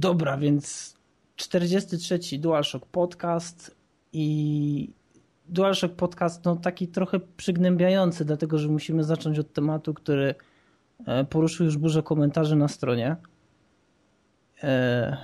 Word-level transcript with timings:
Dobra, 0.00 0.38
więc 0.38 0.94
43. 1.36 2.18
DualShock 2.38 2.86
Podcast 2.86 3.76
i 4.12 4.90
DualShock 5.48 5.94
Podcast 5.94 6.44
no 6.44 6.56
taki 6.56 6.88
trochę 6.88 7.20
przygnębiający, 7.36 8.24
dlatego 8.24 8.58
że 8.58 8.68
musimy 8.68 9.04
zacząć 9.04 9.38
od 9.38 9.52
tematu, 9.52 9.94
który 9.94 10.34
e, 11.06 11.24
poruszył 11.24 11.66
już 11.66 11.78
burzę 11.78 12.02
komentarzy 12.02 12.56
na 12.56 12.68
stronie. 12.68 13.16
E, 14.62 15.16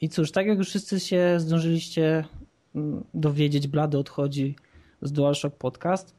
I 0.00 0.08
cóż, 0.08 0.32
tak 0.32 0.46
jak 0.46 0.58
już 0.58 0.68
wszyscy 0.68 1.00
się 1.00 1.34
zdążyliście 1.38 2.24
mm, 2.74 3.04
dowiedzieć, 3.14 3.68
Blady 3.68 3.98
odchodzi 3.98 4.56
z 5.02 5.12
DualShock 5.12 5.56
Podcast. 5.56 6.17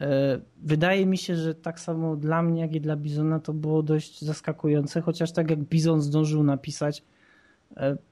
E, 0.00 0.40
wydaje 0.62 1.06
mi 1.06 1.18
się, 1.18 1.36
że 1.36 1.54
tak 1.54 1.80
samo 1.80 2.16
dla 2.16 2.42
mnie, 2.42 2.60
jak 2.60 2.74
i 2.74 2.80
dla 2.80 2.96
Bizona 2.96 3.40
to 3.40 3.52
było 3.52 3.82
dość 3.82 4.20
zaskakujące, 4.20 5.00
chociaż 5.00 5.32
tak 5.32 5.50
jak 5.50 5.58
Bizon 5.58 6.00
zdążył 6.00 6.42
napisać, 6.42 7.02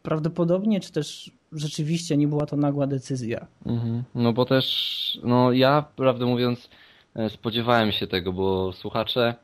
prawdopodobnie, 0.02 0.80
czy 0.80 0.92
też 0.92 1.30
rzeczywiście 1.52 2.16
nie 2.16 2.28
była 2.28 2.46
to 2.46 2.56
nagła 2.56 2.86
decyzja. 2.86 3.46
Mhm. 3.66 4.02
No 4.14 4.32
bo 4.32 4.44
też, 4.44 5.18
no 5.22 5.52
ja 5.52 5.84
prawdę 5.96 6.26
mówiąc 6.26 6.70
e, 7.14 7.30
spodziewałem 7.30 7.92
się 7.92 8.06
tego, 8.06 8.32
bo 8.32 8.72
słuchacze 8.72 9.34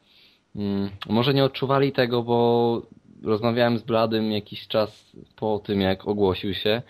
mm, 0.57 0.91
może 1.09 1.35
nie 1.35 1.45
odczuwali 1.45 1.93
tego, 1.93 2.23
bo 2.23 2.83
rozmawiałem 3.23 3.79
z 3.79 3.83
Bladym 3.83 4.33
jakiś 4.33 4.69
czas 4.69 5.13
po 5.37 5.59
tym, 5.59 5.81
jak 5.81 6.09
ogłosił 6.09 6.55
się 6.55 6.83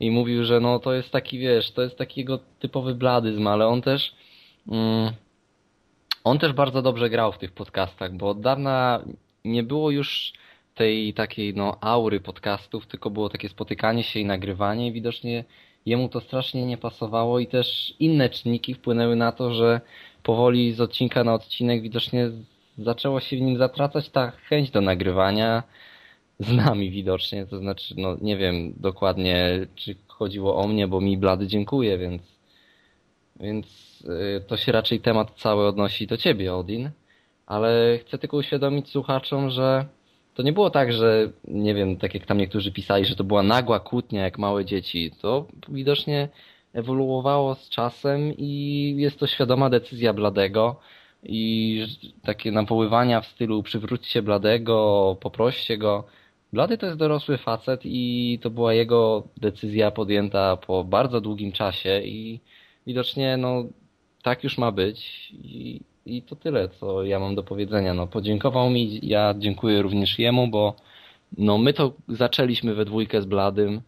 i 0.00 0.10
mówił, 0.10 0.44
że 0.44 0.60
no 0.60 0.78
to 0.78 0.92
jest 0.92 1.10
taki, 1.10 1.38
wiesz, 1.38 1.70
to 1.70 1.82
jest 1.82 1.98
takiego 1.98 2.38
typowy 2.58 2.94
bladyzm, 2.94 3.46
ale 3.46 3.66
on 3.66 3.82
też 3.82 4.14
on 6.24 6.38
też 6.38 6.52
bardzo 6.52 6.82
dobrze 6.82 7.10
grał 7.10 7.32
w 7.32 7.38
tych 7.38 7.52
podcastach, 7.52 8.12
bo 8.16 8.28
od 8.28 8.40
dawna 8.40 9.02
nie 9.44 9.62
było 9.62 9.90
już 9.90 10.32
tej 10.74 11.14
takiej 11.14 11.54
no 11.54 11.78
aury 11.80 12.20
podcastów, 12.20 12.86
tylko 12.86 13.10
było 13.10 13.28
takie 13.28 13.48
spotykanie 13.48 14.02
się 14.02 14.20
i 14.20 14.24
nagrywanie 14.24 14.86
i 14.86 14.92
widocznie 14.92 15.44
jemu 15.86 16.08
to 16.08 16.20
strasznie 16.20 16.66
nie 16.66 16.76
pasowało 16.76 17.38
i 17.38 17.46
też 17.46 17.94
inne 17.98 18.30
czynniki 18.30 18.74
wpłynęły 18.74 19.16
na 19.16 19.32
to, 19.32 19.54
że 19.54 19.80
powoli 20.22 20.72
z 20.72 20.80
odcinka 20.80 21.24
na 21.24 21.34
odcinek 21.34 21.82
widocznie 21.82 22.30
zaczęło 22.78 23.20
się 23.20 23.36
w 23.36 23.40
nim 23.40 23.56
zatracać 23.56 24.08
ta 24.08 24.30
chęć 24.30 24.70
do 24.70 24.80
nagrywania 24.80 25.62
z 26.38 26.52
nami 26.52 26.90
widocznie, 26.90 27.46
to 27.46 27.58
znaczy 27.58 27.94
no 27.98 28.16
nie 28.20 28.36
wiem 28.36 28.72
dokładnie 28.76 29.66
czy 29.74 29.96
chodziło 30.08 30.56
o 30.56 30.68
mnie, 30.68 30.88
bo 30.88 31.00
mi 31.00 31.18
blady 31.18 31.46
dziękuję, 31.46 31.98
więc 31.98 32.35
więc 33.40 33.66
y, 34.38 34.40
to 34.46 34.56
się 34.56 34.72
raczej 34.72 35.00
temat 35.00 35.30
cały 35.36 35.66
odnosi 35.66 36.06
do 36.06 36.16
ciebie, 36.16 36.54
Odin, 36.54 36.90
ale 37.46 37.98
chcę 37.98 38.18
tylko 38.18 38.36
uświadomić 38.36 38.90
słuchaczom, 38.90 39.50
że 39.50 39.86
to 40.34 40.42
nie 40.42 40.52
było 40.52 40.70
tak, 40.70 40.92
że 40.92 41.30
nie 41.48 41.74
wiem, 41.74 41.96
tak 41.96 42.14
jak 42.14 42.26
tam 42.26 42.38
niektórzy 42.38 42.72
pisali, 42.72 43.04
że 43.04 43.16
to 43.16 43.24
była 43.24 43.42
nagła 43.42 43.80
kłótnia 43.80 44.22
jak 44.22 44.38
małe 44.38 44.64
dzieci. 44.64 45.10
To 45.22 45.46
widocznie 45.68 46.28
ewoluowało 46.72 47.54
z 47.54 47.68
czasem 47.68 48.32
i 48.38 48.94
jest 48.98 49.18
to 49.18 49.26
świadoma 49.26 49.70
decyzja 49.70 50.12
Bladego 50.12 50.80
i 51.22 51.86
takie 52.22 52.52
nawoływania 52.52 53.20
w 53.20 53.26
stylu 53.26 53.62
przywróćcie 53.62 54.22
Bladego, 54.22 55.16
poproście 55.20 55.78
go. 55.78 56.04
Blady 56.52 56.78
to 56.78 56.86
jest 56.86 56.98
dorosły 56.98 57.38
facet 57.38 57.80
i 57.84 58.38
to 58.42 58.50
była 58.50 58.74
jego 58.74 59.28
decyzja 59.36 59.90
podjęta 59.90 60.56
po 60.56 60.84
bardzo 60.84 61.20
długim 61.20 61.52
czasie 61.52 62.00
i 62.04 62.40
widocznie 62.86 63.36
no 63.36 63.64
tak 64.22 64.44
już 64.44 64.58
ma 64.58 64.72
być 64.72 65.30
i 65.32 65.80
i 66.06 66.22
to 66.22 66.36
tyle, 66.36 66.68
co 66.68 67.04
ja 67.04 67.18
mam 67.18 67.34
do 67.34 67.42
powiedzenia. 67.42 67.94
No, 67.94 68.06
podziękował 68.06 68.70
mi, 68.70 69.00
ja 69.02 69.34
dziękuję 69.38 69.82
również 69.82 70.18
jemu, 70.18 70.48
bo 70.48 70.76
no, 71.38 71.58
my 71.58 71.72
to 71.72 71.92
zaczęliśmy 72.08 72.74
we 72.74 72.84
dwójkę 72.84 73.22
z 73.22 73.24
Bladym 73.24 73.80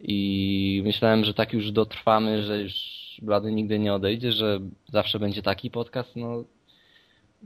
i 0.00 0.82
myślałem, 0.84 1.24
że 1.24 1.34
tak 1.34 1.52
już 1.52 1.72
dotrwamy, 1.72 2.42
że 2.42 2.62
już 2.62 2.74
Blady 3.22 3.52
nigdy 3.52 3.78
nie 3.78 3.94
odejdzie, 3.94 4.32
że 4.32 4.60
zawsze 4.92 5.18
będzie 5.18 5.42
taki 5.42 5.70
podcast. 5.70 6.16
No, 6.16 6.44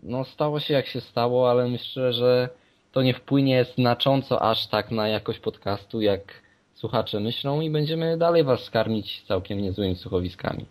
no 0.03 0.25
stało 0.25 0.61
się 0.61 0.75
jak 0.75 0.87
się 0.87 1.01
stało, 1.01 1.51
ale 1.51 1.69
myślę, 1.69 2.13
że 2.13 2.49
to 2.93 3.03
nie 3.03 3.15
wpłynie 3.15 3.65
znacząco 3.65 4.43
aż 4.43 4.67
tak 4.67 4.91
na 4.91 5.09
jakość 5.09 5.39
podcastu, 5.39 6.01
jak 6.01 6.43
słuchacze 6.75 7.21
myślą 7.21 7.61
i 7.61 7.71
będziemy 7.71 8.19
dalej 8.19 8.45
was 8.45 8.65
skarmić 8.65 9.23
całkiem 9.23 9.63
niezłymi 9.63 9.97
słuchowiskami. 9.97 10.67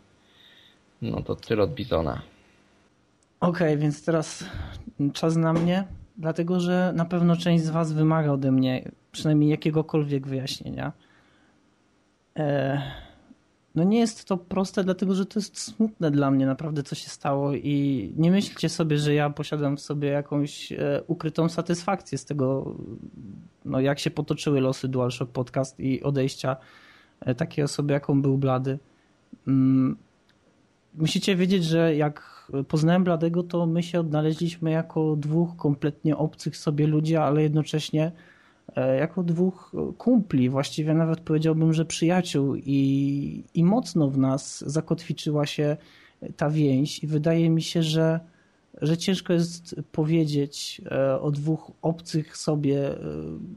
No 1.02 1.22
to 1.22 1.36
tyle 1.36 1.64
od 1.64 1.74
Bizona. 1.74 2.22
Okej, 3.40 3.68
okay, 3.68 3.78
więc 3.78 4.06
teraz 4.06 4.46
czas 5.14 5.36
na 5.36 5.54
mnie, 5.54 5.88
dlatego 6.18 6.60
że 6.60 6.94
na 6.96 7.06
pewno 7.06 7.36
część 7.36 7.64
z 7.64 7.70
Was 7.70 7.94
wymaga 7.94 8.32
ode 8.32 8.52
mnie 8.52 8.92
przynajmniej 9.12 9.50
jakiegokolwiek 9.50 10.28
wyjaśnienia. 10.28 10.92
E, 12.38 12.82
no 13.76 13.84
nie 13.84 14.00
jest 14.00 14.26
to 14.26 14.38
proste, 14.38 14.84
dlatego 14.84 15.16
że 15.16 15.26
to 15.26 15.40
jest 15.40 15.58
smutne 15.58 16.12
dla 16.12 16.32
mnie 16.32 16.46
naprawdę, 16.46 16.84
co 16.84 16.96
się 16.96 17.10
stało 17.10 17.54
i 17.54 18.12
nie 18.18 18.32
myślcie 18.32 18.70
sobie, 18.70 18.98
że 18.98 19.14
ja 19.14 19.30
posiadam 19.30 19.78
w 19.78 19.82
sobie 19.82 20.08
jakąś 20.08 20.72
e, 20.72 21.04
ukrytą 21.08 21.50
satysfakcję 21.50 22.18
z 22.18 22.26
tego, 22.26 22.76
no 23.66 23.80
jak 23.80 24.00
się 24.00 24.12
potoczyły 24.12 24.62
losy 24.62 24.88
DualShock 24.88 25.32
Podcast 25.32 25.80
i 25.80 26.04
odejścia 26.04 26.58
e, 27.20 27.36
takiej 27.36 27.64
osoby, 27.64 27.94
jaką 27.94 28.22
był 28.22 28.38
Blady. 28.38 28.80
Musicie 30.94 31.36
wiedzieć, 31.36 31.64
że 31.64 31.96
jak 31.96 32.40
poznałem 32.68 33.04
Bladego, 33.04 33.44
to 33.44 33.66
my 33.66 33.84
się 33.84 34.00
odnaleźliśmy 34.00 34.72
jako 34.72 35.16
dwóch 35.16 35.56
kompletnie 35.56 36.18
obcych 36.18 36.58
sobie 36.58 36.88
ludzi, 36.88 37.16
ale 37.16 37.42
jednocześnie 37.42 38.12
e, 38.76 38.98
jako 38.98 39.24
dwóch 39.24 39.72
kumpli, 39.98 40.50
właściwie 40.50 40.94
nawet 40.94 41.20
powiedziałbym, 41.20 41.74
że 41.74 41.86
przyjaciół. 41.86 42.56
I, 42.56 43.44
i 43.54 43.64
mocno 43.64 44.10
w 44.10 44.18
nas 44.18 44.64
zakotwiczyła 44.68 45.46
się 45.46 45.78
ta 46.38 46.50
więź. 46.50 47.04
I 47.04 47.08
wydaje 47.08 47.50
mi 47.50 47.62
się, 47.62 47.84
że, 47.84 48.20
że 48.82 48.98
ciężko 48.98 49.34
jest 49.34 49.76
powiedzieć 49.92 50.82
e, 50.92 51.22
o 51.22 51.32
dwóch 51.32 51.72
obcych 51.82 52.38
sobie 52.38 52.92
e, 52.92 52.98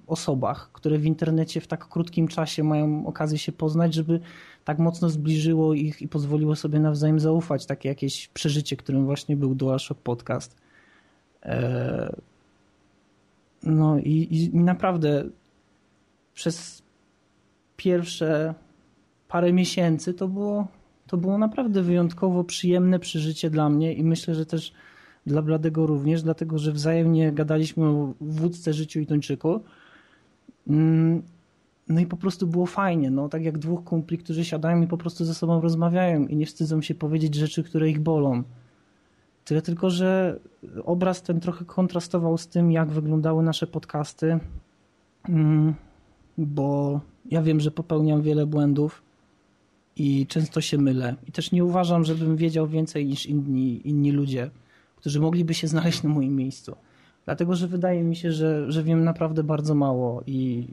osobach, 0.06 0.70
które 0.72 0.99
w 0.99 1.06
internecie 1.06 1.60
w 1.60 1.66
tak 1.66 1.88
krótkim 1.88 2.28
czasie 2.28 2.64
mają 2.64 3.06
okazję 3.06 3.38
się 3.38 3.53
poznać, 3.53 3.94
żeby 3.94 4.20
tak 4.65 4.78
mocno 4.78 5.09
zbliżyło 5.09 5.75
ich 5.75 6.03
i 6.03 6.09
pozwoliło 6.09 6.56
sobie 6.56 6.81
nawzajem 6.81 7.21
zaufać. 7.21 7.67
Takie 7.67 7.89
jakieś 7.89 8.28
przeżycie, 8.28 8.77
którym 8.77 9.05
właśnie 9.05 9.37
był 9.37 9.55
DualShock 9.55 10.00
Podcast. 10.00 10.56
E, 11.43 12.17
no 13.62 13.99
i, 13.99 14.50
i 14.53 14.59
naprawdę 14.59 15.25
przez 16.34 16.83
pierwsze 17.77 18.55
parę 19.28 19.53
miesięcy 19.53 20.15
to 20.15 20.28
było, 20.28 20.67
to 21.06 21.17
było 21.17 21.39
naprawdę 21.39 21.83
wyjątkowo 21.83 22.44
przyjemne 22.44 22.99
przeżycie 22.99 23.50
dla 23.50 23.69
mnie 23.69 23.94
i 23.94 24.05
myślę, 24.05 24.34
że 24.34 24.47
też 24.47 24.73
dla 25.27 25.43
Bladego 25.43 25.87
również, 25.87 26.23
dlatego 26.23 26.59
że 26.59 26.73
wzajemnie 26.73 27.33
gadaliśmy 27.33 27.84
o 27.87 28.15
wódce, 28.21 28.73
życiu 28.73 29.00
i 29.00 29.06
Tończyku. 29.06 29.61
No 31.93 32.01
i 32.01 32.07
po 32.07 32.17
prostu 32.17 32.47
było 32.47 32.67
fajnie, 32.67 33.11
no 33.11 33.29
tak 33.29 33.45
jak 33.45 33.59
dwóch 33.59 33.85
kumpli, 33.85 34.19
którzy 34.19 34.45
siadają 34.45 34.83
i 34.83 34.87
po 34.87 34.99
prostu 34.99 35.25
ze 35.25 35.35
sobą 35.35 35.61
rozmawiają 35.61 36.27
i 36.27 36.37
nie 36.37 36.47
wstydzą 36.47 36.83
się 36.83 36.95
powiedzieć 36.95 37.35
rzeczy, 37.35 37.63
które 37.63 37.91
ich 37.91 38.01
bolą. 38.01 38.43
Tyle 39.45 39.63
tylko, 39.63 39.91
że 39.91 40.41
obraz 40.85 41.23
ten 41.23 41.41
trochę 41.41 41.65
kontrastował 41.65 42.39
z 42.39 42.49
tym, 42.49 42.73
jak 42.73 42.91
wyglądały 42.91 43.43
nasze 43.43 43.67
podcasty, 43.67 44.39
mm, 45.29 45.75
bo 46.39 47.01
ja 47.31 47.43
wiem, 47.43 47.61
że 47.61 47.71
popełniam 47.71 48.23
wiele 48.23 48.47
błędów 48.47 49.03
i 49.97 50.27
często 50.27 50.61
się 50.61 50.79
mylę. 50.79 51.15
I 51.29 51.33
też 51.33 51.53
nie 51.53 51.65
uważam, 51.65 52.05
żebym 52.05 52.37
wiedział 52.37 52.67
więcej 52.67 53.07
niż 53.07 53.27
inni, 53.27 53.89
inni 53.89 54.13
ludzie, 54.13 54.51
którzy 54.97 55.21
mogliby 55.21 55.55
się 55.55 55.69
znaleźć 55.69 56.03
na 56.03 56.11
moim 56.11 56.37
miejscu. 56.37 56.77
Dlatego, 57.25 57.55
że 57.55 57.69
wydaje 57.69 58.03
mi 58.03 58.17
się, 58.17 58.33
że, 58.33 58.73
że 58.73 58.83
wiem 58.83 59.05
naprawdę 59.05 59.45
bardzo 59.45 59.75
mało 59.75 60.23
i 60.27 60.67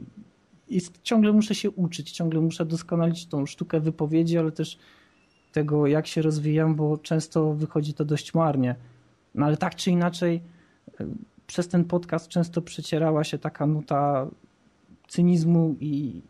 i 0.70 0.80
ciągle 1.02 1.32
muszę 1.32 1.54
się 1.54 1.70
uczyć, 1.70 2.12
ciągle 2.12 2.40
muszę 2.40 2.64
doskonalić 2.64 3.26
tą 3.26 3.46
sztukę 3.46 3.80
wypowiedzi, 3.80 4.38
ale 4.38 4.52
też 4.52 4.78
tego, 5.52 5.86
jak 5.86 6.06
się 6.06 6.22
rozwijam, 6.22 6.74
bo 6.74 6.98
często 6.98 7.54
wychodzi 7.54 7.94
to 7.94 8.04
dość 8.04 8.34
marnie. 8.34 8.74
No 9.34 9.46
ale 9.46 9.56
tak 9.56 9.74
czy 9.74 9.90
inaczej, 9.90 10.40
e, 11.00 11.06
przez 11.46 11.68
ten 11.68 11.84
podcast 11.84 12.28
często 12.28 12.62
przecierała 12.62 13.24
się 13.24 13.38
taka 13.38 13.66
nuta 13.66 14.26
cynizmu 15.08 15.76
i, 15.80 16.22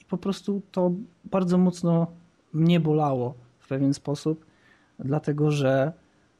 i 0.00 0.04
po 0.04 0.18
prostu 0.18 0.62
to 0.72 0.92
bardzo 1.24 1.58
mocno 1.58 2.06
mnie 2.52 2.80
bolało 2.80 3.34
w 3.58 3.68
pewien 3.68 3.94
sposób, 3.94 4.46
dlatego 4.98 5.50
że 5.50 5.92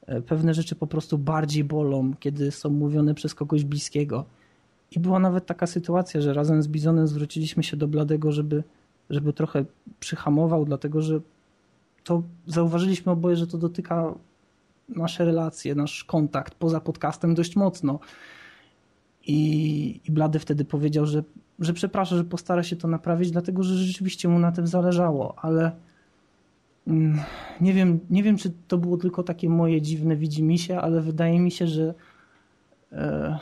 e, 0.06 0.22
pewne 0.22 0.54
rzeczy 0.54 0.74
po 0.74 0.86
prostu 0.86 1.18
bardziej 1.18 1.64
bolą, 1.64 2.14
kiedy 2.20 2.50
są 2.50 2.70
mówione 2.70 3.14
przez 3.14 3.34
kogoś 3.34 3.64
bliskiego 3.64 4.24
i 4.96 5.00
była 5.00 5.18
nawet 5.18 5.46
taka 5.46 5.66
sytuacja, 5.66 6.20
że 6.20 6.34
razem 6.34 6.62
z 6.62 6.68
Bizonem 6.68 7.06
zwróciliśmy 7.06 7.62
się 7.62 7.76
do 7.76 7.88
Bladego, 7.88 8.32
żeby, 8.32 8.64
żeby 9.10 9.32
trochę 9.32 9.64
przyhamował, 10.00 10.64
dlatego 10.64 11.02
że 11.02 11.20
to 12.04 12.22
zauważyliśmy 12.46 13.12
oboje, 13.12 13.36
że 13.36 13.46
to 13.46 13.58
dotyka 13.58 14.14
nasze 14.88 15.24
relacje, 15.24 15.74
nasz 15.74 16.04
kontakt 16.04 16.54
poza 16.54 16.80
podcastem 16.80 17.34
dość 17.34 17.56
mocno. 17.56 17.98
I, 19.26 20.00
i 20.04 20.12
Blady 20.12 20.38
wtedy 20.38 20.64
powiedział, 20.64 21.06
że 21.06 21.22
że 21.58 21.72
przeprasza, 21.72 22.16
że 22.16 22.24
postara 22.24 22.62
się 22.62 22.76
to 22.76 22.88
naprawić, 22.88 23.30
dlatego 23.30 23.62
że 23.62 23.74
rzeczywiście 23.74 24.28
mu 24.28 24.38
na 24.38 24.52
tym 24.52 24.66
zależało, 24.66 25.34
ale 25.38 25.72
mm, 26.86 27.20
nie 27.60 27.72
wiem, 27.72 28.00
nie 28.10 28.22
wiem, 28.22 28.36
czy 28.36 28.52
to 28.68 28.78
było 28.78 28.96
tylko 28.96 29.22
takie 29.22 29.48
moje 29.48 29.82
dziwne 29.82 30.16
widzimisię, 30.16 30.80
ale 30.80 31.00
wydaje 31.00 31.40
mi 31.40 31.50
się, 31.50 31.66
że 31.66 31.94
e, 32.92 33.38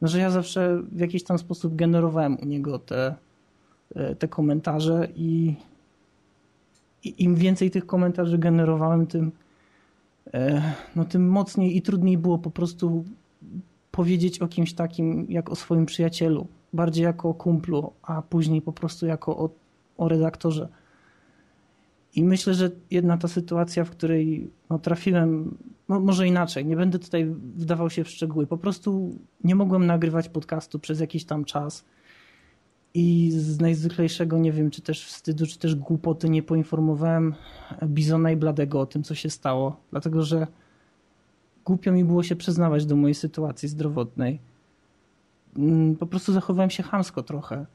no, 0.00 0.08
że 0.08 0.18
ja 0.18 0.30
zawsze 0.30 0.82
w 0.92 1.00
jakiś 1.00 1.24
tam 1.24 1.38
sposób 1.38 1.76
generowałem 1.76 2.38
u 2.42 2.44
niego 2.44 2.78
te, 2.78 3.14
e, 3.94 4.14
te 4.14 4.28
komentarze 4.28 5.08
i, 5.16 5.54
i 7.04 7.24
im 7.24 7.34
więcej 7.34 7.70
tych 7.70 7.86
komentarzy 7.86 8.38
generowałem, 8.38 9.06
tym, 9.06 9.32
e, 10.34 10.62
no, 10.96 11.04
tym 11.04 11.28
mocniej 11.28 11.76
i 11.76 11.82
trudniej 11.82 12.18
było 12.18 12.38
po 12.38 12.50
prostu 12.50 13.04
powiedzieć 13.90 14.38
o 14.38 14.48
kimś 14.48 14.72
takim 14.72 15.26
jak 15.28 15.50
o 15.50 15.56
swoim 15.56 15.86
przyjacielu, 15.86 16.46
bardziej 16.72 17.04
jako 17.04 17.28
o 17.28 17.34
kumplu, 17.34 17.92
a 18.02 18.22
później 18.22 18.62
po 18.62 18.72
prostu 18.72 19.06
jako 19.06 19.36
o, 19.36 19.50
o 19.96 20.08
redaktorze. 20.08 20.68
I 22.14 22.24
myślę, 22.24 22.54
że 22.54 22.70
jedna 22.90 23.16
ta 23.18 23.28
sytuacja, 23.28 23.84
w 23.84 23.90
której 23.90 24.50
no, 24.70 24.78
trafiłem, 24.78 25.56
może 25.88 26.28
inaczej, 26.28 26.66
nie 26.66 26.76
będę 26.76 26.98
tutaj 26.98 27.26
wdawał 27.56 27.90
się 27.90 28.04
w 28.04 28.08
szczegóły, 28.08 28.46
po 28.46 28.58
prostu 28.58 29.18
nie 29.44 29.54
mogłem 29.54 29.86
nagrywać 29.86 30.28
podcastu 30.28 30.78
przez 30.78 31.00
jakiś 31.00 31.24
tam 31.24 31.44
czas 31.44 31.84
i 32.94 33.30
z 33.32 33.60
najzwyklejszego, 33.60 34.38
nie 34.38 34.52
wiem, 34.52 34.70
czy 34.70 34.82
też 34.82 35.04
wstydu, 35.04 35.46
czy 35.46 35.58
też 35.58 35.74
głupoty 35.74 36.28
nie 36.28 36.42
poinformowałem 36.42 37.34
Bizona 37.84 38.30
i 38.30 38.36
Bladego 38.36 38.80
o 38.80 38.86
tym, 38.86 39.02
co 39.02 39.14
się 39.14 39.30
stało, 39.30 39.80
dlatego 39.90 40.22
że 40.22 40.46
głupio 41.64 41.92
mi 41.92 42.04
było 42.04 42.22
się 42.22 42.36
przyznawać 42.36 42.86
do 42.86 42.96
mojej 42.96 43.14
sytuacji 43.14 43.68
zdrowotnej. 43.68 44.38
Mm, 45.56 45.96
po 45.96 46.06
prostu 46.06 46.32
zachowałem 46.32 46.70
się 46.70 46.82
chamsko 46.82 47.22
trochę. 47.22 47.66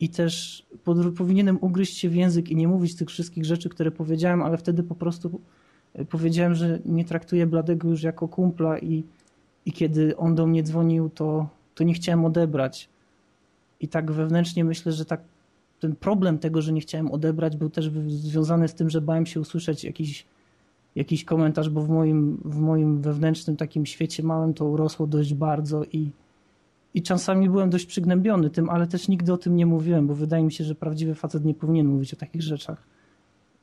I 0.00 0.08
też 0.08 0.66
powinienem 1.16 1.58
ugryźć 1.60 1.98
się 1.98 2.08
w 2.08 2.14
język 2.14 2.50
i 2.50 2.56
nie 2.56 2.68
mówić 2.68 2.96
tych 2.96 3.08
wszystkich 3.08 3.44
rzeczy, 3.44 3.68
które 3.68 3.90
powiedziałem, 3.90 4.42
ale 4.42 4.56
wtedy 4.58 4.82
po 4.82 4.94
prostu 4.94 5.40
powiedziałem, 6.04 6.54
że 6.54 6.78
nie 6.84 7.04
traktuję 7.04 7.46
Bladego 7.46 7.88
już 7.88 8.02
jako 8.02 8.28
kumpla 8.28 8.78
i, 8.78 9.04
i 9.66 9.72
kiedy 9.72 10.16
on 10.16 10.34
do 10.34 10.46
mnie 10.46 10.62
dzwonił, 10.62 11.10
to, 11.10 11.48
to 11.74 11.84
nie 11.84 11.94
chciałem 11.94 12.24
odebrać. 12.24 12.88
I 13.80 13.88
tak 13.88 14.12
wewnętrznie 14.12 14.64
myślę, 14.64 14.92
że 14.92 15.04
tak 15.04 15.20
ten 15.80 15.96
problem 15.96 16.38
tego, 16.38 16.62
że 16.62 16.72
nie 16.72 16.80
chciałem 16.80 17.12
odebrać, 17.12 17.56
był 17.56 17.70
też 17.70 17.90
związany 18.08 18.68
z 18.68 18.74
tym, 18.74 18.90
że 18.90 19.00
bałem 19.00 19.26
się 19.26 19.40
usłyszeć 19.40 19.84
jakiś 19.84 20.26
jakiś 20.98 21.24
komentarz, 21.24 21.68
bo 21.68 21.82
w 21.82 21.88
moim, 21.88 22.40
w 22.44 22.58
moim 22.58 23.02
wewnętrznym 23.02 23.56
takim 23.56 23.86
świecie 23.86 24.22
małym 24.22 24.54
to 24.54 24.64
urosło 24.64 25.06
dość 25.06 25.34
bardzo 25.34 25.84
i, 25.84 26.10
i 26.94 27.02
czasami 27.02 27.50
byłem 27.50 27.70
dość 27.70 27.86
przygnębiony 27.86 28.50
tym, 28.50 28.70
ale 28.70 28.86
też 28.86 29.08
nigdy 29.08 29.32
o 29.32 29.36
tym 29.36 29.56
nie 29.56 29.66
mówiłem, 29.66 30.06
bo 30.06 30.14
wydaje 30.14 30.44
mi 30.44 30.52
się, 30.52 30.64
że 30.64 30.74
prawdziwy 30.74 31.14
facet 31.14 31.44
nie 31.44 31.54
powinien 31.54 31.86
mówić 31.86 32.14
o 32.14 32.16
takich 32.16 32.42
rzeczach 32.42 32.82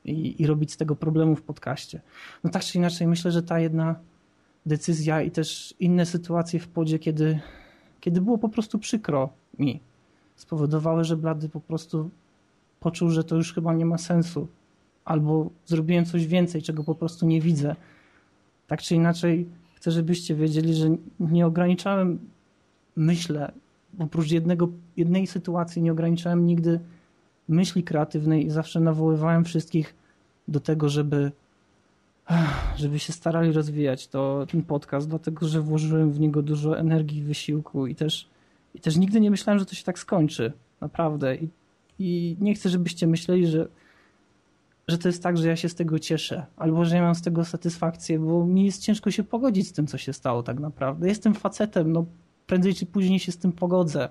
i, 0.06 0.42
i 0.42 0.46
robić 0.46 0.72
z 0.72 0.76
tego 0.76 0.96
problemu 0.96 1.36
w 1.36 1.42
podcaście. 1.42 2.00
No 2.44 2.50
tak 2.50 2.64
czy 2.64 2.78
inaczej, 2.78 3.06
myślę, 3.06 3.32
że 3.32 3.42
ta 3.42 3.60
jedna 3.60 3.94
decyzja 4.66 5.22
i 5.22 5.30
też 5.30 5.74
inne 5.80 6.06
sytuacje 6.06 6.60
w 6.60 6.68
podzie, 6.68 6.98
kiedy, 6.98 7.40
kiedy 8.00 8.20
było 8.20 8.38
po 8.38 8.48
prostu 8.48 8.78
przykro 8.78 9.28
mi, 9.58 9.80
spowodowały, 10.36 11.04
że 11.04 11.16
Blady 11.16 11.48
po 11.48 11.60
prostu 11.60 12.10
poczuł, 12.80 13.10
że 13.10 13.24
to 13.24 13.36
już 13.36 13.54
chyba 13.54 13.74
nie 13.74 13.86
ma 13.86 13.98
sensu 13.98 14.48
albo 15.04 15.50
zrobiłem 15.66 16.04
coś 16.04 16.26
więcej, 16.26 16.62
czego 16.62 16.84
po 16.84 16.94
prostu 16.94 17.26
nie 17.26 17.40
widzę. 17.40 17.76
Tak 18.66 18.82
czy 18.82 18.94
inaczej, 18.94 19.48
chcę, 19.74 19.90
żebyście 19.90 20.34
wiedzieli, 20.34 20.74
że 20.74 20.96
nie 21.20 21.46
ograniczałem, 21.46 22.18
myślę, 22.96 23.52
oprócz 23.98 24.30
jednego, 24.30 24.68
jednej 24.96 25.26
sytuacji, 25.26 25.82
nie 25.82 25.92
ograniczałem 25.92 26.46
nigdy 26.46 26.80
myśli 27.48 27.82
kreatywnej 27.82 28.46
i 28.46 28.50
zawsze 28.50 28.80
nawoływałem 28.80 29.44
wszystkich 29.44 29.94
do 30.48 30.60
tego, 30.60 30.88
żeby, 30.88 31.32
żeby 32.76 32.98
się 32.98 33.12
starali 33.12 33.52
rozwijać 33.52 34.08
to, 34.08 34.46
ten 34.50 34.62
podcast, 34.62 35.08
dlatego 35.08 35.48
że 35.48 35.60
włożyłem 35.60 36.12
w 36.12 36.20
niego 36.20 36.42
dużo 36.42 36.78
energii, 36.78 37.22
wysiłku 37.22 37.86
i 37.86 37.94
też, 37.94 38.28
i 38.74 38.80
też 38.80 38.96
nigdy 38.96 39.20
nie 39.20 39.30
myślałem, 39.30 39.58
że 39.58 39.66
to 39.66 39.74
się 39.74 39.84
tak 39.84 39.98
skończy. 39.98 40.52
Naprawdę. 40.80 41.36
I, 41.36 41.48
i 41.98 42.36
nie 42.40 42.54
chcę, 42.54 42.68
żebyście 42.68 43.06
myśleli, 43.06 43.46
że 43.46 43.68
że 44.88 44.98
to 44.98 45.08
jest 45.08 45.22
tak, 45.22 45.36
że 45.36 45.48
ja 45.48 45.56
się 45.56 45.68
z 45.68 45.74
tego 45.74 45.98
cieszę, 45.98 46.46
albo 46.56 46.84
że 46.84 46.96
ja 46.96 47.02
mam 47.02 47.14
z 47.14 47.22
tego 47.22 47.44
satysfakcję, 47.44 48.18
bo 48.18 48.46
mi 48.46 48.64
jest 48.64 48.82
ciężko 48.82 49.10
się 49.10 49.24
pogodzić 49.24 49.68
z 49.68 49.72
tym, 49.72 49.86
co 49.86 49.98
się 49.98 50.12
stało 50.12 50.42
tak 50.42 50.60
naprawdę. 50.60 51.08
Jestem 51.08 51.34
facetem, 51.34 51.92
no 51.92 52.06
prędzej 52.46 52.74
czy 52.74 52.86
później 52.86 53.18
się 53.18 53.32
z 53.32 53.38
tym 53.38 53.52
pogodzę. 53.52 54.08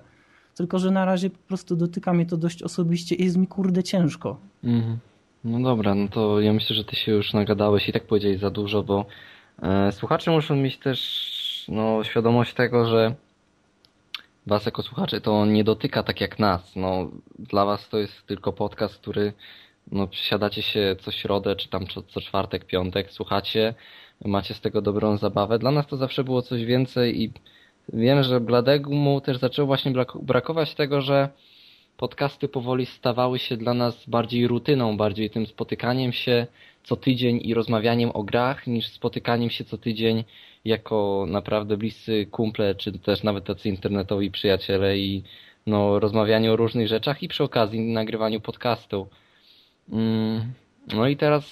Tylko, 0.56 0.78
że 0.78 0.90
na 0.90 1.04
razie 1.04 1.30
po 1.30 1.38
prostu 1.38 1.76
dotyka 1.76 2.12
mnie 2.12 2.26
to 2.26 2.36
dość 2.36 2.62
osobiście 2.62 3.14
i 3.14 3.24
jest 3.24 3.36
mi 3.36 3.46
kurde 3.46 3.82
ciężko. 3.82 4.36
Mhm. 4.64 4.98
No 5.44 5.60
dobra, 5.60 5.94
no 5.94 6.08
to 6.08 6.40
ja 6.40 6.52
myślę, 6.52 6.76
że 6.76 6.84
ty 6.84 6.96
się 6.96 7.12
już 7.12 7.32
nagadałeś 7.32 7.88
i 7.88 7.92
tak 7.92 8.06
powiedziałeś 8.06 8.38
za 8.40 8.50
dużo, 8.50 8.82
bo 8.82 9.06
e, 9.62 9.92
słuchacze 9.92 10.30
muszą 10.30 10.56
mieć 10.56 10.78
też 10.78 11.66
no, 11.68 12.04
świadomość 12.04 12.54
tego, 12.54 12.86
że 12.86 13.14
was 14.46 14.66
jako 14.66 14.82
słuchacze 14.82 15.20
to 15.20 15.46
nie 15.46 15.64
dotyka 15.64 16.02
tak 16.02 16.20
jak 16.20 16.38
nas. 16.38 16.76
No, 16.76 17.10
dla 17.38 17.64
was 17.64 17.88
to 17.88 17.98
jest 17.98 18.26
tylko 18.26 18.52
podcast, 18.52 18.96
który 18.96 19.32
no, 19.92 20.08
siadacie 20.12 20.62
się 20.62 20.96
co 21.00 21.10
środę, 21.10 21.56
czy 21.56 21.68
tam 21.68 21.86
co, 21.86 22.02
co 22.02 22.20
czwartek, 22.20 22.64
piątek, 22.64 23.12
słuchacie, 23.12 23.74
macie 24.24 24.54
z 24.54 24.60
tego 24.60 24.82
dobrą 24.82 25.16
zabawę. 25.16 25.58
Dla 25.58 25.70
nas 25.70 25.86
to 25.86 25.96
zawsze 25.96 26.24
było 26.24 26.42
coś 26.42 26.64
więcej 26.64 27.22
i 27.22 27.32
wiem, 27.92 28.22
że 28.22 28.40
Bladegu 28.40 28.94
mu 28.94 29.20
też 29.20 29.38
zaczęło 29.38 29.66
właśnie 29.66 29.92
brakować 30.22 30.74
tego, 30.74 31.00
że 31.00 31.28
podcasty 31.96 32.48
powoli 32.48 32.86
stawały 32.86 33.38
się 33.38 33.56
dla 33.56 33.74
nas 33.74 34.06
bardziej 34.06 34.48
rutyną, 34.48 34.96
bardziej 34.96 35.30
tym 35.30 35.46
spotykaniem 35.46 36.12
się 36.12 36.46
co 36.84 36.96
tydzień 36.96 37.40
i 37.42 37.54
rozmawianiem 37.54 38.10
o 38.14 38.22
grach, 38.22 38.66
niż 38.66 38.88
spotykaniem 38.88 39.50
się 39.50 39.64
co 39.64 39.78
tydzień 39.78 40.24
jako 40.64 41.26
naprawdę 41.28 41.76
bliscy 41.76 42.26
kumple, 42.26 42.74
czy 42.74 42.92
też 42.92 43.22
nawet 43.22 43.44
tacy 43.44 43.68
internetowi 43.68 44.30
przyjaciele 44.30 44.98
i 44.98 45.22
no, 45.66 46.00
rozmawianie 46.00 46.52
o 46.52 46.56
różnych 46.56 46.88
rzeczach 46.88 47.22
i 47.22 47.28
przy 47.28 47.44
okazji 47.44 47.80
nagrywaniu 47.80 48.40
podcastu. 48.40 49.08
Mm, 49.92 50.52
no 50.94 51.08
i 51.08 51.16
teraz 51.16 51.44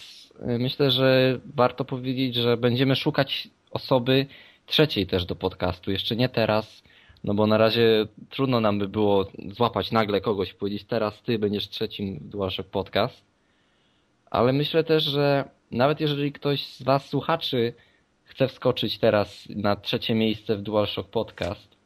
y, 0.48 0.58
myślę, 0.58 0.90
że 0.90 1.40
warto 1.54 1.84
powiedzieć, 1.84 2.34
że 2.34 2.56
będziemy 2.56 2.96
szukać 2.96 3.48
osoby 3.70 4.26
trzeciej 4.66 5.06
też 5.06 5.26
do 5.26 5.36
podcastu. 5.36 5.90
Jeszcze 5.90 6.16
nie 6.16 6.28
teraz, 6.28 6.82
no 7.24 7.34
bo 7.34 7.46
na 7.46 7.58
razie 7.58 8.06
trudno 8.30 8.60
nam 8.60 8.78
by 8.78 8.88
było 8.88 9.26
złapać 9.48 9.92
nagle 9.92 10.20
kogoś 10.20 10.50
i 10.50 10.54
powiedzieć 10.54 10.84
teraz 10.84 11.22
ty 11.22 11.38
będziesz 11.38 11.68
trzecim 11.68 12.18
DualShock 12.22 12.68
Podcast. 12.68 13.24
Ale 14.30 14.52
myślę 14.52 14.84
też, 14.84 15.04
że 15.04 15.44
nawet 15.70 16.00
jeżeli 16.00 16.32
ktoś 16.32 16.66
z 16.66 16.82
was 16.82 17.08
słuchaczy 17.08 17.74
chce 18.24 18.48
wskoczyć 18.48 18.98
teraz 18.98 19.48
na 19.48 19.76
trzecie 19.76 20.14
miejsce 20.14 20.56
w 20.56 20.62
DualShock 20.62 21.10
Podcast, 21.10 21.76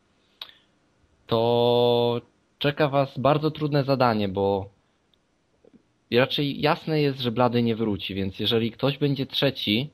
to 1.26 2.20
czeka 2.58 2.88
was 2.88 3.18
bardzo 3.18 3.50
trudne 3.50 3.84
zadanie, 3.84 4.28
bo 4.28 4.70
raczej 6.12 6.60
jasne 6.60 7.00
jest, 7.00 7.20
że 7.20 7.32
Blady 7.32 7.62
nie 7.62 7.76
wróci, 7.76 8.14
więc 8.14 8.40
jeżeli 8.40 8.70
ktoś 8.70 8.98
będzie 8.98 9.26
trzeci, 9.26 9.90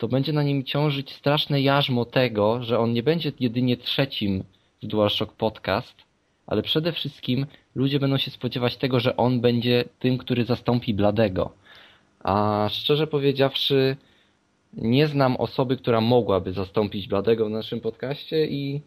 to 0.00 0.08
będzie 0.08 0.32
na 0.32 0.42
nim 0.42 0.64
ciążyć 0.64 1.12
straszne 1.12 1.60
jarzmo 1.60 2.04
tego, 2.04 2.62
że 2.62 2.78
on 2.78 2.92
nie 2.92 3.02
będzie 3.02 3.32
jedynie 3.40 3.76
trzecim 3.76 4.44
w 4.82 4.86
DualShock 4.86 5.32
Podcast, 5.32 5.94
ale 6.46 6.62
przede 6.62 6.92
wszystkim 6.92 7.46
ludzie 7.74 8.00
będą 8.00 8.18
się 8.18 8.30
spodziewać 8.30 8.76
tego, 8.76 9.00
że 9.00 9.16
on 9.16 9.40
będzie 9.40 9.84
tym, 9.98 10.18
który 10.18 10.44
zastąpi 10.44 10.94
Bladego. 10.94 11.50
A 12.24 12.66
szczerze 12.70 13.06
powiedziawszy, 13.06 13.96
nie 14.74 15.06
znam 15.06 15.36
osoby, 15.36 15.76
która 15.76 16.00
mogłaby 16.00 16.52
zastąpić 16.52 17.08
Bladego 17.08 17.46
w 17.46 17.50
naszym 17.50 17.80
podcaście 17.80 18.46
i 18.46 18.80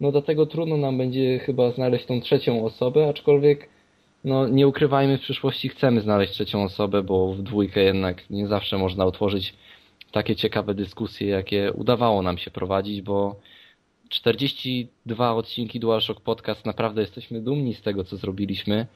no 0.00 0.12
do 0.12 0.22
tego 0.22 0.46
trudno 0.46 0.76
nam 0.76 0.98
będzie 0.98 1.38
chyba 1.38 1.70
znaleźć 1.70 2.06
tą 2.06 2.20
trzecią 2.20 2.64
osobę, 2.64 3.08
aczkolwiek 3.08 3.68
no 4.24 4.48
nie 4.48 4.68
ukrywajmy, 4.68 5.18
w 5.18 5.20
przyszłości 5.20 5.68
chcemy 5.68 6.00
znaleźć 6.00 6.32
trzecią 6.32 6.64
osobę, 6.64 7.02
bo 7.02 7.32
w 7.32 7.42
dwójkę 7.42 7.80
jednak 7.80 8.30
nie 8.30 8.46
zawsze 8.46 8.78
można 8.78 9.06
utworzyć 9.06 9.54
takie 10.14 10.36
ciekawe 10.36 10.74
dyskusje, 10.74 11.28
jakie 11.28 11.72
udawało 11.72 12.22
nam 12.22 12.38
się 12.38 12.50
prowadzić, 12.50 13.02
bo 13.02 13.40
42 14.08 15.34
odcinki 15.34 15.80
DualShock 15.80 16.20
Podcast, 16.20 16.66
naprawdę 16.66 17.00
jesteśmy 17.00 17.40
dumni 17.40 17.74
z 17.74 17.82
tego, 17.82 18.04
co 18.04 18.16
zrobiliśmy. 18.16 18.86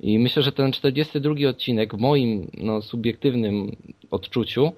I 0.00 0.18
myślę, 0.18 0.42
że 0.42 0.52
ten 0.52 0.72
42 0.72 1.48
odcinek 1.48 1.94
w 1.94 1.98
moim 1.98 2.50
no, 2.54 2.82
subiektywnym 2.82 3.76
odczuciu 4.10 4.72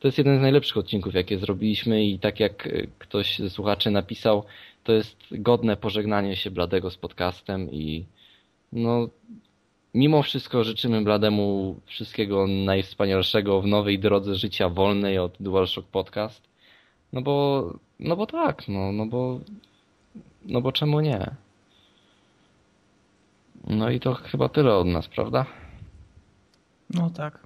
to 0.00 0.08
jest 0.08 0.18
jeden 0.18 0.38
z 0.38 0.42
najlepszych 0.42 0.76
odcinków, 0.76 1.14
jakie 1.14 1.38
zrobiliśmy 1.38 2.04
i 2.04 2.18
tak 2.18 2.40
jak 2.40 2.68
ktoś 2.98 3.38
ze 3.38 3.50
słuchaczy 3.50 3.90
napisał, 3.90 4.44
to 4.84 4.92
jest 4.92 5.16
godne 5.30 5.76
pożegnanie 5.76 6.36
się 6.36 6.50
Bladego 6.50 6.90
z 6.90 6.96
podcastem 6.96 7.70
i 7.72 8.04
no 8.72 9.08
mimo 9.94 10.22
wszystko 10.22 10.64
życzymy 10.64 11.02
Blademu 11.02 11.76
wszystkiego 11.86 12.46
najwspanialszego 12.46 13.60
w 13.60 13.66
nowej 13.66 13.98
drodze 13.98 14.34
życia 14.34 14.68
wolnej 14.68 15.18
od 15.18 15.36
DualShock 15.40 15.88
Podcast. 15.88 16.42
No 17.12 17.22
bo, 17.22 17.64
no 18.00 18.16
bo 18.16 18.26
tak, 18.26 18.68
no, 18.68 18.92
no 18.92 19.06
bo, 19.06 19.40
no 20.44 20.60
bo 20.60 20.72
czemu 20.72 21.00
nie? 21.00 21.26
No 23.66 23.90
i 23.90 24.00
to 24.00 24.14
chyba 24.14 24.48
tyle 24.48 24.74
od 24.74 24.86
nas, 24.86 25.08
prawda? 25.08 25.46
No 26.90 27.10
tak. 27.10 27.38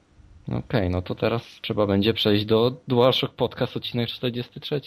Okej, 0.46 0.58
okay, 0.58 0.90
no 0.90 1.02
to 1.02 1.14
teraz 1.14 1.42
trzeba 1.62 1.86
będzie 1.86 2.14
przejść 2.14 2.44
do 2.44 2.72
DualShock 2.88 3.34
Podcast 3.34 3.76
odcinek 3.76 4.08
43. 4.08 4.80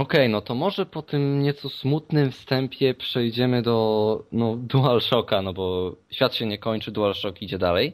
Okej, 0.00 0.20
okay, 0.20 0.28
no 0.28 0.40
to 0.40 0.54
może 0.54 0.86
po 0.86 1.02
tym 1.02 1.42
nieco 1.42 1.68
smutnym 1.68 2.30
wstępie 2.30 2.94
przejdziemy 2.94 3.62
do 3.62 4.24
no, 4.32 4.56
DualShocka, 4.56 5.42
no 5.42 5.52
bo 5.52 5.96
świat 6.10 6.34
się 6.34 6.46
nie 6.46 6.58
kończy, 6.58 6.90
DualShock 6.90 7.42
idzie 7.42 7.58
dalej. 7.58 7.92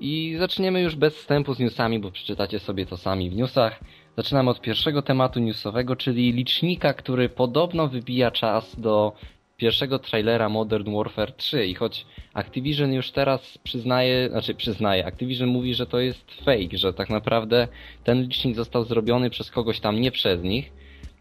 I 0.00 0.36
zaczniemy 0.38 0.80
już 0.80 0.96
bez 0.96 1.16
wstępu 1.16 1.54
z 1.54 1.58
newsami, 1.58 1.98
bo 1.98 2.10
przeczytacie 2.10 2.58
sobie 2.58 2.86
to 2.86 2.96
sami 2.96 3.30
w 3.30 3.36
newsach. 3.36 3.80
Zaczynamy 4.16 4.50
od 4.50 4.60
pierwszego 4.60 5.02
tematu 5.02 5.40
newsowego, 5.40 5.96
czyli 5.96 6.32
licznika, 6.32 6.94
który 6.94 7.28
podobno 7.28 7.88
wybija 7.88 8.30
czas 8.30 8.80
do 8.80 9.12
pierwszego 9.56 9.98
trailera 9.98 10.48
Modern 10.48 10.96
Warfare 10.96 11.32
3 11.32 11.66
i 11.66 11.74
choć 11.74 12.06
Activision 12.34 12.92
już 12.92 13.10
teraz 13.10 13.58
przyznaje, 13.58 14.28
znaczy 14.28 14.54
przyznaje, 14.54 15.06
Activision 15.06 15.48
mówi, 15.48 15.74
że 15.74 15.86
to 15.86 16.00
jest 16.00 16.34
fake, 16.44 16.78
że 16.78 16.92
tak 16.92 17.10
naprawdę 17.10 17.68
ten 18.04 18.22
licznik 18.22 18.56
został 18.56 18.84
zrobiony 18.84 19.30
przez 19.30 19.50
kogoś 19.50 19.80
tam, 19.80 20.00
nie 20.00 20.10
przez 20.10 20.42
nich, 20.42 20.79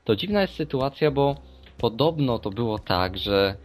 to 0.10 0.16
dziwna 0.16 0.42
jest 0.42 0.54
sytuacja, 0.54 1.12
bo 1.12 1.36
podobno 1.78 2.40
to 2.40 2.50
było 2.50 2.80
tak, 2.80 3.18
że 3.18 3.56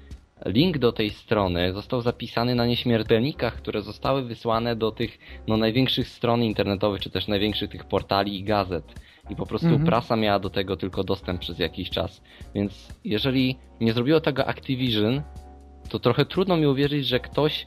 link 0.46 0.78
do 0.78 0.92
tej 0.92 1.10
strony 1.10 1.72
został 1.72 2.00
zapisany 2.00 2.54
na 2.54 2.66
nieśmiertelnikach, 2.66 3.56
które 3.56 3.82
zostały 3.82 4.22
wysłane 4.22 4.76
do 4.76 4.90
tych 4.90 5.18
no, 5.48 5.56
największych 5.56 6.08
stron 6.08 6.42
internetowych, 6.42 7.00
czy 7.00 7.10
też 7.10 7.28
największych 7.28 7.70
tych 7.70 7.84
portali 7.84 8.38
i 8.38 8.44
gazet. 8.44 8.84
I 9.30 9.36
po 9.36 9.46
prostu 9.46 9.66
mhm. 9.66 9.86
prasa 9.86 10.16
miała 10.16 10.38
do 10.38 10.50
tego 10.50 10.76
tylko 10.76 11.04
dostęp 11.04 11.40
przez 11.40 11.58
jakiś 11.58 11.90
czas. 11.90 12.22
Więc 12.54 12.88
jeżeli 13.04 13.56
nie 13.80 13.92
zrobiło 13.92 14.20
tego 14.20 14.46
Activision, 14.46 15.22
to 15.88 15.98
trochę 15.98 16.24
trudno 16.24 16.56
mi 16.56 16.66
uwierzyć, 16.66 17.06
że 17.06 17.20
ktoś 17.20 17.66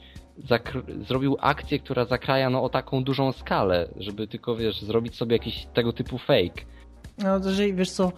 zrobił 1.06 1.36
akcję, 1.40 1.78
która 1.78 2.04
zakraja 2.04 2.50
no, 2.50 2.62
o 2.62 2.68
taką 2.68 3.04
dużą 3.04 3.32
skalę, 3.32 3.88
żeby 3.96 4.26
tylko, 4.26 4.56
wiesz, 4.56 4.80
zrobić 4.80 5.16
sobie 5.16 5.36
jakiś 5.36 5.66
tego 5.74 5.92
typu 5.92 6.18
fake. 6.18 6.62
No, 7.18 7.40
to 7.40 7.48
jeżeli, 7.48 7.74
wiesz 7.74 7.90
co, 7.90 8.12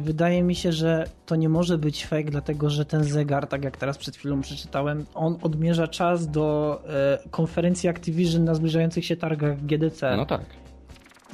wydaje 0.00 0.42
mi 0.42 0.54
się, 0.54 0.72
że 0.72 1.06
to 1.26 1.36
nie 1.36 1.48
może 1.48 1.78
być 1.78 2.06
fake, 2.06 2.30
dlatego 2.30 2.70
że 2.70 2.84
ten 2.84 3.04
zegar, 3.04 3.46
tak 3.46 3.64
jak 3.64 3.76
teraz 3.76 3.98
przed 3.98 4.16
chwilą 4.16 4.40
przeczytałem, 4.40 5.06
on 5.14 5.38
odmierza 5.42 5.88
czas 5.88 6.30
do 6.30 6.80
e, 6.88 7.18
konferencji 7.30 7.88
Activision 7.88 8.44
na 8.44 8.54
zbliżających 8.54 9.04
się 9.04 9.16
targach 9.16 9.66
GDC. 9.66 10.16
No 10.16 10.26
tak. 10.26 10.44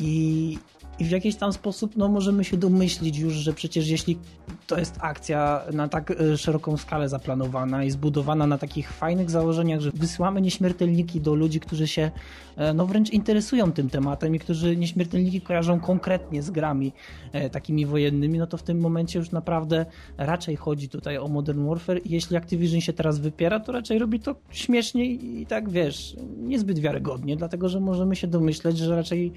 I 0.01 0.59
i 1.01 1.05
w 1.05 1.11
jakiś 1.11 1.37
tam 1.37 1.53
sposób 1.53 1.97
no, 1.97 2.09
możemy 2.09 2.45
się 2.45 2.57
domyślić 2.57 3.19
już, 3.19 3.35
że 3.35 3.53
przecież 3.53 3.89
jeśli 3.89 4.19
to 4.67 4.79
jest 4.79 4.97
akcja 5.01 5.63
na 5.73 5.89
tak 5.89 6.11
e, 6.11 6.37
szeroką 6.39 6.77
skalę 6.77 7.09
zaplanowana 7.09 7.85
i 7.85 7.91
zbudowana 7.91 8.47
na 8.47 8.59
takich 8.59 8.93
fajnych 8.93 9.31
założeniach, 9.31 9.81
że 9.81 9.91
wysyłamy 9.95 10.41
nieśmiertelniki 10.41 11.21
do 11.21 11.35
ludzi, 11.35 11.61
którzy 11.61 11.89
się 11.89 12.11
e, 12.57 12.75
no 12.75 12.87
wręcz 12.87 13.11
interesują 13.11 13.73
tym 13.73 13.91
tematem 13.91 14.35
i 14.35 14.39
którzy 14.39 14.77
nieśmiertelniki 14.77 15.41
kojarzą 15.41 15.81
konkretnie 15.81 16.43
z 16.43 16.51
grami 16.51 16.93
e, 17.33 17.51
takimi 17.51 17.87
wojennymi, 17.87 18.39
no 18.39 18.47
to 18.47 18.57
w 18.57 18.63
tym 18.63 18.81
momencie 18.81 19.19
już 19.19 19.31
naprawdę 19.31 19.87
raczej 20.19 20.57
chodzi 20.57 20.89
tutaj 20.89 21.19
o 21.19 21.29
Modern 21.29 21.69
Warfare 21.69 22.01
i 22.05 22.11
jeśli 22.11 22.37
Activision 22.37 22.81
się 22.81 22.93
teraz 22.93 23.19
wypiera, 23.19 23.61
to 23.61 23.73
raczej 23.73 23.99
robi 23.99 24.21
to 24.21 24.35
śmiesznie 24.51 25.05
i 25.05 25.47
tak 25.47 25.71
wiesz, 25.71 26.17
niezbyt 26.39 26.79
wiarygodnie, 26.79 27.37
dlatego 27.37 27.69
że 27.69 27.81
możemy 27.81 28.17
się 28.17 28.27
domyśleć, 28.27 28.79
że 28.79 28.97
raczej 28.97 29.33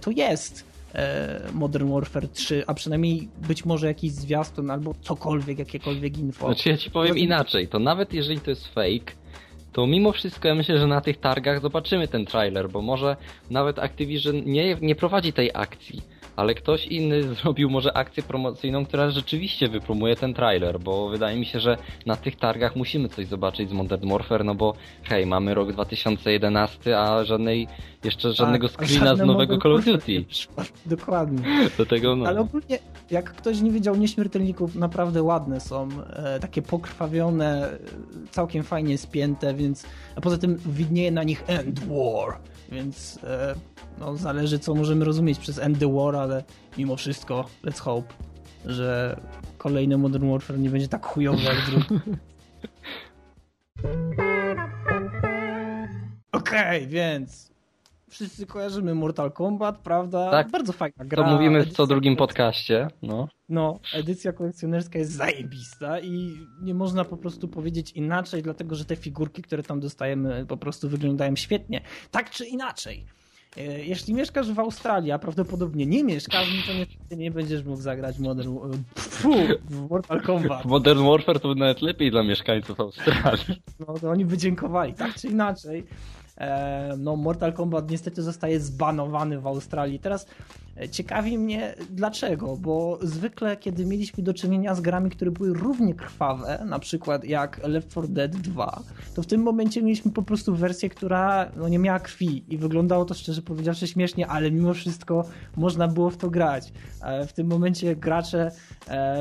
to 0.00 0.10
jest 0.10 0.71
Modern 1.52 1.92
Warfare 1.92 2.28
3, 2.28 2.64
a 2.66 2.74
przynajmniej 2.74 3.28
być 3.48 3.64
może 3.64 3.86
jakiś 3.86 4.12
zwiastun 4.12 4.70
albo 4.70 4.94
cokolwiek, 5.00 5.58
jakiekolwiek 5.58 6.18
info. 6.18 6.46
Znaczy 6.46 6.68
ja 6.68 6.76
ci 6.76 6.90
powiem 6.90 7.18
inaczej, 7.18 7.68
to 7.68 7.78
nawet 7.78 8.12
jeżeli 8.12 8.40
to 8.40 8.50
jest 8.50 8.68
fake, 8.68 9.12
to 9.72 9.86
mimo 9.86 10.12
wszystko 10.12 10.48
ja 10.48 10.54
myślę, 10.54 10.78
że 10.78 10.86
na 10.86 11.00
tych 11.00 11.20
targach 11.20 11.60
zobaczymy 11.60 12.08
ten 12.08 12.24
trailer, 12.24 12.70
bo 12.70 12.82
może 12.82 13.16
nawet 13.50 13.78
Activision 13.78 14.44
nie, 14.44 14.76
nie 14.80 14.94
prowadzi 14.94 15.32
tej 15.32 15.50
akcji 15.54 16.02
ale 16.36 16.54
ktoś 16.54 16.86
inny 16.86 17.22
zrobił 17.34 17.70
może 17.70 17.96
akcję 17.96 18.22
promocyjną, 18.22 18.86
która 18.86 19.10
rzeczywiście 19.10 19.68
wypromuje 19.68 20.16
ten 20.16 20.34
trailer, 20.34 20.80
bo 20.80 21.08
wydaje 21.08 21.38
mi 21.38 21.46
się, 21.46 21.60
że 21.60 21.76
na 22.06 22.16
tych 22.16 22.36
targach 22.36 22.76
musimy 22.76 23.08
coś 23.08 23.26
zobaczyć 23.26 23.68
z 23.68 23.72
Modern 23.72 24.08
Warfare, 24.08 24.44
no 24.44 24.54
bo 24.54 24.74
hej, 25.02 25.26
mamy 25.26 25.54
rok 25.54 25.72
2011, 25.72 26.98
a 26.98 27.24
żadnej 27.24 27.68
jeszcze 28.04 28.28
tak, 28.28 28.36
żadnego 28.36 28.68
tak, 28.68 28.86
screena 28.86 29.16
z 29.16 29.18
nowego 29.18 29.58
Call 29.58 29.74
of 29.74 29.84
Duty. 29.84 30.24
Dokładnie. 30.86 31.42
Do 31.78 31.86
tego 31.86 32.16
no. 32.16 32.26
Ale 32.26 32.40
ogólnie, 32.40 32.78
jak 33.10 33.32
ktoś 33.32 33.60
nie 33.60 33.70
wiedział, 33.70 33.96
nieśmiertelników 33.96 34.74
naprawdę 34.74 35.22
ładne 35.22 35.60
są, 35.60 35.88
e, 36.12 36.40
takie 36.40 36.62
pokrwawione, 36.62 37.78
całkiem 38.30 38.62
fajnie 38.62 38.98
spięte, 38.98 39.54
więc 39.54 39.86
a 40.16 40.20
poza 40.20 40.38
tym 40.38 40.56
widnieje 40.66 41.10
na 41.10 41.22
nich 41.22 41.44
End 41.46 41.80
War, 41.80 42.38
więc 42.68 43.18
e, 43.24 43.54
no, 43.98 44.16
zależy 44.16 44.58
co 44.58 44.74
możemy 44.74 45.04
rozumieć 45.04 45.38
przez 45.38 45.58
End 45.58 45.78
the 45.78 45.92
War, 45.94 46.16
ale 46.16 46.44
mimo 46.78 46.96
wszystko 46.96 47.44
let's 47.64 47.78
hope, 47.78 48.14
że 48.66 49.20
kolejny 49.58 49.98
Modern 49.98 50.30
Warfare 50.30 50.58
nie 50.58 50.70
będzie 50.70 50.88
tak 50.88 51.06
chujowy 51.06 51.42
jak 51.42 51.56
drugi. 51.66 51.86
Okej, 56.32 56.78
okay, 56.78 56.86
więc 56.86 57.51
wszyscy 58.12 58.46
kojarzymy 58.46 58.94
Mortal 58.94 59.32
Kombat, 59.32 59.78
prawda? 59.78 60.30
Tak. 60.30 60.50
Bardzo 60.50 60.72
fajna 60.72 61.04
gra. 61.04 61.24
To 61.24 61.30
mówimy 61.30 61.64
w 61.64 61.72
co 61.72 61.86
drugim 61.86 62.16
podcaście. 62.16 62.88
No. 63.02 63.28
no, 63.48 63.80
edycja 63.94 64.32
kolekcjonerska 64.32 64.98
jest 64.98 65.12
zajebista 65.12 66.00
i 66.00 66.36
nie 66.62 66.74
można 66.74 67.04
po 67.04 67.16
prostu 67.16 67.48
powiedzieć 67.48 67.92
inaczej, 67.92 68.42
dlatego 68.42 68.74
że 68.74 68.84
te 68.84 68.96
figurki, 68.96 69.42
które 69.42 69.62
tam 69.62 69.80
dostajemy 69.80 70.46
po 70.46 70.56
prostu 70.56 70.88
wyglądają 70.88 71.36
świetnie. 71.36 71.80
Tak 72.10 72.30
czy 72.30 72.46
inaczej. 72.46 73.06
E, 73.56 73.84
jeśli 73.84 74.14
mieszkasz 74.14 74.52
w 74.52 74.58
Australii, 74.58 75.12
a 75.12 75.18
prawdopodobnie 75.18 75.86
nie 75.86 76.04
mieszkasz, 76.04 76.48
no 76.56 76.72
to 76.72 76.78
niestety 76.78 77.16
nie 77.16 77.30
będziesz 77.30 77.64
mógł 77.64 77.80
zagrać 77.80 78.18
Modern, 78.18 78.58
pfu, 78.94 79.34
w 79.64 79.90
Mortal 79.90 80.22
Kombat. 80.22 80.64
Modern 80.64 81.04
Warfare 81.04 81.40
to 81.40 81.54
nawet 81.54 81.82
lepiej 81.82 82.10
dla 82.10 82.22
mieszkańców 82.22 82.80
Australii. 82.80 83.62
No 83.80 83.94
to 84.00 84.10
oni 84.10 84.24
by 84.24 84.38
dziękowali, 84.38 84.94
tak 84.94 85.14
czy 85.14 85.28
inaczej. 85.28 85.84
E, 86.42 86.96
no 86.98 87.16
Mortal 87.16 87.52
Kombat 87.52 87.90
niestety 87.90 88.22
zostaje 88.22 88.60
zbanowany 88.60 89.40
w 89.40 89.46
Australii. 89.46 89.98
Teraz 89.98 90.26
ciekawi 90.90 91.38
mnie 91.38 91.74
dlaczego, 91.90 92.56
bo 92.56 92.98
zwykle 93.02 93.56
kiedy 93.56 93.86
mieliśmy 93.86 94.24
do 94.24 94.34
czynienia 94.34 94.74
z 94.74 94.80
grami, 94.80 95.10
które 95.10 95.30
były 95.30 95.52
równie 95.52 95.94
krwawe, 95.94 96.64
na 96.66 96.78
przykład 96.78 97.24
jak 97.24 97.60
Left 97.68 97.88
4 97.88 98.08
Dead 98.08 98.36
2, 98.36 98.82
to 99.14 99.22
w 99.22 99.26
tym 99.26 99.42
momencie 99.42 99.82
mieliśmy 99.82 100.12
po 100.12 100.22
prostu 100.22 100.54
wersję, 100.54 100.88
która 100.88 101.50
no, 101.56 101.68
nie 101.68 101.78
miała 101.78 102.00
krwi 102.00 102.44
i 102.54 102.58
wyglądało 102.58 103.04
to 103.04 103.14
szczerze 103.14 103.42
powiedziawszy 103.42 103.88
śmiesznie, 103.88 104.26
ale 104.26 104.50
mimo 104.50 104.74
wszystko 104.74 105.24
można 105.56 105.88
było 105.88 106.10
w 106.10 106.16
to 106.16 106.30
grać. 106.30 106.72
E, 107.02 107.26
w 107.26 107.32
tym 107.32 107.46
momencie 107.46 107.96
gracze 107.96 108.50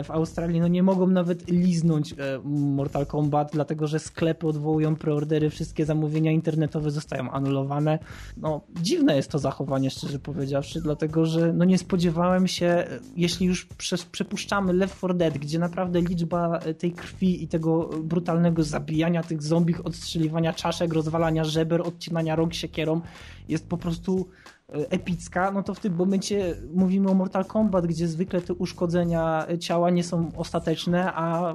w 0.04 0.12
Australii 0.12 0.60
no, 0.60 0.68
nie 0.68 0.84
mogą 0.84 1.08
nawet 1.08 1.52
liznąć 1.52 2.16
Mortal 2.44 3.06
Kombat, 3.06 3.50
dlatego 3.54 3.88
że 3.88 4.00
sklepy 4.00 4.48
odwołują 4.48 4.96
preordery, 4.96 5.50
wszystkie 5.50 5.86
zamówienia 5.86 6.32
internetowe 6.32 6.92
zostają 6.92 7.32
anulowane. 7.32 8.00
No, 8.38 8.62
dziwne 8.82 9.16
jest 9.16 9.32
to 9.32 9.40
zachowanie, 9.40 9.90
szczerze 9.90 10.20
powiedziawszy, 10.20 10.82
dlatego 10.82 11.26
że 11.26 11.41
no, 11.54 11.66
nie 11.66 11.78
spodziewałem 11.78 12.48
się, 12.48 12.88
jeśli 13.16 13.46
już 13.46 13.68
przepuszczamy 14.12 14.74
Left 14.74 14.98
4 14.98 15.14
Dead, 15.14 15.38
gdzie 15.38 15.60
naprawdę 15.60 16.02
liczba 16.02 16.60
tej 16.60 16.92
krwi 16.92 17.44
i 17.44 17.48
tego 17.48 17.90
brutalnego 18.04 18.64
zabijania 18.64 19.24
tych 19.24 19.44
zombich, 19.44 19.86
odstrzeliwania 19.86 20.54
czaszek, 20.54 20.94
rozwalania 20.94 21.44
żeber, 21.44 21.82
odcinania 21.82 22.36
rąk 22.36 22.54
siekierą 22.54 23.02
jest 23.48 23.68
po 23.68 23.78
prostu 23.78 24.28
E, 24.46 24.51
epicka, 24.72 25.52
no 25.52 25.64
to 25.64 25.74
w 25.74 25.80
tym 25.80 25.96
momencie 25.96 26.56
mówimy 26.74 27.10
o 27.10 27.14
Mortal 27.14 27.46
Kombat, 27.46 27.88
gdzie 27.88 28.08
zwykle 28.08 28.42
te 28.42 28.54
uszkodzenia 28.54 29.48
ciała 29.60 29.90
nie 29.90 30.04
są 30.04 30.32
ostateczne, 30.38 31.14
a 31.14 31.54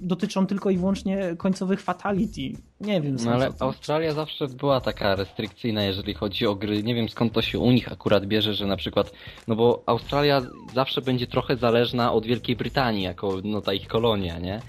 dotyczą 0.00 0.46
tylko 0.46 0.70
i 0.70 0.76
wyłącznie 0.76 1.36
końcowych 1.38 1.80
fatality. 1.80 2.40
Nie 2.80 3.00
wiem. 3.00 3.16
No 3.24 3.32
ale 3.32 3.50
Australia 3.60 4.12
zawsze 4.12 4.46
była 4.46 4.80
taka 4.80 5.16
restrykcyjna, 5.16 5.82
jeżeli 5.82 6.14
chodzi 6.14 6.46
o 6.46 6.54
gry. 6.54 6.82
Nie 6.82 6.94
wiem 6.94 7.08
skąd 7.08 7.32
to 7.32 7.42
się 7.42 7.58
u 7.58 7.70
nich 7.70 7.92
akurat 7.92 8.26
bierze, 8.26 8.54
że 8.54 8.66
na 8.66 8.76
przykład, 8.76 9.12
no 9.48 9.56
bo 9.56 9.82
Australia 9.86 10.42
zawsze 10.74 11.02
będzie 11.02 11.26
trochę 11.26 11.56
zależna 11.56 12.12
od 12.12 12.26
Wielkiej 12.26 12.56
Brytanii, 12.56 13.02
jako 13.02 13.36
no 13.44 13.60
ta 13.60 13.72
ich 13.72 13.88
kolonia, 13.88 14.38
nie? 14.38 14.60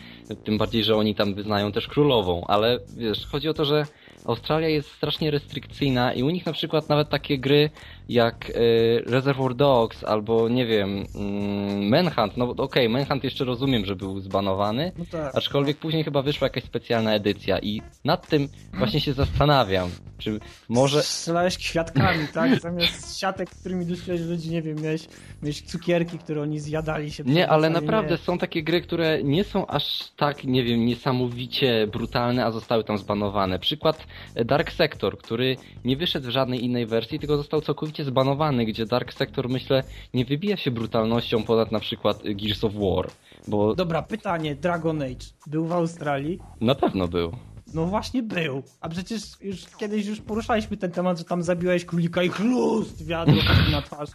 Tym 0.43 0.57
bardziej, 0.57 0.83
że 0.83 0.95
oni 0.95 1.15
tam 1.15 1.33
wyznają 1.33 1.71
też 1.71 1.87
królową, 1.87 2.43
ale 2.47 2.79
wiesz, 2.97 3.27
chodzi 3.27 3.49
o 3.49 3.53
to, 3.53 3.65
że 3.65 3.85
Australia 4.25 4.69
jest 4.69 4.91
strasznie 4.91 5.31
restrykcyjna 5.31 6.13
i 6.13 6.23
u 6.23 6.29
nich 6.29 6.45
na 6.45 6.53
przykład 6.53 6.89
nawet 6.89 7.09
takie 7.09 7.39
gry 7.39 7.69
jak 8.09 8.49
y, 8.49 9.03
Reservoir 9.05 9.55
Dogs 9.55 10.03
albo 10.03 10.49
nie 10.49 10.65
wiem, 10.65 11.05
mm, 11.15 11.89
Manhunt, 11.89 12.37
no 12.37 12.49
okej, 12.49 12.63
okay, 12.63 12.89
Manhunt 12.89 13.23
jeszcze 13.23 13.45
rozumiem, 13.45 13.85
że 13.85 13.95
był 13.95 14.19
zbanowany, 14.19 14.91
no 14.97 15.05
tak, 15.11 15.35
aczkolwiek 15.35 15.77
później 15.77 16.03
chyba 16.03 16.21
wyszła 16.21 16.45
jakaś 16.45 16.63
specjalna 16.63 17.13
edycja 17.13 17.59
i 17.59 17.81
nad 18.05 18.27
tym 18.27 18.47
właśnie 18.73 19.01
się 19.01 19.13
zastanawiam, 19.13 19.89
czy 20.17 20.39
może... 20.69 21.03
Strzelałeś 21.03 21.57
kwiatkami, 21.57 22.27
tak? 22.33 22.59
Zamiast 22.59 23.19
siatek, 23.19 23.49
którymi 23.49 23.85
dusiłeś 23.85 24.21
ludzi, 24.21 24.49
nie 24.49 24.61
wiem, 24.61 24.81
miałeś, 24.81 25.07
miałeś 25.41 25.61
cukierki, 25.61 26.19
które 26.19 26.41
oni 26.41 26.59
zjadali 26.59 27.11
się. 27.11 27.23
Nie, 27.23 27.49
ale 27.49 27.69
naprawdę 27.69 28.11
nie. 28.11 28.17
są 28.17 28.37
takie 28.37 28.63
gry, 28.63 28.81
które 28.81 29.23
nie 29.23 29.43
są 29.43 29.67
aż 29.67 30.11
tak, 30.17 30.43
nie 30.43 30.63
wiem, 30.63 30.85
niesamowicie 30.85 31.87
brutalne, 31.87 32.45
a 32.45 32.51
zostały 32.51 32.83
tam 32.83 32.97
zbanowane. 32.97 33.59
Przykład 33.59 34.07
Dark 34.45 34.71
Sector, 34.71 35.17
który 35.17 35.57
nie 35.85 35.97
wyszedł 35.97 36.27
w 36.27 36.29
żadnej 36.29 36.65
innej 36.65 36.85
wersji, 36.85 37.19
tylko 37.19 37.37
został 37.37 37.61
całkowicie 37.61 37.92
zbanowany, 38.01 38.65
gdzie 38.65 38.85
Dark 38.85 39.13
Sector, 39.13 39.49
myślę, 39.49 39.83
nie 40.13 40.25
wybija 40.25 40.57
się 40.57 40.71
brutalnością 40.71 41.43
ponad 41.43 41.71
na 41.71 41.79
przykład 41.79 42.23
Gears 42.23 42.63
of 42.63 42.73
War. 42.73 43.11
Bo... 43.47 43.75
Dobra, 43.75 44.01
pytanie, 44.01 44.55
Dragon 44.55 45.01
Age 45.01 45.25
był 45.47 45.65
w 45.65 45.71
Australii? 45.71 46.39
Na 46.61 46.75
pewno 46.75 47.07
był. 47.07 47.31
No 47.73 47.85
właśnie 47.85 48.23
był. 48.23 48.63
A 48.81 48.89
przecież 48.89 49.21
już 49.41 49.65
kiedyś 49.77 50.05
już 50.05 50.21
poruszaliśmy 50.21 50.77
ten 50.77 50.91
temat, 50.91 51.17
że 51.17 51.23
tam 51.23 51.43
zabiłeś 51.43 51.85
królika 51.85 52.23
i 52.23 52.29
chlust 52.29 53.05
wiadro 53.05 53.35
na 53.71 53.81
twarz. 53.81 54.09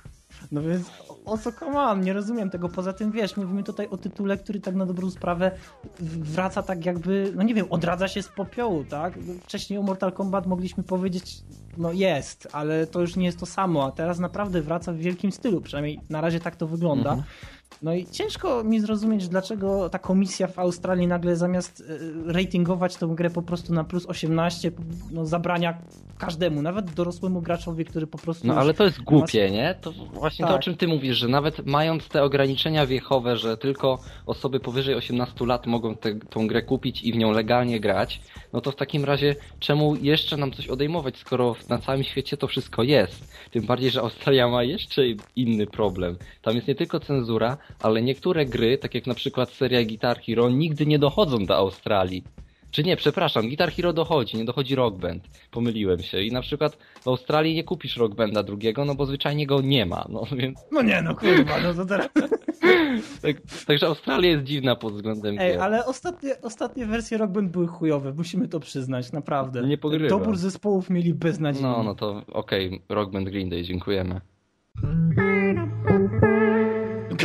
No 0.52 0.62
więc 0.62 0.90
o 1.30 1.38
co 1.38 1.52
come 1.52 1.96
nie 2.04 2.12
rozumiem 2.12 2.50
tego. 2.50 2.68
Poza 2.68 2.92
tym 2.92 3.12
wiesz, 3.12 3.36
mówimy 3.36 3.62
tutaj 3.62 3.88
o 3.88 3.96
tytule, 3.96 4.38
który 4.38 4.60
tak 4.60 4.74
na 4.74 4.86
dobrą 4.86 5.10
sprawę 5.10 5.50
wraca 6.00 6.62
tak 6.62 6.86
jakby, 6.86 7.32
no 7.36 7.42
nie 7.42 7.54
wiem, 7.54 7.66
odradza 7.70 8.08
się 8.08 8.22
z 8.22 8.28
popiołu, 8.28 8.84
tak? 8.84 9.18
Wcześniej 9.42 9.78
o 9.78 9.82
Mortal 9.82 10.12
Kombat 10.12 10.46
mogliśmy 10.46 10.82
powiedzieć, 10.82 11.42
no 11.76 11.92
jest, 11.92 12.48
ale 12.52 12.86
to 12.86 13.00
już 13.00 13.16
nie 13.16 13.26
jest 13.26 13.40
to 13.40 13.46
samo, 13.46 13.86
a 13.86 13.90
teraz 13.90 14.18
naprawdę 14.18 14.62
wraca 14.62 14.92
w 14.92 14.96
wielkim 14.96 15.32
stylu, 15.32 15.60
przynajmniej 15.60 16.00
na 16.10 16.20
razie 16.20 16.40
tak 16.40 16.56
to 16.56 16.66
wygląda. 16.66 17.10
Mhm. 17.10 17.28
No 17.82 17.94
i 17.94 18.06
ciężko 18.06 18.64
mi 18.64 18.80
zrozumieć, 18.80 19.28
dlaczego 19.28 19.88
ta 19.88 19.98
komisja 19.98 20.46
w 20.46 20.58
Australii 20.58 21.06
nagle 21.06 21.36
zamiast 21.36 21.84
e, 22.28 22.32
ratingować 22.32 22.96
tę 22.96 23.06
grę 23.14 23.30
po 23.30 23.42
prostu 23.42 23.74
na 23.74 23.84
plus 23.84 24.06
18, 24.06 24.72
no, 25.10 25.26
zabrania 25.26 25.78
każdemu, 26.18 26.62
nawet 26.62 26.90
dorosłemu 26.90 27.42
graczowi, 27.42 27.84
który 27.84 28.06
po 28.06 28.18
prostu. 28.18 28.46
No 28.46 28.54
ale 28.54 28.74
to 28.74 28.84
jest 28.84 29.02
głupie, 29.02 29.50
nie? 29.50 29.74
To 29.80 29.92
właśnie 29.92 30.42
tak. 30.42 30.48
to, 30.48 30.54
o 30.54 30.58
tak. 30.58 30.64
czym 30.64 30.76
ty 30.76 30.88
mówisz, 30.88 31.16
że 31.16 31.28
nawet 31.28 31.66
mając 31.66 32.08
te 32.08 32.22
ograniczenia 32.22 32.86
wiechowe, 32.86 33.36
że 33.36 33.56
tylko 33.56 33.98
osoby 34.26 34.60
powyżej 34.60 34.94
18 34.94 35.46
lat 35.46 35.66
mogą 35.66 35.96
tę 35.96 36.14
tą 36.14 36.46
grę 36.46 36.62
kupić 36.62 37.02
i 37.02 37.12
w 37.12 37.16
nią 37.16 37.30
legalnie 37.30 37.80
grać, 37.80 38.20
no 38.52 38.60
to 38.60 38.70
w 38.70 38.76
takim 38.76 39.04
razie 39.04 39.36
czemu 39.58 39.96
jeszcze 39.96 40.36
nam 40.36 40.52
coś 40.52 40.68
odejmować, 40.68 41.16
skoro 41.16 41.56
na 41.68 41.78
całym 41.78 42.04
świecie 42.04 42.36
to 42.36 42.46
wszystko 42.46 42.82
jest? 42.82 43.34
Tym 43.50 43.66
bardziej, 43.66 43.90
że 43.90 44.00
Australia 44.00 44.48
ma 44.48 44.62
jeszcze 44.62 45.02
inny 45.36 45.66
problem. 45.66 46.16
Tam 46.42 46.54
jest 46.54 46.68
nie 46.68 46.74
tylko 46.74 47.00
cenzura, 47.00 47.56
ale 47.80 48.02
niektóre 48.02 48.46
gry, 48.46 48.78
tak 48.78 48.94
jak 48.94 49.06
na 49.06 49.14
przykład 49.14 49.50
seria 49.50 49.84
Guitar 49.84 50.20
Hero, 50.20 50.50
nigdy 50.50 50.86
nie 50.86 50.98
dochodzą 50.98 51.46
do 51.46 51.56
Australii. 51.56 52.22
Czy 52.70 52.84
nie, 52.84 52.96
przepraszam, 52.96 53.48
Guitar 53.48 53.72
Hero 53.72 53.92
dochodzi, 53.92 54.36
nie 54.36 54.44
dochodzi 54.44 54.74
Rock 54.74 54.96
Band. 54.96 55.24
Pomyliłem 55.50 56.02
się. 56.02 56.22
I 56.22 56.32
na 56.32 56.40
przykład 56.40 56.78
w 57.00 57.08
Australii 57.08 57.54
nie 57.54 57.64
kupisz 57.64 57.96
Rock 57.96 58.14
Banda 58.14 58.42
drugiego, 58.42 58.84
no 58.84 58.94
bo 58.94 59.06
zwyczajnie 59.06 59.46
go 59.46 59.60
nie 59.60 59.86
ma, 59.86 60.06
no 60.08 60.26
więc... 60.38 60.58
No 60.72 60.82
nie, 60.82 61.02
no 61.02 61.14
kurwa, 61.14 61.60
no 61.60 61.74
to 61.74 61.84
teraz... 61.84 62.08
tak, 63.22 63.36
także 63.66 63.86
Australia 63.86 64.30
jest 64.30 64.44
dziwna 64.44 64.76
pod 64.76 64.94
względem 64.94 65.38
Ej, 65.38 65.52
gier. 65.52 65.60
ale 65.60 65.86
ostatnie, 65.86 66.40
ostatnie 66.42 66.86
wersje 66.86 67.18
Rock 67.18 67.32
Band 67.32 67.50
były 67.50 67.66
chujowe, 67.66 68.12
musimy 68.12 68.48
to 68.48 68.60
przyznać, 68.60 69.12
naprawdę. 69.12 69.62
Nie 69.62 69.78
pogrywa. 69.78 70.08
Dobór 70.08 70.36
zespołów 70.36 70.90
mieli 70.90 71.14
beznadziejny. 71.14 71.68
No, 71.68 71.82
no 71.82 71.94
to 71.94 72.22
okej, 72.32 72.66
okay, 72.66 72.80
Rock 72.88 73.12
Band 73.12 73.28
Green 73.28 73.48
Day, 73.48 73.62
dziękujemy. 73.62 74.20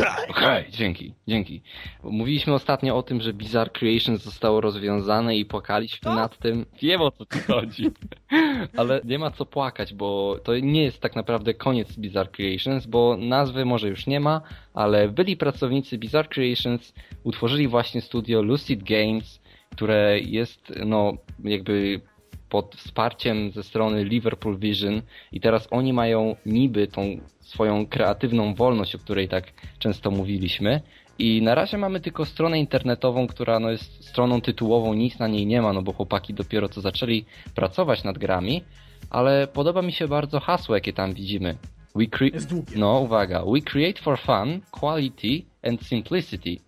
Okej, 0.00 0.28
okay, 0.28 0.64
dzięki, 0.70 1.14
dzięki. 1.28 1.62
Mówiliśmy 2.02 2.54
ostatnio 2.54 2.96
o 2.96 3.02
tym, 3.02 3.20
że 3.20 3.32
Bizarre 3.32 3.70
Creations 3.70 4.22
zostało 4.22 4.60
rozwiązane 4.60 5.36
i 5.36 5.44
płakaliśmy 5.44 6.00
to? 6.00 6.14
nad 6.14 6.38
tym. 6.38 6.66
Wiem 6.82 7.00
o 7.00 7.10
co 7.10 7.26
tu 7.26 7.38
chodzi. 7.46 7.90
Ale 8.76 9.00
nie 9.04 9.18
ma 9.18 9.30
co 9.30 9.46
płakać, 9.46 9.94
bo 9.94 10.38
to 10.44 10.58
nie 10.58 10.82
jest 10.82 11.00
tak 11.00 11.16
naprawdę 11.16 11.54
koniec 11.54 11.98
Bizarre 11.98 12.30
Creations, 12.30 12.86
bo 12.86 13.16
nazwy 13.16 13.64
może 13.64 13.88
już 13.88 14.06
nie 14.06 14.20
ma, 14.20 14.40
ale 14.74 15.08
byli 15.08 15.36
pracownicy 15.36 15.98
Bizarre 15.98 16.28
Creations 16.28 16.94
utworzyli 17.24 17.68
właśnie 17.68 18.00
studio 18.00 18.42
Lucid 18.42 18.82
Games, 18.82 19.40
które 19.70 20.18
jest 20.20 20.72
no 20.86 21.12
jakby 21.44 22.00
pod 22.48 22.74
wsparciem 22.76 23.50
ze 23.50 23.62
strony 23.62 24.04
Liverpool 24.04 24.58
Vision 24.58 25.02
i 25.32 25.40
teraz 25.40 25.68
oni 25.70 25.92
mają 25.92 26.36
niby 26.46 26.86
tą 26.86 27.02
swoją 27.40 27.86
kreatywną 27.86 28.54
wolność, 28.54 28.94
o 28.94 28.98
której 28.98 29.28
tak 29.28 29.52
często 29.78 30.10
mówiliśmy. 30.10 30.80
I 31.18 31.42
na 31.42 31.54
razie 31.54 31.78
mamy 31.78 32.00
tylko 32.00 32.24
stronę 32.24 32.58
internetową, 32.58 33.26
która 33.26 33.60
no 33.60 33.70
jest 33.70 34.04
stroną 34.08 34.40
tytułową, 34.40 34.94
nic 34.94 35.18
na 35.18 35.28
niej 35.28 35.46
nie 35.46 35.62
ma, 35.62 35.72
no 35.72 35.82
bo 35.82 35.92
chłopaki 35.92 36.34
dopiero 36.34 36.68
co 36.68 36.80
zaczęli 36.80 37.24
pracować 37.54 38.04
nad 38.04 38.18
grami, 38.18 38.62
ale 39.10 39.46
podoba 39.46 39.82
mi 39.82 39.92
się 39.92 40.08
bardzo 40.08 40.40
hasło, 40.40 40.74
jakie 40.74 40.92
tam 40.92 41.14
widzimy. 41.14 41.56
We 41.94 42.04
cre- 42.04 42.62
no, 42.76 43.00
uwaga. 43.00 43.44
We 43.44 43.60
create 43.60 44.02
for 44.02 44.18
fun, 44.18 44.60
quality 44.70 45.44
and 45.62 45.86
simplicity. 45.86 46.58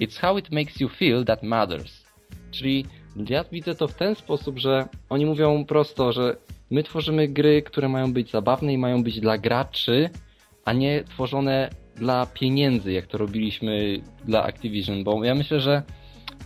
It's 0.00 0.20
how 0.20 0.38
it 0.38 0.50
makes 0.50 0.80
you 0.80 0.88
feel 0.88 1.24
that 1.24 1.42
matters. 1.42 2.04
Czyli 2.50 2.84
ja 3.16 3.44
widzę 3.52 3.74
to 3.74 3.88
w 3.88 3.94
ten 3.94 4.14
sposób, 4.14 4.58
że 4.58 4.88
oni 5.08 5.26
mówią 5.26 5.64
prosto, 5.64 6.12
że 6.12 6.36
my 6.70 6.82
tworzymy 6.82 7.28
gry, 7.28 7.62
które 7.62 7.88
mają 7.88 8.12
być 8.12 8.30
zabawne 8.30 8.72
i 8.72 8.78
mają 8.78 9.02
być 9.02 9.20
dla 9.20 9.38
graczy, 9.38 10.10
a 10.64 10.72
nie 10.72 11.04
tworzone 11.04 11.70
dla 11.96 12.26
pieniędzy, 12.26 12.92
jak 12.92 13.06
to 13.06 13.18
robiliśmy 13.18 14.00
dla 14.24 14.42
Activision, 14.42 15.04
bo 15.04 15.24
ja 15.24 15.34
myślę, 15.34 15.60
że 15.60 15.82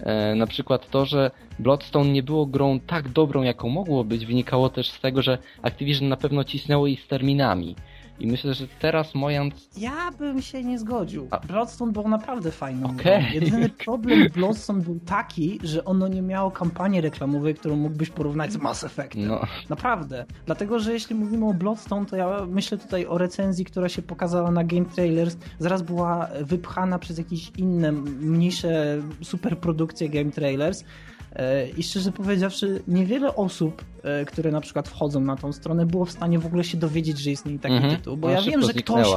e, 0.01 0.35
na 0.35 0.47
przykład 0.47 0.91
to, 0.91 1.05
że 1.07 1.31
Bloodstone 1.59 2.11
nie 2.11 2.23
było 2.23 2.47
grą 2.47 2.81
tak 2.81 3.09
dobrą, 3.09 3.43
jaką 3.43 3.69
mogło 3.69 4.05
być, 4.05 4.27
wynikało 4.27 4.69
też 4.69 4.91
z 4.91 5.01
tego, 5.01 5.23
że 5.23 5.39
Activision 5.63 6.09
na 6.09 6.17
pewno 6.17 6.45
cisnęło 6.45 6.87
ich 6.87 7.01
z 7.01 7.09
terminami. 7.09 7.77
I 8.19 8.27
myślę, 8.27 8.55
że 8.55 8.69
teraz 8.81 9.15
Mojant... 9.15 9.55
Ja 9.79 10.11
bym 10.19 10.43
się 10.43 10.65
nie 10.65 10.79
zgodził. 10.79 11.29
A... 11.31 11.39
Bloodstone 11.39 11.93
był 11.93 12.09
naprawdę 12.09 12.51
fajny. 12.51 12.87
Okay. 12.87 13.23
Jedyny 13.33 13.69
problem 13.69 14.29
Bloodstone 14.35 14.83
był 14.83 15.01
taki, 15.01 15.61
że 15.63 15.85
ono 15.85 16.09
nie 16.09 16.23
miało 16.23 16.51
kampanii 16.51 17.01
reklamowej, 17.01 17.55
którą 17.55 17.77
mógłbyś 17.77 18.11
porównać 18.11 18.53
z 18.53 18.57
Mass 18.57 18.85
Effectem. 18.85 19.27
No. 19.27 19.41
Naprawdę. 19.69 20.25
Dlatego, 20.47 20.79
że 20.79 20.93
jeśli 20.93 21.15
mówimy 21.15 21.47
o 21.47 21.55
Bloodstone, 21.55 22.07
to 22.07 22.17
ja 22.17 22.47
myślę 22.47 22.79
tutaj 22.79 23.07
o 23.07 23.19
recenzji, 23.19 23.65
która 23.65 23.89
się 23.89 24.03
pokazała 24.03 24.51
na 24.51 24.65
Game 24.65 24.85
Trailers. 24.85 25.37
Zaraz 25.59 25.83
była 25.83 26.29
wypchana 26.41 26.99
przez 26.99 27.19
jakieś 27.19 27.53
inne, 27.57 27.93
mniejsze 27.93 29.03
superprodukcje 29.23 30.09
Game 30.09 30.31
Trailers. 30.31 30.85
E, 31.37 31.69
I 31.69 31.83
szczerze 31.83 32.13
powiedziawszy, 32.13 32.83
niewiele 32.89 33.37
osób, 33.37 33.85
e, 34.03 34.25
które 34.25 34.51
na 34.51 34.61
przykład 34.61 34.89
wchodzą 34.89 35.21
na 35.21 35.37
tą 35.37 35.53
stronę, 35.53 35.87
było 35.87 36.05
w 36.05 36.11
stanie 36.11 36.39
w 36.39 36.47
ogóle 36.47 36.65
się 36.65 36.77
dowiedzieć, 36.77 37.19
że 37.19 37.31
istnieje 37.31 37.59
taki 37.59 37.75
mhm. 37.75 37.97
tytuł. 37.97 38.17
Bo 38.17 38.31
ja 38.31 38.43
wiem, 38.43 38.63
że 38.63 38.73
ktoś. 38.73 39.09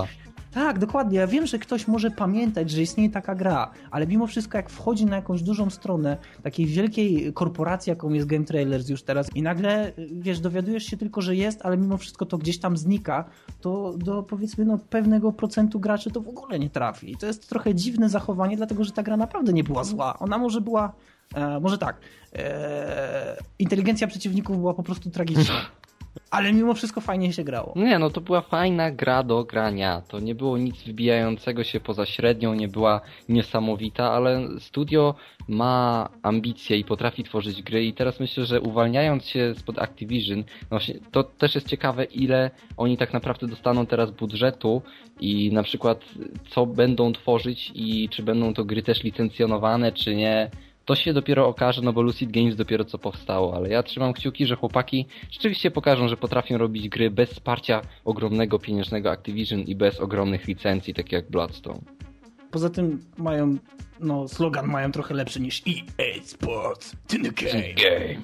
Tak, 0.51 0.79
dokładnie. 0.79 1.19
Ja 1.19 1.27
wiem, 1.27 1.47
że 1.47 1.59
ktoś 1.59 1.87
może 1.87 2.11
pamiętać, 2.11 2.71
że 2.71 2.81
istnieje 2.81 3.09
taka 3.09 3.35
gra, 3.35 3.71
ale 3.91 4.07
mimo 4.07 4.27
wszystko, 4.27 4.57
jak 4.57 4.69
wchodzi 4.69 5.05
na 5.05 5.15
jakąś 5.15 5.41
dużą 5.41 5.69
stronę 5.69 6.17
takiej 6.43 6.65
wielkiej 6.65 7.33
korporacji, 7.33 7.89
jaką 7.89 8.13
jest 8.13 8.27
Game 8.27 8.45
Trailers 8.45 8.89
już 8.89 9.03
teraz, 9.03 9.35
i 9.35 9.41
nagle, 9.41 9.91
wiesz, 10.11 10.39
dowiadujesz 10.39 10.83
się 10.83 10.97
tylko, 10.97 11.21
że 11.21 11.35
jest, 11.35 11.65
ale 11.65 11.77
mimo 11.77 11.97
wszystko 11.97 12.25
to 12.25 12.37
gdzieś 12.37 12.59
tam 12.59 12.77
znika, 12.77 13.25
to 13.61 13.93
do 13.97 14.23
powiedzmy 14.23 14.65
no, 14.65 14.77
pewnego 14.89 15.31
procentu 15.31 15.79
graczy 15.79 16.11
to 16.11 16.21
w 16.21 16.27
ogóle 16.27 16.59
nie 16.59 16.69
trafi. 16.69 17.11
I 17.11 17.17
to 17.17 17.25
jest 17.25 17.49
trochę 17.49 17.75
dziwne 17.75 18.09
zachowanie, 18.09 18.57
dlatego 18.57 18.83
że 18.83 18.91
ta 18.91 19.03
gra 19.03 19.17
naprawdę 19.17 19.53
nie 19.53 19.63
była 19.63 19.83
zła. 19.83 20.19
Ona 20.19 20.37
może 20.37 20.61
była 20.61 20.93
E, 21.35 21.59
może 21.59 21.77
tak. 21.77 21.97
E, 22.35 23.37
inteligencja 23.59 24.07
przeciwników 24.07 24.57
była 24.57 24.73
po 24.73 24.83
prostu 24.83 25.09
tragiczna. 25.09 25.55
Ale 26.31 26.53
mimo 26.53 26.73
wszystko 26.73 27.01
fajnie 27.01 27.33
się 27.33 27.43
grało. 27.43 27.73
Nie, 27.75 27.99
no 27.99 28.09
to 28.09 28.21
była 28.21 28.41
fajna 28.41 28.91
gra 28.91 29.23
do 29.23 29.43
grania. 29.43 30.01
To 30.07 30.19
nie 30.19 30.35
było 30.35 30.57
nic 30.57 30.83
wybijającego 30.83 31.63
się 31.63 31.79
poza 31.79 32.05
średnią, 32.05 32.53
nie 32.53 32.67
była 32.67 33.01
niesamowita, 33.29 34.11
ale 34.11 34.47
studio 34.59 35.15
ma 35.47 36.09
ambicje 36.23 36.77
i 36.77 36.83
potrafi 36.83 37.23
tworzyć 37.23 37.63
gry 37.63 37.85
i 37.85 37.93
teraz 37.93 38.19
myślę, 38.19 38.45
że 38.45 38.61
uwalniając 38.61 39.25
się 39.25 39.53
spod 39.57 39.79
Activision, 39.79 40.37
no 40.37 40.67
właśnie, 40.69 40.95
to 41.11 41.23
też 41.23 41.55
jest 41.55 41.67
ciekawe, 41.67 42.03
ile 42.03 42.51
oni 42.77 42.97
tak 42.97 43.13
naprawdę 43.13 43.47
dostaną 43.47 43.85
teraz 43.85 44.11
budżetu 44.11 44.81
i 45.19 45.51
na 45.53 45.63
przykład 45.63 46.05
co 46.49 46.65
będą 46.65 47.13
tworzyć 47.13 47.71
i 47.75 48.09
czy 48.09 48.23
będą 48.23 48.53
to 48.53 48.65
gry 48.65 48.83
też 48.83 49.03
licencjonowane, 49.03 49.91
czy 49.91 50.15
nie 50.15 50.51
to 50.87 50.95
się 50.95 51.13
dopiero 51.13 51.47
okaże, 51.47 51.81
no 51.81 51.93
bo 51.93 52.01
Lucid 52.01 52.31
Games 52.31 52.55
dopiero 52.55 52.85
co 52.85 52.97
powstało, 52.97 53.55
ale 53.55 53.69
ja 53.69 53.83
trzymam 53.83 54.13
kciuki, 54.13 54.45
że 54.45 54.55
chłopaki 54.55 55.05
rzeczywiście 55.31 55.71
pokażą, 55.71 56.07
że 56.07 56.17
potrafią 56.17 56.57
robić 56.57 56.89
gry 56.89 57.11
bez 57.11 57.29
wsparcia 57.29 57.81
ogromnego 58.05 58.59
pieniężnego 58.59 59.11
Activision 59.11 59.59
i 59.59 59.75
bez 59.75 59.99
ogromnych 59.99 60.47
licencji, 60.47 60.93
tak 60.93 61.11
jak 61.11 61.29
Bloodstone. 61.29 61.79
Poza 62.51 62.69
tym 62.69 62.99
mają, 63.17 63.57
no 63.99 64.27
slogan 64.27 64.67
mają 64.67 64.91
trochę 64.91 65.13
lepszy 65.13 65.41
niż 65.41 65.63
EA 65.67 66.23
Sports 66.23 66.91
to 66.91 67.17
the 67.23 67.31
game. 67.31 67.73
game. 67.73 68.23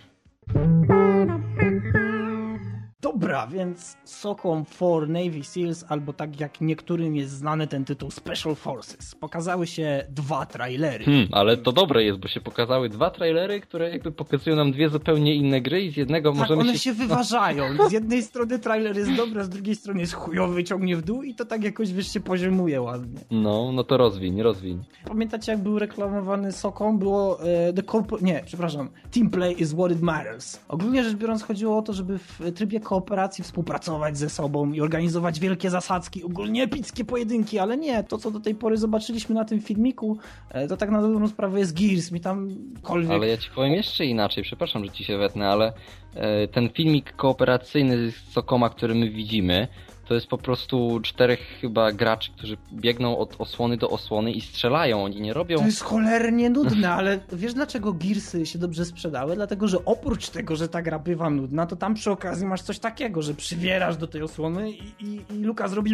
Dobra, 3.04 3.48
więc 3.48 3.98
Socom 4.04 4.66
for 4.66 5.10
Navy 5.10 5.44
Seals, 5.44 5.86
albo 5.90 6.14
tak 6.14 6.40
jak 6.40 6.62
niektórym 6.62 7.16
jest 7.16 7.32
znany 7.32 7.68
ten 7.68 7.86
tytuł 7.86 8.12
Special 8.12 8.56
Forces. 8.56 9.16
Pokazały 9.16 9.68
się 9.68 10.06
dwa 10.10 10.46
trailery. 10.46 11.06
Hmm, 11.06 11.28
ale 11.32 11.58
to 11.58 11.72
dobre 11.72 12.04
jest, 12.04 12.20
bo 12.20 12.28
się 12.28 12.42
pokazały 12.42 12.90
dwa 12.90 13.10
trailery, 13.10 13.62
które 13.62 13.90
jakby 13.90 14.12
pokazują 14.12 14.56
nam 14.56 14.72
dwie 14.72 14.90
zupełnie 14.90 15.36
inne 15.36 15.62
gry 15.62 15.82
i 15.82 15.92
z 15.92 15.98
jednego 15.98 16.32
tak, 16.32 16.40
możemy 16.40 16.62
one 16.62 16.74
się... 16.74 16.80
się 16.80 16.94
wyważają. 17.04 17.64
Z 17.90 17.92
jednej 17.92 18.24
strony 18.24 18.60
trailer 18.60 18.98
jest 18.98 19.16
dobry, 19.16 19.40
a 19.42 19.44
z 19.44 19.50
drugiej 19.50 19.76
strony 19.76 20.00
jest 20.00 20.14
chujowy, 20.14 20.64
ciągnie 20.64 20.98
w 20.98 21.02
dół 21.02 21.24
i 21.24 21.36
to 21.36 21.46
tak 21.46 21.64
jakoś, 21.64 21.94
wiesz, 21.94 22.14
się 22.14 22.20
poziomuje 22.20 22.82
ładnie. 22.82 23.20
No, 23.32 23.72
no 23.74 23.84
to 23.84 23.98
rozwiń, 23.98 24.42
rozwiń. 24.42 24.84
Pamiętacie, 25.08 25.52
jak 25.52 25.62
był 25.62 25.80
reklamowany 25.80 26.52
Socom? 26.52 27.00
Było 27.00 27.44
e, 27.44 27.74
The 27.74 27.84
Corp... 27.84 28.22
Nie, 28.22 28.44
przepraszam. 28.46 28.90
Team 29.12 29.30
play 29.30 29.62
is 29.62 29.74
what 29.74 29.92
it 29.92 30.02
matters. 30.02 30.60
Ogólnie 30.68 31.04
rzecz 31.04 31.16
biorąc 31.16 31.44
chodziło 31.44 31.78
o 31.78 31.82
to, 31.82 31.94
żeby 31.94 32.18
w 32.18 32.52
trybie 32.56 32.80
kooperacji 32.94 33.44
współpracować 33.44 34.18
ze 34.18 34.30
sobą 34.30 34.72
i 34.72 34.82
organizować 34.82 35.40
wielkie 35.40 35.70
zasadzki, 35.70 36.24
ogólnie 36.24 36.64
epickie 36.64 37.06
pojedynki, 37.06 37.60
ale 37.60 37.78
nie, 37.78 38.04
to 38.04 38.18
co 38.18 38.32
do 38.32 38.40
tej 38.40 38.56
pory 38.56 38.78
zobaczyliśmy 38.78 39.36
na 39.36 39.46
tym 39.46 39.62
filmiku, 39.62 40.18
e, 40.50 40.68
to 40.68 40.78
tak 40.78 40.90
na 40.92 41.02
dobrą 41.02 41.28
sprawę 41.28 41.60
jest 41.60 41.80
Gears, 41.80 42.12
mi 42.12 42.20
tam 42.20 42.50
kolwiek... 42.82 43.12
Ale 43.12 43.28
ja 43.28 43.38
ci 43.38 43.50
powiem 43.56 43.74
jeszcze 43.74 44.06
inaczej, 44.06 44.44
przepraszam, 44.44 44.86
że 44.86 44.92
ci 44.92 45.04
się 45.04 45.18
wetnę, 45.18 45.50
ale 45.50 45.74
e, 46.16 46.48
ten 46.48 46.70
filmik 46.70 47.16
kooperacyjny 47.16 48.12
z 48.12 48.32
Sokoma, 48.32 48.70
który 48.70 48.96
my 48.96 49.10
widzimy, 49.10 49.68
to 50.08 50.14
jest 50.14 50.28
po 50.28 50.38
prostu 50.38 51.00
czterech 51.04 51.40
chyba 51.62 51.92
graczy, 51.92 52.32
którzy 52.38 52.58
biegną 52.74 53.18
od 53.18 53.36
osłony 53.40 53.78
do 53.78 53.90
osłony 53.90 54.32
i 54.32 54.42
strzelają. 54.42 55.04
Oni 55.04 55.22
nie 55.22 55.34
robią. 55.34 55.58
To 55.58 55.66
jest 55.66 55.84
cholernie 55.84 56.50
nudne, 56.50 56.92
ale 56.92 57.20
wiesz 57.34 57.54
dlaczego 57.54 57.94
Gearsy 57.94 58.46
się 58.46 58.60
dobrze 58.60 58.86
sprzedały? 58.86 59.36
Dlatego, 59.36 59.68
że 59.68 59.86
oprócz 59.86 60.30
tego, 60.30 60.56
że 60.56 60.70
ta 60.70 60.82
gra 60.82 61.00
bywa 61.00 61.30
nudna, 61.30 61.66
to 61.66 61.76
tam 61.76 61.94
przy 61.94 62.12
okazji 62.12 62.48
masz 62.48 62.62
coś 62.62 62.80
takiego, 62.80 63.22
że 63.22 63.34
przywierasz 63.34 63.98
do 63.98 64.08
tej 64.08 64.22
osłony 64.22 64.72
i, 64.72 64.84
i, 65.00 65.22
i 65.30 65.44
Luka 65.44 65.68
zrobi 65.68 65.94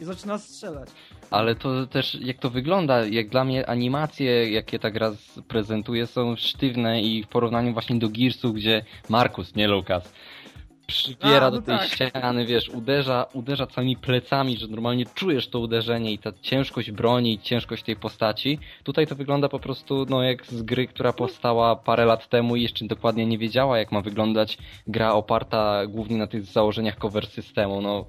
i 0.00 0.04
zaczyna 0.04 0.38
strzelać. 0.38 0.88
Ale 1.30 1.54
to 1.54 1.86
też 1.86 2.14
jak 2.20 2.38
to 2.38 2.50
wygląda, 2.50 3.06
jak 3.06 3.28
dla 3.28 3.44
mnie 3.44 3.68
animacje, 3.68 4.50
jakie 4.50 4.78
ta 4.78 4.90
gra 4.90 5.12
prezentuje 5.48 6.06
są 6.06 6.36
sztywne 6.36 7.02
i 7.02 7.22
w 7.22 7.28
porównaniu 7.28 7.72
właśnie 7.72 7.98
do 7.98 8.08
Gearsów, 8.08 8.54
gdzie 8.54 8.84
Markus, 9.08 9.54
nie 9.54 9.68
Lukas, 9.68 10.12
przybiera 10.86 11.46
A, 11.46 11.50
no 11.50 11.56
do 11.56 11.62
tej 11.62 11.78
tak. 11.78 11.88
ściany, 11.88 12.46
wiesz, 12.46 12.68
uderza, 12.68 13.26
uderza 13.32 13.66
całymi 13.66 13.96
plecami, 13.96 14.56
że 14.56 14.68
normalnie 14.68 15.06
czujesz 15.14 15.48
to 15.48 15.60
uderzenie 15.60 16.12
i 16.12 16.18
ta 16.18 16.32
ciężkość 16.42 16.90
broni 16.90 17.32
i 17.32 17.38
ciężkość 17.38 17.82
tej 17.82 17.96
postaci. 17.96 18.58
Tutaj 18.84 19.06
to 19.06 19.14
wygląda 19.14 19.48
po 19.48 19.58
prostu 19.58 20.06
no 20.08 20.22
jak 20.22 20.46
z 20.46 20.62
gry, 20.62 20.86
która 20.86 21.12
powstała 21.12 21.76
parę 21.76 22.04
lat 22.04 22.28
temu 22.28 22.56
i 22.56 22.62
jeszcze 22.62 22.84
dokładnie 22.84 23.26
nie 23.26 23.38
wiedziała 23.38 23.78
jak 23.78 23.92
ma 23.92 24.00
wyglądać 24.00 24.58
gra 24.86 25.12
oparta 25.12 25.86
głównie 25.86 26.16
na 26.16 26.26
tych 26.26 26.44
założeniach 26.44 26.98
cover 26.98 27.26
systemu. 27.26 27.80
No 27.80 28.06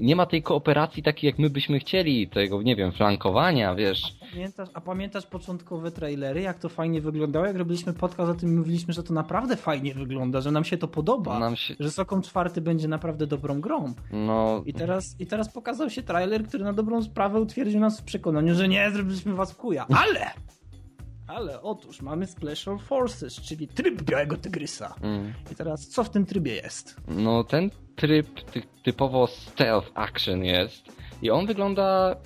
nie 0.00 0.16
ma 0.16 0.26
tej 0.26 0.42
kooperacji 0.42 1.02
takiej 1.02 1.28
jak 1.30 1.38
my 1.38 1.50
byśmy 1.50 1.78
chcieli, 1.78 2.28
tego 2.28 2.62
nie 2.62 2.76
wiem, 2.76 2.92
flankowania, 2.92 3.74
wiesz. 3.74 4.02
Pamiętasz, 4.32 4.68
a 4.74 4.80
pamiętasz 4.80 5.26
początkowe 5.26 5.90
trailery, 5.90 6.40
jak 6.40 6.58
to 6.58 6.68
fajnie 6.68 7.00
wyglądało? 7.00 7.46
Jak 7.46 7.56
robiliśmy 7.56 7.92
podcast 7.92 8.30
o 8.30 8.34
tym, 8.34 8.58
mówiliśmy, 8.58 8.94
że 8.94 9.02
to 9.02 9.14
naprawdę 9.14 9.56
fajnie 9.56 9.94
wygląda, 9.94 10.40
że 10.40 10.50
nam 10.50 10.64
się 10.64 10.78
to 10.78 10.88
podoba, 10.88 11.56
się, 11.56 11.74
że 11.80 11.90
Sokom 11.90 12.22
czwarty 12.22 12.60
będzie 12.60 12.88
naprawdę 12.88 13.26
dobrą 13.26 13.60
grą. 13.60 13.94
no, 14.12 14.62
I 14.66 14.74
teraz, 14.74 15.16
I 15.18 15.26
teraz 15.26 15.52
pokazał 15.52 15.90
się 15.90 16.02
trailer, 16.02 16.46
który 16.46 16.64
na 16.64 16.72
dobrą 16.72 17.02
sprawę 17.02 17.40
utwierdził 17.40 17.80
nas 17.80 18.00
w 18.00 18.04
przekonaniu, 18.04 18.54
że 18.54 18.68
nie, 18.68 18.90
zrobiliśmy 18.90 19.34
was 19.34 19.54
kuja. 19.54 19.86
Ale! 19.88 20.30
Ale 21.30 21.62
otóż 21.62 22.02
mamy 22.02 22.26
Special 22.26 22.78
Forces, 22.78 23.40
czyli 23.40 23.68
tryb 23.68 24.02
Białego 24.02 24.36
Tygrysa. 24.36 24.94
mm. 25.02 25.32
I 25.52 25.54
teraz 25.54 25.88
co 25.88 26.04
w 26.04 26.10
tym 26.10 26.26
trybie 26.26 26.54
jest? 26.54 26.96
No 27.08 27.44
ten 27.44 27.70
tryb 27.96 28.40
ty, 28.40 28.62
typowo 28.82 29.26
stealth 29.26 29.90
action 29.94 30.44
jest 30.44 30.82
i 31.22 31.30
on 31.30 31.46
wygląda 31.46 32.16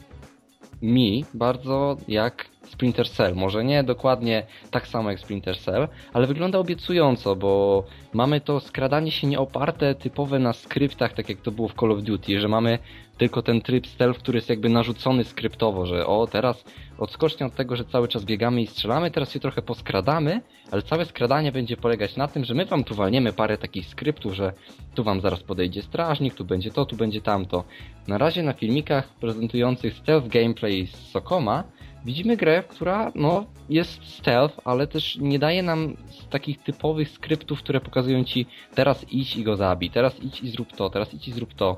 mi 0.82 1.24
bardzo 1.34 1.96
jak 2.08 2.48
Splinter 2.66 3.08
Cell. 3.08 3.34
Może 3.34 3.64
nie 3.64 3.82
dokładnie 3.84 4.46
tak 4.70 4.86
samo 4.86 5.10
jak 5.10 5.20
Splinter 5.20 5.58
Cell, 5.58 5.88
ale 6.12 6.26
wygląda 6.26 6.58
obiecująco, 6.58 7.36
bo 7.36 7.84
mamy 8.12 8.40
to 8.40 8.60
skradanie 8.60 9.10
się 9.10 9.26
nie 9.26 9.38
oparte 9.38 9.94
typowe 9.94 10.38
na 10.38 10.52
skryptach, 10.52 11.12
tak 11.12 11.28
jak 11.28 11.38
to 11.38 11.50
było 11.50 11.68
w 11.68 11.74
Call 11.74 11.92
of 11.92 12.02
Duty, 12.02 12.40
że 12.40 12.48
mamy 12.48 12.78
tylko 13.18 13.42
ten 13.42 13.60
tryb 13.60 13.86
stealth, 13.86 14.18
który 14.18 14.38
jest 14.38 14.48
jakby 14.48 14.68
narzucony 14.68 15.24
skryptowo, 15.24 15.86
że 15.86 16.06
o 16.06 16.26
teraz 16.26 16.64
odskocznie 16.98 17.46
od 17.46 17.54
tego, 17.54 17.76
że 17.76 17.84
cały 17.84 18.08
czas 18.08 18.24
biegamy 18.24 18.62
i 18.62 18.66
strzelamy, 18.66 19.10
teraz 19.10 19.32
się 19.32 19.40
trochę 19.40 19.62
poskradamy, 19.62 20.40
ale 20.70 20.82
całe 20.82 21.04
skradanie 21.04 21.52
będzie 21.52 21.76
polegać 21.76 22.16
na 22.16 22.28
tym, 22.28 22.44
że 22.44 22.54
my 22.54 22.66
wam 22.66 22.84
tu 22.84 22.94
walniemy 22.94 23.32
parę 23.32 23.58
takich 23.58 23.86
skryptów, 23.86 24.34
że 24.34 24.52
tu 24.94 25.04
wam 25.04 25.20
zaraz 25.20 25.42
podejdzie 25.42 25.82
strażnik, 25.82 26.34
tu 26.34 26.44
będzie 26.44 26.70
to, 26.70 26.86
tu 26.86 26.96
będzie 26.96 27.20
tamto. 27.20 27.64
Na 28.08 28.18
razie 28.18 28.42
na 28.42 28.52
filmikach 28.52 29.08
prezentujących 29.08 29.94
stealth 29.94 30.28
gameplay 30.28 30.86
z 30.86 31.10
Sokoma 31.10 31.64
widzimy 32.04 32.36
grę, 32.36 32.62
która 32.68 33.12
no, 33.14 33.44
jest 33.68 34.04
stealth, 34.04 34.60
ale 34.64 34.86
też 34.86 35.16
nie 35.16 35.38
daje 35.38 35.62
nam 35.62 35.96
takich 36.30 36.62
typowych 36.62 37.08
skryptów, 37.08 37.58
które 37.58 37.80
pokazują 37.80 38.24
ci 38.24 38.46
teraz 38.74 39.06
idź 39.10 39.36
i 39.36 39.44
go 39.44 39.56
zabij, 39.56 39.90
teraz 39.90 40.22
idź 40.22 40.40
i 40.40 40.50
zrób 40.50 40.72
to, 40.72 40.90
teraz 40.90 41.14
idź 41.14 41.28
i 41.28 41.32
zrób 41.32 41.54
to. 41.54 41.76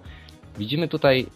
Widzimy 0.58 0.88
tutaj 0.88 1.26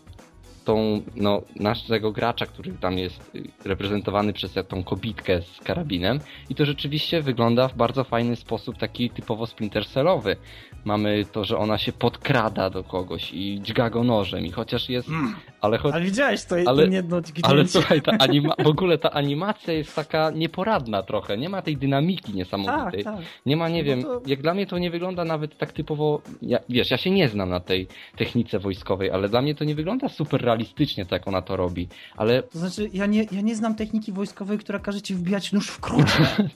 tą, 0.64 1.02
no, 1.16 1.42
naszego 1.56 2.12
gracza, 2.12 2.46
który 2.46 2.72
tam 2.72 2.98
jest 2.98 3.34
y, 3.34 3.50
reprezentowany 3.64 4.32
przez 4.32 4.54
tą 4.68 4.84
kobitkę 4.84 5.42
z 5.42 5.60
karabinem 5.60 6.20
i 6.48 6.54
to 6.54 6.64
rzeczywiście 6.64 7.22
wygląda 7.22 7.68
w 7.68 7.76
bardzo 7.76 8.04
fajny 8.04 8.36
sposób, 8.36 8.78
taki 8.78 9.10
typowo 9.10 9.46
Splinter 9.46 9.86
Cellowy. 9.86 10.36
Mamy 10.84 11.24
to, 11.32 11.44
że 11.44 11.58
ona 11.58 11.78
się 11.78 11.92
podkrada 11.92 12.70
do 12.70 12.84
kogoś 12.84 13.32
i 13.32 13.60
dźga 13.62 13.90
go 13.90 14.04
nożem 14.04 14.46
i 14.46 14.50
chociaż 14.50 14.88
jest, 14.88 15.08
Mm. 15.08 15.34
Ale 15.60 15.78
cho- 15.78 15.90
Ale 15.92 16.04
widziałeś 16.04 16.44
to, 16.44 16.56
Ale- 16.66 16.88
jedno 16.88 17.20
ale 17.42 17.66
słuchaj, 17.68 18.02
ta 18.02 18.12
anima- 18.12 18.54
w 18.64 18.66
ogóle 18.66 18.98
ta 18.98 19.10
animacja 19.10 19.72
jest 19.74 19.94
taka 19.96 20.30
nieporadna 20.30 21.02
trochę, 21.02 21.38
nie 21.38 21.48
ma 21.48 21.62
tej 21.62 21.76
dynamiki 21.76 22.34
niesamowitej. 22.34 23.04
Tak, 23.04 23.16
tak. 23.16 23.24
Nie 23.46 23.56
ma, 23.56 23.68
nie 23.68 23.82
No 23.82 23.86
wiem, 23.86 24.02
to- 24.02 24.22
jak 24.26 24.42
dla 24.42 24.54
mnie 24.54 24.66
to 24.66 24.78
nie 24.78 24.90
wygląda 24.90 25.24
nawet 25.24 25.58
tak 25.58 25.72
typowo, 25.72 26.22
ja, 26.42 26.58
wiesz, 26.68 26.90
ja 26.90 26.96
się 26.96 27.10
nie 27.10 27.28
znam 27.28 27.48
na 27.48 27.60
tej 27.60 27.88
technice 28.16 28.58
wojskowej, 28.58 29.10
ale 29.10 29.28
dla 29.28 29.42
mnie 29.42 29.54
to 29.54 29.64
nie 29.64 29.74
wygląda 29.74 30.08
super 30.08 30.40
realistycznie, 30.42 31.04
tak 31.06 31.12
jak 31.12 31.28
ona 31.28 31.42
to 31.42 31.56
robi, 31.56 31.88
ale 32.16 32.42
To 32.42 32.58
znaczy, 32.58 32.90
ja 32.92 33.06
nie, 33.06 33.26
ja 33.32 33.40
nie 33.40 33.56
znam 33.56 33.74
techniki 33.74 34.12
wojskowej, 34.12 34.58
która 34.58 34.78
każe 34.78 35.02
ci 35.02 35.14
wbijać 35.14 35.52
nóż 35.52 35.68
w 35.68 35.80
krocze. 35.80 36.26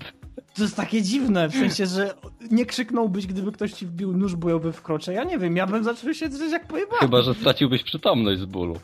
To 0.54 0.62
jest 0.62 0.76
takie 0.76 1.02
dziwne, 1.02 1.48
w 1.48 1.52
sensie, 1.52 1.86
że 1.86 2.14
nie 2.50 2.66
krzyknąłbyś, 2.66 3.26
gdyby 3.26 3.52
ktoś 3.52 3.72
ci 3.72 3.86
wbił 3.86 4.12
nóż 4.12 4.36
bojowy 4.36 4.72
w 4.72 4.82
krocze. 4.82 5.12
Ja 5.12 5.24
nie 5.24 5.38
wiem, 5.38 5.56
ja 5.56 5.66
bym 5.66 5.84
zaczął 5.84 6.14
się 6.14 6.28
drzeć 6.28 6.52
jak 6.52 6.66
pojebany. 6.66 7.00
chyba, 7.00 7.22
że 7.22 7.34
straciłbyś 7.34 7.82
przytomność 7.82 8.40
z 8.40 8.44
bólu. 8.44 8.76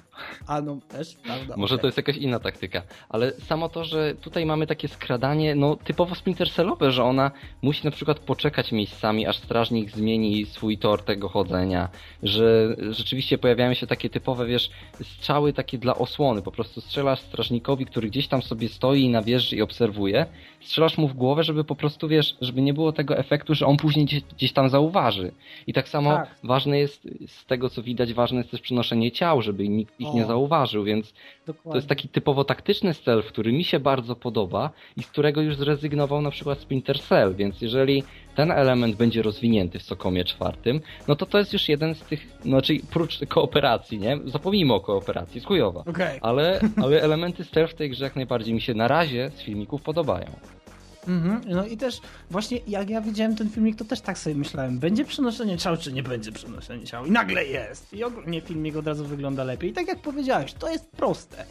A 0.47 0.61
no, 0.61 0.79
też, 0.89 1.15
prawda. 1.15 1.55
Może 1.57 1.79
to 1.79 1.87
jest 1.87 1.97
jakaś 1.97 2.17
inna 2.17 2.39
taktyka, 2.41 2.83
ale 3.09 3.33
samo 3.33 3.69
to, 3.69 3.85
że 3.85 4.15
tutaj 4.15 4.47
mamy 4.47 4.67
takie 4.67 4.89
skradanie, 4.89 5.55
no 5.55 5.77
typowo 5.77 6.15
splintercellowe, 6.15 6.93
że 6.93 7.05
ona 7.05 7.31
musi 7.63 7.85
na 7.85 7.91
przykład 7.91 8.19
poczekać 8.19 8.73
miejscami, 8.73 9.27
aż 9.27 9.37
strażnik 9.39 9.91
zmieni 9.91 10.47
swój 10.47 10.79
tor 10.79 11.03
tego 11.03 11.29
chodzenia, 11.29 11.89
że 12.23 12.77
rzeczywiście 12.91 13.39
pojawiają 13.39 13.75
się 13.75 13.87
takie 13.87 14.11
typowe, 14.11 14.47
wiesz, 14.47 14.71
strzały 15.03 15.53
takie 15.53 15.79
dla 15.79 15.95
osłony, 15.95 16.43
po 16.43 16.53
prostu 16.53 16.81
strzelasz 16.81 17.21
strażnikowi, 17.21 17.87
który 17.87 18.09
gdzieś 18.09 18.29
tam 18.29 18.43
sobie 18.43 18.69
stoi 18.69 19.09
na 19.09 19.23
wieży 19.23 19.57
i 19.57 19.63
obserwuje, 19.63 20.27
strzelasz 20.61 20.99
mu 20.99 21.09
w 21.09 21.15
głowę, 21.15 21.45
żeby 21.45 21.65
po 21.65 21.75
prostu, 21.75 22.09
wiesz, 22.09 22.37
żeby 22.41 22.63
nie 22.63 22.75
było 22.75 22.93
tego 22.93 23.19
efektu, 23.19 23.55
że 23.55 23.67
on 23.67 23.77
później 23.77 24.05
gdzieś, 24.07 24.23
gdzieś 24.23 24.53
tam 24.53 24.69
zauważy. 24.69 25.33
I 25.67 25.73
tak 25.73 25.89
samo 25.89 26.11
Tak. 26.11 26.35
ważne 26.45 26.79
jest, 26.79 27.09
z 27.27 27.47
tego 27.47 27.71
co 27.71 27.83
widać, 27.83 28.13
ważne 28.13 28.39
jest 28.39 28.51
też 28.51 28.61
przenoszenie 28.61 29.13
ciał, 29.13 29.43
żeby 29.43 29.69
nikt 29.69 30.01
ich 30.01 30.15
nie 30.15 30.25
O. 30.25 30.27
zauważył, 30.27 30.85
więc 30.85 31.15
Dokładnie. 31.53 31.73
to 31.73 31.79
jest 31.79 31.89
taki 31.89 32.09
typowo 32.09 32.45
taktyczny 32.45 32.95
stealth, 32.95 33.29
który 33.29 33.53
mi 33.53 33.65
się 33.65 33.81
bardzo 33.81 34.17
podoba 34.17 34.71
i 34.97 35.03
z 35.03 35.07
którego 35.07 35.41
już 35.41 35.57
zrezygnował 35.57 36.23
na 36.23 36.31
przykład 36.31 36.59
Splinter 36.59 37.01
Cell, 37.01 37.35
więc 37.35 37.61
jeżeli 37.61 38.03
ten 38.35 38.51
element 38.51 38.97
będzie 38.97 39.23
rozwinięty 39.23 39.79
w 39.79 39.83
Sokomie 39.83 40.25
czwartym, 40.25 40.81
no 41.09 41.17
to 41.17 41.27
to 41.27 41.39
jest 41.39 41.53
już 41.53 41.69
jeden 41.69 41.95
z 41.95 42.01
tych, 42.01 42.27
znaczy 42.43 42.75
prócz 42.91 43.19
kooperacji, 43.29 43.99
nie? 43.99 44.19
Zapomnijmy 44.25 44.75
o 44.75 44.81
kooperacji, 44.81 45.35
jest 45.35 45.47
chujowa. 45.47 45.81
Okej. 45.81 46.19
Ale, 46.23 46.61
ale 46.85 47.03
elementy 47.03 47.45
stealth 47.45 47.73
w 47.73 47.77
tej 47.77 47.91
grze 47.91 48.05
jak 48.05 48.17
najbardziej 48.17 48.55
mi 48.55 48.61
się 48.61 48.75
na 48.75 48.89
razie 48.89 49.31
z 49.35 49.43
filmików 49.43 49.83
podobają. 49.83 50.27
Mhm. 51.09 51.41
No 51.49 51.67
i 51.67 51.77
też 51.77 52.01
właśnie 52.31 52.59
jak 52.69 52.91
ja 52.91 53.01
widziałem 53.01 53.37
ten 53.37 53.51
filmik, 53.51 53.77
to 53.77 53.85
też 53.85 54.01
tak 54.01 54.19
sobie 54.19 54.37
myślałem, 54.37 54.79
będzie 54.79 55.05
przenoszenie 55.05 55.59
ciał, 55.59 55.77
czy 55.77 55.93
nie 55.93 56.03
będzie 56.03 56.33
przenoszenie 56.33 56.85
ciał? 56.85 57.07
I 57.07 57.11
nagle 57.11 57.45
jest. 57.45 57.93
I 57.93 58.05
ogólnie 58.05 58.41
filmik 58.41 58.77
od 58.77 58.87
razu 58.87 59.05
wygląda 59.05 59.45
lepiej. 59.45 59.71
I 59.71 59.73
tak 59.73 59.89
jak 59.89 60.03
powiedziałeś, 60.03 60.53
to 60.53 60.71
jest 60.71 60.91
proste. 60.91 61.45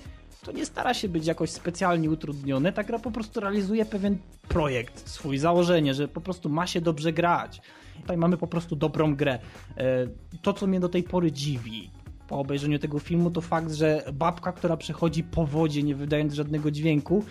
To 0.43 0.51
nie 0.51 0.65
stara 0.65 0.93
się 0.93 1.09
być 1.09 1.25
jakoś 1.27 1.49
specjalnie 1.49 2.09
utrudnione, 2.09 2.73
ta 2.73 2.83
gra 2.83 2.99
po 2.99 3.11
prostu 3.11 3.39
realizuje 3.39 3.85
pewien 3.85 4.17
projekt, 4.47 5.09
swój 5.09 5.37
założenie, 5.37 5.93
że 5.93 6.07
po 6.07 6.21
prostu 6.21 6.49
ma 6.49 6.67
się 6.67 6.81
dobrze 6.81 7.13
grać. 7.13 7.61
Tutaj 8.01 8.17
mamy 8.17 8.37
po 8.37 8.47
prostu 8.47 8.75
dobrą 8.75 9.15
grę. 9.15 9.39
E, 9.77 10.07
To, 10.41 10.53
co 10.53 10.67
mnie 10.67 10.79
do 10.79 10.89
tej 10.89 11.03
pory 11.03 11.31
dziwi, 11.31 11.89
po 12.27 12.39
obejrzeniu 12.39 12.79
tego 12.79 12.99
filmu, 12.99 13.31
to 13.31 13.41
fakt, 13.41 13.71
że 13.71 14.03
babka, 14.13 14.51
która 14.51 14.77
przechodzi 14.77 15.23
po 15.23 15.45
wodzie, 15.45 15.83
nie 15.83 15.95
wydając 15.95 16.33
żadnego 16.33 16.71
dźwięku, 16.71 17.23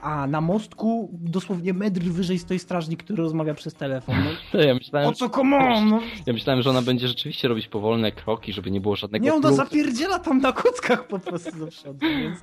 a 0.00 0.26
na 0.26 0.40
mostku 0.40 1.10
dosłownie 1.12 1.74
metr 1.74 2.00
wyżej 2.00 2.38
stoi 2.38 2.58
strażnik, 2.58 3.04
który 3.04 3.22
rozmawia 3.22 3.54
przez 3.54 3.74
telefon. 3.74 4.14
No. 4.24 4.60
Ja 4.66 4.74
myślałem, 4.74 5.08
o 5.08 5.12
co 5.12 5.30
come 5.30 5.56
on? 5.56 5.88
No. 5.88 6.00
Ja 6.26 6.32
myślałem, 6.32 6.62
że 6.62 6.70
ona 6.70 6.82
będzie 6.82 7.08
rzeczywiście 7.08 7.48
robić 7.48 7.68
powolne 7.68 8.12
kroki, 8.12 8.52
żeby 8.52 8.70
nie 8.70 8.80
było 8.80 8.96
żadnego 8.96 9.24
Nie, 9.24 9.34
ona 9.34 9.52
zapierdziela 9.52 10.18
tam 10.18 10.40
na 10.40 10.52
kuckach 10.52 11.06
po 11.06 11.18
prostu 11.18 11.58
do 11.58 11.66
przodu, 11.66 12.06
więc... 12.06 12.38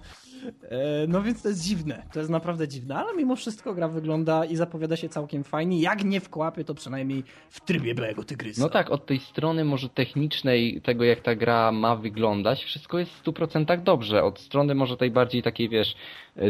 E, 0.48 1.08
no 1.08 1.22
więc 1.22 1.42
to 1.42 1.50
jest 1.50 1.64
dziwne, 1.64 2.04
to 2.14 2.20
jest 2.20 2.32
naprawdę 2.32 2.68
dziwne, 2.68 2.96
ale 2.96 3.16
mimo 3.16 3.36
wszystko 3.36 3.74
gra 3.74 3.88
wygląda 3.88 4.46
i 4.46 4.56
zapowiada 4.56 4.96
się 4.96 5.10
całkiem 5.10 5.44
fajnie. 5.44 5.82
Jak 5.82 6.04
nie 6.04 6.20
w 6.20 6.30
kłapie, 6.30 6.64
to 6.64 6.76
przynajmniej 6.76 7.24
w 7.50 7.62
trybie 7.62 7.96
Białego 7.96 8.24
Tygrysa. 8.24 8.62
No 8.62 8.70
tak, 8.70 8.92
od 8.92 9.06
tej 9.06 9.20
strony 9.20 9.66
może 9.66 9.90
technicznej 9.90 10.82
tego, 10.82 11.04
jak 11.04 11.22
ta 11.22 11.36
gra 11.36 11.72
ma 11.72 11.96
wyglądać, 11.96 12.64
wszystko 12.64 13.00
jest 13.00 13.12
w 13.12 13.24
100% 13.24 13.84
dobrze. 13.84 14.24
Od 14.24 14.40
strony 14.40 14.76
może 14.76 14.98
tej 14.98 15.12
bardziej 15.12 15.44
takiej, 15.44 15.70
wiesz, 15.70 15.96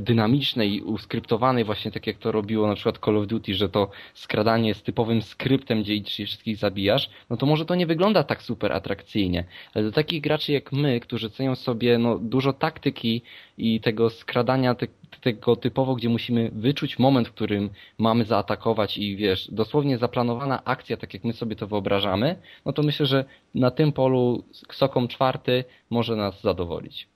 dynamicznej, 0.02 0.82
uskryptowanej, 0.82 1.64
właśnie 1.64 1.92
tak 1.92 2.08
jak 2.08 2.18
to 2.18 2.32
robiło 2.32 2.68
na 2.68 2.76
przykład 2.76 3.00
Call 3.06 3.18
of 3.18 3.28
Duty, 3.28 3.54
że 3.54 3.70
to 3.70 3.90
skradanie 4.14 4.68
jest 4.68 4.86
typowym 4.86 5.22
skryptem, 5.22 5.84
gdzie 5.84 5.96
idziesz 5.96 6.20
i 6.20 6.26
wszystkich 6.26 6.58
zabijasz, 6.58 7.10
no 7.30 7.38
to 7.38 7.46
może 7.46 7.66
to 7.66 7.76
nie 7.76 7.88
wygląda 7.88 8.24
tak 8.24 8.42
super 8.42 8.74
atrakcyjnie. 8.74 9.44
Ale 9.74 9.84
do 9.84 9.92
takich 9.92 10.22
graczy 10.22 10.52
jak 10.52 10.72
my, 10.72 11.00
którzy 11.00 11.30
cenią 11.30 11.56
sobie 11.56 11.98
no, 11.98 12.20
dużo 12.20 12.54
taktyki 12.54 13.22
i 13.58 13.80
tego 13.88 14.10
skradania 14.10 14.76
te, 14.76 14.88
tego 15.22 15.56
typowo, 15.56 15.96
gdzie 15.96 16.10
musimy 16.10 16.52
wyczuć 16.54 17.00
moment, 17.00 17.28
w 17.28 17.32
którym 17.32 17.70
mamy 17.98 18.26
zaatakować 18.26 18.98
i 18.98 19.16
wiesz, 19.16 19.52
dosłownie 19.52 19.98
zaplanowana 19.98 20.64
akcja, 20.66 20.98
tak 20.98 21.14
jak 21.14 21.24
my 21.24 21.34
sobie 21.34 21.56
to 21.56 21.68
wyobrażamy, 21.68 22.36
no 22.66 22.74
to 22.74 22.84
myślę, 22.84 23.06
że 23.06 23.26
na 23.56 23.72
tym 23.72 23.92
polu 23.92 24.44
Sokom 24.72 25.08
czwarty 25.08 25.64
może 25.90 26.16
nas 26.16 26.42
zadowolić. 26.42 27.08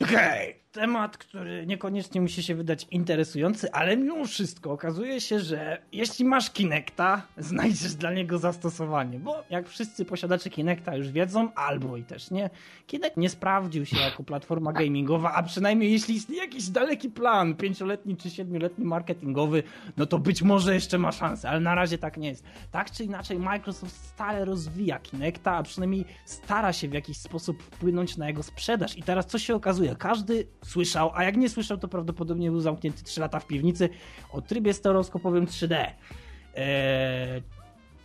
Okej, 0.00 0.50
okay. 0.50 0.63
Temat, 0.74 1.18
który 1.18 1.66
niekoniecznie 1.66 2.20
musi 2.20 2.42
się 2.42 2.54
wydać 2.54 2.86
interesujący, 2.90 3.72
ale 3.72 3.96
mimo 3.96 4.24
wszystko 4.24 4.72
okazuje 4.72 5.20
się, 5.20 5.40
że 5.40 5.82
jeśli 5.92 6.24
masz 6.24 6.50
Kinecta, 6.50 7.22
znajdziesz 7.38 7.94
dla 7.94 8.12
niego 8.12 8.38
zastosowanie, 8.38 9.18
bo 9.18 9.44
jak 9.50 9.68
wszyscy 9.68 10.04
posiadacze 10.04 10.50
Kinecta 10.50 10.96
już 10.96 11.10
wiedzą, 11.10 11.54
albo 11.54 11.96
i 11.96 12.04
też 12.04 12.30
nie, 12.30 12.50
Kinect 12.86 13.16
nie 13.16 13.30
sprawdził 13.30 13.86
się 13.86 13.96
jako 13.96 14.22
platforma 14.22 14.72
gamingowa, 14.72 15.32
a 15.32 15.42
przynajmniej 15.42 15.92
jeśli 15.92 16.14
istnieje 16.14 16.42
jakiś 16.42 16.68
daleki 16.68 17.10
plan, 17.10 17.54
pięcioletni 17.54 18.16
czy 18.16 18.30
siedmioletni 18.30 18.84
marketingowy, 18.84 19.62
no 19.96 20.06
to 20.06 20.18
być 20.18 20.42
może 20.42 20.74
jeszcze 20.74 20.98
ma 20.98 21.12
szansę, 21.12 21.48
ale 21.48 21.60
na 21.60 21.74
razie 21.74 21.98
tak 21.98 22.16
nie 22.16 22.28
jest. 22.28 22.44
Tak 22.70 22.90
czy 22.90 23.04
inaczej 23.04 23.38
Microsoft 23.38 24.06
stale 24.06 24.44
rozwija 24.44 24.98
Kinecta, 24.98 25.52
a 25.52 25.62
przynajmniej 25.62 26.04
stara 26.24 26.72
się 26.72 26.88
w 26.88 26.92
jakiś 26.92 27.16
sposób 27.16 27.62
wpłynąć 27.62 28.16
na 28.16 28.28
jego 28.28 28.42
sprzedaż 28.42 28.98
i 28.98 29.02
teraz 29.02 29.26
co 29.26 29.38
się 29.38 29.54
okazuje? 29.54 29.96
Każdy 29.98 30.46
słyszał, 30.66 31.10
a 31.14 31.24
jak 31.24 31.36
nie 31.36 31.48
słyszał, 31.48 31.78
to 31.78 31.88
prawdopodobnie 31.88 32.50
był 32.50 32.60
zamknięty 32.60 33.04
3 33.04 33.20
lata 33.20 33.40
w 33.40 33.46
piwnicy 33.46 33.88
o 34.32 34.42
trybie 34.42 34.74
stereoskopowym 34.74 35.46
3D. 35.46 35.86
Eee, 36.56 37.42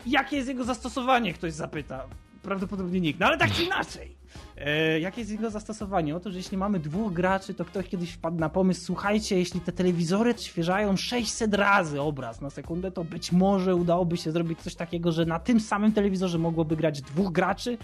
jakie 0.05 0.35
jest 0.35 0.47
jego 0.49 0.63
zastosowanie? 0.63 1.33
Ktoś 1.33 1.53
zapyta. 1.53 2.05
Prawdopodobnie 2.41 2.99
nikt. 2.99 3.19
No 3.19 3.25
ale 3.25 3.37
tak 3.37 3.51
czy 3.51 3.63
inaczej. 3.63 4.19
E, 4.57 4.99
jakie 4.99 5.21
jest 5.21 5.31
jego 5.31 5.49
zastosowanie? 5.49 6.15
Otóż 6.15 6.35
jeśli 6.35 6.57
mamy 6.57 6.79
dwóch 6.79 7.13
graczy, 7.13 7.53
to 7.53 7.65
ktoś 7.65 7.87
kiedyś 7.87 8.11
wpadł 8.11 8.37
na 8.37 8.49
pomysł, 8.49 8.81
słuchajcie, 8.85 9.37
jeśli 9.37 9.61
te 9.61 9.71
telewizory 9.71 10.31
odświeżają 10.31 10.97
600 10.97 11.53
razy 11.53 12.01
obraz 12.01 12.41
na 12.41 12.49
sekundę, 12.49 12.91
to 12.91 13.03
być 13.03 13.31
może 13.31 13.75
udałoby 13.75 14.17
się 14.17 14.31
zrobić 14.31 14.59
coś 14.59 14.75
takiego, 14.75 15.11
że 15.11 15.25
na 15.25 15.39
tym 15.39 15.59
samym 15.59 15.91
telewizorze 15.91 16.37
mogłoby 16.37 16.75
grać 16.75 17.01
dwóch 17.01 17.31
graczy, 17.31 17.77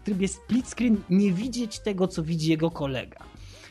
w 0.00 0.04
trybie 0.04 0.28
split 0.28 0.68
screen 0.68 0.96
nie 1.10 1.32
widzieć 1.32 1.78
tego, 1.78 2.08
co 2.08 2.22
widzi 2.22 2.50
jego 2.50 2.70
kolega. 2.70 3.18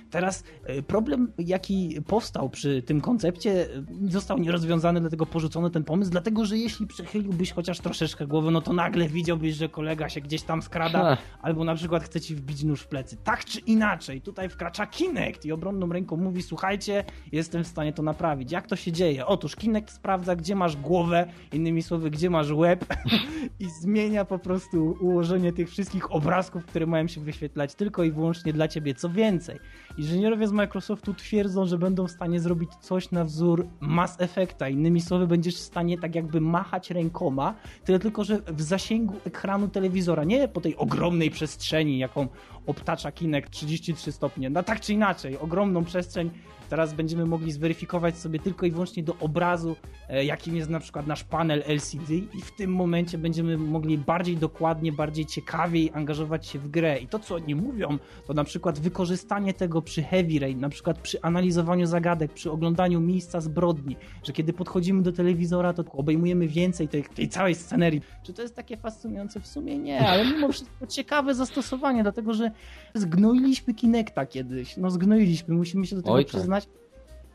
Teraz 0.09 0.43
e, 0.63 0.81
problem, 0.81 1.31
jaki 1.37 2.01
powstał 2.07 2.49
przy 2.49 2.81
tym 2.81 3.01
koncepcie, 3.01 3.51
e, 3.51 4.11
został 4.11 4.37
nierozwiązany, 4.37 5.01
dlatego 5.01 5.25
porzucono 5.25 5.69
ten 5.69 5.83
pomysł, 5.83 6.11
dlatego 6.11 6.45
że 6.45 6.57
jeśli 6.57 6.87
przechyliłbyś 6.87 7.51
chociaż 7.51 7.79
troszeczkę 7.79 8.27
głowę, 8.27 8.51
no 8.51 8.61
to 8.61 8.73
nagle 8.73 9.07
widziałbyś, 9.07 9.55
że 9.55 9.69
kolega 9.69 10.09
się 10.09 10.21
gdzieś 10.21 10.41
tam 10.41 10.61
skrada, 10.61 10.99
ha. 10.99 11.17
albo 11.41 11.63
na 11.63 11.75
przykład 11.75 12.03
chce 12.03 12.21
ci 12.21 12.35
wbić 12.35 12.63
nóż 12.63 12.81
w 12.81 12.87
plecy. 12.87 13.17
Tak 13.23 13.45
czy 13.45 13.59
inaczej, 13.59 14.21
tutaj 14.21 14.49
wkracza 14.49 14.87
Kinect 14.87 15.45
i 15.45 15.51
obronną 15.51 15.89
ręką 15.89 16.17
mówi, 16.17 16.41
słuchajcie, 16.41 17.03
jestem 17.31 17.63
w 17.63 17.67
stanie 17.67 17.93
to 17.93 18.03
naprawić. 18.03 18.51
Jak 18.51 18.67
to 18.67 18.75
się 18.75 18.91
dzieje? 18.91 19.25
Otóż 19.25 19.55
Kinect 19.55 19.91
sprawdza, 19.91 20.35
gdzie 20.35 20.55
masz 20.55 20.75
głowę, 20.77 21.27
innymi 21.53 21.83
słowy, 21.83 22.09
gdzie 22.09 22.29
masz 22.29 22.51
łeb 22.51 22.85
i 23.59 23.69
zmienia 23.69 24.25
po 24.25 24.39
prostu 24.39 24.97
ułożenie 25.01 25.53
tych 25.53 25.69
wszystkich 25.69 26.11
obrazków, 26.11 26.65
które 26.65 26.85
mają 26.85 27.07
się 27.07 27.21
wyświetlać 27.21 27.75
tylko 27.75 28.03
i 28.03 28.11
wyłącznie 28.11 28.53
dla 28.53 28.67
ciebie. 28.67 28.93
Co 28.93 29.09
więcej, 29.09 29.59
Inżynierowie 29.97 30.47
z 30.47 30.51
Microsoftu 30.51 31.13
twierdzą, 31.13 31.65
że 31.65 31.77
będą 31.77 32.07
w 32.07 32.11
stanie 32.11 32.39
zrobić 32.39 32.69
coś 32.81 33.11
na 33.11 33.23
wzór 33.23 33.67
Mass 33.79 34.15
Effecta. 34.19 34.69
Innymi 34.69 35.01
słowy, 35.01 35.27
będziesz 35.27 35.55
w 35.55 35.59
stanie 35.59 35.97
tak 35.97 36.15
jakby 36.15 36.41
machać 36.41 36.91
rękoma, 36.91 37.53
tyle 37.83 37.99
tylko, 37.99 38.23
że 38.23 38.41
w 38.47 38.61
zasięgu 38.61 39.15
ekranu 39.25 39.67
telewizora, 39.67 40.23
nie 40.23 40.47
po 40.47 40.61
tej 40.61 40.75
ogromnej 40.75 41.31
przestrzeni, 41.31 41.97
jaką 41.97 42.27
obtacza 42.65 43.11
kinek 43.11 43.49
33 43.49 44.11
stopnie. 44.11 44.49
No 44.49 44.63
tak 44.63 44.79
czy 44.79 44.93
inaczej, 44.93 45.37
ogromną 45.37 45.83
przestrzeń 45.83 46.29
Teraz 46.69 46.93
będziemy 46.93 47.25
mogli 47.25 47.51
zweryfikować 47.51 48.17
sobie 48.17 48.39
tylko 48.39 48.65
i 48.65 48.71
wyłącznie 48.71 49.03
do 49.03 49.15
obrazu, 49.19 49.75
e, 50.09 50.25
jakim 50.25 50.55
jest 50.55 50.69
na 50.69 50.79
przykład 50.79 51.07
nasz 51.07 51.23
panel 51.23 51.63
LCD 51.65 52.15
i 52.15 52.41
w 52.41 52.55
tym 52.55 52.73
momencie 52.73 53.17
będziemy 53.17 53.57
mogli 53.57 53.97
bardziej 53.97 54.37
dokładnie, 54.37 54.91
bardziej 54.91 55.25
ciekawiej 55.25 55.91
angażować 55.93 56.47
się 56.47 56.59
w 56.59 56.67
grę. 56.67 56.99
I 56.99 57.07
to, 57.07 57.19
co 57.19 57.35
oni 57.35 57.55
mówią, 57.55 57.97
to 58.27 58.33
na 58.33 58.43
przykład 58.43 58.79
wykorzystanie 58.79 59.53
tego 59.53 59.81
przy 59.81 60.03
Heavy 60.03 60.39
Rain, 60.39 60.59
na 60.59 60.69
przykład 60.69 60.99
przy 60.99 61.21
analizowaniu 61.21 61.85
zagadek, 61.85 62.33
przy 62.33 62.51
oglądaniu 62.51 62.99
miejsca 62.99 63.41
zbrodni, 63.41 63.95
że 64.23 64.33
kiedy 64.33 64.53
podchodzimy 64.53 65.01
do 65.03 65.11
telewizora, 65.11 65.73
to 65.73 65.83
obejmujemy 65.91 66.47
więcej 66.47 66.87
tej, 66.87 67.03
tej 67.03 67.29
całej 67.29 67.55
scenerii. 67.55 68.01
Czy 68.23 68.33
to 68.33 68.41
jest 68.41 68.55
takie 68.55 68.77
fascynujące? 68.77 69.39
W 69.39 69.47
sumie 69.47 69.77
nie, 69.77 70.07
ale 70.07 70.25
mimo 70.25 70.51
wszystko 70.51 70.87
ciekawe 70.87 71.35
zastosowanie, 71.35 72.03
dlatego 72.03 72.33
że 72.33 72.51
zgnoiliśmy 72.93 73.73
Kinecta 73.73 74.25
kiedyś. 74.25 74.77
No 74.77 74.91
zgnoiliśmy, 74.91 75.55
musimy 75.55 75.85
się 75.85 75.95
do 75.95 76.01
tego 76.01 76.13
Oj, 76.13 76.25
tak. 76.25 76.29
przyznać 76.29 76.64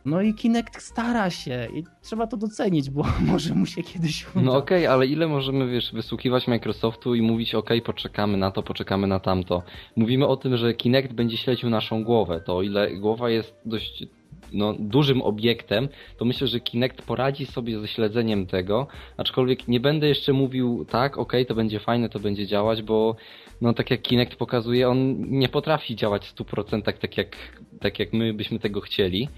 no 0.04 0.22
i 0.22 0.34
Kinect 0.34 0.82
stara 0.82 1.30
się 1.30 1.68
i 1.74 1.84
trzeba 2.02 2.26
to 2.26 2.36
docenić, 2.36 2.90
bo 2.90 3.04
może 3.32 3.54
mu 3.54 3.66
się 3.66 3.82
kiedyś 3.82 4.26
uda. 4.34 4.40
No 4.40 4.56
okej, 4.56 4.78
okay, 4.78 4.90
ale 4.90 5.06
ile 5.06 5.28
możemy, 5.28 5.68
wiesz, 5.68 5.92
wysłuchiwać 5.92 6.48
Microsoftu 6.48 7.14
i 7.14 7.22
mówić, 7.22 7.54
okej, 7.54 7.78
okay, 7.78 7.94
poczekamy 7.94 8.36
na 8.36 8.50
to, 8.50 8.62
poczekamy 8.62 9.06
na 9.06 9.20
tamto. 9.20 9.62
Mówimy 9.96 10.26
o 10.26 10.36
tym, 10.36 10.56
że 10.56 10.74
Kinect 10.74 11.12
będzie 11.12 11.36
śledził 11.36 11.70
naszą 11.70 12.04
głowę. 12.04 12.40
To 12.46 12.62
ile 12.62 12.96
głowa 12.96 13.30
jest 13.30 13.54
dość 13.64 14.04
no, 14.52 14.74
dużym 14.78 15.22
obiektem, 15.22 15.88
to 16.16 16.24
myślę, 16.24 16.46
że 16.46 16.60
Kinect 16.60 17.02
poradzi 17.02 17.46
sobie 17.46 17.80
ze 17.80 17.88
śledzeniem 17.88 18.46
tego, 18.46 18.86
aczkolwiek 19.16 19.68
nie 19.68 19.80
będę 19.80 20.08
jeszcze 20.08 20.32
mówił 20.32 20.84
tak, 20.84 21.18
okay, 21.18 21.44
to 21.44 21.54
będzie 21.54 21.80
fajne, 21.80 22.08
to 22.08 22.20
będzie 22.20 22.46
działać, 22.46 22.82
bo 22.82 23.16
no 23.60 23.72
tak 23.72 23.90
jak 23.90 24.02
Kinect 24.02 24.36
pokazuje, 24.36 24.88
on 24.88 25.30
nie 25.30 25.48
potrafi 25.48 25.96
działać 25.96 26.28
w 26.28 26.34
100% 26.34 26.82
tak 26.82 27.16
jak, 27.16 27.36
tak 27.80 27.98
jak 27.98 28.12
my 28.12 28.34
byśmy 28.34 28.58
tego 28.58 28.80
chcieli. 28.80 29.28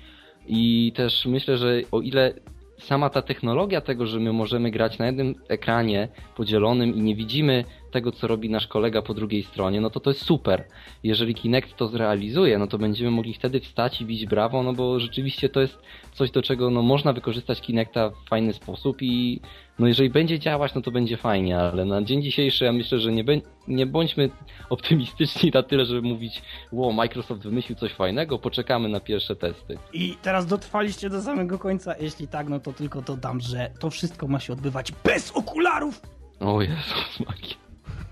I 0.46 0.92
też 0.96 1.26
myślę, 1.26 1.56
że 1.56 1.80
o 1.92 2.00
ile 2.00 2.34
sama 2.82 3.10
ta 3.10 3.22
technologia 3.22 3.80
tego, 3.80 4.06
że 4.06 4.20
my 4.20 4.32
możemy 4.32 4.70
grać 4.70 4.98
na 4.98 5.06
jednym 5.06 5.34
ekranie 5.48 6.08
podzielonym 6.36 6.94
i 6.94 7.00
nie 7.00 7.14
widzimy 7.14 7.64
tego, 7.90 8.12
co 8.12 8.26
robi 8.26 8.50
nasz 8.50 8.66
kolega 8.66 9.02
po 9.02 9.14
drugiej 9.14 9.42
stronie, 9.42 9.80
no 9.80 9.90
to 9.90 10.00
to 10.00 10.10
jest 10.10 10.24
super. 10.24 10.64
Jeżeli 11.02 11.34
Kinect 11.34 11.76
to 11.76 11.88
zrealizuje, 11.88 12.58
no 12.58 12.66
to 12.66 12.78
będziemy 12.78 13.10
mogli 13.10 13.34
wtedy 13.34 13.60
wstać 13.60 14.00
i 14.00 14.04
bić 14.04 14.26
brawo, 14.26 14.62
no 14.62 14.72
bo 14.72 15.00
rzeczywiście 15.00 15.48
to 15.48 15.60
jest 15.60 15.78
coś, 16.12 16.30
do 16.30 16.42
czego 16.42 16.70
no, 16.70 16.82
można 16.82 17.12
wykorzystać 17.12 17.60
Kinecta 17.60 18.10
w 18.10 18.28
fajny 18.28 18.52
sposób 18.52 19.02
i 19.02 19.40
no 19.82 19.88
jeżeli 19.88 20.10
będzie 20.10 20.38
działać, 20.38 20.74
no 20.74 20.82
to 20.82 20.90
będzie 20.90 21.16
fajnie, 21.16 21.58
ale 21.58 21.84
na 21.84 22.02
dzień 22.02 22.22
dzisiejszy 22.22 22.64
ja 22.64 22.72
myślę, 22.72 22.98
że 22.98 23.12
nie, 23.12 23.24
nie 23.68 23.86
bądźmy 23.86 24.30
optymistyczni 24.70 25.50
na 25.54 25.62
tyle, 25.62 25.84
żeby 25.84 26.02
mówić, 26.02 26.42
wow, 26.72 26.92
Microsoft 26.92 27.42
wymyślił 27.42 27.78
coś 27.78 27.92
fajnego, 27.92 28.38
poczekamy 28.38 28.88
na 28.88 29.00
pierwsze 29.00 29.36
testy. 29.36 29.78
I 29.92 30.16
teraz 30.22 30.46
dotrwaliście 30.46 31.10
do 31.10 31.22
samego 31.22 31.58
końca, 31.58 31.94
jeśli 32.00 32.28
tak, 32.28 32.48
no 32.48 32.60
to 32.60 32.72
tylko 32.72 33.02
dodam, 33.02 33.40
że 33.40 33.70
to 33.78 33.90
wszystko 33.90 34.28
ma 34.28 34.40
się 34.40 34.52
odbywać 34.52 34.92
bez 35.04 35.30
okularów! 35.30 36.00
O 36.40 36.62
Jezus 36.62 37.20
Maria. 37.26 37.56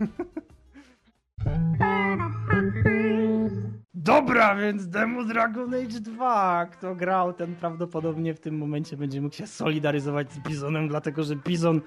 Dobra, 3.94 4.56
więc 4.56 4.88
Demo 4.88 5.24
Dragon 5.24 5.74
Age 5.74 6.00
2. 6.00 6.66
Kto 6.66 6.94
grał, 6.94 7.32
ten 7.32 7.56
prawdopodobnie 7.56 8.34
w 8.34 8.40
tym 8.40 8.58
momencie 8.58 8.96
będzie 8.96 9.20
mógł 9.20 9.34
się 9.34 9.46
solidaryzować 9.46 10.32
z 10.32 10.38
Bizonem, 10.38 10.88
dlatego 10.88 11.22
że 11.24 11.36
Bizon 11.36 11.80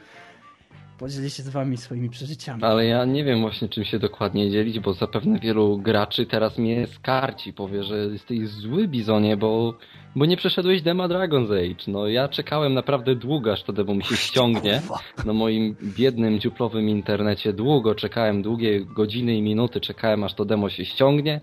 podzieli 0.97 1.29
się 1.29 1.43
z 1.43 1.49
wami 1.49 1.77
swoimi 1.77 2.09
przeżyciami. 2.09 2.63
Ale 2.63 2.85
ja 2.85 3.05
nie 3.05 3.23
wiem 3.23 3.41
właśnie 3.41 3.69
czym 3.69 3.83
się 3.83 3.99
dokładnie 3.99 4.51
dzielić, 4.51 4.79
bo 4.79 4.93
zapewne 4.93 5.39
wielu 5.39 5.77
graczy 5.77 6.25
teraz 6.25 6.57
mnie 6.57 6.87
skarci, 6.87 7.53
powie, 7.53 7.83
że 7.83 7.97
jesteś 7.97 8.47
zły 8.47 8.87
Bizonie, 8.87 9.37
bo, 9.37 9.77
bo 10.15 10.25
nie 10.25 10.37
przeszedłeś 10.37 10.81
dema 10.81 11.07
Dragon's 11.07 11.71
Age. 11.71 11.83
No 11.87 12.07
ja 12.07 12.27
czekałem 12.27 12.73
naprawdę 12.73 13.15
długo, 13.15 13.51
aż 13.53 13.63
to 13.63 13.73
demo 13.73 13.95
mi 13.95 14.03
się 14.03 14.15
ściągnie. 14.15 14.81
Na 15.25 15.33
moim 15.33 15.75
biednym, 15.83 16.39
dziuplowym 16.39 16.89
internecie 16.89 17.53
długo 17.53 17.95
czekałem, 17.95 18.41
długie 18.41 18.85
godziny 18.85 19.35
i 19.35 19.41
minuty 19.41 19.81
czekałem, 19.81 20.23
aż 20.23 20.33
to 20.33 20.45
demo 20.45 20.69
się 20.69 20.85
ściągnie. 20.85 21.41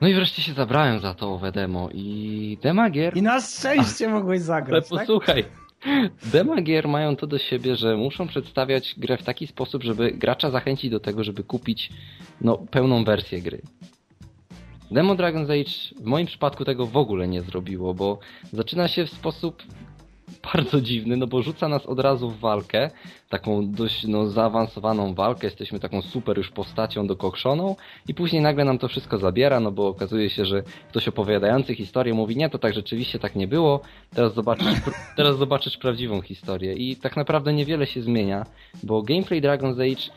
No 0.00 0.08
i 0.08 0.14
wreszcie 0.14 0.42
się 0.42 0.52
zabrałem 0.52 1.00
za 1.00 1.14
to 1.14 1.34
owe 1.34 1.52
demo 1.52 1.88
i 1.94 2.58
demagier... 2.62 3.16
I 3.16 3.22
na 3.22 3.40
szczęście 3.40 4.08
mogłeś 4.08 4.40
zagrać, 4.40 4.86
Ale 4.90 5.00
posłuchaj, 5.00 5.44
Demagier 6.32 6.88
mają 6.88 7.16
to 7.16 7.26
do 7.26 7.38
siebie, 7.38 7.76
że 7.76 7.96
muszą 7.96 8.28
przedstawiać 8.28 8.94
grę 8.98 9.16
w 9.16 9.22
taki 9.22 9.46
sposób, 9.46 9.82
żeby 9.82 10.10
gracza 10.10 10.50
zachęcić 10.50 10.90
do 10.90 11.00
tego, 11.00 11.24
żeby 11.24 11.44
kupić 11.44 11.90
no, 12.40 12.58
pełną 12.70 13.04
wersję 13.04 13.42
gry. 13.42 13.62
Demo 14.90 15.14
Dragon's 15.14 15.60
Age 15.60 16.02
w 16.02 16.04
moim 16.04 16.26
przypadku 16.26 16.64
tego 16.64 16.86
w 16.86 16.96
ogóle 16.96 17.28
nie 17.28 17.42
zrobiło, 17.42 17.94
bo 17.94 18.18
zaczyna 18.52 18.88
się 18.88 19.06
w 19.06 19.10
sposób 19.10 19.62
bardzo 20.54 20.80
dziwny, 20.80 21.16
no 21.16 21.26
bo 21.26 21.42
rzuca 21.42 21.68
nas 21.68 21.86
od 21.86 22.00
razu 22.00 22.30
w 22.30 22.38
walkę, 22.38 22.90
taką 23.28 23.72
dość 23.72 24.06
no, 24.06 24.26
zaawansowaną 24.26 25.14
walkę, 25.14 25.46
jesteśmy 25.46 25.80
taką 25.80 26.02
super 26.02 26.38
już 26.38 26.50
postacią 26.50 27.06
dokokszoną 27.06 27.76
i 28.08 28.14
później 28.14 28.42
nagle 28.42 28.64
nam 28.64 28.78
to 28.78 28.88
wszystko 28.88 29.18
zabiera, 29.18 29.60
no 29.60 29.72
bo 29.72 29.88
okazuje 29.88 30.30
się, 30.30 30.44
że 30.44 30.62
ktoś 30.88 31.08
opowiadający 31.08 31.74
historię 31.74 32.14
mówi, 32.14 32.36
nie, 32.36 32.50
to 32.50 32.58
tak 32.58 32.74
rzeczywiście 32.74 33.18
tak 33.18 33.36
nie 33.36 33.48
było, 33.48 33.80
teraz 34.14 34.34
zobaczysz, 34.34 34.80
teraz 35.16 35.38
zobaczysz 35.38 35.76
prawdziwą 35.76 36.20
historię. 36.22 36.74
I 36.74 36.96
tak 36.96 37.16
naprawdę 37.16 37.52
niewiele 37.52 37.86
się 37.86 38.02
zmienia, 38.02 38.46
bo 38.82 39.02
gameplay 39.02 39.42
Dragon's 39.42 39.92
Age 39.92 40.12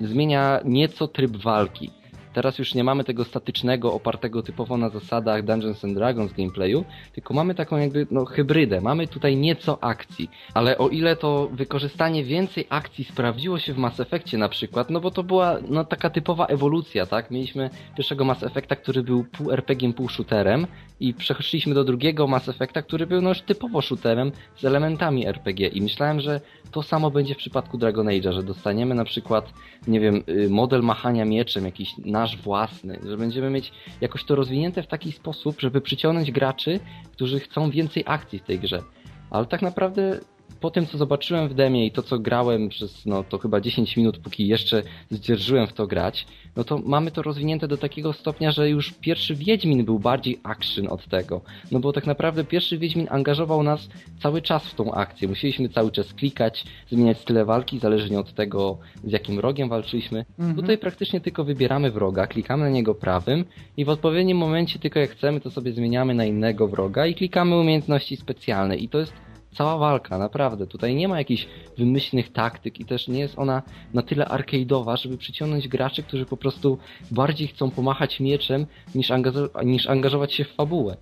zmienia 0.00 0.60
nieco 0.64 1.08
tryb 1.08 1.36
walki. 1.36 1.90
Teraz 2.34 2.58
już 2.58 2.74
nie 2.74 2.84
mamy 2.84 3.04
tego 3.04 3.24
statycznego, 3.24 3.92
opartego 3.92 4.42
typowo 4.42 4.76
na 4.76 4.88
zasadach 4.88 5.44
Dungeons 5.44 5.84
and 5.84 5.94
Dragons 5.94 6.32
gameplayu, 6.32 6.84
tylko 7.12 7.34
mamy 7.34 7.54
taką 7.54 7.76
jakby 7.76 8.06
no, 8.10 8.24
hybrydę. 8.24 8.80
Mamy 8.80 9.06
tutaj 9.06 9.36
nieco 9.36 9.84
akcji, 9.84 10.30
ale 10.54 10.78
o 10.78 10.88
ile 10.88 11.16
to 11.16 11.48
wykorzystanie 11.52 12.24
więcej 12.24 12.66
akcji 12.70 13.04
sprawdziło 13.04 13.58
się 13.58 13.72
w 13.72 13.78
Mass 13.78 14.00
Effectie 14.00 14.38
na 14.38 14.48
przykład, 14.48 14.90
no 14.90 15.00
bo 15.00 15.10
to 15.10 15.22
była 15.22 15.58
no, 15.68 15.84
taka 15.84 16.10
typowa 16.10 16.46
ewolucja, 16.46 17.06
tak? 17.06 17.30
Mieliśmy 17.30 17.70
pierwszego 17.96 18.24
Mass 18.24 18.42
Effecta, 18.42 18.76
który 18.76 19.02
był 19.02 19.24
pół 19.24 19.52
RPG, 19.52 19.92
pół 19.92 20.08
shooterem 20.08 20.66
i 21.00 21.14
przeszliśmy 21.14 21.74
do 21.74 21.84
drugiego 21.84 22.26
Mass 22.26 22.48
Effecta, 22.48 22.82
który 22.82 23.06
był 23.06 23.20
no 23.22 23.28
już 23.28 23.40
typowo 23.40 23.82
shooterem 23.82 24.32
z 24.56 24.64
elementami 24.64 25.26
RPG 25.26 25.68
i 25.68 25.82
myślałem, 25.82 26.20
że 26.20 26.40
to 26.70 26.82
samo 26.82 27.10
będzie 27.10 27.34
w 27.34 27.38
przypadku 27.38 27.78
Dragon 27.78 28.06
Age'a, 28.06 28.32
że 28.32 28.42
dostaniemy 28.42 28.94
na 28.94 29.04
przykład, 29.04 29.52
nie 29.86 30.00
wiem, 30.00 30.22
y, 30.28 30.48
model 30.50 30.82
machania 30.82 31.24
mieczem, 31.24 31.64
jakiś 31.64 31.94
nasz 32.24 32.36
własny, 32.36 33.00
że 33.06 33.16
będziemy 33.16 33.50
mieć 33.50 33.72
jakoś 34.00 34.24
to 34.24 34.34
rozwinięte 34.34 34.82
w 34.82 34.86
taki 34.86 35.12
sposób, 35.12 35.60
żeby 35.60 35.80
przyciągnąć 35.80 36.32
graczy, 36.32 36.80
którzy 37.12 37.40
chcą 37.40 37.70
więcej 37.70 38.02
akcji 38.06 38.38
w 38.38 38.42
tej 38.42 38.58
grze. 38.58 38.82
Ale 39.30 39.46
tak 39.46 39.62
naprawdę 39.62 40.20
po 40.64 40.70
tym, 40.70 40.86
co 40.86 40.98
zobaczyłem 40.98 41.48
w 41.48 41.54
demie 41.54 41.86
i 41.86 41.90
to, 41.90 42.02
co 42.02 42.18
grałem 42.18 42.68
przez, 42.68 43.06
no 43.06 43.24
to 43.24 43.38
chyba 43.38 43.60
10 43.60 43.96
minut, 43.96 44.18
póki 44.18 44.48
jeszcze 44.48 44.82
zdzierżyłem 45.10 45.66
w 45.66 45.72
to 45.72 45.86
grać, 45.86 46.26
no 46.56 46.64
to 46.64 46.78
mamy 46.78 47.10
to 47.10 47.22
rozwinięte 47.22 47.68
do 47.68 47.76
takiego 47.76 48.12
stopnia, 48.12 48.52
że 48.52 48.70
już 48.70 48.92
pierwszy 48.92 49.34
Wiedźmin 49.34 49.84
był 49.84 49.98
bardziej 49.98 50.40
action 50.42 50.88
od 50.88 51.08
tego. 51.08 51.40
No 51.72 51.80
bo 51.80 51.92
tak 51.92 52.06
naprawdę 52.06 52.44
pierwszy 52.44 52.78
Wiedźmin 52.78 53.06
angażował 53.10 53.62
nas 53.62 53.88
cały 54.22 54.42
czas 54.42 54.66
w 54.66 54.74
tą 54.74 54.92
akcję. 54.92 55.28
Musieliśmy 55.28 55.68
cały 55.68 55.90
czas 55.92 56.14
klikać, 56.14 56.64
zmieniać 56.90 57.18
style 57.18 57.44
walki, 57.44 57.78
zależnie 57.78 58.18
od 58.18 58.34
tego, 58.34 58.78
z 59.04 59.12
jakim 59.12 59.36
wrogiem 59.36 59.68
walczyliśmy. 59.68 60.24
Mhm. 60.38 60.56
Tutaj 60.56 60.78
praktycznie 60.78 61.20
tylko 61.20 61.44
wybieramy 61.44 61.90
wroga, 61.90 62.26
klikamy 62.26 62.62
na 62.62 62.70
niego 62.70 62.94
prawym 62.94 63.44
i 63.76 63.84
w 63.84 63.88
odpowiednim 63.88 64.38
momencie, 64.38 64.78
tylko 64.78 65.00
jak 65.00 65.10
chcemy, 65.10 65.40
to 65.40 65.50
sobie 65.50 65.72
zmieniamy 65.72 66.14
na 66.14 66.24
innego 66.24 66.68
wroga 66.68 67.06
i 67.06 67.14
klikamy 67.14 67.56
umiejętności 67.56 68.16
specjalne. 68.16 68.76
I 68.76 68.88
to 68.88 68.98
jest 68.98 69.12
cała 69.54 69.78
walka, 69.78 70.18
naprawdę. 70.18 70.66
Tutaj 70.66 70.94
nie 70.94 71.08
ma 71.08 71.18
jakichś 71.18 71.46
wymyślnych 71.78 72.32
taktyk 72.32 72.80
i 72.80 72.84
też 72.84 73.08
nie 73.08 73.20
jest 73.20 73.38
ona 73.38 73.62
na 73.94 74.02
tyle 74.02 74.24
arcade'owa, 74.24 74.96
żeby 74.96 75.18
przyciągnąć 75.18 75.68
graczy, 75.68 76.02
którzy 76.02 76.26
po 76.26 76.36
prostu 76.36 76.78
bardziej 77.10 77.48
chcą 77.48 77.70
pomachać 77.70 78.20
mieczem 78.20 78.66
niż, 78.94 79.10
angażo 79.10 79.48
niż 79.64 79.86
angażować 79.86 80.32
się 80.32 80.44
w 80.44 80.54
fabułę. 80.54 80.96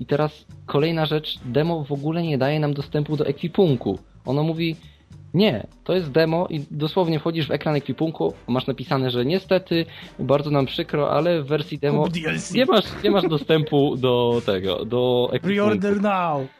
I 0.00 0.06
teraz 0.06 0.46
kolejna 0.66 1.06
rzecz, 1.06 1.38
demo 1.44 1.84
w 1.84 1.92
ogóle 1.92 2.22
nie 2.22 2.38
daje 2.38 2.60
nam 2.60 2.74
dostępu 2.74 3.16
do 3.16 3.26
ekwipunku. 3.26 3.98
Ono 4.24 4.42
mówi, 4.42 4.76
nie, 5.34 5.66
to 5.84 5.94
jest 5.94 6.10
demo 6.10 6.46
i 6.50 6.60
dosłownie 6.70 7.18
wchodzisz 7.18 7.48
w 7.48 7.50
ekran 7.50 7.74
ekwipunku, 7.74 8.34
masz 8.48 8.66
napisane, 8.66 9.10
że 9.10 9.24
niestety, 9.24 9.86
bardzo 10.18 10.50
nam 10.50 10.66
przykro, 10.66 11.10
ale 11.10 11.42
w 11.42 11.46
wersji 11.46 11.78
demo 11.78 12.08
nie 12.54 12.66
masz, 12.66 12.84
nie 13.04 13.10
masz 13.10 13.28
dostępu 13.28 13.96
do 13.96 14.42
tego, 14.46 14.84
do 14.84 15.30
ekwipunku. 15.32 15.78
Pre-order 15.78 16.02
now! 16.02 16.59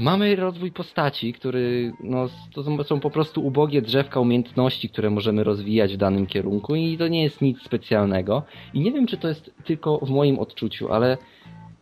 Mamy 0.00 0.36
rozwój 0.36 0.72
postaci, 0.72 1.32
który 1.32 1.92
no, 2.00 2.28
to 2.54 2.84
są 2.84 3.00
po 3.00 3.10
prostu 3.10 3.46
ubogie 3.46 3.82
drzewka 3.82 4.20
umiejętności, 4.20 4.88
które 4.88 5.10
możemy 5.10 5.44
rozwijać 5.44 5.94
w 5.94 5.96
danym 5.96 6.26
kierunku 6.26 6.74
i 6.74 6.98
to 6.98 7.08
nie 7.08 7.22
jest 7.22 7.42
nic 7.42 7.62
specjalnego. 7.62 8.42
I 8.74 8.80
nie 8.80 8.92
wiem, 8.92 9.06
czy 9.06 9.16
to 9.16 9.28
jest 9.28 9.54
tylko 9.64 9.98
w 9.98 10.10
moim 10.10 10.38
odczuciu, 10.38 10.92
ale 10.92 11.18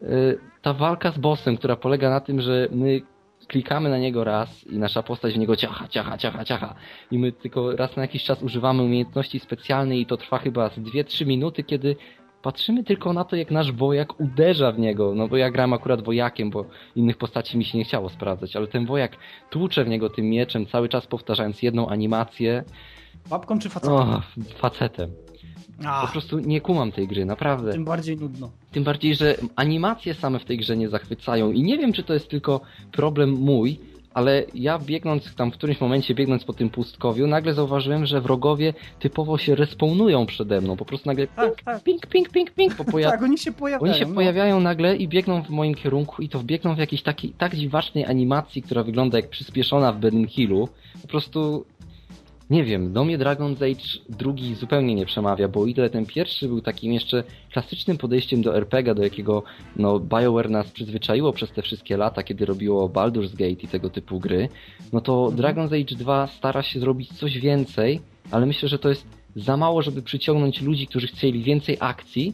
y, 0.02 0.38
ta 0.62 0.72
walka 0.72 1.10
z 1.10 1.18
bossem, 1.18 1.56
która 1.56 1.76
polega 1.76 2.10
na 2.10 2.20
tym, 2.20 2.40
że 2.40 2.68
my 2.72 3.00
klikamy 3.48 3.90
na 3.90 3.98
niego 3.98 4.24
raz 4.24 4.66
i 4.66 4.78
nasza 4.78 5.02
postać 5.02 5.34
w 5.34 5.38
niego 5.38 5.56
ciacha, 5.56 5.88
ciacha, 5.88 6.18
ciacha, 6.18 6.44
ciacha 6.44 6.74
i 7.10 7.18
my 7.18 7.32
tylko 7.32 7.76
raz 7.76 7.96
na 7.96 8.02
jakiś 8.02 8.24
czas 8.24 8.42
używamy 8.42 8.82
umiejętności 8.82 9.40
specjalnej 9.40 10.00
i 10.00 10.06
to 10.06 10.16
trwa 10.16 10.38
chyba 10.38 10.68
z 10.68 10.78
2-3 10.78 11.26
minuty, 11.26 11.62
kiedy 11.62 11.96
patrzymy 12.44 12.84
tylko 12.84 13.12
na 13.12 13.24
to, 13.24 13.36
jak 13.36 13.50
nasz 13.50 13.72
wojak 13.72 14.20
uderza 14.20 14.72
w 14.72 14.78
niego. 14.78 15.14
No 15.14 15.28
bo 15.28 15.36
ja 15.36 15.50
gram 15.50 15.72
akurat 15.72 16.02
wojakiem, 16.02 16.50
bo 16.50 16.64
innych 16.96 17.16
postaci 17.16 17.58
mi 17.58 17.64
się 17.64 17.78
nie 17.78 17.84
chciało 17.84 18.08
sprawdzać, 18.08 18.56
ale 18.56 18.66
ten 18.66 18.86
wojak 18.86 19.16
tłucze 19.50 19.84
w 19.84 19.88
niego 19.88 20.10
tym 20.10 20.30
mieczem, 20.30 20.66
cały 20.66 20.88
czas 20.88 21.06
powtarzając 21.06 21.62
jedną 21.62 21.88
animację. 21.88 22.64
Babką 23.30 23.58
czy 23.58 23.68
facetem? 23.70 23.94
O, 23.96 24.22
facetem. 24.56 25.10
Ach. 25.84 26.06
Po 26.06 26.12
prostu 26.12 26.38
nie 26.38 26.60
kumam 26.60 26.92
tej 26.92 27.08
gry, 27.08 27.24
naprawdę. 27.24 27.72
Tym 27.72 27.84
bardziej 27.84 28.16
nudno. 28.16 28.50
Tym 28.72 28.84
bardziej, 28.84 29.14
że 29.14 29.36
animacje 29.56 30.14
same 30.14 30.38
w 30.38 30.44
tej 30.44 30.58
grze 30.58 30.76
nie 30.76 30.88
zachwycają 30.88 31.52
i 31.52 31.62
nie 31.62 31.78
wiem, 31.78 31.92
czy 31.92 32.02
to 32.02 32.14
jest 32.14 32.28
tylko 32.28 32.60
problem 32.92 33.30
mój, 33.30 33.80
ale 34.14 34.44
ja 34.54 34.78
biegnąc 34.78 35.34
tam 35.34 35.50
w 35.50 35.54
którymś 35.54 35.80
momencie, 35.80 36.14
biegnąc 36.14 36.44
po 36.44 36.52
tym 36.52 36.70
pustkowiu, 36.70 37.26
nagle 37.26 37.54
zauważyłem, 37.54 38.06
że 38.06 38.20
wrogowie 38.20 38.74
typowo 38.98 39.38
się 39.38 39.54
respawnują 39.54 40.26
przede 40.26 40.60
mną. 40.60 40.76
Po 40.76 40.84
prostu 40.84 41.08
nagle 41.08 41.26
tak, 41.26 41.46
ping, 41.46 41.62
tak. 41.64 41.82
ping, 41.82 42.06
ping, 42.06 42.30
ping, 42.30 42.50
ping. 42.50 42.74
Po 42.74 42.84
poja... 42.84 43.10
tak, 43.10 43.22
oni 43.22 43.38
się 43.38 43.52
pojawiają. 43.52 43.92
Oni 43.92 44.00
się 44.00 44.06
no. 44.06 44.14
pojawiają 44.14 44.60
nagle 44.60 44.96
i 44.96 45.08
biegną 45.08 45.42
w 45.42 45.50
moim 45.50 45.74
kierunku 45.74 46.22
i 46.22 46.28
to 46.28 46.38
biegną 46.42 46.74
w 46.74 46.78
jakiejś 46.78 47.02
takiej 47.02 47.30
tak 47.30 47.56
dziwacznej 47.56 48.04
animacji, 48.04 48.62
która 48.62 48.82
wygląda 48.82 49.18
jak 49.18 49.28
przyspieszona 49.28 49.92
w 49.92 49.98
Berlin 49.98 50.28
Hillu. 50.28 50.68
Po 51.02 51.08
prostu 51.08 51.64
nie 52.50 52.64
wiem, 52.64 52.92
do 52.92 53.04
mnie 53.04 53.18
Dragon's 53.18 53.72
Age 53.72 54.16
drugi 54.18 54.54
zupełnie 54.54 54.94
nie 54.94 55.06
przemawia, 55.06 55.48
bo 55.48 55.66
ile 55.66 55.90
ten 55.90 56.06
pierwszy 56.06 56.48
był 56.48 56.60
takim 56.60 56.92
jeszcze 56.92 57.24
klasycznym 57.52 57.98
podejściem 57.98 58.42
do 58.42 58.56
RPG, 58.56 58.94
do 58.94 59.02
jakiego 59.02 59.42
no, 59.76 60.00
BioWare 60.00 60.50
nas 60.50 60.70
przyzwyczaiło 60.70 61.32
przez 61.32 61.50
te 61.52 61.62
wszystkie 61.62 61.96
lata, 61.96 62.22
kiedy 62.22 62.46
robiło 62.46 62.88
Baldur's 62.88 63.30
Gate 63.32 63.50
i 63.50 63.68
tego 63.68 63.90
typu 63.90 64.20
gry, 64.20 64.48
no 64.92 65.00
to 65.00 65.28
mhm. 65.30 65.36
Dragon's 65.36 65.82
Age 65.82 65.96
2 65.96 66.26
stara 66.26 66.62
się 66.62 66.80
zrobić 66.80 67.12
coś 67.12 67.38
więcej, 67.38 68.00
ale 68.30 68.46
myślę, 68.46 68.68
że 68.68 68.78
to 68.78 68.88
jest 68.88 69.06
za 69.36 69.56
mało, 69.56 69.82
żeby 69.82 70.02
przyciągnąć 70.02 70.62
ludzi, 70.62 70.86
którzy 70.86 71.06
chcieli 71.06 71.42
więcej 71.42 71.76
akcji 71.80 72.32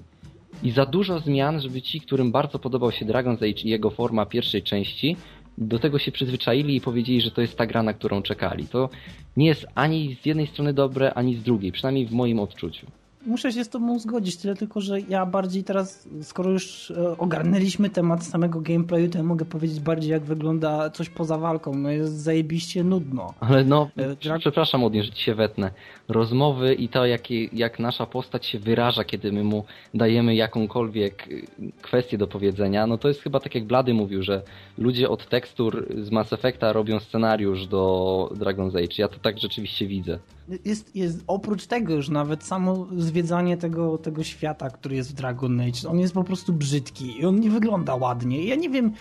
i 0.63 0.71
za 0.71 0.87
dużo 0.87 1.19
zmian, 1.19 1.61
żeby 1.61 1.83
ci, 1.83 2.01
którym 2.01 2.33
bardzo 2.33 2.59
podobał 2.59 2.93
się 2.93 3.07
Dragon's 3.07 3.37
Age 3.37 3.63
i 3.65 3.69
jego 3.69 3.91
forma 3.91 4.27
pierwszej 4.27 4.63
części, 4.63 5.17
do 5.61 5.79
tego 5.79 5.99
się 5.99 6.13
przyzwyczaili 6.13 6.77
i 6.77 6.81
powiedzieli, 6.81 7.21
że 7.21 7.31
to 7.31 7.41
jest 7.41 7.59
ta 7.59 7.67
gra, 7.67 7.83
na 7.83 7.93
którą 7.93 8.23
czekali. 8.23 8.69
To 8.69 8.89
nie 9.37 9.47
jest 9.47 9.67
ani 9.75 10.17
z 10.23 10.27
jednej 10.27 10.47
strony 10.47 10.73
dobre, 10.73 11.15
ani 11.15 11.35
z 11.35 11.43
drugiej, 11.43 11.73
przynajmniej 11.73 12.07
w 12.07 12.13
moim 12.13 12.41
odczuciu 12.41 12.87
muszę 13.27 13.53
się 13.53 13.65
z 13.65 13.69
tobą 13.69 13.99
zgodzić, 13.99 14.37
tyle 14.37 14.55
tylko, 14.55 14.81
że 14.81 15.01
ja 15.01 15.27
bardziej 15.27 15.65
teraz, 15.65 16.09
skoro 16.23 16.51
już 16.51 16.91
e, 16.91 17.19
ogarnęliśmy 17.19 17.91
temat 17.91 18.25
samego 18.25 18.61
gameplayu, 18.61 19.09
to 19.09 19.19
ja 19.19 19.25
mogę 19.25 19.45
powiedzieć 19.45 19.81
bardziej, 19.81 20.11
jak 20.11 20.23
wygląda 20.23 20.91
coś 20.91 21.11
poza 21.11 21.39
walką. 21.39 21.75
No 21.75 21.91
jest 21.91 22.15
zajebiście 22.15 22.85
nudno. 22.85 23.35
Ale 23.41 23.65
no, 23.65 23.91
e, 23.97 24.39
przepraszam, 24.39 24.85
Odin, 24.85 25.03
że 25.03 25.11
ci 25.11 25.25
się 25.25 25.35
wetnę. 25.35 25.71
Rozmowy 26.09 26.75
i 26.75 26.89
to, 26.89 27.07
jak, 27.07 27.31
jak 27.53 27.79
nasza 27.79 28.07
postać 28.07 28.47
się 28.47 28.59
wyraża, 28.59 29.05
kiedy 29.05 29.33
my 29.33 29.45
mu 29.45 29.65
dajemy 29.95 30.35
jakąkolwiek 30.35 31.29
y, 31.29 31.47
kwestię 31.83 32.19
do 32.19 32.27
powiedzenia, 32.27 32.87
no 32.87 32.99
to 32.99 33.09
jest 33.09 33.23
chyba 33.23 33.41
tak 33.41 33.55
jak 33.55 33.65
Blady 33.65 33.95
mówił, 33.95 34.23
że 34.23 34.43
ludzie 34.79 35.09
od 35.09 35.29
tekstur 35.29 35.87
z 36.03 36.11
Mass 36.11 36.33
Effecta 36.33 36.73
robią 36.73 37.01
scenariusz 37.01 37.67
do 37.67 38.33
Dragon's 38.35 38.85
Age. 38.85 38.95
Ja 38.99 39.09
to 39.09 39.19
tak 39.19 39.39
rzeczywiście 39.39 39.87
widzę. 39.87 40.19
Jest, 40.65 40.97
jest 40.97 41.25
oprócz 41.27 41.67
tego 41.67 41.95
już 41.95 42.09
nawet 42.09 42.45
samo 42.45 42.87
zwiedzanie 42.97 43.57
tego, 43.57 43.99
tego 43.99 44.25
świata, 44.25 44.71
który 44.71 44.97
jest 44.97 45.11
w 45.11 45.15
Dragon 45.15 45.61
Age, 45.61 45.89
on 45.89 45.99
jest 45.99 46.15
po 46.15 46.25
prostu 46.25 46.53
brzydki 46.53 47.21
i 47.21 47.25
on 47.25 47.41
nie 47.41 47.51
wygląda 47.51 47.95
ładnie. 47.95 48.45
Ja 48.45 48.55
nie 48.55 48.71
wiem, 48.71 48.93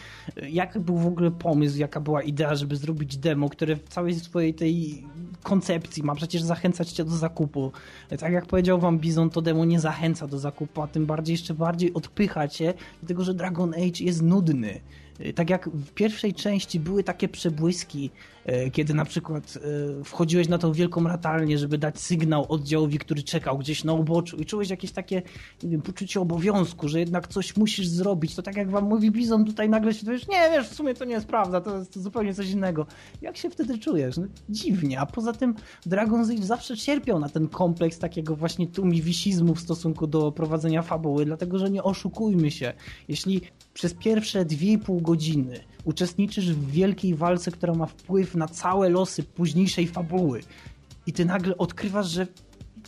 jaki 0.50 0.80
był 0.80 0.98
w 0.98 1.08
ogóle 1.08 1.32
pomysł, 1.32 1.78
jaka 1.78 2.00
była 2.00 2.22
idea, 2.22 2.56
żeby 2.56 2.76
zrobić 2.76 3.18
demo, 3.18 3.50
które 3.50 3.76
w 3.76 3.90
całej 3.90 4.16
swojej 4.16 4.54
tej 4.54 5.04
koncepcji 5.44 6.04
ma 6.04 6.16
przecież 6.16 6.42
zachęcać 6.42 6.91
cię 6.91 7.04
do 7.04 7.18
zakupu. 7.18 7.72
Tak 8.20 8.34
jak 8.34 8.45
powiedział 8.45 8.80
wam 8.80 9.00
Bizon, 9.00 9.30
to 9.30 9.41
demo 9.41 9.66
nie 9.66 9.80
zachęca 9.80 10.28
do 10.28 10.39
zakupu, 10.39 10.82
a 10.82 10.88
tym 10.88 11.06
bardziej 11.06 11.34
jeszcze 11.34 11.54
bardziej 11.54 11.93
odpycha 11.93 12.47
cię, 12.47 12.74
dlatego 13.02 13.24
że 13.24 13.34
Dragon 13.34 13.74
Age 13.74 14.04
jest 14.04 14.22
nudny 14.22 14.80
Tak 15.36 15.49
jak 15.49 15.70
w 15.70 15.91
pierwszej 15.91 16.34
części 16.34 16.80
były 16.80 17.03
takie 17.03 17.30
przebłyski, 17.30 18.09
e, 18.45 18.72
kiedy 18.72 18.93
na 18.93 19.05
przykład 19.05 19.57
e, 19.57 20.03
wchodziłeś 20.03 20.47
na 20.47 20.57
tą 20.57 20.74
wielką 20.74 21.03
latarnię, 21.03 21.57
żeby 21.57 21.78
dać 21.78 21.99
sygnał 21.99 22.45
oddziałowi, 22.49 22.99
który 22.99 23.24
czekał 23.24 23.57
gdzieś 23.57 23.84
na 23.84 23.93
uboczu 23.93 24.38
i 24.38 24.45
czułeś 24.45 24.70
jakieś 24.70 24.91
takie, 24.91 25.22
wiem, 25.63 25.82
poczucie 25.82 26.22
obowiązku, 26.22 26.88
że 26.88 26.99
jednak 26.99 27.28
coś 27.28 27.57
musisz 27.57 27.88
zrobić. 27.88 28.36
To 28.36 28.41
tak 28.41 28.57
jak 28.57 28.72
wam 28.72 28.84
mówi 28.84 29.11
Bizon, 29.11 29.45
tutaj 29.45 29.70
nagle 29.70 29.93
się 29.93 30.05
dowiesz, 30.05 30.28
nie 30.28 30.49
wiesz, 30.51 30.70
w 30.70 30.76
sumie 30.76 30.93
to 30.93 31.05
nie 31.05 31.13
jest 31.13 31.28
prawda, 31.28 31.61
to 31.61 31.78
jest 31.78 31.99
zupełnie 31.99 32.34
coś 32.34 32.49
innego. 32.49 32.86
Jak 33.22 33.38
się 33.38 33.49
wtedy 33.49 33.78
czujesz? 33.78 34.17
No, 34.17 34.28
dziwnie, 34.49 34.99
a 34.99 35.05
poza 35.05 35.34
tym 35.34 35.55
Dragon's 35.88 36.34
Age 36.34 36.45
zawsze 36.45 36.78
cierpiał 36.78 37.20
na 37.20 37.30
ten 37.30 37.47
kompleks 37.47 37.99
takiego 37.99 38.36
właśnie 38.36 38.67
tumiwisizmu 38.67 39.55
w 39.55 39.59
stosunku 39.59 40.07
do 40.07 40.32
prowadzenia 40.32 40.82
fabuły, 40.82 41.26
dlatego 41.26 41.59
że 41.59 41.70
nie 41.70 41.84
oszukujmy 41.84 42.51
się. 42.51 42.74
Jeśli 43.07 43.41
przez 43.80 43.93
pierwsze 43.93 44.45
2,5 44.45 45.01
godziny 45.01 45.59
uczestniczysz 45.84 46.53
w 46.53 46.71
wielkiej 46.71 47.15
walce, 47.15 47.51
która 47.51 47.73
ma 47.73 47.86
wpływ 47.86 48.36
na 48.36 48.47
całe 48.47 48.89
losy 48.89 49.23
późniejszej 49.23 49.88
fabuły 49.88 50.41
i 51.07 51.13
ty 51.13 51.25
nagle 51.25 51.57
odkrywasz, 51.57 52.09
że 52.09 52.27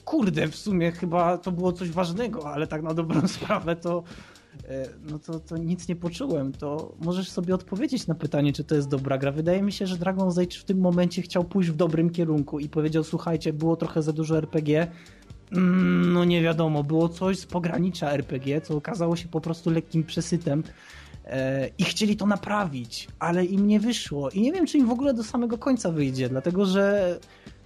kurde, 0.05 0.47
w 0.47 0.55
sumie 0.55 0.91
chyba 0.91 1.37
to 1.37 1.51
było 1.51 1.73
coś 1.73 1.89
ważnego, 1.91 2.53
ale 2.53 2.67
tak 2.67 2.83
na 2.83 2.93
dobrą 2.93 3.27
sprawę 3.37 3.75
to 3.75 4.03
e, 4.69 4.85
no 5.11 5.19
to, 5.19 5.39
to 5.39 5.57
nic 5.57 5.87
nie 5.87 5.95
poczułem, 5.95 6.51
to 6.51 6.95
możesz 7.01 7.29
sobie 7.29 7.55
odpowiedzieć 7.55 8.07
na 8.07 8.15
pytanie, 8.15 8.53
czy 8.53 8.63
to 8.63 8.75
jest 8.75 8.89
dobra 8.89 9.17
gra. 9.17 9.31
Wydaje 9.31 9.61
mi 9.61 9.71
się, 9.71 9.87
że 9.87 9.95
Dragon's 9.95 10.41
Age 10.41 10.59
w 10.59 10.63
tym 10.63 10.79
momencie 10.79 11.21
chciał 11.21 11.43
pójść 11.43 11.69
w 11.69 11.75
dobrym 11.75 12.09
kierunku 12.09 12.59
i 12.59 12.69
powiedział, 12.69 13.03
słuchajcie, 13.03 13.53
było 13.53 13.75
trochę 13.75 14.01
za 14.01 14.13
dużo 14.13 14.37
RPG, 14.37 14.87
no 15.52 16.26
nie 16.26 16.41
wiadomo, 16.41 16.84
było 16.84 17.10
coś 17.10 17.39
z 17.39 17.45
pogranicza 17.45 18.12
RPG, 18.12 18.62
co 18.62 18.78
okazało 18.78 19.16
się 19.16 19.28
po 19.28 19.41
prostu 19.41 19.70
lekkim 19.70 20.04
przesytem 20.04 20.64
e, 21.26 21.70
i 21.78 21.84
chcieli 21.84 22.18
to 22.18 22.26
naprawić, 22.26 23.08
ale 23.20 23.45
im 23.45 23.68
nie 23.68 23.80
wyszło 23.80 24.30
i 24.30 24.41
nie 24.41 24.52
wiem, 24.52 24.66
czy 24.66 24.78
im 24.78 24.88
w 24.88 24.91
ogóle 24.91 25.14
do 25.14 25.24
samego 25.24 25.58
końca 25.58 25.91
wyjdzie, 25.91 26.30
dlatego 26.30 26.66
że 26.66 27.20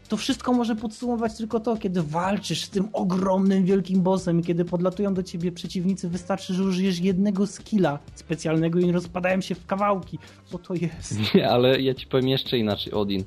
to 0.10 0.18
wszystko 0.18 0.54
może 0.54 0.76
podsumować 0.76 1.38
tylko 1.38 1.60
to, 1.60 1.78
kiedy 1.78 2.02
walczysz 2.02 2.64
z 2.64 2.70
tym 2.70 2.90
ogromnym, 2.94 3.66
wielkim 3.66 4.02
bossem 4.02 4.40
i 4.40 4.44
kiedy 4.44 4.66
podlatują 4.66 5.14
do 5.14 5.24
ciebie 5.24 5.52
przeciwnicy, 5.52 6.10
wystarczy, 6.10 6.54
że 6.54 6.64
użyjesz 6.64 7.00
jednego 7.00 7.48
skilla 7.48 8.00
specjalnego 8.16 8.80
i 8.80 8.92
rozpadają 8.92 9.42
się 9.42 9.56
w 9.56 9.66
kawałki. 9.66 10.20
Co 10.46 10.60
to 10.60 10.74
jest? 10.74 11.16
Nie, 11.36 11.50
ale 11.50 11.82
ja 11.82 11.94
ci 11.94 12.08
powiem 12.08 12.28
jeszcze 12.28 12.58
inaczej, 12.58 12.94
Odin. 12.94 13.24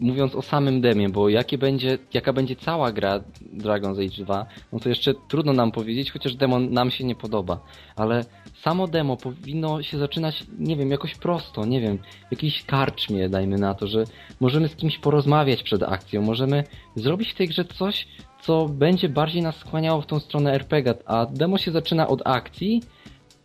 Mówiąc 0.00 0.34
o 0.34 0.42
samym 0.42 0.80
demie, 0.80 1.08
bo 1.08 1.28
jakie 1.28 1.58
będzie, 1.58 1.98
jaka 2.14 2.32
będzie 2.32 2.56
cała 2.56 2.92
gra 2.92 3.20
Dragon's 3.56 4.06
Age 4.06 4.24
2, 4.24 4.46
no 4.72 4.80
to 4.80 4.88
jeszcze 4.88 5.14
trudno 5.28 5.52
nam 5.52 5.72
powiedzieć, 5.72 6.12
chociaż 6.12 6.34
demo 6.34 6.58
nam 6.58 6.90
się 6.90 7.04
nie 7.04 7.14
podoba. 7.14 7.60
Ale 7.96 8.24
samo 8.62 8.88
demo 8.88 9.16
powinno 9.16 9.82
się 9.82 9.98
zaczynać, 9.98 10.44
nie 10.58 10.76
wiem, 10.76 10.90
jakoś 10.90 11.14
prosto, 11.14 11.66
nie 11.66 11.80
wiem, 11.80 11.98
w 11.98 12.32
jakiejś 12.32 12.64
karczmie, 12.64 13.28
dajmy 13.28 13.58
na 13.58 13.74
to, 13.74 13.86
że 13.86 14.04
możemy 14.40 14.68
z 14.68 14.76
kimś 14.76 14.98
porozmawiać 14.98 15.62
przed 15.62 15.82
akcją, 15.82 16.22
możemy 16.22 16.64
zrobić 16.94 17.32
w 17.32 17.36
tej 17.36 17.48
grze 17.48 17.64
coś, 17.64 18.08
co 18.42 18.68
będzie 18.68 19.08
bardziej 19.08 19.42
nas 19.42 19.56
skłaniało 19.56 20.00
w 20.00 20.06
tą 20.06 20.20
stronę 20.20 20.52
RPG, 20.52 20.94
a 21.06 21.26
demo 21.26 21.58
się 21.58 21.70
zaczyna 21.70 22.08
od 22.08 22.22
akcji, 22.24 22.82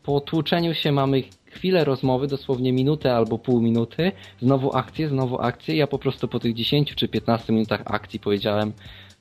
po 0.03 0.21
tłuczeniu 0.21 0.73
się 0.73 0.91
mamy 0.91 1.23
chwilę 1.57 1.85
rozmowy, 1.85 2.27
dosłownie 2.27 2.73
minutę 2.73 3.15
albo 3.15 3.39
pół 3.39 3.61
minuty, 3.61 4.11
znowu 4.41 4.75
akcję, 4.75 5.09
znowu 5.09 5.41
akcję. 5.41 5.75
Ja 5.75 5.87
po 5.87 5.99
prostu 5.99 6.27
po 6.27 6.39
tych 6.39 6.53
10 6.53 6.95
czy 6.95 7.07
15 7.07 7.53
minutach 7.53 7.81
akcji 7.85 8.19
powiedziałem, 8.19 8.73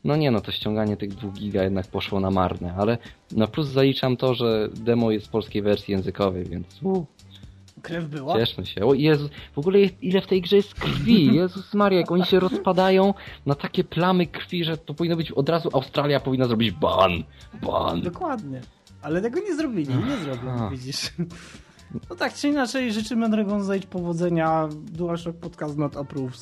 no 0.05 0.17
nie 0.17 0.31
no, 0.31 0.41
to 0.41 0.53
ściąganie 0.53 0.97
tych 0.97 1.15
2 1.15 1.29
giga 1.29 1.63
jednak 1.63 1.87
poszło 1.87 2.21
na 2.21 2.31
marne, 2.31 2.75
ale 2.79 2.99
na 3.33 3.47
plus 3.47 3.67
zaliczam 3.67 4.17
to, 4.17 4.35
że 4.35 4.69
demo 4.75 5.11
jest 5.11 5.27
w 5.27 5.31
polskiej 5.31 5.63
wersji 5.63 5.93
językowej, 5.93 6.45
więc 6.45 6.67
uh, 6.83 7.05
Krew 7.83 8.05
była? 8.05 8.39
cieszmy 8.39 8.67
się. 8.67 8.87
O 8.87 8.95
Jezu, 8.95 9.29
w 9.55 9.59
ogóle 9.59 9.79
ile 9.81 10.21
w 10.21 10.27
tej 10.27 10.43
grze 10.43 10.57
jest 10.57 10.75
krwi, 10.75 11.27
Jezus 11.37 11.75
Maria, 11.75 11.99
jak 11.99 12.13
oni 12.13 12.25
się 12.25 12.41
rozpadają 12.41 13.15
na 13.47 13.55
takie 13.55 13.85
plamy 13.85 14.27
krwi, 14.27 14.65
że 14.65 14.77
to 14.77 14.95
powinno 14.95 15.17
być 15.17 15.33
od 15.33 15.49
razu 15.49 15.69
Australia 15.73 16.21
powinna 16.21 16.47
zrobić 16.47 16.71
ban, 16.71 17.25
ban. 17.63 18.01
Dokładnie. 18.01 18.61
Ale 19.03 19.23
tego 19.23 19.41
nie 19.41 19.55
zrobili, 19.55 19.95
nie 19.95 20.17
zrobią, 20.17 20.71
widzisz. 20.71 21.11
No 22.11 22.17
tak 22.17 22.35
czy 22.35 22.49
inaczej, 22.49 22.93
życzymy 22.93 23.29
Dragon's 23.29 23.75
Age 23.77 23.87
powodzenia. 23.87 24.69
DualShock 24.93 25.39
Podcast 25.39 25.79
Not 25.79 25.97
Approves. 25.97 26.41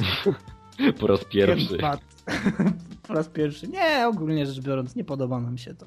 Po 1.00 1.06
raz 1.06 1.24
pierwszy. 1.24 1.78
po 3.08 3.14
raz 3.14 3.28
pierwszy. 3.28 3.68
Nie, 3.68 4.08
ogólnie 4.08 4.46
rzecz 4.46 4.60
biorąc, 4.60 4.96
nie 4.96 5.04
podoba 5.04 5.40
nam 5.40 5.58
się 5.58 5.74
to. 5.74 5.86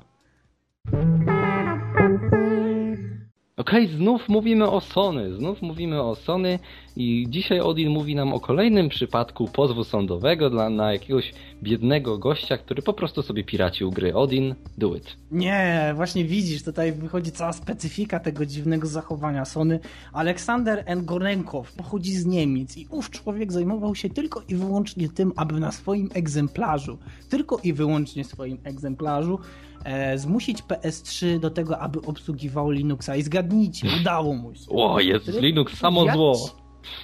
Okej, 3.67 3.85
okay, 3.85 3.97
znów 3.97 4.29
mówimy 4.29 4.69
o 4.69 4.81
Sony, 4.81 5.35
znów 5.35 5.61
mówimy 5.61 6.01
o 6.01 6.15
Sony 6.15 6.59
i 6.95 7.25
dzisiaj 7.29 7.59
Odin 7.59 7.89
mówi 7.89 8.15
nam 8.15 8.33
o 8.33 8.39
kolejnym 8.39 8.89
przypadku 8.89 9.47
pozwu 9.47 9.83
sądowego 9.83 10.49
dla, 10.49 10.69
na 10.69 10.93
jakiegoś 10.93 11.33
biednego 11.63 12.17
gościa, 12.17 12.57
który 12.57 12.81
po 12.81 12.93
prostu 12.93 13.21
sobie 13.21 13.43
piracił 13.43 13.91
gry. 13.91 14.15
Odin, 14.15 14.55
do 14.77 14.95
it. 14.95 15.17
Nie, 15.31 15.93
właśnie 15.95 16.25
widzisz, 16.25 16.63
tutaj 16.63 16.91
wychodzi 16.91 17.31
cała 17.31 17.53
specyfika 17.53 18.19
tego 18.19 18.45
dziwnego 18.45 18.87
zachowania 18.87 19.45
Sony. 19.45 19.79
Aleksander 20.13 20.83
Engorenkow 20.85 21.73
pochodzi 21.73 22.13
z 22.13 22.25
Niemiec 22.25 22.77
i 22.77 22.87
ów 22.89 23.09
człowiek 23.09 23.51
zajmował 23.51 23.95
się 23.95 24.09
tylko 24.09 24.41
i 24.49 24.55
wyłącznie 24.55 25.09
tym, 25.09 25.33
aby 25.35 25.59
na 25.59 25.71
swoim 25.71 26.09
egzemplarzu, 26.13 26.97
tylko 27.29 27.59
i 27.63 27.73
wyłącznie 27.73 28.23
swoim 28.23 28.57
egzemplarzu 28.63 29.39
e, 29.87 30.17
zmusić 30.17 30.63
PS3 30.63 31.39
do 31.39 31.49
tego, 31.49 31.79
aby 31.79 32.01
obsługiwał 32.01 32.71
Linuxa 32.71 33.15
i 33.17 33.23
zgadnijcie, 33.23 33.87
udało 34.01 34.33
mu 34.35 34.55
się. 34.55 34.69
O, 34.69 34.99
jest 34.99 35.27
Linux 35.41 35.77
samo 35.77 36.13
zło. 36.13 36.35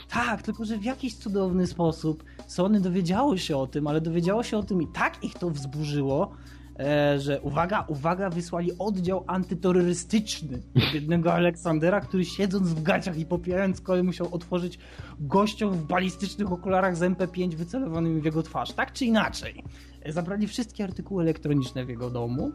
Tak, 0.10 0.42
tylko 0.42 0.66
że 0.66 0.78
w 0.78 0.84
jakiś 0.84 1.16
cudowny 1.16 1.68
sposób 1.68 2.24
Sony 2.48 2.82
dowiedziało 2.82 3.38
się 3.38 3.58
o 3.58 3.68
tym, 3.68 3.88
ale 3.88 4.02
dowiedziało 4.02 4.44
się 4.44 4.58
o 4.58 4.64
tym 4.64 4.82
i 4.82 4.88
tak 4.88 5.24
ich 5.24 5.34
to 5.34 5.50
wzburzyło, 5.50 6.32
e, 6.80 7.20
że 7.20 7.42
uwaga, 7.42 7.86
uwaga, 7.88 8.30
wysłali 8.30 8.72
oddział 8.80 9.24
antyterrorystyczny 9.28 10.64
do 10.76 10.82
biednego 10.94 11.34
Aleksandera, 11.34 12.02
który 12.02 12.26
siedząc 12.26 12.70
w 12.70 12.84
gaciach 12.84 13.18
i 13.18 13.26
popierając 13.26 13.82
kolej 13.82 14.04
musiał 14.04 14.28
otworzyć 14.32 14.80
gościom 15.20 15.72
w 15.72 15.84
balistycznych 15.86 16.52
okularach 16.52 16.98
z 16.98 17.02
MP5 17.02 17.56
wycelowanymi 17.56 18.22
w 18.22 18.26
jego 18.26 18.44
twarz. 18.44 18.74
Tak 18.74 18.94
czy 18.94 19.06
inaczej 19.06 19.64
zabrali 20.10 20.48
wszystkie 20.48 20.84
artykuły 20.84 21.24
elektroniczne 21.24 21.86
w 21.86 21.90
jego 21.90 22.10
domu 22.10 22.52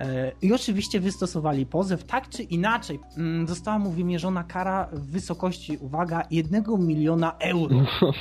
e, 0.00 0.32
i 0.42 0.52
oczywiście 0.52 1.00
wystosowali 1.00 1.66
pozew. 1.66 2.04
Tak 2.04 2.28
czy 2.28 2.42
inaczej, 2.42 3.00
mm, 3.16 3.48
została 3.48 3.78
mu 3.78 3.90
wymierzona 3.90 4.44
kara 4.44 4.88
w 4.92 5.00
wysokości, 5.10 5.78
uwaga, 5.80 6.22
jednego 6.30 6.78
miliona 6.78 7.36
euro. 7.38 7.76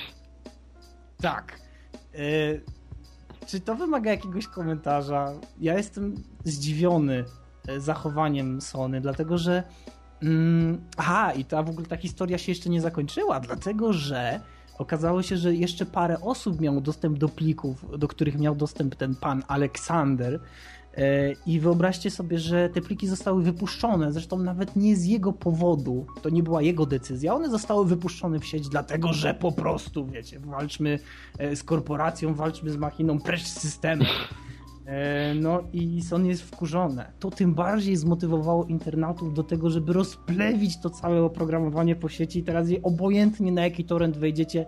Tak. 1.22 1.60
E, 2.14 2.20
czy 3.48 3.60
to 3.60 3.76
wymaga 3.76 4.12
jakiegoś 4.12 4.48
komentarza? 4.48 5.32
Ja 5.60 5.78
jestem 5.78 6.16
zdziwiony 6.44 7.26
e, 7.68 7.80
zachowaniem 7.80 8.62
Sony, 8.62 9.02
dlatego 9.02 9.38
że. 9.38 9.64
Mm, 10.24 10.82
aha, 10.98 11.32
i 11.32 11.46
ta 11.46 11.64
w 11.64 11.70
ogóle 11.70 11.86
ta 11.86 11.98
historia 11.98 12.38
się 12.38 12.52
jeszcze 12.52 12.70
nie 12.70 12.82
zakończyła, 12.82 13.40
dlatego 13.40 13.94
że 13.94 14.40
okazało 14.78 15.22
się, 15.22 15.38
że 15.38 15.56
jeszcze 15.56 15.86
parę 15.86 16.22
osób 16.22 16.62
miało 16.62 16.82
dostęp 16.82 17.18
do 17.18 17.30
plików, 17.30 18.00
do 18.00 18.08
których 18.08 18.40
miał 18.40 18.56
dostęp 18.56 18.96
ten 18.96 19.16
pan 19.16 19.44
Aleksander. 19.48 20.40
E, 20.98 21.32
I 21.46 21.60
wyobraźcie 21.60 22.12
sobie, 22.12 22.40
że 22.40 22.70
te 22.70 22.82
pliki 22.82 23.08
zostały 23.08 23.44
wypuszczone, 23.44 24.14
zresztą 24.14 24.38
nawet 24.38 24.76
nie 24.76 24.96
z 24.96 25.06
jego 25.06 25.34
powodu, 25.34 26.06
to 26.22 26.30
nie 26.30 26.44
była 26.44 26.62
jego 26.62 26.86
decyzja, 26.86 27.34
one 27.34 27.50
zostały 27.50 27.86
wypuszczone 27.86 28.40
w 28.40 28.46
sieć, 28.46 28.70
dlatego 28.70 29.14
że 29.14 29.34
po 29.34 29.52
prostu, 29.52 30.08
wiecie, 30.08 30.40
walczmy 30.40 31.00
e, 31.38 31.56
z 31.56 31.64
korporacją, 31.64 32.34
walczmy 32.34 32.70
z 32.70 32.78
machiną, 32.78 33.20
precz 33.20 33.48
systemem. 33.48 34.08
E, 34.86 35.34
no 35.34 35.64
i 35.74 36.02
Sony 36.02 36.28
jest 36.28 36.42
wkurzone. 36.42 37.12
To 37.20 37.32
tym 37.32 37.54
bardziej 37.54 37.96
zmotywowało 37.96 38.66
internautów 38.66 39.34
do 39.34 39.44
tego, 39.44 39.70
żeby 39.70 39.94
rozplewić 39.94 40.82
to 40.82 40.90
całe 40.90 41.24
oprogramowanie 41.24 41.96
po 41.96 42.10
sieci 42.10 42.40
i 42.40 42.44
teraz 42.44 42.70
je 42.70 42.82
obojętnie 42.82 43.52
na 43.52 43.64
jaki 43.64 43.86
torrent 43.86 44.18
wejdziecie, 44.18 44.66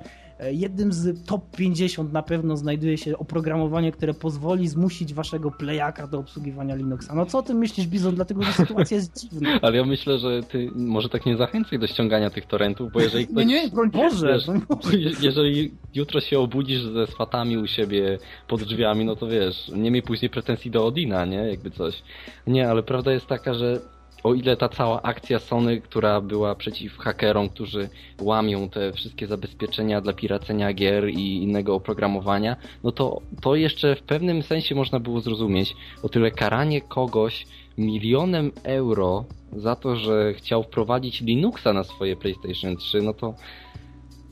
jednym 0.51 0.93
z 0.93 1.25
top 1.25 1.55
50 1.57 2.13
na 2.13 2.23
pewno 2.23 2.57
znajduje 2.57 2.97
się 2.97 3.17
oprogramowanie, 3.17 3.91
które 3.91 4.13
pozwoli 4.13 4.67
zmusić 4.67 5.13
waszego 5.13 5.51
playaka 5.51 6.07
do 6.07 6.19
obsługiwania 6.19 6.75
Linuxa. 6.75 7.15
No 7.15 7.25
co 7.25 7.37
o 7.37 7.41
tym 7.41 7.57
myślisz, 7.57 7.87
Bizon? 7.87 8.15
Dlatego, 8.15 8.43
że 8.43 8.51
sytuacja 8.51 8.97
jest 8.97 9.19
dziwna. 9.19 9.49
Ale 9.61 9.77
ja 9.77 9.85
myślę, 9.85 10.19
że 10.19 10.43
ty 10.43 10.71
może 10.75 11.09
tak 11.09 11.25
nie 11.25 11.37
zachęcaj 11.37 11.79
do 11.79 11.87
ściągania 11.87 12.29
tych 12.29 12.45
torrentów, 12.45 12.91
bo 12.91 13.01
jeżeli 13.01 13.27
ktoś... 13.27 13.45
Nie, 13.45 13.63
nie, 13.63 13.69
broń 13.69 13.91
Boże, 13.91 14.27
wiesz, 14.27 14.45
broń 14.45 14.61
Boże. 14.69 14.97
Jeżeli 15.21 15.71
jutro 15.95 16.19
się 16.19 16.39
obudzisz 16.39 16.83
ze 16.83 17.07
swatami 17.07 17.57
u 17.57 17.67
siebie 17.67 18.17
pod 18.47 18.63
drzwiami, 18.63 19.05
no 19.05 19.15
to 19.15 19.27
wiesz, 19.27 19.71
nie 19.75 19.91
miej 19.91 20.01
później 20.01 20.29
pretensji 20.29 20.71
do 20.71 20.85
Odina, 20.85 21.25
nie? 21.25 21.37
Jakby 21.37 21.71
coś. 21.71 22.03
Nie, 22.47 22.69
ale 22.69 22.83
prawda 22.83 23.11
jest 23.11 23.27
taka, 23.27 23.53
że 23.53 23.94
o 24.25 24.33
ile 24.33 24.57
ta 24.57 24.69
cała 24.69 25.01
akcja 25.01 25.39
Sony, 25.39 25.81
która 25.81 26.21
była 26.21 26.55
przeciw 26.55 26.97
hakerom, 26.97 27.49
którzy 27.49 27.89
łamią 28.21 28.69
te 28.69 28.93
wszystkie 28.93 29.27
zabezpieczenia 29.27 30.01
dla 30.01 30.13
piracenia 30.13 30.73
gier 30.73 31.09
i 31.09 31.43
innego 31.43 31.75
oprogramowania, 31.75 32.55
no 32.83 32.91
to 32.91 33.21
to 33.41 33.55
jeszcze 33.55 33.95
w 33.95 34.01
pewnym 34.01 34.43
sensie 34.43 34.75
można 34.75 34.99
było 34.99 35.21
zrozumieć. 35.21 35.75
O 36.03 36.09
tyle 36.09 36.31
karanie 36.31 36.81
kogoś 36.81 37.45
milionem 37.77 38.51
euro 38.63 39.25
za 39.57 39.75
to, 39.75 39.95
że 39.95 40.33
chciał 40.33 40.63
wprowadzić 40.63 41.21
Linuxa 41.21 41.73
na 41.73 41.83
swoje 41.83 42.15
PlayStation 42.15 42.77
3, 42.77 43.01
no 43.01 43.13
to 43.13 43.33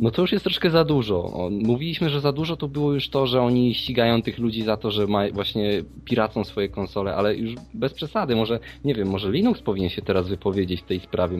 no 0.03 0.11
to 0.11 0.21
już 0.21 0.31
jest 0.31 0.43
troszkę 0.43 0.69
za 0.69 0.85
dużo. 0.85 1.49
Mówiliśmy, 1.51 2.09
że 2.09 2.21
za 2.21 2.31
dużo 2.31 2.57
to 2.57 2.67
było 2.67 2.93
już 2.93 3.09
to, 3.09 3.27
że 3.27 3.41
oni 3.41 3.75
ścigają 3.75 4.21
tych 4.21 4.37
ludzi 4.37 4.63
za 4.63 4.77
to, 4.77 4.91
że 4.91 5.07
ma, 5.07 5.31
właśnie 5.31 5.83
piracą 6.05 6.43
swoje 6.43 6.69
konsole, 6.69 7.15
ale 7.15 7.35
już 7.35 7.55
bez 7.73 7.93
przesady. 7.93 8.35
Może, 8.35 8.59
nie 8.83 8.95
wiem, 8.95 9.07
może 9.07 9.31
Linux 9.31 9.61
powinien 9.61 9.89
się 9.89 10.01
teraz 10.01 10.27
wypowiedzieć 10.27 10.81
w 10.81 10.85
tej 10.85 10.99
sprawie. 10.99 11.37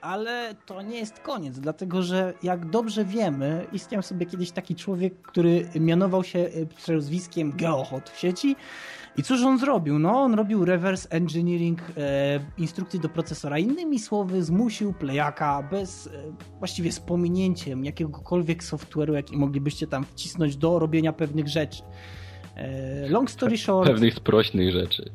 Ale 0.00 0.54
to 0.66 0.82
nie 0.82 0.98
jest 0.98 1.20
koniec, 1.20 1.58
dlatego 1.58 2.02
że 2.02 2.34
jak 2.42 2.70
dobrze 2.70 3.04
wiemy, 3.04 3.66
istniał 3.72 4.02
sobie 4.02 4.26
kiedyś 4.26 4.50
taki 4.50 4.74
człowiek, 4.74 5.22
który 5.22 5.68
mianował 5.80 6.24
się 6.24 6.38
e, 6.38 6.66
przezwiskiem 6.66 7.52
Geohot 7.56 8.10
w 8.10 8.18
sieci 8.18 8.56
i 9.18 9.22
cóż 9.22 9.42
on 9.42 9.58
zrobił? 9.58 9.98
No, 9.98 10.22
on 10.22 10.34
robił 10.34 10.64
reverse 10.64 11.10
engineering 11.10 11.82
e, 11.96 12.40
instrukcji 12.58 13.00
do 13.00 13.08
procesora. 13.08 13.58
Innymi 13.58 13.98
słowy, 13.98 14.42
zmusił 14.42 14.92
playaka 14.92 15.68
bez 15.70 16.06
e, 16.06 16.10
właściwie 16.58 16.92
z 16.92 17.00
pominięciem 17.00 17.84
jakiegokolwiek 17.84 18.62
software'u, 18.64 19.12
jaki 19.12 19.36
moglibyście 19.36 19.86
tam 19.86 20.04
wcisnąć 20.04 20.56
do 20.56 20.78
robienia 20.78 21.12
pewnych 21.12 21.48
rzeczy. 21.48 21.82
E, 22.56 23.08
long 23.08 23.30
story 23.30 23.58
short. 23.58 23.90
Pewnych 23.90 24.14
sprośnych 24.14 24.72
rzeczy. 24.72 25.10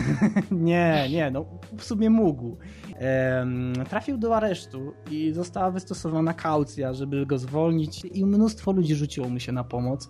nie, 0.50 1.08
nie, 1.10 1.30
no 1.30 1.44
w 1.76 1.84
sumie 1.84 2.10
mógł. 2.10 2.56
Trafił 3.88 4.18
do 4.18 4.36
aresztu 4.36 4.92
i 5.10 5.32
została 5.32 5.70
wystosowana 5.70 6.34
kaucja, 6.34 6.94
żeby 6.94 7.26
go 7.26 7.38
zwolnić, 7.38 8.04
i 8.04 8.26
mnóstwo 8.26 8.72
ludzi 8.72 8.94
rzuciło 8.94 9.28
mu 9.28 9.40
się 9.40 9.52
na 9.52 9.64
pomoc. 9.64 10.08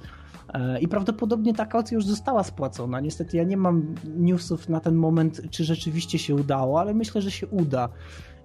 E, 0.55 0.81
I 0.81 0.89
prawdopodobnie 0.89 1.55
ta 1.55 1.67
kaucja 1.67 1.95
już 1.95 2.07
została 2.07 2.45
spłacona. 2.45 3.01
Niestety 3.01 3.37
ja 3.37 3.45
nie 3.45 3.57
mam 3.57 3.95
newsów 4.17 4.69
na 4.69 4.81
ten 4.81 4.95
moment, 4.95 5.43
czy 5.51 5.65
rzeczywiście 5.65 6.19
się 6.19 6.35
udało, 6.35 6.81
ale 6.81 6.95
myślę, 6.95 7.23
że 7.23 7.31
się 7.31 7.47
uda. 7.47 7.89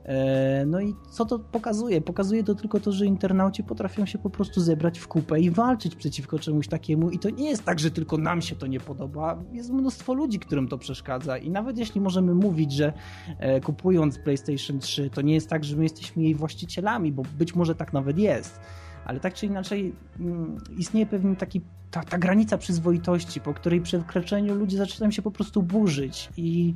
E, 0.05 0.65
no 0.65 0.81
i 0.81 0.95
co 1.11 1.25
to 1.25 1.39
pokazuje? 1.39 2.01
Pokazuje 2.01 2.43
to 2.43 2.55
tylko 2.55 2.79
to, 2.79 2.91
że 2.91 3.05
internauci 3.05 3.63
potrafią 3.63 4.05
się 4.05 4.17
po 4.17 4.29
prostu 4.29 4.61
zebrać 4.61 4.99
w 4.99 5.07
kupę 5.07 5.39
i 5.39 5.51
walczyć 5.51 5.95
przeciwko 5.95 6.39
czemuś 6.39 6.67
takiemu. 6.67 7.09
I 7.09 7.19
to 7.19 7.29
nie 7.29 7.49
jest 7.49 7.63
tak, 7.63 7.79
że 7.79 7.91
tylko 7.91 8.17
nam 8.17 8.41
się 8.41 8.55
to 8.55 8.67
nie 8.67 8.79
podoba. 8.79 9.43
Jest 9.51 9.69
mnóstwo 9.69 10.13
ludzi, 10.13 10.39
którym 10.39 10.67
to 10.67 10.77
przeszkadza. 10.77 11.37
I 11.37 11.49
nawet 11.49 11.77
jeśli 11.77 12.01
możemy 12.01 12.35
mówić, 12.35 12.71
że 12.73 12.93
e, 13.39 13.61
kupując 13.61 14.19
PlayStation 14.19 14.79
3, 14.79 15.09
to 15.09 15.21
nie 15.21 15.33
jest 15.33 15.49
tak, 15.49 15.63
że 15.63 15.75
my 15.75 15.83
jesteśmy 15.83 16.23
jej 16.23 16.35
właścicielami, 16.35 17.11
bo 17.11 17.23
być 17.37 17.55
może 17.55 17.75
tak 17.75 17.93
nawet 17.93 18.17
jest 18.17 18.59
ale 19.09 19.19
tak 19.19 19.33
czy 19.33 19.45
inaczej 19.45 19.93
mm, 20.19 20.57
istnieje 20.77 21.05
pewien 21.05 21.35
taki, 21.35 21.61
ta, 21.91 22.03
ta 22.03 22.17
granica 22.17 22.57
przyzwoitości, 22.57 23.41
po 23.41 23.53
której 23.53 23.81
przekroczeniu 23.81 24.55
ludzie 24.55 24.77
zaczynają 24.77 25.11
się 25.11 25.21
po 25.21 25.31
prostu 25.31 25.63
burzyć 25.63 26.29
i, 26.37 26.73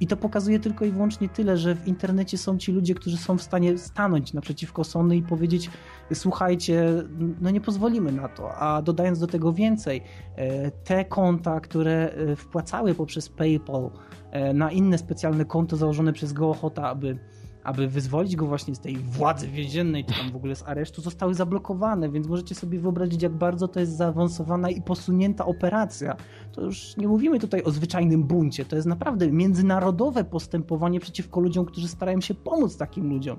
i 0.00 0.06
to 0.06 0.16
pokazuje 0.16 0.60
tylko 0.60 0.84
i 0.84 0.90
wyłącznie 0.90 1.28
tyle, 1.28 1.56
że 1.56 1.74
w 1.74 1.88
internecie 1.88 2.38
są 2.38 2.58
ci 2.58 2.72
ludzie, 2.72 2.94
którzy 2.94 3.16
są 3.16 3.38
w 3.38 3.42
stanie 3.42 3.78
stanąć 3.78 4.32
naprzeciwko 4.32 4.84
Sony 4.84 5.16
i 5.16 5.22
powiedzieć 5.22 5.70
słuchajcie, 6.14 7.04
no 7.40 7.50
nie 7.50 7.60
pozwolimy 7.60 8.12
na 8.12 8.28
to. 8.28 8.54
A 8.54 8.82
dodając 8.82 9.18
do 9.18 9.26
tego 9.26 9.52
więcej, 9.52 10.02
e, 10.36 10.70
te 10.70 11.04
konta, 11.04 11.60
które 11.60 12.10
e, 12.10 12.36
wpłacały 12.36 12.94
poprzez 12.94 13.28
PayPal 13.28 13.90
e, 14.30 14.54
na 14.54 14.70
inne 14.70 14.98
specjalne 14.98 15.44
konto 15.44 15.76
założone 15.76 16.12
przez 16.12 16.32
Gohota, 16.32 16.88
aby 16.88 17.18
aby 17.64 17.88
wyzwolić 17.88 18.36
go 18.36 18.46
właśnie 18.46 18.74
z 18.74 18.80
tej 18.80 18.96
władzy 18.96 19.48
więziennej, 19.48 20.04
czy 20.04 20.14
tam 20.14 20.32
w 20.32 20.36
ogóle 20.36 20.56
z 20.56 20.62
aresztu, 20.62 21.02
zostały 21.02 21.34
zablokowane, 21.34 22.10
więc 22.10 22.26
możecie 22.26 22.54
sobie 22.54 22.78
wyobrazić, 22.78 23.22
jak 23.22 23.32
bardzo 23.32 23.68
to 23.68 23.80
jest 23.80 23.96
zaawansowana 23.96 24.70
i 24.70 24.82
posunięta 24.82 25.46
operacja. 25.46 26.16
To 26.52 26.62
już 26.62 26.96
nie 26.96 27.08
mówimy 27.08 27.38
tutaj 27.38 27.62
o 27.62 27.70
zwyczajnym 27.70 28.24
buncie, 28.24 28.64
to 28.64 28.76
jest 28.76 28.88
naprawdę 28.88 29.32
międzynarodowe 29.32 30.24
postępowanie 30.24 31.00
przeciwko 31.00 31.40
ludziom, 31.40 31.64
którzy 31.64 31.88
starają 31.88 32.20
się 32.20 32.34
pomóc 32.34 32.76
takim 32.76 33.10
ludziom. 33.10 33.36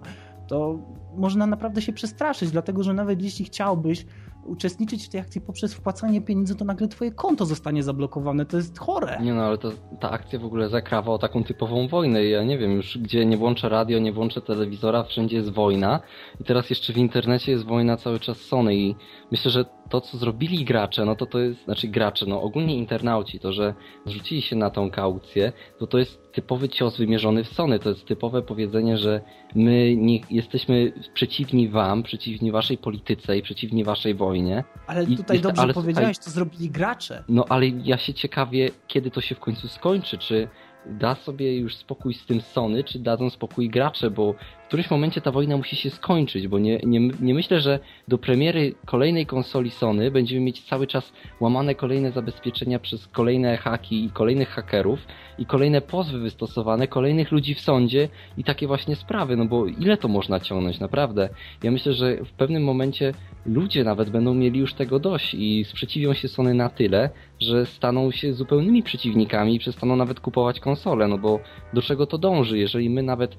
To 0.48 0.80
można 1.16 1.48
naprawdę 1.48 1.82
się 1.82 1.94
przestraszyć, 1.94 2.52
dlatego 2.52 2.84
że 2.84 2.94
nawet 2.94 3.22
jeśli 3.22 3.46
chciałbyś 3.46 4.06
uczestniczyć 4.46 5.06
w 5.06 5.10
tej 5.10 5.22
akcji 5.22 5.42
poprzez 5.42 5.74
wpłacanie 5.74 6.22
pieniędzy, 6.22 6.56
to 6.56 6.66
nagle 6.66 6.88
twoje 6.88 7.12
konto 7.12 7.46
zostanie 7.46 7.84
zablokowane. 7.84 8.46
To 8.46 8.58
jest 8.58 8.80
chore. 8.80 9.18
Nie 9.22 9.34
no, 9.34 9.44
ale 9.44 9.58
to, 9.58 9.72
ta 10.00 10.12
akcja 10.12 10.40
w 10.40 10.46
ogóle 10.46 10.70
zakrawa 10.70 11.12
o 11.12 11.18
taką 11.18 11.44
typową 11.44 11.88
wojnę. 11.88 12.26
Ja 12.26 12.44
nie 12.44 12.58
wiem, 12.58 12.72
już 12.72 12.98
gdzie 12.98 13.26
nie 13.26 13.38
włączę 13.38 13.70
radio, 13.70 14.00
nie 14.00 14.14
włączę 14.14 14.42
telewizora, 14.42 15.04
wszędzie 15.04 15.38
jest 15.38 15.50
wojna. 15.50 16.00
I 16.42 16.44
teraz 16.44 16.70
jeszcze 16.70 16.94
w 16.94 16.98
internecie 16.98 17.52
jest 17.52 17.66
wojna 17.66 17.98
cały 17.98 18.20
czas 18.20 18.38
Sony 18.38 18.76
i 18.76 18.96
myślę, 19.34 19.52
że 19.52 19.66
to, 19.90 20.02
co 20.02 20.18
zrobili 20.18 20.66
gracze, 20.66 21.06
no 21.06 21.16
to 21.16 21.26
to 21.26 21.40
jest, 21.40 21.64
znaczy 21.64 21.88
gracze, 21.88 22.26
no 22.26 22.42
ogólnie 22.42 22.76
internauci, 22.76 23.40
to, 23.40 23.54
że 23.54 23.74
zrzucili 24.06 24.42
się 24.42 24.56
na 24.56 24.70
tą 24.70 24.92
kaucję, 24.92 25.52
to 25.80 25.88
to 25.88 25.98
jest 25.98 26.32
typowy 26.32 26.70
cios 26.70 26.98
wymierzony 26.98 27.44
w 27.44 27.48
Sony. 27.48 27.80
To 27.80 27.90
jest 27.90 28.06
typowe 28.06 28.42
powiedzenie, 28.42 28.98
że 28.98 29.22
my 29.56 29.96
nie, 29.96 30.20
jesteśmy 30.30 30.94
przeciwni 31.14 31.70
wam, 31.70 32.04
przeciwni 32.04 32.52
waszej 32.52 32.78
polityce 32.78 33.38
i 33.38 33.42
przeciwni 33.42 33.84
waszej 33.84 34.16
wojnie. 34.16 34.64
Ale 34.88 35.08
tutaj 35.08 35.38
I, 35.38 35.42
dobrze 35.42 35.62
ale, 35.62 35.74
powiedziałeś, 35.74 36.20
to 36.20 36.30
zrobili 36.30 36.70
gracze. 36.70 37.24
No 37.30 37.46
ale 37.50 37.68
ja 37.68 37.98
się 37.98 38.14
ciekawię, 38.14 38.70
kiedy 38.88 39.12
to 39.12 39.22
się 39.22 39.36
w 39.36 39.40
końcu 39.40 39.68
skończy, 39.68 40.18
czy 40.18 40.48
da 40.86 41.16
sobie 41.16 41.58
już 41.58 41.76
spokój 41.76 42.14
z 42.14 42.26
tym 42.26 42.42
Sony, 42.42 42.84
czy 42.84 43.00
dadzą 43.00 43.30
spokój 43.30 43.70
gracze, 43.70 44.12
bo 44.12 44.34
w 44.64 44.68
którymś 44.68 44.92
momencie 44.92 45.22
ta 45.22 45.32
wojna 45.32 45.58
musi 45.58 45.76
się 45.76 45.90
skończyć, 45.90 46.48
bo 46.48 46.60
nie, 46.60 46.80
nie, 46.84 47.00
nie 47.00 47.34
myślę, 47.34 47.62
że 47.62 47.80
do 48.08 48.18
premiery 48.18 48.76
kolejnej 48.86 49.26
konsoli 49.26 49.72
Sony 49.72 50.12
będziemy 50.12 50.42
mieć 50.42 50.64
cały 50.64 50.88
czas 50.88 51.14
łamane 51.40 51.76
kolejne 51.76 52.12
zabezpieczenia 52.12 52.80
przez 52.80 53.08
kolejne 53.08 53.58
haki 53.58 54.06
i 54.06 54.10
kolejnych 54.10 54.50
hakerów 54.50 55.00
i 55.38 55.46
kolejne 55.46 55.82
pozwy 55.82 56.20
wystosowane, 56.20 56.88
kolejnych 56.88 57.32
ludzi 57.32 57.54
w 57.54 57.60
sądzie 57.60 58.10
i 58.38 58.44
takie 58.44 58.68
właśnie 58.68 58.96
sprawy, 58.96 59.38
no 59.38 59.46
bo 59.46 59.66
ile 59.66 59.98
to 59.98 60.08
można 60.08 60.40
ciągnąć, 60.40 60.80
naprawdę. 60.80 61.30
Ja 61.64 61.72
myślę, 61.72 61.94
że 61.94 62.16
w 62.16 62.32
pewnym 62.32 62.64
momencie 62.64 63.14
ludzie 63.46 63.84
nawet 63.84 64.10
będą 64.10 64.34
mieli 64.34 64.60
już 64.60 64.74
tego 64.74 65.00
dość 65.00 65.34
i 65.34 65.66
sprzeciwią 65.66 66.14
się 66.14 66.28
Sony 66.28 66.54
na 66.54 66.70
tyle, 66.70 67.10
że 67.40 67.66
staną 67.66 68.12
się 68.12 68.34
zupełnymi 68.34 68.84
przeciwnikami 68.84 69.56
i 69.56 69.60
przestaną 69.60 69.96
nawet 69.96 70.20
kupować 70.20 70.60
konsole, 70.60 71.08
no 71.08 71.18
bo 71.18 71.40
do 71.74 71.82
czego 71.82 72.06
to 72.06 72.18
dąży, 72.18 72.58
jeżeli 72.58 72.90
my 72.90 73.04
nawet 73.04 73.38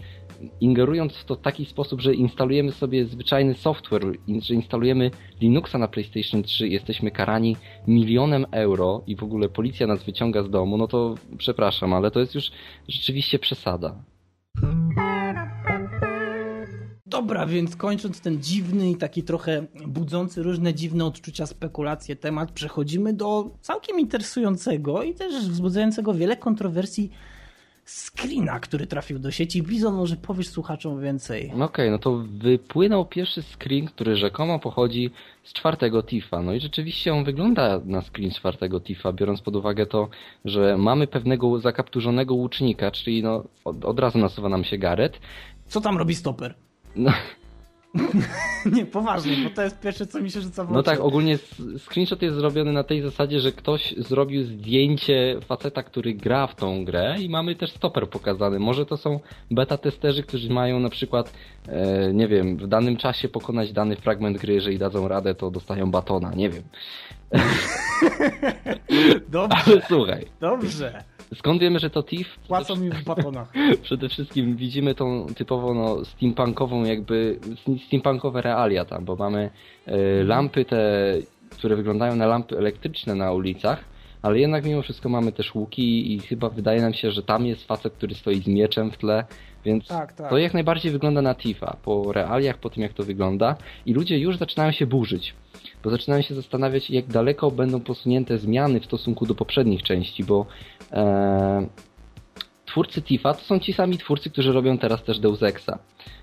ingerując 0.60 1.12
w 1.12 1.24
to 1.24 1.34
w 1.34 1.40
taki 1.40 1.64
sposób, 1.64 2.00
że 2.00 2.14
instalujemy 2.14 2.72
sobie 2.72 3.04
zwyczajny 3.04 3.54
software, 3.54 4.02
że 4.42 4.54
instalujemy 4.54 5.10
Linuxa 5.40 5.78
na 5.78 5.88
PlayStation 5.88 6.42
3 6.42 6.68
jesteśmy 6.68 7.10
karani 7.10 7.56
milionem 7.86 8.46
euro 8.50 9.02
i 9.06 9.16
w 9.16 9.22
ogóle 9.22 9.48
policja 9.48 9.86
nas 9.86 10.04
wyciąga 10.04 10.42
z 10.42 10.50
domu, 10.50 10.76
no 10.76 10.88
to 10.88 11.14
przepraszam, 11.38 11.92
ale 11.92 12.10
to 12.10 12.20
jest 12.20 12.34
już 12.34 12.50
rzeczywiście 12.88 13.38
przesada. 13.38 14.04
Dobra, 17.14 17.46
więc 17.46 17.76
kończąc 17.76 18.20
ten 18.20 18.42
dziwny 18.42 18.90
i 18.90 18.96
taki 18.96 19.22
trochę 19.22 19.66
budzący 19.86 20.42
różne 20.42 20.74
dziwne 20.74 21.04
odczucia, 21.04 21.46
spekulacje 21.46 22.16
temat, 22.16 22.52
przechodzimy 22.52 23.12
do 23.12 23.50
całkiem 23.60 24.00
interesującego 24.00 25.02
i 25.02 25.14
też 25.14 25.48
wzbudzającego 25.48 26.14
wiele 26.14 26.36
kontrowersji 26.36 27.10
screena, 27.86 28.60
który 28.60 28.86
trafił 28.86 29.18
do 29.18 29.30
sieci. 29.30 29.62
Bizon, 29.62 29.94
może 29.94 30.16
powiesz 30.16 30.48
słuchaczom 30.48 31.00
więcej. 31.00 31.52
No 31.56 31.64
okej, 31.64 31.88
okay, 31.88 31.90
no 31.90 31.98
to 31.98 32.24
wypłynął 32.38 33.06
pierwszy 33.06 33.42
screen, 33.42 33.86
który 33.86 34.16
rzekomo 34.16 34.58
pochodzi 34.58 35.10
z 35.44 35.52
czwartego 35.52 36.02
TIFA. 36.02 36.42
No 36.42 36.54
i 36.54 36.60
rzeczywiście 36.60 37.14
on 37.14 37.24
wygląda 37.24 37.80
na 37.84 38.02
screen 38.02 38.30
czwartego 38.30 38.80
TIFA, 38.80 39.12
biorąc 39.12 39.40
pod 39.40 39.56
uwagę 39.56 39.86
to, 39.86 40.08
że 40.44 40.78
mamy 40.78 41.06
pewnego 41.06 41.60
zakapturzonego 41.60 42.34
łucznika, 42.34 42.90
czyli 42.90 43.22
no 43.22 43.44
od, 43.64 43.84
od 43.84 43.98
razu 44.00 44.18
nasuwa 44.18 44.48
nam 44.48 44.64
się 44.64 44.78
Gareth. 44.78 45.20
Co 45.66 45.80
tam 45.80 45.98
robi 45.98 46.14
stoper? 46.14 46.54
No, 46.96 47.12
nie, 48.76 48.86
poważnie, 48.86 49.36
bo 49.44 49.50
to 49.50 49.62
jest 49.62 49.80
pierwsze, 49.80 50.06
co 50.06 50.20
mi 50.20 50.30
się 50.30 50.40
rzuca 50.40 50.64
w 50.64 50.66
oczy. 50.66 50.74
No 50.74 50.82
tak, 50.82 51.00
ogólnie 51.00 51.38
screenshot 51.78 52.22
jest 52.22 52.36
zrobiony 52.36 52.72
na 52.72 52.84
tej 52.84 53.02
zasadzie, 53.02 53.40
że 53.40 53.52
ktoś 53.52 53.94
zrobił 53.98 54.44
zdjęcie 54.44 55.36
faceta, 55.46 55.82
który 55.82 56.14
gra 56.14 56.46
w 56.46 56.54
tą 56.54 56.84
grę 56.84 57.16
i 57.20 57.28
mamy 57.28 57.56
też 57.56 57.72
stoper 57.72 58.08
pokazany. 58.08 58.58
Może 58.58 58.86
to 58.86 58.96
są 58.96 59.20
beta 59.50 59.78
testerzy, 59.78 60.22
którzy 60.22 60.50
mają 60.50 60.80
na 60.80 60.90
przykład, 60.90 61.32
e, 61.68 62.12
nie 62.12 62.28
wiem, 62.28 62.56
w 62.56 62.66
danym 62.66 62.96
czasie 62.96 63.28
pokonać 63.28 63.72
dany 63.72 63.96
fragment 63.96 64.38
gry, 64.38 64.54
jeżeli 64.54 64.78
dadzą 64.78 65.08
radę, 65.08 65.34
to 65.34 65.50
dostają 65.50 65.90
batona, 65.90 66.34
nie 66.34 66.50
wiem. 66.50 66.62
Dobrze. 69.28 69.56
Ale 69.66 69.82
słuchaj. 69.88 70.26
Dobrze. 70.40 71.04
Skąd 71.34 71.60
wiemy, 71.60 71.78
że 71.78 71.90
to 71.90 72.02
TIF? 72.02 72.38
Płacą 72.48 72.76
mi 72.76 72.90
w 72.90 73.04
batonach. 73.04 73.52
Przede 73.82 74.08
wszystkim 74.08 74.56
widzimy 74.56 74.94
tą 74.94 75.26
typowo 75.36 75.74
no, 75.74 76.04
steampunkową 76.04 76.84
jakby, 76.84 77.38
steampunkowe 77.86 78.42
realia 78.42 78.84
tam, 78.84 79.04
bo 79.04 79.16
mamy 79.16 79.50
y, 79.88 80.24
lampy 80.24 80.64
te, 80.64 81.14
które 81.50 81.76
wyglądają 81.76 82.16
na 82.16 82.26
lampy 82.26 82.58
elektryczne 82.58 83.14
na 83.14 83.32
ulicach, 83.32 83.84
ale 84.22 84.38
jednak 84.38 84.64
mimo 84.64 84.82
wszystko 84.82 85.08
mamy 85.08 85.32
też 85.32 85.54
łuki 85.54 86.14
i 86.14 86.20
chyba 86.20 86.48
wydaje 86.48 86.82
nam 86.82 86.94
się, 86.94 87.10
że 87.10 87.22
tam 87.22 87.46
jest 87.46 87.66
facet, 87.66 87.92
który 87.92 88.14
stoi 88.14 88.42
z 88.42 88.46
mieczem 88.46 88.90
w 88.90 88.98
tle, 88.98 89.24
więc 89.64 89.86
Tak, 89.86 90.12
tak. 90.12 90.30
to 90.30 90.38
jak 90.38 90.54
najbardziej 90.54 90.92
wygląda 90.92 91.22
na 91.22 91.34
Tifa, 91.34 91.76
po 91.82 92.12
realiach, 92.12 92.58
po 92.58 92.70
tym 92.70 92.82
jak 92.82 92.92
to 92.92 93.02
wygląda 93.02 93.56
i 93.86 93.94
ludzie 93.94 94.18
już 94.18 94.36
zaczynają 94.36 94.72
się 94.72 94.86
burzyć, 94.86 95.34
bo 95.84 95.90
zaczynają 95.90 96.22
się 96.22 96.34
zastanawiać 96.34 96.90
jak 96.90 97.06
daleko 97.06 97.50
będą 97.50 97.80
posunięte 97.80 98.38
zmiany 98.38 98.80
w 98.80 98.84
stosunku 98.84 99.26
do 99.26 99.34
poprzednich 99.34 99.82
części, 99.82 100.24
bo 100.24 100.46
twórcy 102.66 103.02
Tifa 103.02 103.34
to 103.34 103.40
są 103.44 103.58
ci 103.58 103.72
sami 103.72 103.98
twórcy, 103.98 104.30
którzy 104.30 104.52
robią 104.52 104.78
teraz 104.78 105.02
też 105.02 105.18
Deus 105.18 105.42
Exa. 105.42 105.78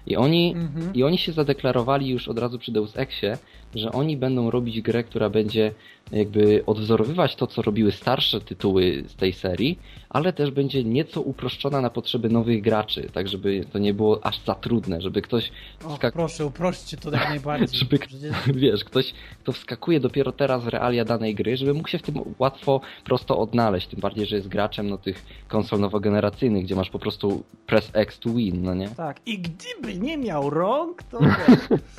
I 0.07 0.15
oni, 0.15 0.53
Mhm. 0.57 0.93
I 0.95 1.03
oni 1.03 1.17
się 1.17 1.31
zadeklarowali 1.31 2.09
już 2.09 2.27
od 2.27 2.39
razu 2.39 2.59
przy 2.59 2.71
Deus 2.71 2.97
Exie, 2.97 3.37
że 3.75 3.91
oni 3.91 4.17
będą 4.17 4.51
robić 4.51 4.81
grę, 4.81 5.03
która 5.03 5.29
będzie 5.29 5.71
jakby 6.11 6.63
odwzorowywać 6.65 7.35
to, 7.35 7.47
co 7.47 7.61
robiły 7.61 7.91
starsze 7.91 8.41
tytuły 8.41 9.03
z 9.07 9.15
tej 9.15 9.33
serii, 9.33 9.79
ale 10.09 10.33
też 10.33 10.51
będzie 10.51 10.83
nieco 10.83 11.21
uproszczona 11.21 11.81
na 11.81 11.89
potrzeby 11.89 12.29
nowych 12.29 12.61
graczy, 12.61 13.09
tak 13.13 13.27
żeby 13.27 13.65
to 13.73 13.79
nie 13.79 13.93
było 13.93 14.25
aż 14.25 14.39
za 14.39 14.55
trudne, 14.55 15.01
żeby 15.01 15.21
ktoś 15.21 15.51
Och, 15.85 15.91
skak- 15.99 16.11
proszę, 16.11 16.45
uprośćcie 16.45 16.97
to 16.97 17.11
jak 17.11 17.29
najbardziej. 17.29 17.79
Żeby- 17.79 18.59
wiesz, 18.59 18.83
ktoś, 18.83 19.13
kto 19.43 19.51
wskakuje 19.51 19.99
dopiero 19.99 20.31
teraz 20.31 20.63
w 20.63 20.67
realia 20.67 21.05
danej 21.05 21.35
gry, 21.35 21.57
żeby 21.57 21.73
mógł 21.73 21.87
się 21.89 21.97
w 21.97 22.01
tym 22.01 22.15
łatwo, 22.39 22.81
prosto 23.05 23.37
odnaleźć, 23.39 23.87
tym 23.87 23.99
bardziej, 23.99 24.25
że 24.25 24.35
jest 24.35 24.47
graczem 24.47 24.89
no, 24.89 24.97
tych 24.97 25.25
konsol 25.47 25.79
nowogeneracyjnych, 25.79 26.63
gdzie 26.65 26.75
masz 26.75 26.89
po 26.89 26.99
prostu 26.99 27.43
press 27.67 27.89
X 27.93 28.19
to 28.19 28.29
win, 28.29 28.63
no 28.63 28.75
nie? 28.75 28.89
Tak, 28.89 29.21
i 29.25 29.41
gdyby 29.79 29.99
nie 29.99 30.17
miał 30.17 30.49
rąk, 30.49 31.03
to 31.03 31.19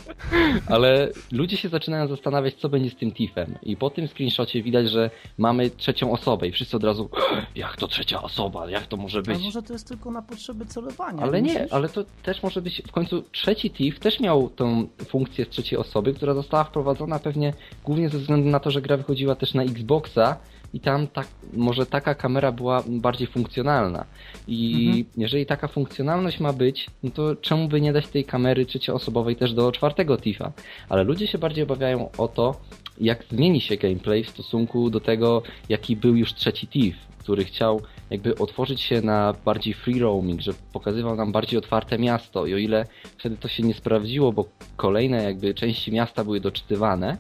Ale 0.74 1.08
ludzie 1.32 1.56
się 1.56 1.68
zaczynają 1.68 2.08
zastanawiać, 2.08 2.54
co 2.54 2.68
będzie 2.68 2.90
z 2.90 2.96
tym 2.96 3.12
Tiffem. 3.12 3.54
I 3.62 3.76
po 3.76 3.90
tym 3.90 4.08
screenshocie 4.08 4.62
widać, 4.62 4.90
że 4.90 5.10
mamy 5.38 5.70
trzecią 5.70 6.12
osobę 6.12 6.48
i 6.48 6.52
wszyscy 6.52 6.76
od 6.76 6.84
razu 6.84 7.08
jak 7.54 7.76
to 7.76 7.88
trzecia 7.88 8.22
osoba, 8.22 8.70
jak 8.70 8.86
to 8.86 8.96
może 8.96 9.18
a 9.18 9.22
być? 9.22 9.42
może 9.42 9.62
to 9.62 9.72
jest 9.72 9.88
tylko 9.88 10.10
na 10.10 10.22
potrzeby 10.22 10.66
celowania. 10.66 11.22
Ale 11.22 11.42
nie, 11.42 11.52
myślisz? 11.52 11.72
ale 11.72 11.88
to 11.88 12.04
też 12.22 12.42
może 12.42 12.62
być, 12.62 12.82
w 12.88 12.92
końcu 12.92 13.22
trzeci 13.22 13.70
Tiff 13.70 13.98
też 13.98 14.20
miał 14.20 14.48
tą 14.48 14.86
funkcję 15.04 15.44
z 15.44 15.48
trzeciej 15.48 15.78
osoby, 15.78 16.14
która 16.14 16.34
została 16.34 16.64
wprowadzona 16.64 17.18
pewnie 17.18 17.52
głównie 17.84 18.08
ze 18.08 18.18
względu 18.18 18.50
na 18.50 18.60
to, 18.60 18.70
że 18.70 18.82
gra 18.82 18.96
wychodziła 18.96 19.34
też 19.34 19.54
na 19.54 19.62
Xboxa 19.62 20.36
i 20.74 20.80
tam 20.80 21.06
tak, 21.06 21.26
może 21.52 21.86
taka 21.86 22.14
kamera 22.14 22.52
była 22.52 22.82
bardziej 22.88 23.26
funkcjonalna. 23.26 24.04
I 24.48 24.84
Mhm. 24.86 25.04
jeżeli 25.16 25.46
taka 25.46 25.68
funkcjonalność 25.68 26.40
ma 26.40 26.52
być, 26.52 26.86
no 27.02 27.10
to 27.10 27.36
czemu 27.36 27.68
by 27.68 27.80
nie 27.80 27.92
dać 27.92 28.06
tej 28.08 28.24
kamery 28.24 28.66
trzecioosobowej 28.66 29.36
też 29.36 29.54
do 29.54 29.72
czwartego 29.72 30.16
Tiffa? 30.16 30.52
Ale 30.88 31.04
ludzie 31.04 31.26
się 31.26 31.38
bardziej 31.38 31.64
obawiają 31.64 32.10
o 32.18 32.28
to, 32.28 32.60
jak 33.00 33.24
zmieni 33.30 33.60
się 33.60 33.76
gameplay 33.76 34.24
w 34.24 34.30
stosunku 34.30 34.90
do 34.90 35.00
tego, 35.00 35.42
jaki 35.68 35.96
był 35.96 36.16
już 36.16 36.34
trzeci 36.34 36.66
Tiff, 36.66 36.96
który 37.18 37.44
chciał 37.44 37.80
jakby 38.10 38.38
otworzyć 38.38 38.80
się 38.80 39.00
na 39.00 39.34
bardziej 39.44 39.74
free 39.74 39.98
roaming, 40.00 40.40
że 40.40 40.52
pokazywał 40.72 41.16
nam 41.16 41.32
bardziej 41.32 41.58
otwarte 41.58 41.98
miasto 41.98 42.46
i 42.46 42.54
o 42.54 42.56
ile 42.56 42.86
wtedy 43.18 43.36
to 43.36 43.48
się 43.48 43.62
nie 43.62 43.74
sprawdziło, 43.74 44.32
bo 44.32 44.44
kolejne 44.76 45.22
jakby 45.22 45.54
części 45.54 45.92
miasta 45.92 46.24
były 46.24 46.40
doczytywane, 46.40 47.16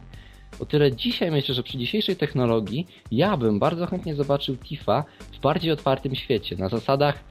o 0.60 0.66
tyle 0.66 0.92
dzisiaj 0.92 1.30
myślę, 1.30 1.54
że 1.54 1.62
przy 1.62 1.78
dzisiejszej 1.78 2.16
technologii 2.16 2.86
ja 3.10 3.36
bym 3.36 3.58
bardzo 3.58 3.86
chętnie 3.86 4.14
zobaczył 4.14 4.56
Tifa 4.56 5.04
w 5.32 5.40
bardziej 5.40 5.72
otwartym 5.72 6.14
świecie, 6.14 6.56
na 6.56 6.68
zasadach 6.68 7.24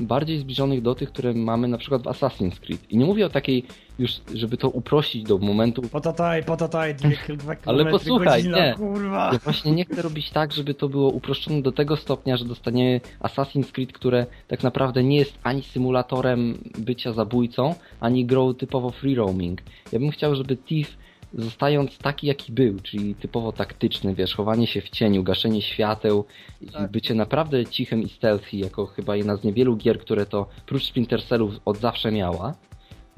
bardziej 0.00 0.38
zbliżonych 0.38 0.82
do 0.82 0.94
tych, 0.94 1.08
które 1.12 1.34
mamy 1.34 1.68
na 1.68 1.78
przykład 1.78 2.02
w 2.02 2.06
Assassin's 2.06 2.60
Creed. 2.60 2.92
I 2.92 2.96
nie 2.96 3.04
mówię 3.04 3.26
o 3.26 3.28
takiej 3.28 3.64
już, 3.98 4.12
żeby 4.34 4.56
to 4.56 4.68
uprościć 4.68 5.24
do 5.24 5.38
momentu, 5.38 5.82
Potataj, 5.82 6.44
potataj, 6.44 6.94
dwie, 6.94 7.18
dwa 7.36 7.56
Ale 7.66 7.86
posłuchaj, 7.86 8.42
godzina, 8.42 8.66
nie. 8.66 8.74
kurwa. 8.74 9.30
Ja 9.32 9.38
właśnie 9.38 9.72
nie 9.72 9.84
chcę 9.84 10.02
robić 10.02 10.30
tak, 10.30 10.52
żeby 10.52 10.74
to 10.74 10.88
było 10.88 11.10
uproszczone 11.10 11.62
do 11.62 11.72
tego 11.72 11.96
stopnia, 11.96 12.36
że 12.36 12.44
dostaniemy 12.44 13.00
Assassin's 13.20 13.72
Creed, 13.72 13.92
które 13.92 14.26
tak 14.48 14.62
naprawdę 14.62 15.04
nie 15.04 15.16
jest 15.16 15.38
ani 15.42 15.62
symulatorem 15.62 16.58
bycia 16.78 17.12
zabójcą, 17.12 17.74
ani 18.00 18.24
grą 18.24 18.54
typowo 18.54 18.90
free 18.90 19.14
roaming. 19.14 19.60
Ja 19.92 19.98
bym 19.98 20.10
chciał, 20.10 20.34
żeby 20.34 20.56
Thief 20.56 20.96
zostając 21.34 21.98
taki 21.98 22.26
jaki 22.26 22.52
był, 22.52 22.80
czyli 22.80 23.14
typowo 23.14 23.52
taktyczny, 23.52 24.14
wiesz, 24.14 24.34
chowanie 24.34 24.66
się 24.66 24.80
w 24.80 24.90
cieniu, 24.90 25.22
gaszenie 25.22 25.62
świateł 25.62 26.24
i 26.60 26.66
Tak. 26.66 26.90
bycie 26.90 27.14
naprawdę 27.14 27.66
cichym 27.66 28.02
i 28.02 28.08
stealthy, 28.08 28.56
jako 28.56 28.86
chyba 28.86 29.16
jedna 29.16 29.36
z 29.36 29.44
niewielu 29.44 29.76
gier, 29.76 30.00
które 30.00 30.26
to 30.26 30.46
prócz 30.66 30.84
Splinter 30.84 31.24
Cellów 31.24 31.54
od 31.64 31.78
zawsze 31.78 32.12
miała, 32.12 32.54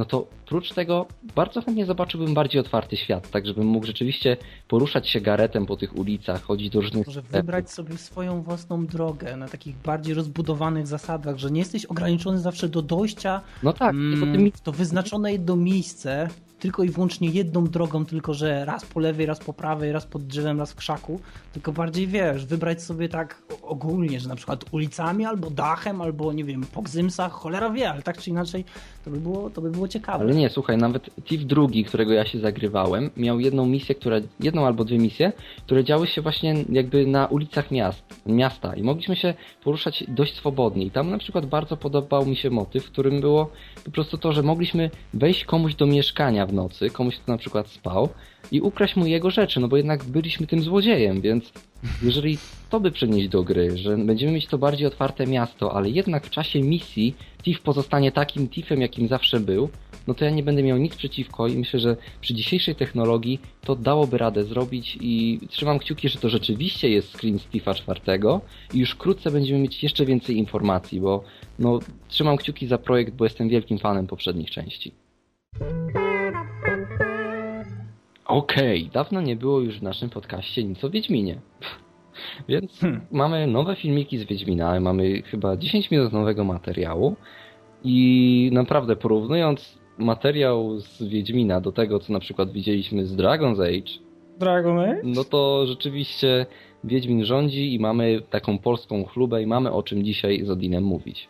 no 0.00 0.04
to 0.04 0.26
prócz 0.46 0.72
tego 0.72 1.06
bardzo 1.34 1.62
chętnie 1.62 1.86
zobaczyłbym 1.86 2.34
bardziej 2.34 2.60
otwarty 2.60 2.96
świat, 2.96 3.30
tak 3.30 3.46
żebym 3.46 3.66
mógł 3.66 3.86
rzeczywiście 3.86 4.36
poruszać 4.68 5.08
się 5.08 5.20
garetem 5.20 5.66
po 5.66 5.76
tych 5.76 5.96
ulicach, 5.96 6.42
chodzić 6.42 6.70
do 6.70 6.80
różnych 6.80 7.06
Może 7.06 7.22
wybrać 7.22 7.70
sobie 7.70 7.98
swoją 7.98 8.42
własną 8.42 8.86
drogę 8.86 9.36
na 9.36 9.48
takich 9.48 9.76
bardziej 9.76 10.14
rozbudowanych 10.14 10.86
zasadach, 10.86 11.38
że 11.38 11.50
nie 11.50 11.58
jesteś 11.58 11.84
ograniczony 11.84 12.38
zawsze 12.38 12.68
do 12.68 12.82
dojścia 12.82 13.40
No 13.62 13.72
tak, 13.72 13.94
i 13.94 13.98
mm, 13.98 14.52
w 14.52 14.60
to 14.60 14.72
wyznaczone 14.72 15.32
jedno 15.32 15.56
miejsce, 15.56 16.28
tylko 16.60 16.84
i 16.84 16.88
wyłącznie 16.88 17.28
jedną 17.28 17.64
drogą, 17.64 18.04
tylko 18.04 18.34
że 18.34 18.64
raz 18.64 18.84
po 18.84 19.00
lewej, 19.00 19.26
raz 19.26 19.38
po 19.38 19.52
prawej, 19.52 19.92
raz 19.92 20.06
pod 20.06 20.26
drzewem, 20.26 20.58
raz 20.58 20.72
w 20.72 20.76
krzaku, 20.76 21.20
tylko 21.52 21.72
bardziej 21.72 22.06
wiesz, 22.06 22.46
wybrać 22.46 22.82
sobie 22.82 23.08
tak 23.08 23.42
ogólnie, 23.62 24.20
że 24.20 24.28
na 24.28 24.36
przykład 24.36 24.64
ulicami, 24.72 25.24
albo 25.24 25.50
dachem, 25.50 26.00
albo 26.00 26.32
nie 26.32 26.44
wiem, 26.44 26.64
po 26.72 26.82
gzymsach, 26.82 27.32
cholera 27.32 27.70
wie, 27.70 27.90
ale 27.90 28.02
tak 28.02 28.18
czy 28.18 28.30
inaczej 28.30 28.64
to 29.04 29.10
by 29.10 29.20
było, 29.20 29.50
to 29.50 29.60
by 29.60 29.70
było 29.70 29.88
ciekawe. 29.88 30.24
Ale 30.24 30.34
nie, 30.34 30.50
słuchaj, 30.50 30.76
nawet 30.76 31.10
Thief 31.24 31.44
drugi, 31.44 31.84
którego 31.84 32.12
ja 32.12 32.24
się 32.24 32.38
zagrywałem, 32.38 33.10
miał 33.16 33.40
jedną 33.40 33.66
misję, 33.66 33.94
która, 33.94 34.16
jedną 34.40 34.66
albo 34.66 34.84
dwie 34.84 34.98
misje, 34.98 35.32
które 35.66 35.84
działy 35.84 36.06
się 36.06 36.22
właśnie 36.22 36.54
jakby 36.68 37.06
na 37.06 37.26
ulicach 37.26 37.70
miast, 37.70 38.02
miasta 38.26 38.76
i 38.76 38.82
mogliśmy 38.82 39.16
się 39.16 39.34
poruszać 39.64 40.04
dość 40.08 40.36
swobodnie. 40.36 40.84
I 40.84 40.90
tam 40.90 41.10
na 41.10 41.18
przykład 41.18 41.46
bardzo 41.46 41.76
podobał 41.76 42.26
mi 42.26 42.36
się 42.36 42.50
motyw, 42.50 42.84
w 42.84 42.90
którym 42.90 43.20
było 43.20 43.50
po 43.84 43.90
prostu 43.90 44.18
to, 44.18 44.32
że 44.32 44.42
mogliśmy 44.42 44.90
wejść 45.14 45.44
komuś 45.44 45.74
do 45.74 45.86
mieszkania 45.86 46.46
w 46.46 46.52
nocy, 46.52 46.90
komuś 46.90 47.16
kto 47.16 47.32
na 47.32 47.38
przykład 47.38 47.68
spał 47.68 48.08
i 48.52 48.60
ukraść 48.60 48.96
mu 48.96 49.06
jego 49.06 49.30
rzeczy, 49.30 49.60
no 49.60 49.68
bo 49.68 49.76
jednak 49.76 50.04
byliśmy 50.04 50.46
tym 50.46 50.62
złodziejem, 50.62 51.20
więc 51.20 51.52
jeżeli 52.02 52.38
to 52.70 52.80
by 52.80 52.90
przenieść 52.90 53.28
do 53.28 53.42
gry, 53.42 53.78
że 53.78 53.96
będziemy 53.96 54.32
mieć 54.32 54.46
to 54.46 54.58
bardziej 54.58 54.86
otwarte 54.86 55.26
miasto, 55.26 55.74
ale 55.74 55.90
jednak 55.90 56.26
w 56.26 56.30
czasie 56.30 56.60
misji 56.60 57.14
Thief 57.42 57.60
pozostanie 57.60 58.12
takim 58.12 58.48
Thiefem, 58.48 58.80
jakim 58.80 59.08
zawsze 59.08 59.40
był, 59.40 59.68
no 60.06 60.14
to 60.14 60.24
ja 60.24 60.30
nie 60.30 60.42
będę 60.42 60.62
miał 60.62 60.78
nic 60.78 60.96
przeciwko 60.96 61.48
i 61.48 61.56
myślę, 61.56 61.80
że 61.80 61.96
przy 62.20 62.34
dzisiejszej 62.34 62.74
technologii 62.74 63.40
to 63.64 63.76
dałoby 63.76 64.18
radę 64.18 64.44
zrobić 64.44 64.98
i 65.00 65.40
trzymam 65.48 65.78
kciuki, 65.78 66.08
że 66.08 66.18
to 66.18 66.28
rzeczywiście 66.28 66.88
jest 66.88 67.16
screen 67.16 67.38
z 67.38 67.46
Thiefa 67.46 67.74
4 67.74 68.00
i 68.74 68.78
już 68.78 68.90
wkrótce 68.90 69.30
będziemy 69.30 69.60
mieć 69.60 69.82
jeszcze 69.82 70.06
więcej 70.06 70.36
informacji, 70.36 71.00
bo 71.00 71.24
no 71.58 71.78
trzymam 72.08 72.36
kciuki 72.36 72.66
za 72.66 72.78
projekt, 72.78 73.14
bo 73.14 73.24
jestem 73.24 73.48
wielkim 73.48 73.78
fanem 73.78 74.06
poprzednich 74.06 74.50
części. 74.50 74.92
Okej, 78.30 78.90
dawno 78.92 79.20
nie 79.20 79.36
było 79.36 79.60
już 79.60 79.78
w 79.78 79.82
naszym 79.82 80.10
podcaście 80.10 80.64
nic 80.64 80.84
o 80.84 80.90
Wiedźminie. 80.90 81.40
Więc 82.48 82.80
Hmm. 82.80 83.00
mamy 83.10 83.46
nowe 83.46 83.76
filmiki 83.76 84.18
z 84.18 84.24
Wiedźmina, 84.24 84.80
mamy 84.80 85.22
chyba 85.22 85.56
10 85.56 85.90
minut 85.90 86.12
nowego 86.12 86.44
materiału 86.44 87.16
i 87.84 88.50
naprawdę 88.52 88.96
porównując 88.96 89.78
materiał 89.98 90.80
z 90.80 91.02
Wiedźmina 91.02 91.60
do 91.60 91.72
tego, 91.72 91.98
co 91.98 92.12
na 92.12 92.20
przykład 92.20 92.52
widzieliśmy 92.52 93.06
z 93.06 93.16
Dragon's 93.16 93.62
Age, 93.62 93.92
Dragon 94.38 94.78
Age? 94.78 95.00
no 95.04 95.24
to 95.24 95.66
rzeczywiście 95.66 96.46
Wiedźmin 96.84 97.24
rządzi 97.24 97.74
i 97.74 97.78
mamy 97.78 98.20
taką 98.30 98.58
polską 98.58 99.04
chlubę 99.04 99.42
i 99.42 99.46
mamy 99.46 99.72
o 99.72 99.82
czym 99.82 100.04
dzisiaj 100.04 100.44
z 100.44 100.50
Odinem 100.50 100.84
mówić. 100.84 101.28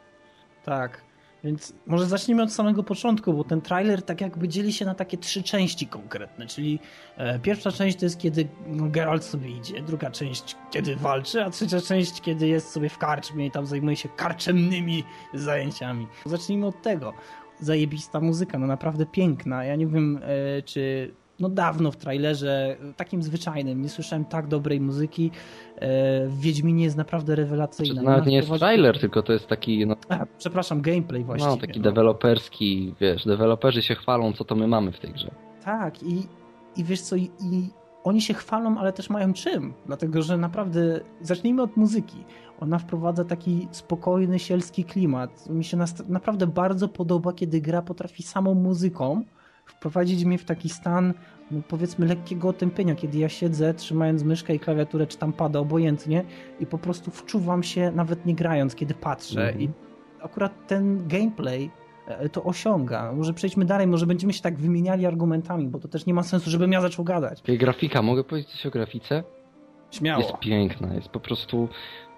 Tak. 0.64 1.09
Więc 1.44 1.72
może 1.86 2.06
zacznijmy 2.06 2.42
od 2.42 2.52
samego 2.52 2.82
początku, 2.82 3.32
bo 3.32 3.44
ten 3.44 3.60
trailer 3.60 4.02
tak 4.02 4.20
jakby 4.20 4.48
dzieli 4.48 4.72
się 4.72 4.84
na 4.84 4.94
takie 4.94 5.18
trzy 5.18 5.42
części 5.42 5.86
konkretne, 5.86 6.46
czyli 6.46 6.78
e, 7.16 7.38
pierwsza 7.38 7.72
część 7.72 7.98
to 7.98 8.04
jest 8.04 8.18
kiedy 8.18 8.48
Geralt 8.66 9.24
sobie 9.24 9.50
idzie, 9.50 9.82
druga 9.82 10.10
część 10.10 10.56
kiedy 10.70 10.96
walczy, 10.96 11.44
a 11.44 11.50
trzecia 11.50 11.80
część 11.80 12.20
kiedy 12.20 12.48
jest 12.48 12.70
sobie 12.70 12.88
w 12.88 12.98
karczmie 12.98 13.46
i 13.46 13.50
tam 13.50 13.66
zajmuje 13.66 13.96
się 13.96 14.08
karczemnymi 14.08 15.04
zajęciami. 15.34 16.06
Zacznijmy 16.26 16.66
od 16.66 16.82
tego. 16.82 17.14
Zajebista 17.60 18.20
muzyka, 18.20 18.58
no 18.58 18.66
naprawdę 18.66 19.06
piękna. 19.06 19.64
Ja 19.64 19.76
nie 19.76 19.86
wiem, 19.86 20.20
e, 20.22 20.62
czy 20.62 21.14
no 21.40 21.48
dawno 21.48 21.90
w 21.90 21.96
trailerze, 21.96 22.76
takim 22.96 23.22
zwyczajnym, 23.22 23.82
nie 23.82 23.88
słyszałem 23.88 24.24
tak 24.24 24.46
dobrej 24.46 24.80
muzyki. 24.80 25.30
E, 25.76 26.26
w 26.26 26.40
Wiedźminie 26.40 26.84
jest 26.84 26.96
naprawdę 26.96 27.36
rewelacyjna. 27.36 27.92
Znaczy, 27.92 28.06
nawet 28.06 28.26
nie 28.26 28.36
jest 28.36 28.48
wprowadza- 28.48 28.58
trailer, 28.58 29.00
tylko 29.00 29.22
to 29.22 29.32
jest 29.32 29.46
taki, 29.46 29.86
no, 29.86 29.96
a, 30.08 30.26
przepraszam, 30.38 30.80
gameplay 30.80 31.24
właściwie. 31.24 31.50
no 31.50 31.60
taki 31.60 31.80
no. 31.80 31.84
deweloperski, 31.84 32.94
wiesz, 33.00 33.24
deweloperzy 33.24 33.82
się 33.82 33.94
chwalą, 33.94 34.32
co 34.32 34.44
to 34.44 34.54
my 34.54 34.66
mamy 34.66 34.92
w 34.92 35.00
tej 35.00 35.12
grze. 35.12 35.30
Tak, 35.64 36.02
i, 36.02 36.26
i 36.76 36.84
wiesz 36.84 37.00
co, 37.00 37.16
i, 37.16 37.22
i 37.22 37.70
oni 38.04 38.20
się 38.20 38.34
chwalą, 38.34 38.78
ale 38.78 38.92
też 38.92 39.10
mają 39.10 39.32
czym. 39.32 39.74
Dlatego, 39.86 40.22
że 40.22 40.38
naprawdę, 40.38 41.00
zacznijmy 41.20 41.62
od 41.62 41.76
muzyki. 41.76 42.24
Ona 42.60 42.78
wprowadza 42.78 43.24
taki 43.24 43.68
spokojny, 43.70 44.38
sielski 44.38 44.84
klimat. 44.84 45.50
Mi 45.50 45.64
się 45.64 45.76
naprawdę 46.08 46.46
bardzo 46.46 46.88
podoba, 46.88 47.32
kiedy 47.32 47.60
gra 47.60 47.82
potrafi 47.82 48.22
samą 48.22 48.54
muzyką 48.54 49.24
wprowadzić 49.70 50.24
mnie 50.24 50.38
w 50.38 50.44
taki 50.44 50.68
stan, 50.68 51.14
no 51.50 51.60
powiedzmy, 51.68 52.06
lekkiego 52.06 52.48
otępienia, 52.48 52.94
kiedy 52.94 53.18
ja 53.18 53.28
siedzę, 53.28 53.74
trzymając 53.74 54.22
myszkę 54.22 54.54
i 54.54 54.58
klawiaturę, 54.58 55.06
czy 55.06 55.18
tam 55.18 55.32
pada 55.32 55.58
obojętnie 55.58 56.24
i 56.60 56.66
po 56.66 56.78
prostu 56.78 57.10
wczuwam 57.10 57.62
się, 57.62 57.92
nawet 57.94 58.26
nie 58.26 58.34
grając, 58.34 58.74
kiedy 58.74 58.94
patrzę. 58.94 59.40
Mhm. 59.40 59.60
I 59.60 59.70
akurat 60.22 60.66
ten 60.66 61.08
gameplay 61.08 61.70
e, 62.06 62.28
to 62.28 62.42
osiąga. 62.42 63.12
Może 63.12 63.34
przejdźmy 63.34 63.64
dalej, 63.64 63.86
może 63.86 64.06
będziemy 64.06 64.32
się 64.32 64.42
tak 64.42 64.58
wymieniali 64.58 65.06
argumentami, 65.06 65.68
bo 65.68 65.78
to 65.78 65.88
też 65.88 66.06
nie 66.06 66.14
ma 66.14 66.22
sensu, 66.22 66.50
żebym 66.50 66.72
ja 66.72 66.80
zaczął 66.80 67.04
gadać. 67.04 67.42
Grafika, 67.58 68.02
mogę 68.02 68.24
powiedzieć 68.24 68.50
coś 68.50 68.66
o 68.66 68.70
grafice? 68.70 69.24
Śmiało. 69.90 70.22
Jest 70.22 70.38
piękna, 70.38 70.94
jest 70.94 71.08
po 71.08 71.20
prostu... 71.20 71.68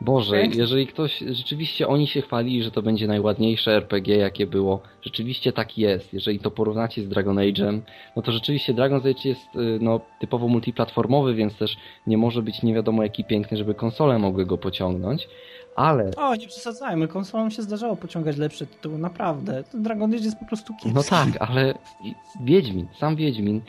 Boże, 0.01 0.43
jeżeli 0.47 0.87
ktoś... 0.87 1.25
Rzeczywiście 1.31 1.89
oni 1.89 2.07
się 2.07 2.23
chwalili, 2.23 2.62
że 2.62 2.70
to 2.70 2.83
będzie 2.83 3.07
najładniejsze 3.07 3.73
RPG, 3.73 4.16
jakie 4.16 4.47
było. 4.47 4.81
Rzeczywiście 5.03 5.53
tak 5.53 5.79
jest. 5.79 6.14
Jeżeli 6.14 6.39
to 6.39 6.51
porównacie 6.51 7.03
z 7.03 7.09
Dragon 7.09 7.37
Age'em, 7.37 7.81
no 8.16 8.23
to 8.23 8.33
rzeczywiście 8.33 8.75
Dragon 8.75 8.99
Age 9.01 9.29
jest 9.29 9.57
y, 9.57 9.79
no, 9.81 10.01
typowo 10.20 10.49
multiplatformowy, 10.49 11.35
więc 11.35 11.57
też 11.57 11.77
nie 12.07 12.18
może 12.18 12.43
być 12.43 12.62
nie 12.62 12.75
wiadomo 12.75 13.03
jaki 13.03 13.25
piękny, 13.25 13.57
żeby 13.57 13.75
konsole 13.75 14.18
mogły 14.18 14.47
go 14.47 14.59
pociągnąć. 14.59 15.29
Ale... 15.77 16.11
O, 16.16 16.35
nie 16.35 16.49
przesadzajmy, 16.49 17.09
konsolom 17.09 17.51
się 17.51 17.62
zdarzało 17.62 17.97
pociągać 17.97 18.37
lepsze 18.37 18.66
tytuły, 18.66 18.99
naprawdę. 18.99 19.64
Dragon 19.75 20.14
Age 20.14 20.25
jest 20.25 20.39
po 20.39 20.45
prostu 20.45 20.73
kiepski. 20.73 20.93
No 20.95 21.03
tak, 21.03 21.29
ale 21.39 21.75
Wiedźmin, 22.45 22.87
sam 22.99 23.16
Wiedźmin 23.16 23.61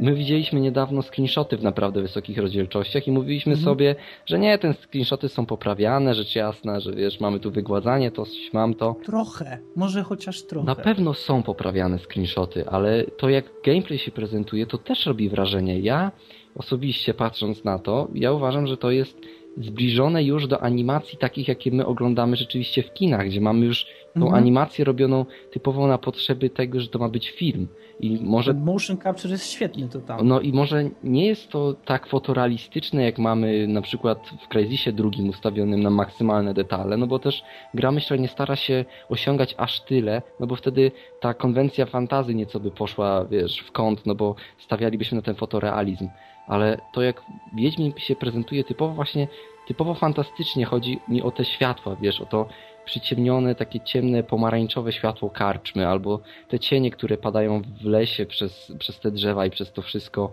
My 0.00 0.14
widzieliśmy 0.14 0.60
niedawno 0.60 1.02
screenshoty 1.02 1.56
w 1.56 1.62
naprawdę 1.62 2.02
wysokich 2.02 2.38
rozdzielczościach 2.38 3.06
i 3.08 3.12
mówiliśmy 3.12 3.52
mhm. 3.52 3.64
sobie, 3.64 3.94
że 4.26 4.38
nie, 4.38 4.58
te 4.58 4.74
screenshoty 4.74 5.28
są 5.28 5.46
poprawiane, 5.46 6.14
rzecz 6.14 6.34
jasna, 6.36 6.80
że 6.80 6.92
wiesz, 6.92 7.20
mamy 7.20 7.40
tu 7.40 7.50
wygładzanie, 7.50 8.10
to 8.10 8.24
mam 8.52 8.74
to. 8.74 8.96
Trochę, 9.04 9.58
może 9.76 10.02
chociaż 10.02 10.42
trochę. 10.42 10.66
Na 10.66 10.74
pewno 10.74 11.14
są 11.14 11.42
poprawiane 11.42 11.98
screenshoty, 11.98 12.68
ale 12.68 13.04
to 13.04 13.28
jak 13.28 13.44
gameplay 13.64 13.98
się 13.98 14.10
prezentuje, 14.10 14.66
to 14.66 14.78
też 14.78 15.06
robi 15.06 15.28
wrażenie. 15.28 15.80
Ja 15.80 16.12
osobiście 16.54 17.14
patrząc 17.14 17.64
na 17.64 17.78
to, 17.78 18.08
ja 18.14 18.32
uważam, 18.32 18.66
że 18.66 18.76
to 18.76 18.90
jest 18.90 19.18
zbliżone 19.56 20.24
już 20.24 20.46
do 20.46 20.62
animacji 20.62 21.18
takich, 21.18 21.48
jakie 21.48 21.70
my 21.70 21.86
oglądamy 21.86 22.36
rzeczywiście 22.36 22.82
w 22.82 22.92
kinach, 22.92 23.26
gdzie 23.26 23.40
mamy 23.40 23.66
już 23.66 23.86
tą 24.14 24.20
mhm. 24.20 24.34
animację 24.34 24.84
robioną 24.84 25.26
typowo 25.50 25.86
na 25.86 25.98
potrzeby 25.98 26.50
tego, 26.50 26.80
że 26.80 26.88
to 26.88 26.98
ma 26.98 27.08
być 27.08 27.30
film. 27.30 27.68
I 28.00 28.18
może... 28.22 28.54
Motion 28.54 28.98
capture 28.98 29.30
jest 29.30 29.50
świetny 29.50 29.88
to 29.88 30.00
tam. 30.00 30.28
No 30.28 30.40
i 30.40 30.52
może 30.52 30.84
nie 31.04 31.26
jest 31.26 31.48
to 31.48 31.74
tak 31.84 32.06
fotorealistyczne, 32.06 33.04
jak 33.04 33.18
mamy 33.18 33.66
na 33.68 33.82
przykład 33.82 34.30
w 34.44 34.48
Crysisie 34.48 34.92
drugim 34.92 35.28
ustawionym 35.28 35.82
na 35.82 35.90
maksymalne 35.90 36.54
detale, 36.54 36.96
no 36.96 37.06
bo 37.06 37.18
też 37.18 37.44
gra 37.74 37.92
myślę 37.92 38.18
nie 38.18 38.28
stara 38.28 38.56
się 38.56 38.84
osiągać 39.08 39.54
aż 39.58 39.80
tyle, 39.80 40.22
no 40.40 40.46
bo 40.46 40.56
wtedy 40.56 40.92
ta 41.20 41.34
konwencja 41.34 41.86
fantazy 41.86 42.34
nieco 42.34 42.60
by 42.60 42.70
poszła, 42.70 43.24
wiesz, 43.24 43.58
w 43.58 43.72
kąt, 43.72 44.06
no 44.06 44.14
bo 44.14 44.34
stawialibyśmy 44.58 45.16
na 45.16 45.22
ten 45.22 45.34
fotorealizm. 45.34 46.08
Ale 46.46 46.78
to 46.92 47.02
jak 47.02 47.22
Wiedźmin 47.54 47.92
się 47.96 48.16
prezentuje 48.16 48.64
typowo 48.64 48.94
właśnie, 48.94 49.28
typowo 49.66 49.94
fantastycznie, 49.94 50.64
chodzi 50.64 51.00
mi 51.08 51.22
o 51.22 51.30
te 51.30 51.44
światła, 51.44 51.96
wiesz, 52.00 52.20
o 52.20 52.26
to 52.26 52.46
przyciemnione, 52.84 53.54
takie 53.54 53.80
ciemne, 53.80 54.22
pomarańczowe 54.22 54.92
światło 54.92 55.30
karczmy, 55.30 55.88
albo 55.88 56.20
te 56.48 56.58
cienie, 56.58 56.90
które 56.90 57.16
padają 57.16 57.62
w 57.82 57.84
lesie 57.84 58.26
przez, 58.26 58.72
przez 58.78 59.00
te 59.00 59.10
drzewa 59.10 59.46
i 59.46 59.50
przez 59.50 59.72
to 59.72 59.82
wszystko. 59.82 60.32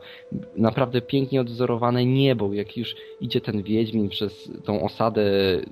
Naprawdę 0.55 1.01
pięknie 1.01 1.41
odwzorowane 1.41 2.05
niebo, 2.05 2.53
jak 2.53 2.77
już 2.77 2.95
idzie 3.21 3.41
ten 3.41 3.63
Wiedźmin 3.63 4.09
przez 4.09 4.51
tą 4.65 4.83
osadę 4.83 5.23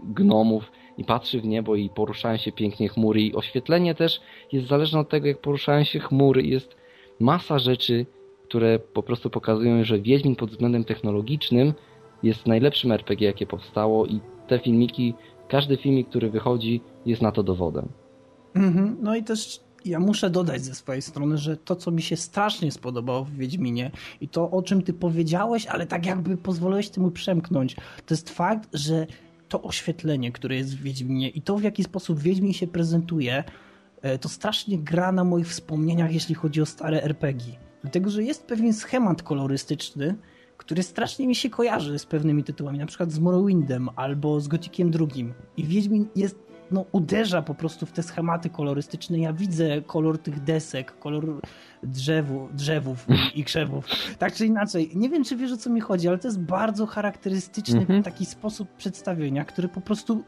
gnomów 0.03 0.71
i 0.97 1.03
patrzy 1.03 1.41
w 1.41 1.45
niebo 1.45 1.75
i 1.75 1.89
poruszają 1.89 2.38
się 2.38 2.51
pięknie 2.51 2.89
chmury 2.89 3.21
i 3.21 3.36
oświetlenie 3.36 3.95
też 3.95 4.21
jest 4.51 4.67
zależne 4.67 4.99
od 4.99 5.09
tego, 5.09 5.28
jak 5.28 5.38
poruszają 5.38 5.84
się 5.84 5.99
chmury. 5.99 6.43
Jest 6.43 6.75
masa 7.19 7.59
rzeczy, 7.59 8.05
które 8.47 8.80
po 8.80 9.03
prostu 9.03 9.30
pokazują, 9.30 9.84
że 9.84 9.99
Wiedźmin 9.99 10.36
pod 10.36 10.49
względem 10.49 10.84
technologicznym 10.84 11.73
jest 12.23 12.47
najlepszym 12.47 12.91
RPG, 12.91 13.28
jakie 13.28 13.47
powstało 13.47 14.05
i 14.05 14.19
te 14.47 14.59
filmiki 14.59 15.13
każdy 15.47 15.77
filmik, 15.77 16.09
który 16.09 16.29
wychodzi, 16.29 16.81
jest 17.05 17.21
na 17.21 17.31
to 17.31 17.43
dowodem. 17.43 17.87
Mhm. 18.55 18.97
No 19.01 19.15
i 19.15 19.23
też 19.23 19.59
ja 19.85 19.99
muszę 19.99 20.29
dodać 20.29 20.61
ze 20.63 20.75
swojej 20.75 21.01
strony, 21.01 21.37
że 21.37 21.57
to, 21.57 21.75
co 21.75 21.91
mi 21.91 22.01
się 22.01 22.15
strasznie 22.15 22.71
spodobało 22.71 23.23
w 23.23 23.31
Wiedźminie 23.31 23.91
i 24.21 24.27
to, 24.27 24.51
o 24.51 24.61
czym 24.61 24.81
ty 24.81 24.93
powiedziałeś, 24.93 25.65
ale 25.65 25.87
tak 25.87 26.05
jakby 26.05 26.37
pozwoliłeś 26.37 26.89
temu 26.89 27.11
przemknąć, 27.11 27.75
to 27.75 28.13
jest 28.13 28.29
fakt, 28.29 28.69
że 28.73 29.07
to 29.49 29.61
oświetlenie, 29.61 30.31
które 30.31 30.55
jest 30.55 30.77
w 30.77 30.81
Wiedźminie 30.81 31.29
i 31.29 31.41
to, 31.41 31.57
w 31.57 31.63
jaki 31.63 31.83
sposób 31.83 32.19
Wiedźmin 32.19 32.53
się 32.53 32.67
prezentuje, 32.67 33.43
e, 34.01 34.17
to 34.17 34.29
strasznie 34.29 34.77
gra 34.77 35.11
na 35.11 35.23
moich 35.23 35.47
wspomnieniach, 35.47 36.13
jeśli 36.13 36.35
chodzi 36.35 36.61
o 36.61 36.65
stare 36.65 37.03
RPG. 37.03 37.45
Dlatego, 37.81 38.09
że 38.09 38.23
jest 38.23 38.45
pewien 38.45 38.73
schemat 38.73 39.23
kolorystyczny, 39.23 40.15
który 40.68 40.84
strasznie 40.84 41.28
mi 41.28 41.36
się 41.36 41.49
kojarzy 41.49 41.99
z 41.99 42.05
pewnymi 42.05 42.43
tytułami, 42.43 42.80
na 42.80 42.86
przykład 42.86 43.11
z 43.11 43.20
Morrowindem 43.20 43.89
albo 43.95 44.39
z 44.39 44.47
Gotikiem 44.47 44.91
II. 44.99 45.34
I 45.57 45.63
Wiedźmin 45.63 46.07
jest, 46.15 46.39
no, 46.72 46.86
uderza 46.91 47.41
po 47.41 47.55
prostu 47.55 47.86
w 47.86 47.91
te 47.91 48.03
schematy 48.03 48.49
kolorystyczne. 48.49 49.20
Ja 49.20 49.34
widzę 49.34 49.82
kolor 49.82 50.18
tych 50.18 50.43
desek, 50.43 50.99
kolor 50.99 51.41
drzewu, 51.84 52.49
drzewów 52.53 53.07
i, 53.36 53.43
krzewów. 53.43 53.86
Tak 54.20 54.34
czy 54.34 54.45
inaczej, 54.45 54.91
nie 54.95 55.09
wiem, 55.09 55.24
czy 55.24 55.36
wiesz 55.36 55.51
o 55.51 55.57
co 55.57 55.70
mi 55.70 55.82
chodzi, 55.82 56.07
ale 56.07 56.18
to 56.18 56.28
jest 56.28 56.39
bardzo 56.39 56.86
charakterystyczny 56.86 57.80
mhm. 57.80 58.03
taki 58.03 58.26
sposób 58.26 58.70
przedstawienia, 58.78 59.45
który 59.45 59.68
po 59.68 59.82
prostu 59.82 60.24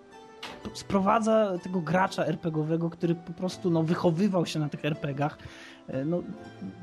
sprowadza 0.74 1.58
tego 1.64 1.82
gracza 1.82 2.26
RPGowego, 2.26 2.90
który 2.90 3.16
po 3.16 3.34
prostu 3.34 3.70
no, 3.70 3.84
wychowywał 3.84 4.46
się 4.46 4.60
na 4.60 4.70
tych 4.70 4.86
RPGach, 4.86 5.38
no, 6.06 6.24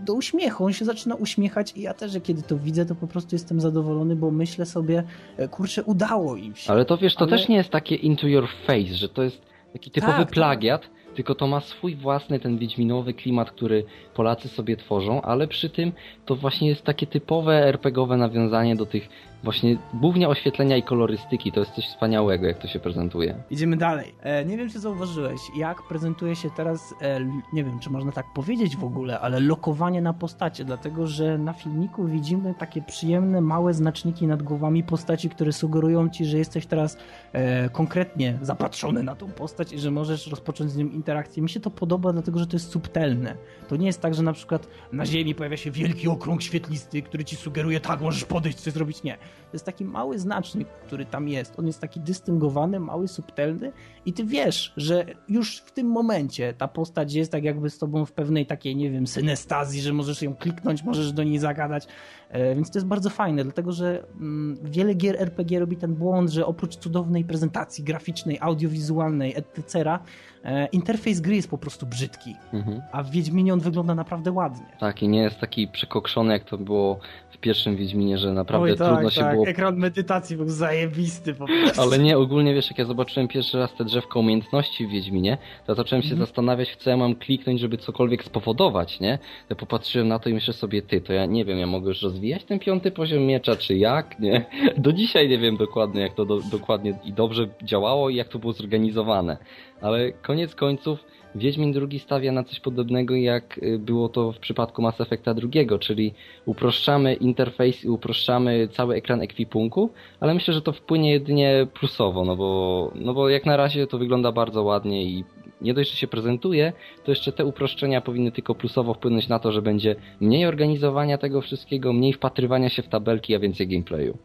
do 0.04 0.14
uśmiechu. 0.14 0.64
On 0.64 0.72
się 0.72 0.84
zaczyna 0.84 1.14
uśmiechać 1.14 1.72
i 1.76 1.80
ja 1.80 1.94
też, 1.94 2.18
kiedy 2.22 2.42
to 2.42 2.56
widzę, 2.56 2.86
to 2.86 2.94
po 2.94 3.06
prostu 3.06 3.34
jestem 3.34 3.60
zadowolony, 3.60 4.16
bo 4.16 4.30
myślę 4.30 4.66
sobie, 4.66 5.02
e, 5.36 5.48
kurczę, 5.48 5.84
udało 5.84 6.36
im 6.36 6.56
się. 6.56 6.72
Ale 6.72 6.84
to 6.84 6.96
wiesz, 6.96 7.14
to 7.14 7.20
Ale... 7.20 7.30
też 7.30 7.48
nie 7.48 7.56
jest 7.56 7.70
takie 7.70 7.94
into 7.94 8.26
your 8.26 8.48
face, 8.66 8.94
że 8.94 9.08
to 9.08 9.22
jest 9.22 9.42
taki 9.72 9.90
typowy 9.90 10.12
tak, 10.12 10.26
tak. 10.26 10.34
plagiat, 10.34 10.82
tak. 10.82 10.90
tylko 11.16 11.34
to 11.34 11.46
ma 11.46 11.60
swój 11.60 11.96
własny 11.96 12.40
ten 12.40 12.58
wiedźminowy 12.58 13.14
klimat, 13.14 13.50
który 13.50 13.84
Polacy 14.14 14.48
sobie 14.48 14.76
tworzą, 14.76 15.22
ale 15.22 15.48
przy 15.48 15.70
tym 15.70 15.92
to 16.26 16.36
właśnie 16.36 16.68
jest 16.68 16.82
takie 16.82 17.06
typowe 17.06 17.68
RPGowe 17.68 18.16
nawiązanie 18.16 18.76
do 18.76 18.86
tych 18.86 19.08
właśnie 19.42 19.78
głównie 19.94 20.28
oświetlenia 20.28 20.76
i 20.76 20.82
kolorystyki. 20.82 21.52
To 21.52 21.60
jest 21.60 21.72
coś 21.72 21.88
wspaniałego, 21.88 22.46
jak 22.46 22.58
to 22.58 22.68
się 22.68 22.80
prezentuje. 22.80 23.34
Idziemy 23.50 23.76
dalej. 23.76 24.14
E, 24.20 24.44
nie 24.44 24.56
wiem, 24.56 24.70
czy 24.70 24.80
zauważyłeś, 24.80 25.40
jak 25.56 25.82
prezentuje 25.82 26.36
się 26.36 26.50
teraz, 26.56 26.94
e, 27.00 27.20
nie 27.52 27.64
wiem, 27.64 27.78
czy 27.78 27.90
można 27.90 28.12
tak 28.12 28.26
powiedzieć 28.34 28.76
w 28.76 28.84
ogóle, 28.84 29.20
ale 29.20 29.40
lokowanie 29.40 30.02
na 30.02 30.12
postacie, 30.12 30.64
dlatego, 30.64 31.06
że 31.06 31.38
na 31.38 31.52
filmiku 31.52 32.06
widzimy 32.06 32.54
takie 32.54 32.82
przyjemne, 32.82 33.40
małe 33.40 33.74
znaczniki 33.74 34.26
nad 34.26 34.42
głowami 34.42 34.82
postaci, 34.82 35.28
które 35.28 35.52
sugerują 35.52 36.08
ci, 36.08 36.24
że 36.24 36.38
jesteś 36.38 36.66
teraz 36.66 36.98
e, 37.32 37.68
konkretnie 37.68 38.38
zapatrzony 38.42 39.02
na 39.02 39.14
tą 39.14 39.28
postać 39.28 39.72
i 39.72 39.78
że 39.78 39.90
możesz 39.90 40.26
rozpocząć 40.26 40.70
z 40.70 40.76
nią 40.76 40.86
interakcję. 40.86 41.42
Mi 41.42 41.48
się 41.48 41.60
to 41.60 41.70
podoba, 41.70 42.12
dlatego, 42.12 42.38
że 42.38 42.46
to 42.46 42.56
jest 42.56 42.70
subtelne. 42.70 43.36
To 43.68 43.76
nie 43.76 43.86
jest 43.86 44.00
tak, 44.00 44.14
że 44.14 44.22
na 44.22 44.32
przykład 44.32 44.68
na 44.92 45.06
ziemi 45.06 45.34
pojawia 45.34 45.56
się 45.56 45.70
wielki 45.70 46.08
okrąg 46.08 46.42
świetlisty, 46.42 47.02
który 47.02 47.24
ci 47.24 47.36
sugeruje, 47.36 47.80
tak, 47.80 48.00
możesz 48.00 48.24
podejść, 48.24 48.58
coś 48.58 48.72
zrobić. 48.72 49.02
Nie 49.02 49.18
to 49.26 49.50
jest 49.52 49.64
taki 49.64 49.84
mały 49.84 50.18
znacznik, 50.18 50.68
który 50.68 51.06
tam 51.06 51.28
jest. 51.28 51.58
On 51.58 51.66
jest 51.66 51.80
taki 51.80 52.00
dystyngowany, 52.00 52.80
mały, 52.80 53.08
subtelny 53.08 53.72
i 54.06 54.12
ty 54.12 54.24
wiesz, 54.24 54.72
że 54.76 55.06
już 55.28 55.58
w 55.58 55.72
tym 55.72 55.86
momencie 55.86 56.54
ta 56.58 56.68
postać 56.68 57.14
jest 57.14 57.32
tak 57.32 57.44
jakby 57.44 57.70
z 57.70 57.78
tobą 57.78 58.04
w 58.04 58.12
pewnej 58.12 58.46
takiej, 58.46 58.76
nie 58.76 58.90
wiem, 58.90 59.06
synestazji, 59.06 59.80
że 59.80 59.92
możesz 59.92 60.22
ją 60.22 60.34
kliknąć, 60.34 60.82
możesz 60.82 61.12
do 61.12 61.22
niej 61.22 61.38
zagadać. 61.38 61.86
E, 62.30 62.54
więc 62.54 62.70
to 62.70 62.78
jest 62.78 62.86
bardzo 62.86 63.10
fajne, 63.10 63.44
dlatego 63.44 63.72
że 63.72 64.04
mm, 64.20 64.56
wiele 64.62 64.94
gier 64.94 65.22
RPG 65.22 65.60
robi 65.60 65.76
ten 65.76 65.94
błąd, 65.94 66.30
że 66.30 66.46
oprócz 66.46 66.76
cudownej 66.76 67.24
prezentacji 67.24 67.84
graficznej, 67.84 68.38
audiowizualnej, 68.40 69.34
etc., 69.36 69.98
e, 70.44 70.66
interfejs 70.66 71.20
gry 71.20 71.36
jest 71.36 71.50
po 71.50 71.58
prostu 71.58 71.86
brzydki, 71.86 72.36
mhm. 72.52 72.82
a 72.92 73.02
w 73.02 73.10
Wiedźminie 73.10 73.52
on 73.52 73.60
wygląda 73.60 73.94
naprawdę 73.94 74.32
ładnie. 74.32 74.66
Tak, 74.80 75.02
i 75.02 75.08
nie 75.08 75.22
jest 75.22 75.40
taki 75.40 75.68
przekokszony, 75.68 76.32
jak 76.32 76.44
to 76.44 76.58
było 76.58 77.00
w 77.30 77.38
pierwszym 77.38 77.76
Wiedźminie, 77.76 78.18
że 78.18 78.32
naprawdę 78.32 78.72
Oj, 78.72 78.78
tak, 78.78 78.88
trudno 78.88 79.10
się 79.10 79.20
tak. 79.20 79.32
było... 79.32 79.46
ekran 79.46 79.76
medytacji 79.76 80.36
był 80.36 80.48
zajebisty 80.48 81.34
po 81.34 81.46
prostu. 81.46 81.82
Ale 81.82 81.98
nie, 81.98 82.18
ogólnie 82.18 82.54
wiesz, 82.54 82.70
jak 82.70 82.78
ja 82.78 82.84
zobaczyłem 82.84 83.28
pierwszy 83.28 83.58
raz 83.58 83.74
te 83.74 83.84
drzewka 83.84 84.18
umiejętności 84.18 84.86
w 84.86 84.90
Wiedźminie, 84.90 85.38
to 85.66 85.74
zacząłem 85.74 86.02
się 86.02 86.10
mhm. 86.10 86.26
zastanawiać, 86.26 86.70
w 86.70 86.76
co 86.76 86.90
ja 86.90 86.96
mam 86.96 87.14
kliknąć, 87.14 87.60
żeby 87.60 87.78
cokolwiek 87.78 88.24
spowodować, 88.24 89.00
nie? 89.00 89.18
Ja 89.50 89.56
popatrzyłem 89.56 90.08
na 90.08 90.18
to 90.18 90.28
i 90.28 90.34
myślę 90.34 90.54
sobie, 90.54 90.82
ty, 90.82 91.00
to 91.00 91.12
ja 91.12 91.26
nie 91.26 91.44
wiem, 91.44 91.58
ja 91.58 91.66
mogę 91.66 91.88
już 91.88 92.00
rozwijać 92.16 92.44
ten 92.44 92.58
piąty 92.58 92.90
poziom 92.90 93.22
miecza, 93.22 93.56
czy 93.56 93.76
jak, 93.76 94.18
nie? 94.20 94.44
Do 94.76 94.92
dzisiaj 94.92 95.28
nie 95.28 95.38
wiem 95.38 95.56
dokładnie, 95.56 96.00
jak 96.00 96.14
to 96.14 96.24
do, 96.24 96.40
dokładnie 96.50 96.98
i 97.04 97.12
dobrze 97.12 97.48
działało 97.62 98.10
i 98.10 98.14
jak 98.14 98.28
to 98.28 98.38
było 98.38 98.52
zorganizowane. 98.52 99.36
Ale 99.80 100.12
koniec 100.12 100.54
końców 100.54 101.04
Wiedźmin 101.36 101.74
II 101.90 101.98
stawia 101.98 102.32
na 102.32 102.44
coś 102.44 102.60
podobnego 102.60 103.16
jak 103.16 103.58
y, 103.58 103.78
było 103.78 104.08
to 104.08 104.32
w 104.32 104.38
przypadku 104.38 104.82
Mass 104.82 105.00
Effecta 105.00 105.34
II, 105.54 105.68
czyli 105.80 106.14
uproszczamy 106.46 107.14
interfejs 107.14 107.84
i 107.84 107.88
uproszczamy 107.88 108.68
cały 108.68 108.94
ekran 108.94 109.20
ekwipunku, 109.20 109.90
ale 110.20 110.34
myślę, 110.34 110.54
że 110.54 110.62
to 110.62 110.72
wpłynie 110.72 111.10
jedynie 111.10 111.66
plusowo, 111.74 112.24
no 112.24 112.36
bo, 112.36 112.92
no 112.94 113.14
bo 113.14 113.28
jak 113.28 113.46
na 113.46 113.56
razie 113.56 113.86
to 113.86 113.98
wygląda 113.98 114.32
bardzo 114.32 114.62
ładnie 114.62 115.02
i 115.04 115.24
nie 115.60 115.74
dość, 115.74 115.90
że 115.90 115.96
się 115.96 116.06
prezentuje, 116.06 116.72
to 117.04 117.10
jeszcze 117.10 117.32
te 117.32 117.44
uproszczenia 117.44 118.00
powinny 118.00 118.32
tylko 118.32 118.54
plusowo 118.54 118.94
wpłynąć 118.94 119.28
na 119.28 119.38
to, 119.38 119.52
że 119.52 119.62
będzie 119.62 119.96
mniej 120.20 120.46
organizowania 120.46 121.18
tego 121.18 121.40
wszystkiego, 121.40 121.92
mniej 121.92 122.12
wpatrywania 122.12 122.68
się 122.68 122.82
w 122.82 122.88
tabelki, 122.88 123.34
a 123.34 123.38
więcej 123.38 123.68
gameplayu. 123.68 124.18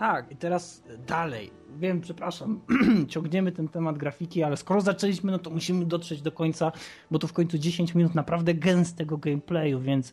Tak, 0.00 0.32
i 0.32 0.36
teraz 0.36 0.82
dalej. 1.06 1.50
Wiem, 1.78 2.00
przepraszam, 2.00 2.60
ciągniemy 3.08 3.52
ten 3.52 3.68
temat 3.68 3.98
grafiki, 3.98 4.42
ale 4.42 4.56
skoro 4.56 4.80
zaczęliśmy, 4.80 5.32
no 5.32 5.38
to 5.38 5.50
musimy 5.50 5.84
dotrzeć 5.84 6.22
do 6.22 6.32
końca, 6.32 6.72
bo 7.10 7.18
to 7.18 7.26
w 7.26 7.32
końcu 7.32 7.58
10 7.58 7.94
minut 7.94 8.14
naprawdę 8.14 8.54
gęstego 8.54 9.18
gameplayu, 9.18 9.80
więc 9.80 10.12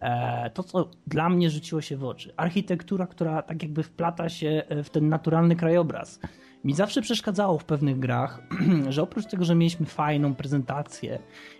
e, 0.00 0.50
to, 0.50 0.62
co 0.62 0.90
dla 1.06 1.28
mnie 1.28 1.50
rzuciło 1.50 1.80
się 1.80 1.96
w 1.96 2.04
oczy, 2.04 2.32
architektura, 2.36 3.06
która 3.06 3.42
tak 3.42 3.62
jakby 3.62 3.82
wplata 3.82 4.28
się 4.28 4.62
e, 4.68 4.82
w 4.82 4.90
ten 4.90 5.08
naturalny 5.08 5.56
krajobraz. 5.56 6.20
Mi 6.64 6.74
zawsze 6.74 7.02
przeszkadzało 7.02 7.58
w 7.58 7.64
pewnych 7.64 7.98
grach, 7.98 8.42
że 8.88 9.02
oprócz 9.02 9.26
tego, 9.26 9.44
że 9.44 9.54
mieliśmy 9.54 9.86
fajną 9.86 10.34
prezentację 10.34 11.18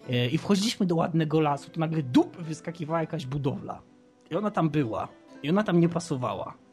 e, 0.08 0.28
i 0.28 0.38
wchodziliśmy 0.38 0.86
do 0.86 0.96
ładnego 0.96 1.40
lasu, 1.40 1.70
to 1.70 1.80
nagle 1.80 2.02
dup 2.02 2.36
wyskakiwała 2.36 3.00
jakaś 3.00 3.26
budowla. 3.26 3.82
I 4.30 4.34
ona 4.34 4.50
tam 4.50 4.70
była. 4.70 5.08
I 5.42 5.50
ona 5.50 5.62
tam 5.62 5.80
nie 5.80 5.88
pasowała 5.88 6.67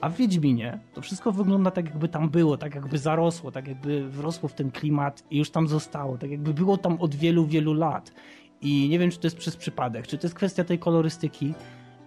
a 0.00 0.08
w 0.08 0.16
Wiedźminie 0.16 0.78
to 0.94 1.00
wszystko 1.00 1.32
wygląda 1.32 1.70
tak, 1.70 1.84
jakby 1.86 2.08
tam 2.08 2.30
było, 2.30 2.56
tak 2.56 2.74
jakby 2.74 2.98
zarosło, 2.98 3.50
tak 3.52 3.68
jakby 3.68 4.08
wrosło 4.08 4.48
w 4.48 4.54
ten 4.54 4.70
klimat 4.70 5.24
i 5.30 5.38
już 5.38 5.50
tam 5.50 5.68
zostało, 5.68 6.18
tak 6.18 6.30
jakby 6.30 6.54
było 6.54 6.76
tam 6.76 7.00
od 7.00 7.14
wielu, 7.14 7.46
wielu 7.46 7.74
lat. 7.74 8.12
I 8.60 8.88
nie 8.88 8.98
wiem, 8.98 9.10
czy 9.10 9.18
to 9.18 9.26
jest 9.26 9.36
przez 9.36 9.56
przypadek, 9.56 10.06
czy 10.06 10.18
to 10.18 10.26
jest 10.26 10.34
kwestia 10.34 10.64
tej 10.64 10.78
kolorystyki, 10.78 11.54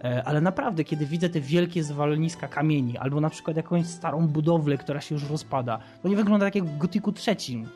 e, 0.04 0.24
ale 0.24 0.40
naprawdę, 0.40 0.84
kiedy 0.84 1.06
widzę 1.06 1.28
te 1.28 1.40
wielkie 1.40 1.84
zwalniska 1.84 2.48
kamieni, 2.48 2.98
albo 2.98 3.20
na 3.20 3.30
przykład 3.30 3.56
jakąś 3.56 3.86
starą 3.86 4.26
budowlę, 4.26 4.78
która 4.78 5.00
się 5.00 5.14
już 5.14 5.30
rozpada, 5.30 5.78
to 6.02 6.08
nie 6.08 6.16
wygląda 6.16 6.46
tak 6.46 6.54
jak 6.54 6.64
w 6.64 6.78
Gotiku 6.78 7.12
trzecim, 7.12 7.68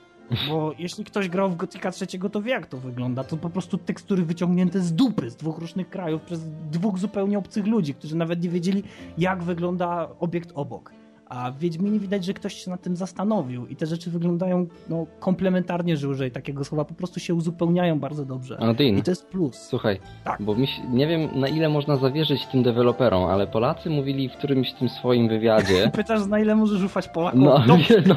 bo 0.49 0.73
jeśli 0.79 1.05
ktoś 1.05 1.29
grał 1.29 1.51
w 1.51 1.57
Gotika 1.57 1.91
trzeciego, 1.91 2.31
to 2.31 2.43
wie 2.43 2.51
jak 2.51 2.67
to 2.67 2.77
wygląda. 2.79 3.25
To 3.25 3.37
po 3.37 3.51
prostu 3.51 3.79
tekstury 3.79 4.23
wyciągnięte 4.23 4.81
z 4.81 4.95
dupy, 4.95 5.31
z 5.31 5.37
dwóch 5.37 5.59
różnych 5.59 5.91
krajów, 5.91 6.23
przez 6.23 6.41
dwóch 6.71 6.99
zupełnie 6.99 7.39
obcych 7.39 7.67
ludzi, 7.67 7.95
którzy 7.95 8.17
nawet 8.17 8.43
nie 8.43 8.49
wiedzieli, 8.49 8.83
jak 9.19 9.43
wygląda 9.43 10.09
obiekt 10.21 10.53
obok. 10.55 11.02
A 11.35 11.51
w 11.51 11.59
Wiedźminie 11.59 11.99
widać, 11.99 12.25
że 12.25 12.35
ktoś 12.35 12.55
się 12.55 12.71
nad 12.71 12.83
tym 12.83 12.97
zastanowił 12.97 13.67
i 13.67 13.77
te 13.77 13.87
rzeczy 13.87 14.11
wyglądają 14.11 14.67
no, 14.89 15.07
komplementarnie, 15.21 15.97
że 15.97 16.09
użyję 16.09 16.31
takiego 16.31 16.65
słowa, 16.65 16.85
po 16.85 16.95
prostu 16.95 17.21
się 17.21 17.35
uzupełniają 17.35 18.01
bardzo 18.01 18.25
dobrze. 18.25 18.61
Adin, 18.61 18.99
I 18.99 19.03
to 19.03 19.11
jest 19.11 19.27
plus. 19.27 19.57
Słuchaj, 19.57 20.01
tak. 20.25 20.43
bo 20.43 20.55
mi 20.55 20.67
nie 20.91 21.07
wiem 21.07 21.41
na 21.41 21.49
ile 21.49 21.69
można 21.69 21.97
zawierzyć 21.97 22.47
tym 22.47 22.63
deweloperom, 22.63 23.25
ale 23.25 23.47
Polacy 23.47 23.91
mówili 23.91 24.29
w 24.29 24.33
którymś 24.33 24.73
tym 24.73 24.89
swoim 24.89 25.29
wywiadzie... 25.29 25.91
Pytasz 25.95 26.27
na 26.27 26.41
ile 26.41 26.55
możesz 26.55 26.83
ufać 26.83 27.09
Polakom? 27.09 27.43
No, 27.43 27.61
no. 28.07 28.17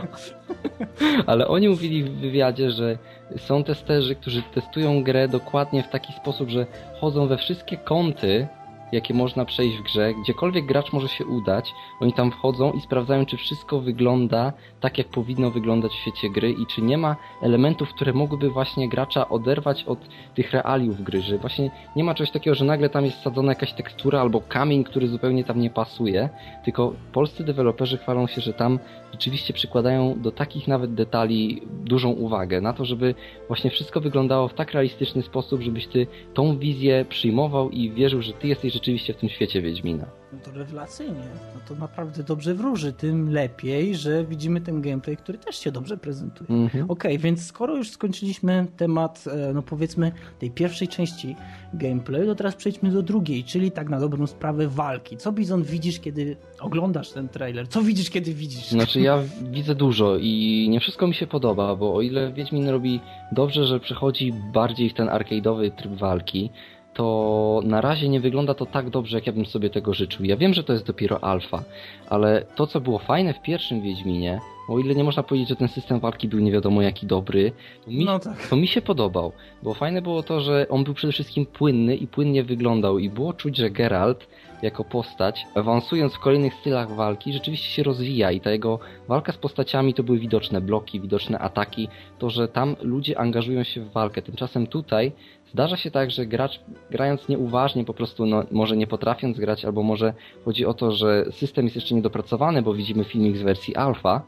ale 1.32 1.48
oni 1.48 1.70
mówili 1.70 2.04
w 2.04 2.12
wywiadzie, 2.12 2.72
że 2.72 2.98
są 3.38 3.64
testerzy, 3.64 4.16
którzy 4.16 4.42
testują 4.54 5.04
grę 5.04 5.28
dokładnie 5.28 5.84
w 5.84 5.90
taki 5.90 6.14
sposób, 6.14 6.50
że 6.50 6.66
chodzą 7.02 7.28
we 7.28 7.38
wszystkie 7.38 7.78
kąty 7.78 8.48
jakie 8.92 9.14
można 9.14 9.46
przejść 9.46 9.78
w 9.78 9.84
grze, 9.84 10.14
gdziekolwiek 10.14 10.66
gracz 10.66 10.94
może 10.94 11.08
się 11.08 11.26
udać, 11.26 11.74
oni 12.00 12.14
tam 12.14 12.32
wchodzą 12.32 12.72
i 12.72 12.82
sprawdzają, 12.82 13.26
czy 13.26 13.38
wszystko 13.38 13.80
wygląda 13.80 14.54
tak, 14.80 14.98
jak 14.98 15.08
powinno 15.08 15.52
wyglądać 15.52 15.92
w 15.92 15.96
świecie 15.96 16.30
gry 16.30 16.52
i 16.52 16.66
czy 16.66 16.82
nie 16.82 16.98
ma 16.98 17.16
elementów, 17.42 17.90
które 17.90 18.14
mogłyby 18.14 18.50
właśnie 18.50 18.90
gracza 18.90 19.30
oderwać 19.30 19.84
od 19.84 20.00
tych 20.36 20.52
realiów 20.52 21.04
gry, 21.04 21.22
że 21.22 21.38
właśnie 21.38 21.72
nie 21.96 22.04
ma 22.04 22.14
czegoś 22.14 22.32
takiego, 22.32 22.56
że 22.56 22.66
nagle 22.66 22.90
tam 22.90 23.06
jest 23.06 23.22
sadzona 23.22 23.52
jakaś 23.52 23.74
tekstura 23.74 24.22
albo 24.22 24.42
kamień, 24.42 24.84
który 24.84 25.08
zupełnie 25.08 25.44
tam 25.44 25.60
nie 25.60 25.70
pasuje, 25.70 26.30
tylko 26.66 26.94
polscy 27.14 27.44
deweloperzy 27.44 27.98
chwalą 27.98 28.28
się, 28.28 28.42
że 28.42 28.54
tam 28.54 28.80
rzeczywiście 29.12 29.54
przykładają 29.54 30.22
do 30.22 30.32
takich 30.32 30.68
nawet 30.68 30.94
detali 30.94 31.62
dużą 31.84 32.12
uwagę, 32.12 32.62
na 32.62 32.74
to, 32.74 32.86
żeby 32.86 33.16
właśnie 33.48 33.70
wszystko 33.70 34.02
wyglądało 34.02 34.48
w 34.48 34.54
tak 34.54 34.72
realistyczny 34.72 35.22
sposób, 35.22 35.62
żebyś 35.62 35.88
ty 35.88 36.08
tą 36.34 36.58
wizję 36.58 37.06
przyjmował 37.10 37.70
i 37.70 37.92
wierzył, 37.92 38.22
że 38.22 38.34
ty 38.34 38.48
jesteś 38.48 38.75
rzeczywiście 38.76 39.14
w 39.14 39.18
tym 39.18 39.30
świecie 39.30 39.62
Wiedźmina. 39.62 40.06
No 40.34 40.40
to 40.44 40.52
rewelacyjnie. 40.52 41.28
No 41.56 41.62
to 41.68 41.76
naprawdę 41.76 42.24
dobrze 42.24 42.54
wróży. 42.54 42.94
Tym 42.94 43.30
lepiej, 43.30 43.96
że 43.96 44.26
widzimy 44.26 44.62
ten 44.62 44.82
gameplay, 44.82 45.18
który 45.18 45.38
też 45.38 45.60
się 45.60 45.72
dobrze 45.72 45.98
prezentuje. 45.98 46.50
Okej, 46.66 46.82
okay, 46.88 47.18
więc 47.18 47.46
skoro 47.46 47.76
już 47.76 47.90
skończyliśmy 47.90 48.68
temat, 48.78 49.24
e, 49.28 49.54
no 49.54 49.62
powiedzmy, 49.62 50.12
tej 50.40 50.52
pierwszej 50.52 50.88
części 50.88 51.36
gameplay, 51.74 52.26
to 52.26 52.36
teraz 52.36 52.56
przejdźmy 52.56 52.92
do 52.92 53.04
drugiej, 53.04 53.44
czyli 53.44 53.72
tak 53.72 53.90
na 53.90 54.00
dobrą 54.00 54.28
sprawę 54.28 54.68
walki. 54.68 55.18
Co 55.18 55.32
Bizon 55.32 55.64
widzisz, 55.64 56.00
kiedy 56.00 56.38
oglądasz 56.60 57.12
ten 57.12 57.30
trailer? 57.30 57.68
Co 57.68 57.82
widzisz, 57.82 58.10
kiedy 58.10 58.34
widzisz? 58.34 58.68
Znaczy 58.68 59.00
ja 59.00 59.20
widzę 59.52 59.76
dużo 59.76 60.18
i 60.18 60.68
nie 60.70 60.80
wszystko 60.80 61.08
mi 61.08 61.14
się 61.14 61.28
podoba, 61.28 61.76
bo 61.76 61.96
o 61.96 62.02
ile 62.02 62.34
Wiedźmin 62.34 62.70
robi 62.70 63.00
dobrze, 63.32 63.66
że 63.66 63.80
przechodzi 63.80 64.34
bardziej 64.54 64.90
w 64.90 64.94
ten 64.94 65.08
arcade'owy 65.08 65.72
tryb 65.72 65.94
walki, 65.94 66.50
to 66.96 67.62
na 67.64 67.82
razie 67.82 68.10
nie 68.10 68.20
wygląda 68.20 68.54
to 68.54 68.66
tak 68.66 68.90
dobrze, 68.90 69.18
jak 69.18 69.28
ja 69.28 69.34
bym 69.34 69.46
sobie 69.46 69.70
tego 69.70 69.94
życzył. 69.94 70.26
Ja 70.26 70.38
wiem, 70.38 70.54
że 70.54 70.64
to 70.64 70.74
jest 70.74 70.86
dopiero 70.86 71.24
alfa, 71.24 71.64
ale 72.10 72.46
to, 72.56 72.68
co 72.68 72.82
było 72.82 73.00
fajne 73.00 73.34
w 73.34 73.42
pierwszym 73.42 73.82
Wiedźminie, 73.82 74.40
o 74.70 74.80
ile 74.80 74.96
nie 74.96 75.04
można 75.04 75.24
powiedzieć, 75.24 75.50
że 75.50 75.56
ten 75.56 75.68
system 75.68 76.00
walki 76.00 76.28
był 76.28 76.40
nie 76.40 76.52
wiadomo 76.52 76.82
jaki 76.82 77.08
dobry, 77.08 77.52
to 77.86 77.92
mi, 77.92 78.06
no 78.06 78.20
tak. 78.20 78.48
to 78.48 78.56
mi 78.56 78.68
się 78.68 78.82
podobał. 78.82 79.32
Bo 79.64 79.74
fajne 79.74 80.02
było 80.02 80.24
to, 80.24 80.42
że 80.42 80.68
on 80.70 80.84
był 80.84 80.94
przede 80.94 81.14
wszystkim 81.14 81.46
płynny 81.46 81.96
i 81.96 82.08
płynnie 82.08 82.44
wyglądał 82.44 83.00
i 83.00 83.10
było 83.10 83.34
czuć, 83.34 83.58
że 83.58 83.70
Geralt 83.70 84.28
jako 84.62 84.84
postać, 84.84 85.46
awansując 85.56 86.14
w 86.14 86.20
kolejnych 86.20 86.54
stylach 86.54 86.96
walki, 86.96 87.34
rzeczywiście 87.34 87.70
się 87.70 87.84
rozwija 87.84 88.32
i 88.32 88.40
ta 88.40 88.52
jego 88.52 88.80
walka 89.08 89.32
z 89.32 89.38
postaciami 89.38 89.94
to 89.94 90.04
były 90.04 90.20
widoczne 90.20 90.62
bloki, 90.62 91.02
widoczne 91.02 91.40
ataki, 91.40 91.88
to, 92.20 92.30
że 92.30 92.48
tam 92.48 92.76
ludzie 92.82 93.20
angażują 93.20 93.64
się 93.64 93.82
w 93.82 93.92
walkę. 93.92 94.22
Tymczasem 94.22 94.68
tutaj 94.68 95.12
Zdarza 95.56 95.78
się 95.78 95.92
tak, 95.92 96.12
że 96.12 96.26
gracz 96.26 96.60
grając 96.92 97.30
nieuważnie, 97.30 97.86
po 97.86 97.94
prostu 97.94 98.26
no, 98.26 98.44
może 98.52 98.78
nie 98.78 98.88
potrafiąc 98.88 99.40
grać, 99.40 99.66
albo 99.66 99.84
może 99.84 100.14
chodzi 100.46 100.66
o 100.66 100.74
to, 100.74 100.92
że 100.92 101.26
system 101.32 101.66
jest 101.66 101.76
jeszcze 101.76 101.96
niedopracowany, 101.96 102.62
bo 102.62 102.74
widzimy 102.74 103.04
filmik 103.04 103.38
z 103.38 103.42
wersji 103.42 103.76
alfa, 103.76 104.22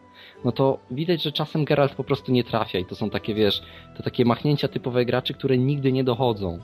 no 0.45 0.51
to 0.51 0.79
widać, 0.91 1.23
że 1.23 1.31
czasem 1.31 1.65
Geralt 1.65 1.95
po 1.95 2.03
prostu 2.03 2.31
nie 2.31 2.43
trafia 2.43 2.79
i 2.79 2.85
to 2.85 2.95
są 2.95 3.09
takie, 3.09 3.33
wiesz, 3.33 3.61
to 3.97 4.03
takie 4.03 4.25
machnięcia 4.25 4.67
typowe 4.67 5.05
graczy, 5.05 5.33
które 5.33 5.57
nigdy 5.57 5.91
nie 5.91 6.03
dochodzą. 6.03 6.59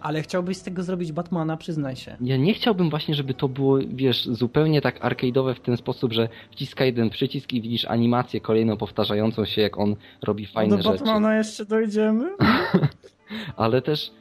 Ale 0.00 0.22
chciałbyś 0.22 0.56
z 0.56 0.62
tego 0.62 0.82
zrobić 0.82 1.12
Batmana, 1.12 1.56
przyznaj 1.56 1.96
się. 1.96 2.16
Ja 2.20 2.36
nie 2.36 2.54
chciałbym 2.54 2.90
właśnie, 2.90 3.14
żeby 3.14 3.34
to 3.34 3.48
było, 3.48 3.78
wiesz, 3.88 4.26
zupełnie 4.26 4.80
tak 4.80 5.04
arcade'owe 5.04 5.54
w 5.54 5.60
ten 5.60 5.76
sposób, 5.76 6.12
że 6.12 6.28
wciska 6.50 6.84
jeden 6.84 7.10
przycisk 7.10 7.52
i 7.52 7.60
widzisz 7.60 7.84
animację 7.84 8.40
kolejną 8.40 8.76
powtarzającą 8.76 9.44
się, 9.44 9.62
jak 9.62 9.78
on 9.78 9.96
robi 10.22 10.46
fajne 10.46 10.76
no 10.76 10.82
rzeczy. 10.82 10.98
Do 10.98 11.04
Batmana 11.04 11.36
jeszcze 11.36 11.64
dojdziemy. 11.64 12.30
ale 13.56 13.82
też 13.82 14.12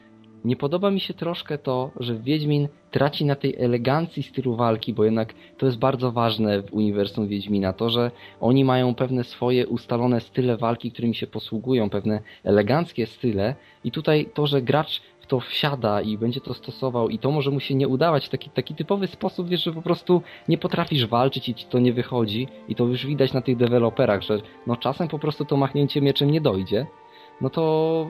nie 0.45 0.55
podoba 0.55 0.91
mi 0.91 0.99
się 0.99 1.13
troszkę 1.13 1.57
to, 1.57 1.91
że 1.99 2.15
Wiedźmin 2.15 2.67
traci 2.91 3.25
na 3.25 3.35
tej 3.35 3.55
elegancji 3.57 4.23
stylu 4.23 4.55
walki, 4.55 4.93
bo 4.93 5.03
jednak 5.03 5.33
to 5.57 5.65
jest 5.65 5.77
bardzo 5.77 6.11
ważne 6.11 6.61
w 6.61 6.73
uniwersum 6.73 7.27
Wiedźmina, 7.27 7.73
to, 7.73 7.89
że 7.89 8.11
oni 8.39 8.65
mają 8.65 8.95
pewne 8.95 9.23
swoje 9.23 9.67
ustalone 9.67 10.21
style 10.21 10.57
walki, 10.57 10.91
którymi 10.91 11.15
się 11.15 11.27
posługują, 11.27 11.89
pewne 11.89 12.21
eleganckie 12.43 13.07
style. 13.07 13.55
I 13.83 13.91
tutaj 13.91 14.29
to, 14.33 14.47
że 14.47 14.61
gracz 14.61 15.01
w 15.19 15.25
to 15.25 15.39
wsiada 15.39 16.01
i 16.01 16.17
będzie 16.17 16.41
to 16.41 16.53
stosował 16.53 17.09
i 17.09 17.19
to 17.19 17.31
może 17.31 17.51
mu 17.51 17.59
się 17.59 17.75
nie 17.75 17.87
udawać 17.87 18.29
taki, 18.29 18.49
taki 18.49 18.75
typowy 18.75 19.07
sposób, 19.07 19.49
wiesz, 19.49 19.63
że 19.63 19.73
po 19.73 19.81
prostu 19.81 20.21
nie 20.47 20.57
potrafisz 20.57 21.05
walczyć 21.05 21.49
i 21.49 21.55
ci 21.55 21.65
to 21.65 21.79
nie 21.79 21.93
wychodzi. 21.93 22.47
I 22.69 22.75
to 22.75 22.83
już 22.83 23.05
widać 23.05 23.33
na 23.33 23.41
tych 23.41 23.57
deweloperach, 23.57 24.21
że 24.21 24.41
no 24.67 24.75
czasem 24.75 25.07
po 25.07 25.19
prostu 25.19 25.45
to 25.45 25.57
machnięcie 25.57 26.01
mieczem 26.01 26.31
nie 26.31 26.41
dojdzie, 26.41 26.87
no 27.41 27.49
to 27.49 28.07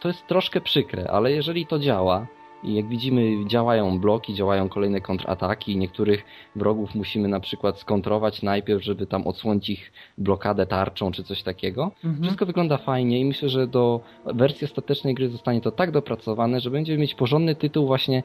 to 0.00 0.08
jest 0.08 0.26
troszkę 0.26 0.60
przykre, 0.60 1.10
ale 1.10 1.32
jeżeli 1.32 1.66
to 1.66 1.78
działa, 1.78 2.26
i 2.62 2.74
jak 2.74 2.88
widzimy, 2.88 3.46
działają 3.46 4.00
bloki, 4.00 4.34
działają 4.34 4.68
kolejne 4.68 5.00
kontrataki. 5.00 5.76
Niektórych 5.76 6.24
wrogów 6.56 6.94
musimy 6.94 7.28
na 7.28 7.40
przykład 7.40 7.78
skontrować 7.78 8.42
najpierw, 8.42 8.84
żeby 8.84 9.06
tam 9.06 9.26
odsłonić 9.26 9.70
ich 9.70 9.92
blokadę 10.18 10.66
tarczą 10.66 11.12
czy 11.12 11.24
coś 11.24 11.42
takiego. 11.42 11.90
Mhm. 12.04 12.22
Wszystko 12.22 12.46
wygląda 12.46 12.76
fajnie 12.76 13.20
i 13.20 13.24
myślę, 13.24 13.48
że 13.48 13.66
do 13.66 14.00
wersji 14.24 14.64
ostatecznej 14.64 15.14
gry 15.14 15.28
zostanie 15.28 15.60
to 15.60 15.70
tak 15.70 15.90
dopracowane, 15.90 16.60
że 16.60 16.70
będziemy 16.70 16.98
mieć 16.98 17.14
porządny 17.14 17.54
tytuł 17.54 17.86
właśnie 17.86 18.22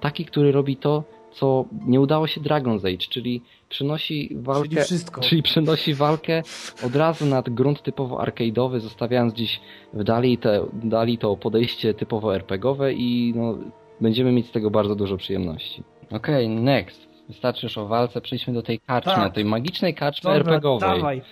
taki, 0.00 0.24
który 0.24 0.52
robi 0.52 0.76
to, 0.76 1.04
co 1.34 1.64
nie 1.86 2.00
udało 2.00 2.26
się 2.26 2.40
Dragon's 2.40 2.94
Age, 2.94 3.06
czyli 3.10 3.42
przenosi 3.68 4.36
walkę, 4.36 4.68
czyli, 4.68 4.82
wszystko. 4.82 5.20
czyli 5.20 5.42
przenosi 5.42 5.94
walkę 5.94 6.42
od 6.86 6.96
razu 6.96 7.26
nad 7.26 7.50
grunt 7.50 7.82
typowo 7.82 8.16
arcade'owy, 8.16 8.80
zostawiając 8.80 9.34
gdzieś 9.34 9.60
w 9.92 10.04
dali, 10.04 10.38
te, 10.38 10.66
dali 10.72 11.18
to 11.18 11.36
podejście 11.36 11.94
typowo 11.94 12.34
RPGowe 12.34 12.92
i 12.92 13.32
no, 13.36 13.58
będziemy 14.00 14.32
mieć 14.32 14.46
z 14.46 14.50
tego 14.50 14.70
bardzo 14.70 14.94
dużo 14.94 15.16
przyjemności. 15.16 15.82
Okej, 16.10 16.46
okay, 16.46 16.62
next. 16.62 17.08
Wystarczy 17.28 17.66
już 17.66 17.78
o 17.78 17.86
walce, 17.86 18.20
przejdźmy 18.20 18.54
do 18.54 18.62
tej 18.62 18.80
karczmy, 18.80 19.12
tak. 19.12 19.34
tej 19.34 19.44
magicznej 19.44 19.94
karczmy 19.94 20.30
Dobra, 20.30 20.54
RPGowej. 20.54 20.90
Dawaj. 20.90 21.22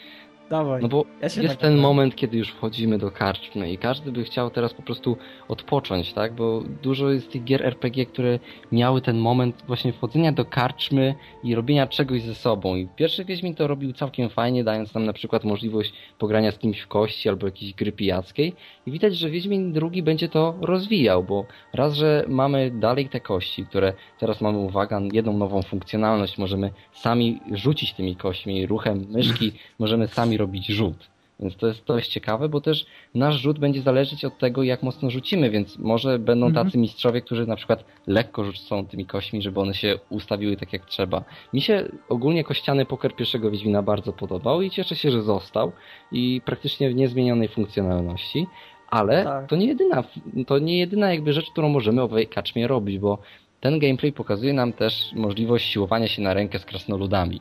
Dawaj. 0.53 0.83
No 0.83 0.89
bo 0.89 1.05
ja 1.23 1.43
jest 1.43 1.59
ten 1.59 1.77
moment, 1.77 2.17
kiedy 2.17 2.39
już 2.39 2.49
wchodzimy 2.49 2.99
do 2.99 3.11
karczmy 3.11 3.73
i 3.73 3.79
każdy 3.79 4.13
by 4.13 4.25
chciał 4.25 4.51
teraz 4.51 4.75
po 4.75 4.83
prostu 4.83 5.17
odpocząć, 5.49 6.13
tak? 6.13 6.35
Bo 6.35 6.63
dużo 6.83 7.11
jest 7.11 7.33
tych 7.33 7.45
gier 7.45 7.67
RPG, 7.67 8.07
które 8.07 8.39
miały 8.73 9.01
ten 9.01 9.19
moment 9.19 9.63
właśnie 9.67 9.93
wchodzenia 9.93 10.33
do 10.33 10.45
karczmy 10.45 11.15
i 11.45 11.55
robienia 11.55 11.87
czegoś 11.87 12.23
ze 12.23 12.35
sobą. 12.35 12.77
I 12.77 12.89
pierwszy 12.97 13.25
Wiedźmin 13.25 13.55
to 13.55 13.67
robił 13.67 13.93
całkiem 13.93 14.29
fajnie, 14.29 14.65
dając 14.65 14.95
nam 14.95 15.05
na 15.05 15.13
przykład 15.13 15.45
możliwość 15.45 15.93
pogrania 16.19 16.53
z 16.53 16.59
kimś 16.59 16.81
w 16.81 16.89
kości 16.89 17.29
albo 17.29 17.47
jakiejś 17.47 17.75
gry 17.75 17.93
pijackiej. 17.93 18.55
I 18.87 18.91
widać, 18.91 19.17
że 19.17 19.31
Wiedźmin 19.31 19.73
drugi 19.73 20.03
będzie 20.03 20.29
to 20.29 20.55
rozwijał, 20.61 21.25
bo 21.25 21.47
raz, 21.73 21.95
że 21.95 22.25
mamy 22.29 22.71
dalej 22.71 23.09
te 23.09 23.21
kości, 23.21 23.67
które 23.67 23.93
teraz 24.19 24.41
mamy, 24.41 24.59
uwaga, 24.59 25.01
jedną 25.13 25.33
nową 25.39 25.63
funkcjonalność, 25.63 26.39
możemy 26.39 26.71
sami 26.93 27.41
rzucić 27.53 27.95
tymi 27.95 28.17
kośćmi, 28.17 28.67
ruchem 28.67 29.07
myszki 29.11 29.53
możemy 29.79 30.09
sami 30.09 30.42
robić 30.43 30.67
rzut. 30.67 31.13
Więc 31.43 31.57
to 31.57 31.67
jest, 31.67 31.85
to 31.85 31.97
jest 31.97 32.09
ciekawe, 32.09 32.49
bo 32.49 32.61
też 32.61 32.87
nasz 33.15 33.41
rzut 33.41 33.59
będzie 33.59 33.83
zależeć 33.83 34.25
od 34.25 34.39
tego, 34.39 34.63
jak 34.63 34.83
mocno 34.83 35.11
rzucimy, 35.11 35.51
więc 35.51 35.79
może 35.79 36.19
będą 36.19 36.47
mhm. 36.47 36.67
tacy 36.67 36.79
mistrzowie, 36.79 37.21
którzy 37.21 37.47
na 37.47 37.57
przykład 37.57 37.85
lekko 38.07 38.45
rzucą 38.45 38.87
tymi 38.87 39.07
kośćmi, 39.07 39.43
żeby 39.43 39.61
one 39.61 39.75
się 39.75 39.99
ustawiły 40.11 40.57
tak 40.57 40.73
jak 40.73 40.87
trzeba. 40.87 41.25
Mi 41.53 41.61
się 41.61 41.89
ogólnie 42.09 42.45
kościany 42.45 42.87
poker 42.87 43.15
pierwszego 43.17 43.51
Wiedźmina 43.51 43.83
bardzo 43.83 44.13
podobał 44.13 44.63
i 44.63 44.71
cieszę 44.71 44.97
się, 44.97 45.11
że 45.11 45.23
został 45.23 45.73
i 46.13 46.41
praktycznie 46.45 46.91
w 46.91 46.95
niezmienionej 46.95 47.49
funkcjonalności. 47.49 48.47
Ale 48.89 49.25
tak. 49.25 49.49
to 49.49 49.57
nie 49.57 49.67
jedyna, 49.67 50.05
to 50.47 50.59
nie 50.59 50.79
jedyna 50.79 51.13
jakby 51.13 51.33
rzecz, 51.33 51.51
którą 51.51 51.69
możemy 51.69 52.03
owej 52.03 52.27
kaczmie 52.27 52.67
robić, 52.67 52.99
bo 52.99 53.19
ten 53.63 53.79
gameplay 53.79 54.13
pokazuje 54.13 54.53
nam 54.53 54.73
też 54.73 55.13
możliwość 55.15 55.73
siłowania 55.73 56.09
się 56.09 56.23
na 56.23 56.35
rękę 56.35 56.59
z 56.59 56.65
krasnoludami. 56.65 57.41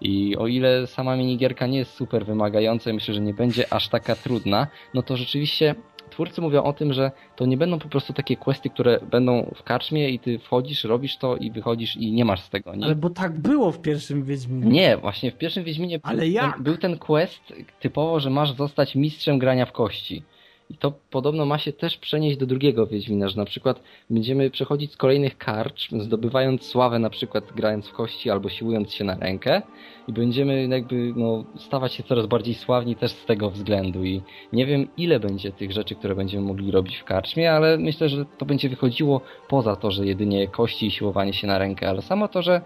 I 0.00 0.36
o 0.36 0.46
ile 0.46 0.86
sama 0.86 1.16
minigierka 1.16 1.66
nie 1.66 1.78
jest 1.78 1.94
super 1.94 2.26
wymagająca, 2.26 2.92
myślę, 2.92 3.14
że 3.14 3.20
nie 3.20 3.34
będzie 3.34 3.72
aż 3.72 3.88
taka 3.88 4.14
trudna, 4.14 4.66
no 4.94 5.02
to 5.02 5.16
rzeczywiście 5.16 5.74
twórcy 6.10 6.40
mówią 6.40 6.62
o 6.62 6.72
tym, 6.72 6.92
że 6.92 7.10
to 7.36 7.46
nie 7.46 7.56
będą 7.56 7.78
po 7.78 7.88
prostu 7.88 8.12
takie 8.12 8.36
questy, 8.36 8.70
które 8.70 9.00
będą 9.10 9.50
w 9.56 9.62
karczmie 9.62 10.10
i 10.10 10.18
ty 10.18 10.38
wchodzisz, 10.38 10.84
robisz 10.84 11.16
to 11.16 11.36
i 11.36 11.50
wychodzisz 11.50 11.96
i 11.96 12.12
nie 12.12 12.24
masz 12.24 12.40
z 12.40 12.50
tego 12.50 12.74
nic. 12.74 12.84
Ale 12.84 12.94
bo 12.94 13.10
tak 13.10 13.38
było 13.38 13.72
w 13.72 13.80
pierwszym 13.80 14.24
Wiedźminie. 14.24 14.66
Nie, 14.66 14.96
właśnie 14.96 15.30
w 15.30 15.38
pierwszym 15.38 15.64
Wiedźminie 15.64 16.00
Ale 16.02 16.22
był, 16.22 16.30
jak? 16.30 16.54
Ten, 16.54 16.62
był 16.64 16.76
ten 16.76 16.98
quest 16.98 17.52
typowo, 17.80 18.20
że 18.20 18.30
masz 18.30 18.52
zostać 18.52 18.94
mistrzem 18.94 19.38
grania 19.38 19.66
w 19.66 19.72
kości. 19.72 20.22
I 20.70 20.76
to 20.76 20.92
podobno 21.10 21.46
ma 21.46 21.58
się 21.58 21.72
też 21.72 21.96
przenieść 21.96 22.38
do 22.38 22.46
drugiego 22.46 22.86
Wiedźmina, 22.86 23.28
że 23.28 23.36
na 23.36 23.44
przykład 23.44 23.82
będziemy 24.10 24.50
przechodzić 24.50 24.92
z 24.92 24.96
kolejnych 24.96 25.38
karcz, 25.38 25.90
zdobywając 25.90 26.62
sławę 26.62 26.98
na 26.98 27.10
przykład 27.10 27.52
grając 27.56 27.88
w 27.88 27.92
kości 27.92 28.30
albo 28.30 28.48
siłując 28.48 28.92
się 28.92 29.04
na 29.04 29.14
rękę 29.14 29.62
i 30.08 30.12
będziemy 30.12 30.68
jakby 30.68 31.12
no, 31.16 31.44
stawać 31.56 31.94
się 31.94 32.02
coraz 32.02 32.26
bardziej 32.26 32.54
sławni 32.54 32.96
też 32.96 33.10
z 33.10 33.24
tego 33.24 33.50
względu. 33.50 34.04
I 34.04 34.22
nie 34.52 34.66
wiem 34.66 34.88
ile 34.96 35.20
będzie 35.20 35.52
tych 35.52 35.72
rzeczy, 35.72 35.94
które 35.94 36.14
będziemy 36.14 36.46
mogli 36.46 36.70
robić 36.70 36.96
w 36.96 37.04
karczmie, 37.04 37.52
ale 37.52 37.78
myślę, 37.78 38.08
że 38.08 38.24
to 38.38 38.46
będzie 38.46 38.68
wychodziło 38.68 39.20
poza 39.48 39.76
to, 39.76 39.90
że 39.90 40.06
jedynie 40.06 40.48
kości 40.48 40.86
i 40.86 40.90
siłowanie 40.90 41.32
się 41.32 41.46
na 41.46 41.58
rękę, 41.58 41.88
ale 41.88 42.02
samo 42.02 42.28
to, 42.28 42.42
że 42.42 42.60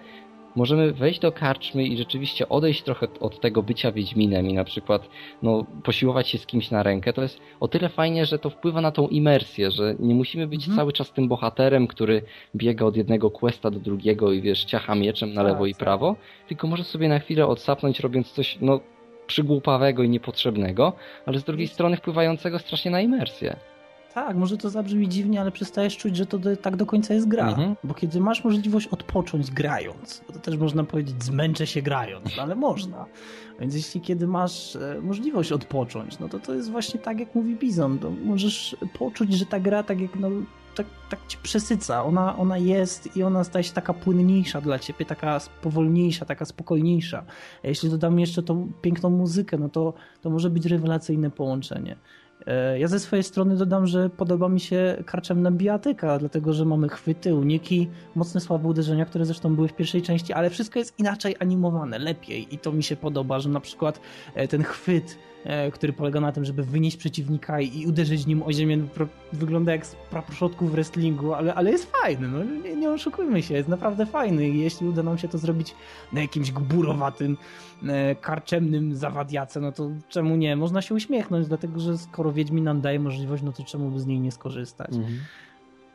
możemy 0.57 0.93
wejść 0.93 1.21
do 1.21 1.33
karczmy 1.33 1.85
i 1.85 1.97
rzeczywiście 1.97 2.49
odejść 2.49 2.83
trochę 2.83 3.07
od 3.21 3.41
tego 3.41 3.63
bycia 3.63 3.93
Wiedźminem 3.93 4.49
i 4.49 4.53
na 4.55 4.65
przykład 4.65 5.09
no, 5.43 5.67
posiłować 5.85 6.29
się 6.29 6.39
z 6.39 6.47
kimś 6.47 6.71
na 6.71 6.83
rękę, 6.83 7.13
to 7.13 7.23
jest 7.23 7.41
o 7.61 7.69
tyle 7.69 7.89
fajnie, 7.89 8.27
że 8.27 8.39
to 8.39 8.51
wpływa 8.51 8.81
na 8.81 8.93
tą 8.93 9.09
imersję, 9.09 9.71
że 9.71 9.95
nie 9.99 10.15
musimy 10.15 10.47
być 10.47 10.61
mhm. 10.61 10.77
cały 10.77 10.93
czas 10.93 11.13
tym 11.13 11.29
bohaterem, 11.29 11.87
który 11.87 12.23
biega 12.57 12.87
od 12.87 12.97
jednego 12.97 13.31
questa 13.31 13.71
do 13.71 13.81
drugiego 13.81 14.33
i 14.33 14.41
wiesz, 14.41 14.65
ciacha 14.65 14.95
mieczem 14.95 15.35
na 15.35 15.43
tak, 15.43 15.53
lewo 15.53 15.67
i 15.67 15.73
tak. 15.73 15.79
prawo, 15.79 16.17
tylko 16.49 16.67
może 16.67 16.85
sobie 16.85 17.09
na 17.09 17.19
chwilę 17.19 17.47
odsapnąć 17.47 18.01
robiąc 18.01 18.33
coś 18.33 18.59
no, 18.61 18.81
przygłupawego 19.27 20.03
i 20.03 20.09
niepotrzebnego, 20.09 20.93
ale 21.27 21.39
z 21.39 21.45
drugiej 21.45 21.69
strony 21.69 21.97
wpływającego 21.97 22.59
strasznie 22.59 22.91
na 22.91 23.01
imersję. 23.01 23.57
Tak, 24.15 24.37
może 24.37 24.59
to 24.59 24.71
zabrzmi 24.71 25.09
dziwnie, 25.09 25.41
ale 25.41 25.51
przestajesz 25.51 25.97
czuć, 25.97 26.17
że 26.17 26.27
to 26.27 26.39
do, 26.39 26.57
tak 26.57 26.77
do 26.77 26.87
końca 26.87 27.15
jest 27.15 27.29
gra. 27.29 27.49
Mhm. 27.49 27.77
Bo 27.85 27.95
kiedy 27.95 28.21
masz 28.21 28.45
możliwość 28.45 28.87
odpocząć 28.87 29.51
grając, 29.51 30.23
to 30.33 30.39
też 30.39 30.57
można 30.57 30.85
powiedzieć 30.85 31.25
zmęczę 31.25 31.67
się 31.67 31.83
grając, 31.83 32.39
ale 32.39 32.55
można. 32.55 33.07
Więc 33.61 33.75
jeśli 33.75 34.01
kiedy 34.01 34.27
masz 34.27 34.77
e, 34.77 35.01
możliwość 35.03 35.53
odpocząć, 35.53 36.19
no 36.19 36.29
to 36.29 36.39
to 36.39 36.55
jest 36.55 36.71
właśnie 36.71 37.01
tak, 37.01 37.21
jak 37.21 37.35
mówi 37.35 37.57
Bizon. 37.57 37.99
To 37.99 38.11
możesz 38.11 38.77
poczuć, 38.99 39.33
że 39.33 39.47
ta 39.47 39.61
gra 39.61 39.83
tak 39.83 40.01
jak 40.01 40.17
no, 40.17 40.29
tak, 40.75 40.87
tak 41.11 41.27
cię 41.29 41.39
przesyca. 41.43 42.05
Ona, 42.05 42.37
ona 42.37 42.59
jest 42.59 43.17
i 43.17 43.23
ona 43.23 43.45
staje 43.45 43.65
się 43.65 43.73
taka 43.73 43.95
płynniejsza 43.95 44.61
dla 44.61 44.79
ciebie, 44.79 45.05
taka 45.05 45.41
powolniejsza, 45.63 46.25
taka 46.25 46.45
spokojniejsza. 46.45 47.25
A 47.65 47.69
jeśli 47.69 47.91
dodam 47.91 48.21
jeszcze 48.21 48.43
tą 48.43 48.73
piękną 48.83 49.11
muzykę, 49.11 49.59
no 49.59 49.69
to, 49.69 49.95
to 50.21 50.31
może 50.31 50.51
być 50.51 50.67
rewelacyjne 50.67 51.31
połączenie. 51.31 51.97
E, 52.47 52.79
ja 52.79 52.89
ze 52.89 53.01
swojej 53.01 53.23
strony 53.23 53.57
dodam, 53.57 53.87
że 53.87 54.11
podoba 54.11 54.49
mi 54.49 54.61
się 54.61 55.03
karczemna 55.07 55.51
bijatyka, 55.51 56.19
dlatego 56.19 56.53
że 56.53 56.65
mamy 56.65 56.89
chwyty, 56.89 57.35
uniki, 57.35 57.89
mocne 58.15 58.41
słabe 58.41 58.69
uderzenia, 58.69 59.05
które 59.05 59.25
zresztą 59.25 59.55
były 59.55 59.69
w 59.69 59.75
pierwszej 59.75 60.03
części, 60.03 60.33
ale 60.33 60.51
wszystko 60.51 60.79
jest 60.79 60.99
inaczej 60.99 61.37
animowane, 61.41 61.99
lepiej. 61.99 62.55
I 62.55 62.59
to 62.59 62.73
mi 62.73 62.83
się 62.83 62.97
podoba, 62.97 63.41
że 63.41 63.49
na 63.49 63.61
przykład 63.61 64.01
e, 64.35 64.49
ten 64.49 64.63
chwyt 64.63 65.19
który 65.73 65.93
polega 65.93 66.21
na 66.21 66.33
tym, 66.33 66.45
żeby 66.45 66.63
wynieść 66.63 66.97
przeciwnika 66.97 67.61
i 67.61 67.87
uderzyć 67.87 68.27
nim 68.27 68.43
o 68.43 68.53
ziemię. 68.53 68.79
Wygląda 69.33 69.73
jak 69.73 69.87
z 69.87 69.95
praposzotków 69.95 70.71
w 70.71 70.73
wrestlingu, 70.73 71.35
ale, 71.35 71.55
ale 71.55 71.71
jest 71.71 71.93
fajny. 71.93 72.29
No, 72.29 72.45
nie, 72.45 72.77
nie 72.77 72.91
oszukujmy 72.91 73.43
się, 73.43 73.55
jest 73.55 73.69
naprawdę 73.69 74.07
fajny. 74.07 74.49
Jeśli 74.49 74.89
uda 74.89 75.03
nam 75.03 75.19
się 75.19 75.29
to 75.29 75.39
zrobić 75.39 75.75
na 76.13 76.21
jakimś 76.21 76.53
gburowatym, 76.53 77.37
e, 77.89 78.15
karczemnym 78.15 78.95
zawadiace, 78.95 79.61
no 79.61 79.73
to 79.73 79.91
czemu 80.09 80.37
nie? 80.37 80.57
Można 80.57 80.83
się 80.83 80.95
uśmiechnąć, 80.95 81.49
dlatego 81.49 81.81
że 81.81 81.99
skoro 81.99 82.33
Wiedźmin 82.33 82.65
nam 82.65 82.81
daje 82.81 83.01
możliwość, 83.01 83.43
no 83.43 83.53
to 83.53 83.65
czemu 83.65 83.91
by 83.91 84.01
z 84.01 84.07
niej 84.07 84.21
nie 84.21 84.33
skorzystać? 84.33 84.95
Mhm. 84.95 85.19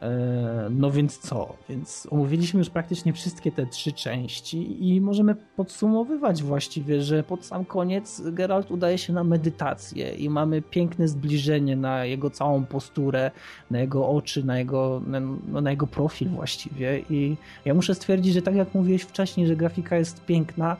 E, 0.02 0.68
no 0.70 0.92
więc 0.92 1.18
co? 1.18 1.54
Więc 1.70 2.08
omówiliśmy 2.12 2.58
już 2.58 2.70
praktycznie 2.70 3.14
wszystkie 3.14 3.52
te 3.52 3.66
trzy 3.66 3.92
części 3.92 4.90
i 4.90 5.02
możemy 5.02 5.36
podsumowywać 5.36 6.44
właściwie, 6.44 7.02
że 7.02 7.24
pod 7.24 7.46
sam 7.46 7.66
koniec 7.66 8.22
Geralt 8.26 8.72
udaje 8.72 8.98
się 8.98 9.14
na 9.14 9.24
medytację 9.24 10.10
i 10.16 10.30
mamy 10.30 10.62
piękne 10.62 11.08
zbliżenie 11.08 11.76
na 11.76 12.06
jego 12.06 12.30
całą 12.30 12.66
posturę, 12.66 13.32
na 13.72 13.80
jego 13.80 14.10
oczy, 14.10 14.44
na 14.44 14.60
jego, 14.60 15.02
no, 15.48 15.62
na 15.62 15.72
jego 15.72 15.88
profil 15.88 16.30
właściwie 16.30 17.00
i 17.10 17.38
ja 17.66 17.74
muszę 17.74 17.96
stwierdzić, 17.96 18.34
że 18.34 18.42
tak 18.42 18.56
jak 18.56 18.74
mówiłeś 18.74 19.02
wcześniej, 19.02 19.48
że 19.48 19.56
grafika 19.56 19.98
jest 19.98 20.26
piękna, 20.26 20.78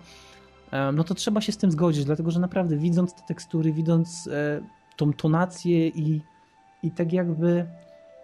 e, 0.72 0.92
no 0.92 1.04
to 1.04 1.16
trzeba 1.16 1.42
się 1.42 1.52
z 1.52 1.58
tym 1.58 1.72
zgodzić, 1.72 2.06
dlatego 2.06 2.32
że 2.32 2.40
naprawdę 2.40 2.78
widząc 2.78 3.14
te 3.14 3.22
tekstury, 3.28 3.74
widząc 3.74 4.28
e, 4.28 4.62
tą 4.96 5.14
tonację 5.14 5.88
i, 5.88 6.22
i 6.84 6.92
tak 6.92 7.14
jakby 7.14 7.66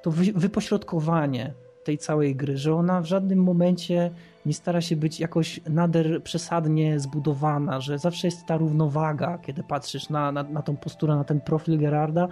to 0.04 0.12
wypośrodkowanie 0.36 1.54
tej 1.84 1.98
całej 1.98 2.36
gry, 2.36 2.58
że 2.58 2.76
ona 2.76 3.02
w 3.02 3.06
żadnym 3.06 3.44
momencie 3.44 4.12
nie 4.46 4.54
stara 4.54 4.82
się 4.82 4.96
być 4.96 5.20
jakoś 5.20 5.60
nader 5.70 6.24
przesadnie 6.24 7.00
zbudowana, 7.00 7.82
że 7.82 8.00
zawsze 8.00 8.28
jest 8.28 8.46
ta 8.46 8.58
równowaga, 8.58 9.38
kiedy 9.38 9.64
patrzysz 9.64 10.10
na, 10.10 10.32
na, 10.32 10.44
na 10.44 10.62
tą 10.62 10.78
posturę, 10.78 11.16
na 11.16 11.24
ten 11.24 11.42
profil 11.42 11.80
Gerarda, 11.80 12.28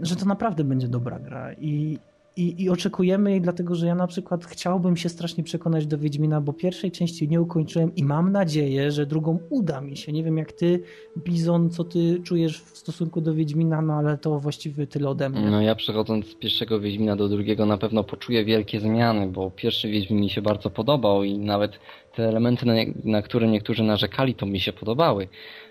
że 0.00 0.16
to 0.16 0.24
naprawdę 0.24 0.64
będzie 0.64 0.88
dobra 0.88 1.18
gra. 1.18 1.52
I, 1.52 1.98
i, 2.36 2.62
I 2.62 2.70
oczekujemy 2.70 3.30
jej, 3.30 3.40
dlatego 3.40 3.74
że 3.74 3.86
ja 3.86 3.94
na 3.94 4.06
przykład 4.06 4.44
chciałbym 4.44 4.96
się 4.96 5.08
strasznie 5.08 5.44
przekonać 5.44 5.86
do 5.86 5.98
Wiedźmina, 5.98 6.40
bo 6.40 6.52
pierwszej 6.52 6.90
części 6.90 7.28
nie 7.28 7.40
ukończyłem 7.40 7.94
i 7.94 8.04
mam 8.04 8.32
nadzieję, 8.32 8.90
że 8.90 9.06
drugą 9.06 9.38
uda 9.50 9.80
mi 9.80 9.96
się. 9.96 10.12
Nie 10.12 10.24
wiem 10.24 10.38
jak 10.38 10.52
ty, 10.52 10.82
Bizon, 11.18 11.70
co 11.70 11.84
ty 11.84 12.20
czujesz 12.24 12.60
w 12.62 12.78
stosunku 12.78 13.20
do 13.20 13.34
Wiedźmina, 13.34 13.82
no 13.82 13.94
ale 13.94 14.18
to 14.18 14.38
właściwie 14.38 14.86
tyle 14.86 15.08
ode 15.08 15.28
mnie. 15.28 15.50
No 15.50 15.62
ja 15.62 15.74
przechodząc 15.74 16.26
z 16.26 16.34
pierwszego 16.34 16.80
Wiedźmina 16.80 17.16
do 17.16 17.28
drugiego 17.28 17.66
na 17.66 17.78
pewno 17.78 18.04
poczuję 18.04 18.44
wielkie 18.44 18.80
zmiany, 18.80 19.26
bo 19.26 19.50
pierwszy 19.50 19.88
Wiedźmin 19.88 20.20
mi 20.20 20.30
się 20.30 20.42
bardzo 20.42 20.70
podobał 20.70 21.24
i 21.24 21.38
nawet 21.38 21.72
te 22.14 22.28
elementy, 22.28 22.66
na, 22.66 22.74
na 23.04 23.22
które 23.22 23.48
niektórzy 23.48 23.82
narzekali, 23.82 24.34
to 24.34 24.46
mi 24.46 24.60
się 24.60 24.72
podobały. 24.72 25.28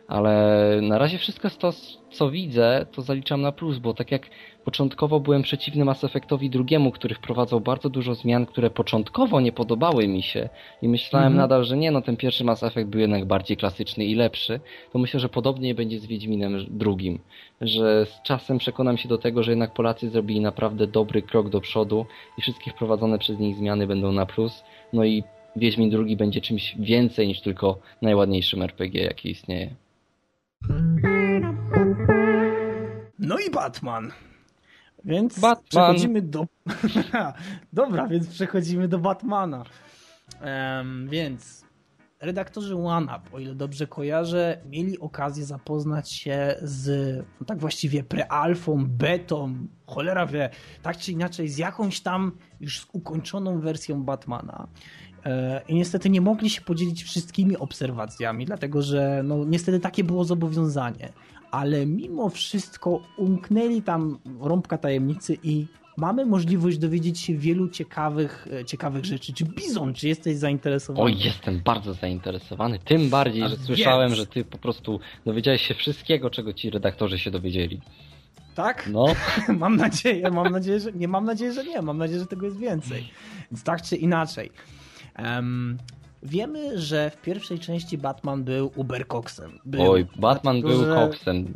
Ale 0.07 0.80
na 0.82 0.97
razie 0.97 1.18
wszystko 1.18 1.49
to, 1.49 1.74
co 2.12 2.32
widzę, 2.32 2.86
to 2.91 3.01
zaliczam 3.01 3.41
na 3.41 3.51
plus, 3.51 3.78
bo 3.78 3.93
tak 3.93 4.12
jak 4.12 4.30
Początkowo 4.66 5.20
byłem 5.20 5.41
przeciwny 5.41 5.86
Mass 5.86 6.03
Effectowi 6.03 6.49
drugiemu, 6.49 6.91
który 6.91 7.16
wprowadzał 7.16 7.62
bardzo 7.62 7.89
dużo 7.89 8.16
zmian, 8.16 8.45
które 8.45 8.70
początkowo 8.70 9.41
nie 9.41 9.51
podobały 9.51 10.07
mi 10.07 10.22
się 10.22 10.49
i 10.82 10.88
myślałem 10.88 11.28
mhm. 11.28 11.41
nadal, 11.41 11.64
że 11.64 11.78
nie, 11.78 11.91
no 11.91 12.01
ten 12.01 12.18
pierwszy 12.18 12.43
Mass 12.43 12.64
Effect 12.64 12.89
był 12.89 13.01
jednak 13.01 13.26
bardziej 13.26 13.57
klasyczny 13.57 14.05
i 14.05 14.16
lepszy, 14.16 14.59
to 14.93 14.99
myślę, 14.99 15.20
że 15.20 15.30
podobnie 15.30 15.76
będzie 15.76 15.99
z 15.99 16.05
Wiedźminem 16.05 16.66
drugim, 16.70 17.20
że 17.62 18.05
z 18.05 18.22
czasem 18.24 18.57
przekonam 18.57 18.97
się 18.97 19.09
do 19.09 19.18
tego, 19.18 19.43
że 19.43 19.51
jednak 19.51 19.74
Polacy 19.74 20.09
zrobili 20.09 20.41
naprawdę 20.41 20.88
dobry 20.88 21.22
krok 21.22 21.49
do 21.49 21.62
przodu 21.62 22.05
i 22.38 22.41
wszystkie 22.41 22.72
wprowadzone 22.72 23.20
przez 23.20 23.39
nich 23.39 23.55
zmiany 23.55 23.88
będą 23.88 24.12
na 24.12 24.26
plus, 24.26 24.64
no 24.93 25.05
i 25.05 25.24
Wiedźmin 25.55 25.89
drugi 25.89 26.18
będzie 26.18 26.41
czymś 26.41 26.76
więcej 26.80 27.28
niż 27.28 27.41
tylko 27.41 27.80
najładniejszym 28.01 28.62
RPG, 28.62 29.03
jaki 29.03 29.30
istnieje. 29.30 29.76
No 33.20 33.39
i 33.47 33.51
Batman. 33.51 34.12
Więc 35.06 35.39
Batman. 35.39 35.66
przechodzimy 35.70 36.22
do. 36.22 36.45
Dobra, 37.74 38.08
więc 38.08 38.28
przechodzimy 38.28 38.88
do 38.88 38.99
Batmana. 38.99 39.64
Um, 40.41 41.08
więc 41.10 41.66
redaktorzy 42.22 42.76
OneUp, 42.76 43.34
o 43.34 43.39
ile 43.39 43.56
dobrze 43.56 43.88
kojarzę, 43.88 44.62
mieli 44.66 44.99
okazję 44.99 45.45
zapoznać 45.45 46.12
się 46.12 46.56
z 46.62 47.18
no 47.39 47.45
tak 47.45 47.60
właściwie 47.60 48.04
prealfą, 48.04 48.86
betą, 48.86 49.68
cholera 49.86 50.26
wie, 50.26 50.49
tak 50.82 50.97
czy 50.97 51.12
inaczej 51.12 51.47
z 51.47 51.58
jakąś 51.58 52.02
tam 52.02 52.32
już 52.60 52.88
ukończoną 52.93 53.60
wersją 53.60 54.04
Batmana. 54.04 54.68
E, 55.26 55.62
I 55.68 55.76
niestety 55.76 56.10
nie 56.10 56.22
mogli 56.22 56.49
się 56.49 56.62
podzielić 56.62 57.04
wszystkimi 57.04 57.58
obserwacjami, 57.58 58.45
dlatego 58.45 58.82
że 58.82 59.22
no, 59.24 59.45
niestety 59.45 59.80
takie 59.80 60.04
było 60.04 60.24
zobowiązanie. 60.24 61.14
Ale 61.52 61.86
mimo 61.86 62.30
wszystko 62.30 63.02
umknęli 63.18 63.82
tam 63.82 64.20
rąbka 64.39 64.78
tajemnicy 64.78 65.38
i 65.43 65.66
mamy 65.97 66.26
możliwość 66.26 66.78
dowiedzieć 66.78 67.20
się 67.20 67.36
wielu 67.36 67.70
ciekawych, 67.70 68.47
e, 68.62 68.66
ciekawych 68.66 69.06
rzeczy. 69.06 69.34
Czy 69.34 69.45
Bizon, 69.45 69.93
czy 69.93 70.08
jesteś 70.08 70.38
zainteresowany? 70.38 71.06
Oj, 71.06 71.18
jestem 71.20 71.62
bardzo 71.66 71.93
zainteresowany. 71.93 72.80
Tym 72.80 73.10
bardziej, 73.10 73.43
A 73.43 73.47
że 73.47 73.56
więc- 73.56 73.68
słyszałem, 73.68 74.16
że 74.16 74.26
ty 74.28 74.45
po 74.45 74.58
prostu 74.58 74.99
dowiedziałeś 75.26 75.62
się 75.62 75.74
wszystkiego, 75.74 76.30
czego 76.30 76.54
ci 76.54 76.70
redaktorzy 76.70 77.20
się 77.20 77.32
dowiedzieli. 77.32 77.82
Tak? 78.56 78.89
No, 78.91 79.06
Mam 79.60 79.76
nadzieję, 79.76 80.32
mam 80.32 80.52
nadzieję, 80.52 80.80
że 80.80 80.91
nie, 80.91 81.08
mam 81.08 81.26
nadzieję, 81.26 81.54
że 81.54 81.64
nie, 81.64 81.82
mam 81.82 81.97
nadzieję, 81.97 82.20
że 82.20 82.26
tego 82.26 82.45
jest 82.45 82.58
więcej. 82.60 83.10
Więc 83.52 83.64
tak 83.64 83.82
czy 83.82 83.95
inaczej. 83.95 84.52
Em, 85.16 85.78
wiemy, 86.24 86.80
że 86.80 87.10
w 87.10 87.22
pierwszej 87.22 87.60
części 87.60 87.98
Batman 87.98 88.44
był 88.44 88.72
Ubercoxem. 88.76 89.60
Był, 89.66 89.92
oj, 89.92 90.08
Batman 90.16 90.62
dlatego, 90.62 90.84
był 90.84 90.96
koksem. 90.96 91.54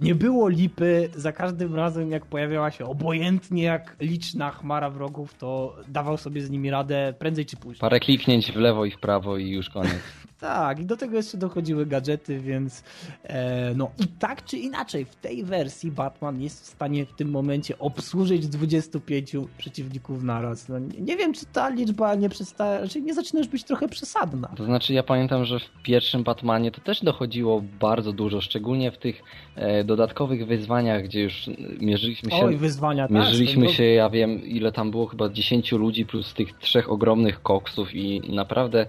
Nie 0.00 0.14
było 0.14 0.48
lipy, 0.48 1.10
za 1.16 1.32
każdym 1.32 1.74
razem 1.74 2.10
jak 2.10 2.26
pojawiała 2.26 2.70
się 2.70 2.86
obojętnie 2.86 3.62
jak 3.62 3.96
liczna 4.00 4.50
chmara 4.50 4.90
wrogów, 4.90 5.34
to 5.34 5.76
dawał 5.88 6.16
sobie 6.16 6.40
z 6.40 6.50
nimi 6.50 6.70
radę 6.70 7.14
prędzej 7.18 7.46
czy 7.46 7.56
później. 7.56 7.80
Parę 7.80 8.00
kliknięć 8.00 8.52
w 8.52 8.56
lewo 8.56 8.84
i 8.84 8.90
w 8.90 8.98
prawo 8.98 9.36
i 9.36 9.50
już 9.50 9.70
koniec. 9.70 9.92
Tak, 10.44 10.80
i 10.80 10.84
do 10.84 10.96
tego 10.96 11.16
jeszcze 11.16 11.38
dochodziły 11.38 11.86
gadżety, 11.86 12.40
więc 12.40 12.82
e, 13.22 13.74
no 13.74 13.90
i 13.98 14.06
tak 14.06 14.44
czy 14.44 14.58
inaczej, 14.58 15.04
w 15.04 15.16
tej 15.16 15.44
wersji 15.44 15.90
Batman 15.90 16.42
jest 16.42 16.62
w 16.62 16.66
stanie 16.66 17.06
w 17.06 17.12
tym 17.12 17.30
momencie 17.30 17.78
obsłużyć 17.78 18.48
25 18.48 19.32
przeciwników 19.58 20.22
naraz. 20.22 20.68
No, 20.68 20.78
nie, 20.78 21.00
nie 21.00 21.16
wiem, 21.16 21.34
czy 21.34 21.46
ta 21.46 21.68
liczba 21.68 22.14
nie 22.14 22.28
przestaje, 22.28 22.80
raczej 22.80 23.02
nie 23.02 23.14
zaczyna 23.14 23.40
już 23.40 23.48
być 23.48 23.64
trochę 23.64 23.88
przesadna. 23.88 24.48
To 24.56 24.64
znaczy 24.64 24.92
ja 24.92 25.02
pamiętam, 25.02 25.44
że 25.44 25.60
w 25.60 25.82
pierwszym 25.82 26.22
Batmanie 26.24 26.70
to 26.70 26.80
też 26.80 27.04
dochodziło 27.04 27.62
bardzo 27.80 28.12
dużo, 28.12 28.40
szczególnie 28.40 28.90
w 28.90 28.98
tych 28.98 29.22
e, 29.54 29.84
dodatkowych 29.84 30.46
wyzwaniach, 30.46 31.04
gdzie 31.04 31.22
już 31.22 31.50
mierzyliśmy 31.80 32.30
się... 32.30 32.44
Oj, 32.44 32.56
wyzwania, 32.56 33.08
tak. 33.08 33.16
Mierzyliśmy 33.16 33.62
swoją 33.62 33.76
się, 33.76 33.84
ja 33.84 34.10
wiem 34.10 34.44
ile 34.44 34.72
tam 34.72 34.90
było, 34.90 35.06
chyba 35.06 35.28
10 35.28 35.72
ludzi 35.72 36.06
plus 36.06 36.34
tych 36.34 36.58
trzech 36.58 36.90
ogromnych 36.90 37.42
koksów 37.42 37.94
i 37.94 38.34
naprawdę 38.34 38.86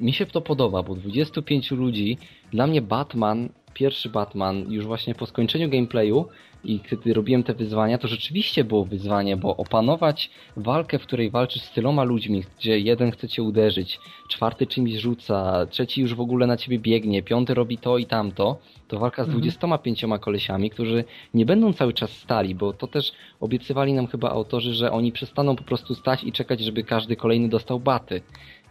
mi 0.00 0.12
się 0.12 0.26
to 0.26 0.40
podoba, 0.40 0.82
bo 0.82 0.94
25 0.94 1.70
ludzi, 1.70 2.18
dla 2.52 2.66
mnie 2.66 2.82
Batman, 2.82 3.48
pierwszy 3.74 4.08
Batman, 4.08 4.72
już 4.72 4.86
właśnie 4.86 5.14
po 5.14 5.26
skończeniu 5.26 5.68
gameplayu 5.70 6.26
i 6.64 6.80
kiedy 6.80 7.14
robiłem 7.14 7.42
te 7.42 7.54
wyzwania, 7.54 7.98
to 7.98 8.08
rzeczywiście 8.08 8.64
było 8.64 8.84
wyzwanie, 8.84 9.36
bo 9.36 9.56
opanować 9.56 10.30
walkę, 10.56 10.98
w 10.98 11.02
której 11.02 11.30
walczysz 11.30 11.62
z 11.62 11.70
tyloma 11.70 12.04
ludźmi, 12.04 12.44
gdzie 12.58 12.78
jeden 12.78 13.10
chce 13.10 13.28
cię 13.28 13.42
uderzyć, 13.42 13.98
czwarty 14.28 14.66
czymś 14.66 14.92
rzuca, 14.92 15.66
trzeci 15.70 16.00
już 16.00 16.14
w 16.14 16.20
ogóle 16.20 16.46
na 16.46 16.56
ciebie 16.56 16.78
biegnie, 16.78 17.22
piąty 17.22 17.54
robi 17.54 17.78
to 17.78 17.98
i 17.98 18.06
tamto, 18.06 18.58
to 18.88 18.98
walka 18.98 19.24
z 19.24 19.26
Mhm. 19.26 19.40
25 19.40 20.04
kolesiami, 20.20 20.70
którzy 20.70 21.04
nie 21.34 21.46
będą 21.46 21.72
cały 21.72 21.92
czas 21.92 22.10
stali, 22.10 22.54
bo 22.54 22.72
to 22.72 22.86
też 22.86 23.12
obiecywali 23.40 23.92
nam 23.92 24.06
chyba 24.06 24.30
autorzy, 24.30 24.74
że 24.74 24.92
oni 24.92 25.12
przestaną 25.12 25.56
po 25.56 25.64
prostu 25.64 25.94
stać 25.94 26.24
i 26.24 26.32
czekać, 26.32 26.60
żeby 26.60 26.84
każdy 26.84 27.16
kolejny 27.16 27.48
dostał 27.48 27.80
baty. 27.80 28.22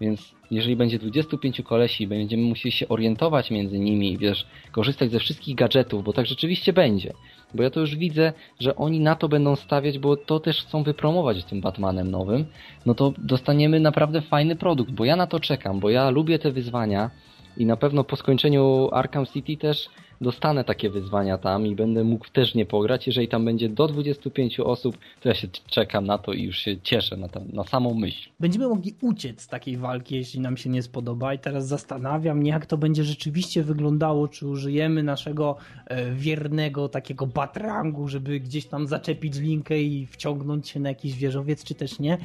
Więc 0.03 0.33
jeżeli 0.51 0.75
będzie 0.75 0.99
25 0.99 1.61
kolesi, 1.61 2.07
będziemy 2.07 2.43
musieli 2.43 2.71
się 2.71 2.87
orientować 2.87 3.51
między 3.51 3.79
nimi, 3.79 4.17
wiesz, 4.17 4.47
korzystać 4.71 5.11
ze 5.11 5.19
wszystkich 5.19 5.55
gadżetów, 5.55 6.03
bo 6.03 6.13
tak 6.13 6.25
rzeczywiście 6.25 6.73
będzie. 6.73 7.13
Bo 7.53 7.63
ja 7.63 7.69
to 7.69 7.79
już 7.79 7.95
widzę, 7.95 8.33
że 8.59 8.75
oni 8.75 8.99
na 8.99 9.15
to 9.15 9.29
będą 9.29 9.55
stawiać, 9.55 9.99
bo 9.99 10.17
to 10.17 10.39
też 10.39 10.61
chcą 10.61 10.83
wypromować 10.83 11.43
tym 11.43 11.61
Batmanem 11.61 12.11
nowym. 12.11 12.45
No 12.85 12.93
to 12.93 13.13
dostaniemy 13.17 13.79
naprawdę 13.79 14.21
fajny 14.21 14.55
produkt, 14.55 14.91
bo 14.91 15.05
ja 15.05 15.15
na 15.15 15.27
to 15.27 15.39
czekam, 15.39 15.79
bo 15.79 15.89
ja 15.89 16.09
lubię 16.09 16.39
te 16.39 16.51
wyzwania 16.51 17.11
i 17.57 17.65
na 17.65 17.77
pewno 17.77 18.03
po 18.03 18.15
skończeniu 18.15 18.89
Arkham 18.91 19.25
City 19.25 19.57
też 19.57 19.89
dostanę 20.23 20.63
takie 20.63 20.89
wyzwania 20.89 21.37
tam 21.37 21.67
i 21.67 21.75
będę 21.75 22.03
mógł 22.03 22.29
też 22.29 22.55
nie 22.55 22.65
pograć. 22.65 23.07
Jeżeli 23.07 23.27
tam 23.27 23.45
będzie 23.45 23.69
do 23.69 23.87
25 23.87 24.59
osób, 24.59 24.97
to 25.21 25.29
ja 25.29 25.35
się 25.35 25.47
czekam 25.67 26.05
na 26.05 26.17
to 26.17 26.33
i 26.33 26.43
już 26.43 26.57
się 26.57 26.81
cieszę 26.83 27.17
na, 27.17 27.27
tam, 27.29 27.43
na 27.53 27.63
samą 27.63 27.93
myśl. 27.93 28.29
Będziemy 28.39 28.67
mogli 28.67 28.95
uciec 29.01 29.41
z 29.41 29.47
takiej 29.47 29.77
walki, 29.77 30.15
jeśli 30.15 30.39
nam 30.39 30.57
się 30.57 30.69
nie 30.69 30.83
spodoba. 30.83 31.33
I 31.33 31.39
teraz 31.39 31.67
zastanawiam 31.67 32.37
mnie, 32.37 32.51
jak 32.51 32.65
to 32.65 32.77
będzie 32.77 33.03
rzeczywiście 33.03 33.63
wyglądało. 33.63 34.27
Czy 34.27 34.47
użyjemy 34.47 35.03
naszego 35.03 35.55
e, 35.85 36.11
wiernego 36.11 36.89
takiego 36.89 37.27
batrangu, 37.27 38.07
żeby 38.07 38.39
gdzieś 38.39 38.65
tam 38.65 38.87
zaczepić 38.87 39.37
linkę 39.37 39.81
i 39.81 40.05
wciągnąć 40.05 40.69
się 40.69 40.79
na 40.79 40.89
jakiś 40.89 41.15
wieżowiec, 41.15 41.63
czy 41.63 41.75
też 41.75 41.99
nie. 41.99 42.17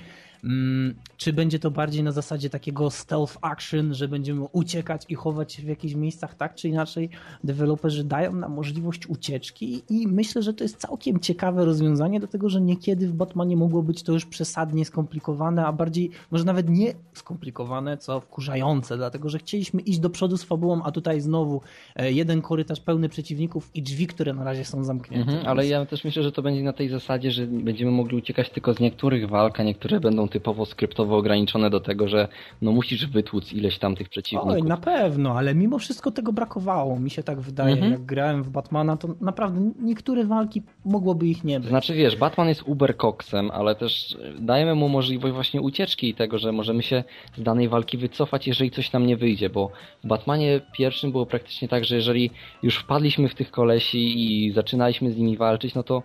Mm, 0.45 0.95
czy 1.16 1.32
będzie 1.32 1.59
to 1.59 1.70
bardziej 1.70 2.03
na 2.03 2.12
zasadzie 2.12 2.51
takiego 2.51 2.91
stealth 2.91 3.39
action, 3.41 3.95
że 3.95 4.09
będziemy 4.09 4.45
uciekać 4.53 5.05
i 5.09 5.14
chować 5.14 5.53
się 5.53 5.62
w 5.62 5.66
jakichś 5.66 5.95
miejscach, 5.95 6.34
tak 6.34 6.55
czy 6.55 6.68
inaczej 6.68 7.11
deweloperzy 7.45 8.05
dają 8.05 8.34
nam 8.34 8.53
możliwość 8.53 9.07
ucieczki 9.07 9.82
i 9.89 10.07
myślę, 10.07 10.43
że 10.43 10.55
to 10.55 10.64
jest 10.64 10.76
całkiem 10.76 11.20
ciekawe 11.20 11.64
rozwiązanie, 11.64 12.18
dlatego 12.18 12.49
że 12.49 12.61
niekiedy 12.61 13.09
w 13.09 13.12
Batmanie 13.12 13.57
mogło 13.57 13.82
być 13.82 14.03
to 14.03 14.12
już 14.12 14.26
przesadnie 14.26 14.84
skomplikowane, 14.84 15.66
a 15.66 15.72
bardziej 15.72 16.11
może 16.30 16.45
nawet 16.45 16.68
nie 16.68 16.95
skomplikowane, 17.12 17.97
co 17.97 18.20
wkurzające, 18.20 18.97
dlatego 18.97 19.28
że 19.28 19.39
chcieliśmy 19.39 19.80
iść 19.80 19.99
do 19.99 20.11
przodu 20.11 20.36
z 20.36 20.45
fabułą, 20.45 20.82
a 20.82 20.93
tutaj 20.93 21.20
znowu 21.20 21.61
e, 21.97 22.12
jeden 22.12 22.43
korytarz 22.43 22.80
pełny 22.80 23.09
przeciwników 23.09 23.70
i 23.74 23.82
drzwi, 23.82 24.07
które 24.07 24.34
na 24.34 24.45
razie 24.45 24.64
są 24.64 24.84
zamknięte. 24.84 25.30
Mhm, 25.30 25.49
ale 25.49 25.66
ja 25.66 25.86
też 25.86 26.05
myślę, 26.05 26.22
że 26.22 26.32
to 26.32 26.43
będzie 26.43 26.62
na 26.62 26.72
tej 26.72 26.89
zasadzie, 26.89 27.30
że 27.30 27.47
będziemy 27.47 27.91
mogli 27.91 28.16
uciekać 28.16 28.51
tylko 28.51 28.74
z 28.74 28.80
niektórych 28.80 29.28
walk, 29.28 29.61
a 29.61 29.62
niektóre 29.62 30.01
będą 30.01 30.28
typowo 30.29 30.66
skryptowo 30.66 31.16
ograniczone 31.16 31.70
do 31.70 31.81
tego, 31.81 32.09
że 32.09 32.29
no 32.62 32.72
musisz 32.72 33.07
wytłuc 33.07 33.53
ileś 33.53 33.79
tam 33.79 33.97
tych 33.97 34.09
przeciwników. 34.09 34.53
Oj, 34.53 34.62
na 34.62 34.76
pewno, 34.76 35.33
ale 35.39 35.55
mimo 35.55 35.79
wszystko 35.79 36.11
tego 36.11 36.33
brakowało. 36.33 37.01
Mi 37.01 37.11
się 37.11 37.22
tak 37.22 37.41
wydaje, 37.41 37.72
Mhm. 37.74 37.93
jak 37.93 38.03
grałem 38.05 38.43
w 38.43 38.51
Batmana, 38.51 38.97
to 38.97 39.09
naprawdę 39.20 39.72
niektóre 39.81 40.24
walki 40.24 40.62
mogłoby 40.85 41.26
ich 41.26 41.45
nie 41.45 41.61
być. 41.61 41.68
znaczy 41.68 41.95
wiesz, 41.95 42.16
Batman 42.16 42.49
jest 42.49 42.62
uberkoksem, 42.66 43.51
ale 43.51 43.74
też 43.74 44.16
dajemy 44.41 44.74
mu 44.74 44.89
możliwość 44.89 45.35
właśnie 45.35 45.61
ucieczki 45.61 46.09
i 46.09 46.14
tego, 46.14 46.39
że 46.39 46.53
możemy 46.53 46.83
się 46.83 47.05
z 47.37 47.43
danej 47.43 47.68
walki 47.68 47.99
wycofać, 47.99 48.47
jeżeli 48.47 48.70
coś 48.70 48.93
nam 48.93 49.07
nie 49.07 49.16
wyjdzie, 49.16 49.51
bo 49.51 49.70
w 50.05 50.07
Batmanie 50.07 50.61
pierwszym 50.76 51.12
było 51.12 51.26
praktycznie 51.26 51.68
tak, 51.68 51.85
że 51.85 51.97
jeżeli 51.97 52.31
już 52.62 52.76
wpadliśmy 52.79 53.29
w 53.29 53.35
tych 53.35 53.51
kolesi 53.51 53.99
i 54.47 54.53
zaczynaliśmy 54.53 55.11
z 55.12 55.16
nimi 55.16 55.37
walczyć, 55.37 55.74
no 55.74 55.83
to 55.83 56.03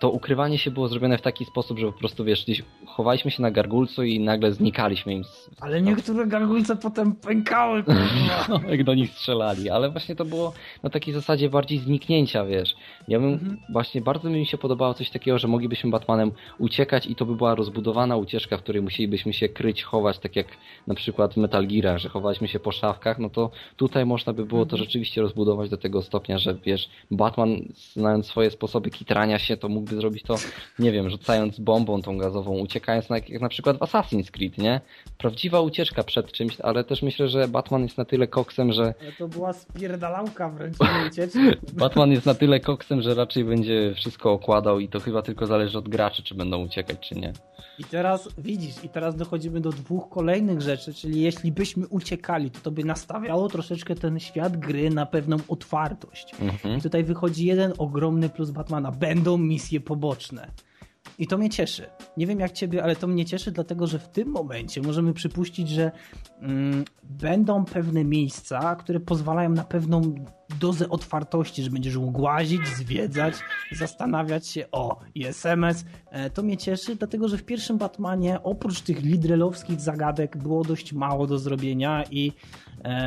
to 0.00 0.10
ukrywanie 0.10 0.58
się 0.58 0.70
było 0.70 0.88
zrobione 0.88 1.18
w 1.18 1.22
taki 1.22 1.44
sposób, 1.44 1.78
że 1.78 1.86
po 1.86 1.98
prostu 1.98 2.24
wiesz, 2.24 2.44
gdzieś 2.44 2.62
chowaliśmy 2.86 3.30
się 3.30 3.42
na 3.42 3.50
gargulcu 3.62 4.02
i 4.04 4.20
nagle 4.20 4.52
znikaliśmy 4.52 5.12
im 5.14 5.24
z, 5.24 5.50
Ale 5.60 5.82
niektóre 5.82 6.26
gargulce 6.26 6.76
potem 6.76 7.12
pękały. 7.12 7.84
jak 8.70 8.84
do 8.84 8.94
nich 8.94 9.10
strzelali, 9.10 9.70
ale 9.70 9.90
właśnie 9.90 10.16
to 10.16 10.24
było 10.24 10.52
na 10.82 10.90
takiej 10.90 11.14
zasadzie 11.14 11.50
bardziej 11.50 11.78
zniknięcia, 11.78 12.44
wiesz. 12.44 12.74
Ja 13.08 13.20
bym 13.20 13.32
Mhm. 13.32 13.56
właśnie 13.72 14.00
bardzo 14.00 14.30
mi 14.30 14.46
się 14.46 14.58
podobało 14.58 14.94
coś 14.94 15.10
takiego, 15.10 15.38
że 15.38 15.48
moglibyśmy 15.48 15.90
Batmanem 15.90 16.32
uciekać 16.58 17.06
i 17.06 17.14
to 17.14 17.26
by 17.26 17.36
była 17.36 17.54
rozbudowana 17.54 18.16
ucieczka, 18.16 18.56
w 18.56 18.62
której 18.62 18.82
musielibyśmy 18.82 19.32
się 19.32 19.48
kryć, 19.48 19.82
chować, 19.82 20.18
tak 20.18 20.36
jak 20.36 20.46
na 20.86 20.94
przykład 20.94 21.34
w 21.34 21.36
Metal 21.36 21.66
Gearach, 21.66 21.98
że 21.98 22.08
chowaliśmy 22.08 22.48
się 22.48 22.60
po 22.60 22.72
szafkach, 22.72 23.18
no 23.18 23.30
to 23.30 23.50
tutaj 23.76 24.06
można 24.06 24.32
by 24.32 24.44
było 24.46 24.66
to 24.66 24.76
Mhm. 24.76 24.84
rzeczywiście 24.84 25.22
rozbudować 25.22 25.70
do 25.70 25.76
tego 25.76 26.02
stopnia, 26.02 26.38
że 26.38 26.54
wiesz, 26.54 26.88
Batman 27.10 27.50
znając 27.92 28.26
swoje 28.26 28.50
sposoby 28.50 28.90
kitrania 28.90 29.38
się, 29.38 29.56
to 29.56 29.68
mógłby 29.68 29.96
zrobić 29.96 30.22
to, 30.22 30.34
nie 30.78 30.92
wiem, 30.92 31.10
rzucając 31.10 31.60
bombą 31.60 32.02
tą 32.02 32.18
gazową, 32.18 32.58
uciekając 32.58 33.08
na, 33.10 33.16
jak 33.16 33.40
na 33.40 33.47
przykład 33.48 33.76
w 33.76 33.80
Assassin's 33.80 34.30
Creed, 34.30 34.58
nie? 34.58 34.80
Prawdziwa 35.18 35.60
ucieczka 35.60 36.02
przed 36.02 36.32
czymś, 36.32 36.60
ale 36.60 36.84
też 36.84 37.02
myślę, 37.02 37.28
że 37.28 37.48
Batman 37.48 37.82
jest 37.82 37.98
na 37.98 38.04
tyle 38.04 38.26
koksem, 38.26 38.72
że 38.72 38.94
Ale 39.00 39.12
to 39.12 39.28
była 39.28 39.52
spierdalałka 39.52 40.48
wręcz 40.48 40.76
ucieczki. 41.10 41.38
Batman 41.72 42.10
jest 42.10 42.26
na 42.26 42.34
tyle 42.34 42.60
koksem, 42.60 43.02
że 43.02 43.14
raczej 43.14 43.44
będzie 43.44 43.94
wszystko 43.94 44.32
okładał 44.32 44.80
i 44.80 44.88
to 44.88 45.00
chyba 45.00 45.22
tylko 45.22 45.46
zależy 45.46 45.78
od 45.78 45.88
graczy, 45.88 46.22
czy 46.22 46.34
będą 46.34 46.64
uciekać, 46.64 47.08
czy 47.08 47.14
nie. 47.14 47.32
I 47.78 47.84
teraz 47.84 48.28
widzisz, 48.38 48.84
i 48.84 48.88
teraz 48.88 49.16
dochodzimy 49.16 49.60
do 49.60 49.70
dwóch 49.70 50.08
kolejnych 50.08 50.60
rzeczy, 50.60 50.94
czyli 50.94 51.20
jeśli 51.20 51.52
byśmy 51.52 51.86
uciekali, 51.86 52.50
to 52.50 52.60
to 52.60 52.70
by 52.70 52.84
nastawiało 52.84 53.48
troszeczkę 53.48 53.94
ten 53.94 54.20
świat 54.20 54.56
gry 54.56 54.90
na 54.90 55.06
pewną 55.06 55.36
otwartość. 55.48 56.34
Mhm. 56.40 56.78
I 56.78 56.82
tutaj 56.82 57.04
wychodzi 57.04 57.46
jeden 57.46 57.72
ogromny 57.78 58.28
plus 58.28 58.50
Batmana. 58.50 58.92
Będą 58.92 59.38
misje 59.38 59.80
poboczne. 59.80 60.50
I 61.18 61.26
to 61.26 61.38
mnie 61.38 61.50
cieszy. 61.50 61.86
Nie 62.16 62.26
wiem 62.26 62.40
jak 62.40 62.52
ciebie, 62.52 62.82
ale 62.82 62.96
to 62.96 63.06
mnie 63.06 63.24
cieszy, 63.24 63.52
dlatego 63.52 63.86
że 63.86 63.98
w 63.98 64.08
tym 64.08 64.28
momencie 64.28 64.82
możemy 64.82 65.12
przypuścić, 65.14 65.68
że 65.68 65.90
mm, 66.40 66.84
będą 67.02 67.64
pewne 67.64 68.04
miejsca, 68.04 68.76
które 68.76 69.00
pozwalają 69.00 69.50
na 69.50 69.64
pewną 69.64 70.14
dozę 70.60 70.88
otwartości, 70.88 71.62
że 71.62 71.70
będziesz 71.70 71.96
mógł 71.96 72.22
łazić, 72.22 72.68
zwiedzać, 72.68 73.34
zastanawiać 73.72 74.48
się, 74.48 74.64
o, 74.72 75.00
i 75.14 75.26
SMS. 75.26 75.84
E, 76.10 76.30
to 76.30 76.42
mnie 76.42 76.56
cieszy, 76.56 76.96
dlatego 76.96 77.28
że 77.28 77.38
w 77.38 77.44
pierwszym 77.44 77.78
Batmanie 77.78 78.42
oprócz 78.42 78.80
tych 78.80 79.02
lidrelowskich 79.02 79.80
zagadek 79.80 80.36
było 80.36 80.64
dość 80.64 80.92
mało 80.92 81.26
do 81.26 81.38
zrobienia 81.38 82.04
i 82.10 82.32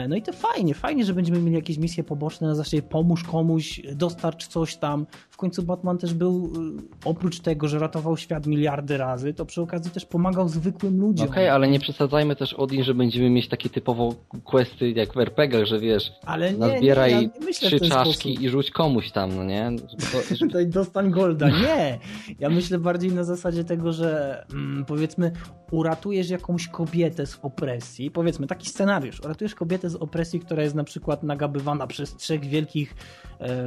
no 0.09 0.15
i 0.15 0.21
to 0.21 0.33
fajnie, 0.33 0.73
fajnie, 0.73 1.05
że 1.05 1.13
będziemy 1.13 1.39
mieli 1.39 1.55
jakieś 1.55 1.77
misje 1.77 2.03
poboczne, 2.03 2.47
na 2.47 2.55
zasadzie 2.55 2.81
pomóż 2.81 3.23
komuś, 3.23 3.81
dostarcz 3.95 4.47
coś 4.47 4.75
tam. 4.75 5.05
W 5.29 5.37
końcu 5.37 5.63
Batman 5.63 5.97
też 5.97 6.13
był, 6.13 6.53
e, 6.55 7.09
oprócz 7.09 7.39
tego, 7.39 7.67
że 7.67 7.79
ratował 7.79 8.17
świat 8.17 8.47
miliardy 8.47 8.97
razy, 8.97 9.33
to 9.33 9.45
przy 9.45 9.61
okazji 9.61 9.91
też 9.91 10.05
pomagał 10.05 10.49
zwykłym 10.49 10.99
ludziom. 10.99 11.27
Okej, 11.27 11.43
okay, 11.43 11.53
ale 11.53 11.67
nie 11.67 11.79
przesadzajmy 11.79 12.35
też 12.35 12.53
Odin, 12.53 12.83
że 12.83 12.93
będziemy 12.93 13.29
mieć 13.29 13.47
takie 13.47 13.69
typowo 13.69 14.15
questy 14.43 14.91
jak 14.91 15.13
w 15.13 15.17
RPGach, 15.17 15.65
że 15.65 15.79
wiesz, 15.79 16.11
ale 16.25 16.53
nie, 16.53 16.57
nazbieraj 16.57 17.15
nie, 17.15 17.21
ja 17.21 17.45
nie 17.45 17.53
trzy 17.53 17.79
czaszki 17.79 18.29
sposób. 18.29 18.41
i 18.41 18.49
rzuć 18.49 18.71
komuś 18.71 19.11
tam, 19.11 19.35
no 19.35 19.43
nie? 19.43 19.71
To, 20.11 20.35
żeby... 20.35 20.65
Dostań 20.65 21.11
golda. 21.11 21.49
Nie! 21.49 21.99
Ja 22.39 22.49
myślę 22.49 22.79
bardziej 22.79 23.11
na 23.11 23.23
zasadzie 23.23 23.63
tego, 23.63 23.93
że 23.93 24.43
mm, 24.53 24.85
powiedzmy 24.85 25.31
uratujesz 25.71 26.29
jakąś 26.29 26.67
kobietę 26.67 27.25
z 27.25 27.39
opresji, 27.41 28.11
powiedzmy 28.11 28.47
taki 28.47 28.69
scenariusz, 28.69 29.19
uratujesz 29.19 29.55
kobietę 29.61 29.89
z 29.89 29.95
opresji, 29.95 30.39
która 30.39 30.63
jest 30.63 30.75
na 30.75 30.83
przykład 30.83 31.23
nagabywana 31.23 31.87
przez 31.87 32.15
trzech 32.15 32.45
wielkich 32.45 32.95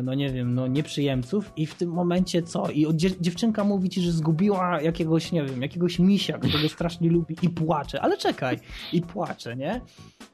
no 0.03 0.15
nie 0.15 0.31
wiem, 0.31 0.55
no 0.55 0.67
nieprzyjemców 0.67 1.53
i 1.57 1.67
w 1.67 1.75
tym 1.75 1.91
momencie 1.91 2.43
co? 2.43 2.71
I 2.71 2.87
dziewczynka 3.21 3.65
mówi 3.65 3.89
ci, 3.89 4.01
że 4.01 4.13
zgubiła 4.13 4.81
jakiegoś, 4.81 5.33
nie 5.33 5.45
wiem, 5.45 5.63
jakiegoś 5.63 5.99
misia, 5.99 6.39
którego 6.39 6.69
strasznie 6.69 7.11
lubi 7.11 7.37
i 7.43 7.51
płacze, 7.51 8.01
ale 8.03 8.17
czekaj, 8.17 8.59
i 8.93 9.03
płacze, 9.03 9.57
nie? 9.57 9.81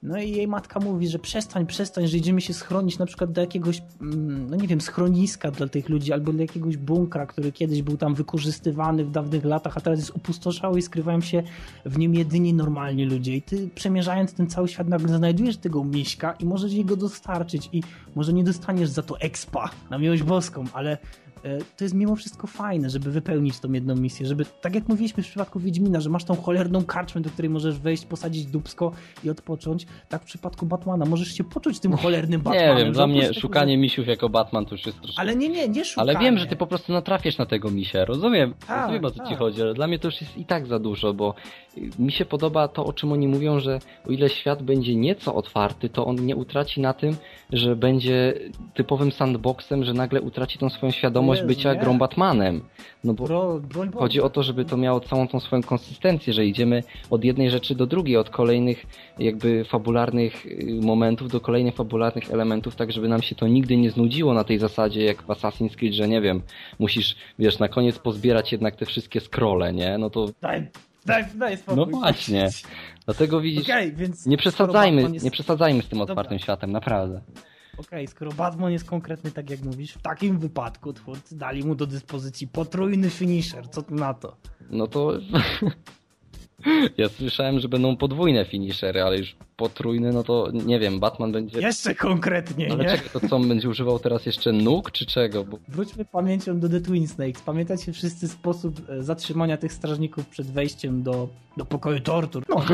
No 0.03 0.19
i 0.19 0.31
jej 0.31 0.49
matka 0.49 0.81
mówi, 0.81 1.09
że 1.09 1.19
przestań, 1.19 1.67
przestań, 1.67 2.07
że 2.07 2.17
idziemy 2.17 2.41
się 2.41 2.55
schronić 2.55 2.99
na 2.99 3.07
przykład 3.07 3.33
do 3.33 3.41
jakiegoś, 3.41 3.83
mm, 4.01 4.51
no 4.51 4.57
nie 4.57 4.69
wiem, 4.69 4.81
schroniska 4.81 5.51
dla 5.51 5.69
tych 5.69 5.89
ludzi 5.89 6.13
albo 6.13 6.33
do 6.33 6.43
jakiegoś 6.43 6.77
bunkra, 6.77 7.27
który 7.27 7.53
kiedyś 7.53 7.83
był 7.83 7.97
tam 7.97 8.15
wykorzystywany 8.15 9.05
w 9.05 9.11
dawnych 9.11 9.45
latach, 9.45 9.77
a 9.77 9.81
teraz 9.81 9.99
jest 9.99 10.11
opustoszały 10.11 10.79
i 10.79 10.83
skrywają 10.83 11.21
się 11.21 11.43
w 11.85 11.99
nim 11.99 12.15
jedyni 12.15 12.55
normalni 12.55 13.05
ludzie 13.05 13.37
i 13.37 13.43
ty 13.43 13.69
przemierzając 13.75 14.33
ten 14.33 14.47
cały 14.47 14.69
świat 14.69 14.89
nagle 14.89 15.17
znajdujesz 15.17 15.57
tego 15.57 15.85
miśka 15.85 16.33
i 16.33 16.45
możesz 16.45 16.73
jego 16.73 16.97
dostarczyć 16.97 17.69
i 17.73 17.83
może 18.15 18.33
nie 18.33 18.45
dostaniesz 18.45 18.89
za 18.89 19.03
to 19.03 19.21
expa 19.31 19.71
na 19.91 19.99
miłość 19.99 20.23
boską, 20.23 20.65
ale 20.73 20.99
e, 21.45 21.59
to 21.59 21.85
jest 21.85 21.95
mimo 21.95 22.17
wszystko 22.17 22.47
fajne, 22.47 22.91
żeby 22.91 23.11
wypełnić 23.11 23.61
tą 23.61 23.73
jedną 23.73 23.95
misję, 23.97 24.27
żeby, 24.27 24.45
tak 24.61 24.75
jak 24.75 24.89
mówiliśmy 24.89 25.23
w 25.23 25.27
przypadku 25.27 25.61
Wiedźmina, 25.61 26.01
że 26.01 26.11
masz 26.11 26.25
tą 26.25 26.37
cholerną 26.37 26.85
karczmę, 26.85 27.21
do 27.21 27.31
której 27.31 27.51
możesz 27.51 27.79
wejść, 27.79 28.07
posadzić 28.07 28.47
dubsko 28.47 28.93
i 29.25 29.31
odpocząć, 29.31 29.87
tak 30.09 30.23
w 30.23 30.25
przypadku 30.25 30.67
Batmana 30.67 31.05
możesz 31.05 31.29
się 31.29 31.45
poczuć 31.45 31.81
tym 31.81 31.97
cholernym 31.97 32.41
Batmanem. 32.41 32.77
Nie 32.77 32.85
wiem, 32.85 32.93
dla 32.93 33.07
mnie 33.07 33.35
szukanie 33.35 33.73
że... 33.73 33.79
misiów 33.79 34.07
jako 34.07 34.29
Batman 34.29 34.67
to 34.67 34.75
już 34.75 34.87
jest 34.87 35.01
troszkę... 35.01 35.21
Ale 35.21 35.37
nie, 35.37 35.49
nie, 35.49 35.69
nie 35.69 35.85
szukanie. 35.85 36.11
Ale 36.11 36.25
wiem, 36.25 36.39
że 36.39 36.47
ty 36.47 36.57
po 36.57 36.67
prostu 36.67 36.93
natrafisz 36.93 37.39
na 37.39 37.47
tego 37.47 37.71
misia, 37.71 38.05
rozumiem, 38.05 38.55
tak, 38.67 38.81
rozumiem 38.81 39.05
o 39.05 39.11
co 39.11 39.19
tak. 39.19 39.29
ci 39.29 39.35
chodzi, 39.35 39.63
ale 39.63 39.75
dla 39.75 39.87
mnie 39.87 39.99
to 39.99 40.09
już 40.09 40.21
jest 40.21 40.37
i 40.37 40.45
tak 40.45 40.67
za 40.67 40.79
dużo, 40.79 41.15
bo 41.15 41.35
mi 41.99 42.13
się 42.13 42.25
podoba 42.25 42.69
to, 42.69 42.87
o 42.87 42.93
czym 42.93 43.13
oni 43.13 43.29
mówią, 43.29 43.61
że 43.61 43.79
o 44.09 44.11
ile 44.11 44.29
świat 44.29 44.63
będzie 44.63 44.97
nieco 44.97 45.35
otwarty, 45.35 45.89
to 45.89 46.07
on 46.07 46.27
nie 46.27 46.37
utraci 46.37 46.81
na 46.81 46.93
tym, 46.93 47.17
że 47.53 47.77
będzie 47.77 48.35
typowym 48.75 49.13
sandboxem, 49.13 49.85
że 49.85 49.95
nagle 49.95 50.21
utraci 50.21 50.59
tą 50.59 50.71
swoją 50.71 50.93
świadomość 50.93 51.41
Jezu, 51.41 51.49
bycia 51.49 51.75
nie. 51.75 51.81
grą 51.81 51.99
Batmanem. 51.99 52.61
No 53.05 53.15
bo 53.15 53.25
Bro, 53.25 53.61
chodzi 53.95 54.21
o 54.21 54.31
to, 54.31 54.43
żeby 54.43 54.65
to 54.65 54.77
miało 54.77 55.01
całą 55.01 55.29
tą 55.29 55.41
swoją 55.41 55.63
konsystencję, 55.63 56.33
że 56.33 56.47
idziemy 56.47 56.83
od 57.11 57.25
jednej 57.25 57.51
rzeczy 57.51 57.75
do 57.75 57.87
drugiej, 57.87 58.17
od 58.17 58.31
kolejnych 58.31 58.87
jakby 59.19 59.65
fabularnych 59.65 60.47
y, 60.47 60.81
momentów 60.83 61.29
do 61.29 61.41
kolejnych 61.41 61.75
fabularnych 61.75 62.31
elementów, 62.31 62.77
tak 62.77 62.93
żeby 62.93 63.09
nam 63.09 63.23
się 63.23 63.35
to 63.35 63.47
nigdy 63.47 63.77
nie 63.77 63.91
znudziło 63.91 64.35
na 64.35 64.45
tej 64.45 64.59
zasadzie 64.59 65.05
jak 65.05 65.23
w 65.23 65.27
Assassin's 65.27 65.77
Creed, 65.77 65.95
że 65.95 66.09
nie 66.09 66.21
wiem, 66.21 66.43
musisz, 66.79 67.17
wiesz, 67.39 67.59
na 67.59 67.69
koniec 67.69 67.99
pozbierać 67.99 68.53
jednak 68.53 68.77
te 68.77 68.87
wszystkie 68.87 69.21
scrolle, 69.21 69.73
nie? 69.73 69.99
No 69.99 70.11
to... 70.11 70.27
Daj, 70.41 70.69
daj, 71.11 71.25
daj 71.35 71.57
spokój. 71.57 71.77
No 71.77 71.99
właśnie. 71.99 72.49
Dlatego 73.05 73.41
widzisz, 73.41 73.65
okay, 73.65 73.93
więc 73.93 74.27
nie 74.27 74.37
przesadzajmy, 74.37 75.03
jest... 75.03 75.25
nie 75.25 75.31
przesadzajmy 75.31 75.83
z 75.83 75.89
tym 75.89 76.01
otwartym 76.01 76.25
Dobra. 76.25 76.39
światem, 76.39 76.73
naprawdę. 76.73 77.21
Okej, 77.73 77.87
okay, 77.87 78.07
skoro 78.07 78.33
Batman 78.33 78.73
jest 78.73 78.85
konkretny, 78.85 79.31
tak 79.31 79.51
jak 79.51 79.63
mówisz, 79.63 79.93
w 79.93 80.03
takim 80.03 80.39
wypadku 80.39 80.93
twórcy 80.93 81.39
dali 81.39 81.65
mu 81.65 81.75
do 81.75 81.87
dyspozycji 81.87 82.49
potrójny 82.49 83.11
finisher. 83.11 83.69
Co 83.69 83.83
tu 83.83 83.95
na 83.95 84.15
to? 84.15 84.37
No 84.71 84.87
to... 84.87 85.13
Ja 86.99 87.09
słyszałem, 87.09 87.61
że 87.61 87.69
będą 87.69 87.97
podwójne 87.97 88.45
finishery, 88.45 89.03
ale 89.03 89.19
już 89.19 89.37
potrójny, 89.57 90.13
no 90.13 90.23
to 90.23 90.49
nie 90.53 90.79
wiem, 90.79 91.01
Batman 91.01 91.33
będzie... 91.33 91.61
Jeszcze 91.61 91.95
konkretnie, 91.95 92.73
Ale 92.73 92.85
nie? 92.85 92.91
czekaj, 92.91 93.09
to 93.13 93.29
co, 93.29 93.37
on 93.37 93.49
będzie 93.49 93.69
używał 93.69 93.99
teraz 93.99 94.27
jeszcze 94.27 94.53
nóg, 94.53 94.91
czy 94.91 95.07
czego? 95.07 95.45
Bo... 95.45 95.59
Wróćmy 95.69 96.05
pamięcią 96.05 96.61
do 96.61 96.69
The 96.69 96.81
Twin 96.81 97.09
Snakes. 97.09 97.43
Pamiętacie 97.43 97.93
wszyscy 97.93 98.29
sposób 98.29 98.81
e, 98.89 99.03
zatrzymania 99.03 99.57
tych 99.57 99.73
strażników 99.73 100.27
przed 100.27 100.47
wejściem 100.47 101.03
do, 101.03 101.29
do 101.57 101.65
pokoju 101.65 102.01
tortur? 102.01 102.45
No. 102.49 102.65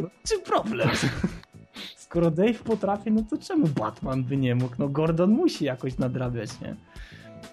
no. 0.00 0.08
Czy 0.28 0.38
problem? 0.38 0.88
Skoro 1.96 2.30
Dave 2.30 2.58
potrafi, 2.64 3.10
no 3.10 3.22
to 3.30 3.38
czemu 3.38 3.68
Batman 3.68 4.24
by 4.24 4.36
nie 4.36 4.54
mógł? 4.54 4.74
No 4.78 4.88
Gordon 4.88 5.30
musi 5.30 5.64
jakoś 5.64 5.98
nadrabiać, 5.98 6.50
nie? 6.60 6.76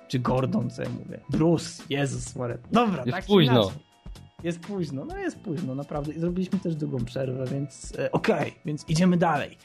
Czy 0.08 0.20
Gordon, 0.20 0.70
co 0.70 0.84
ja 0.84 0.90
mówię? 0.90 1.20
Bruce, 1.30 1.84
Jezus 1.90 2.36
Maria. 2.36 2.58
Dobra, 2.72 3.04
Jest 3.06 3.12
tak 3.12 3.26
późno. 3.26 3.54
Inaczej. 3.54 3.89
Jest 4.44 4.60
późno, 4.60 5.06
no 5.06 5.18
jest 5.18 5.40
późno, 5.40 5.76
naprawdę. 5.76 6.14
I 6.14 6.20
zrobiliśmy 6.20 6.60
też 6.60 6.76
długą 6.76 7.06
przerwę, 7.06 7.46
więc 7.46 7.94
e, 8.00 8.12
okej, 8.12 8.50
okay, 8.50 8.52
więc 8.66 8.86
idziemy 8.90 9.18
dalej. 9.18 9.58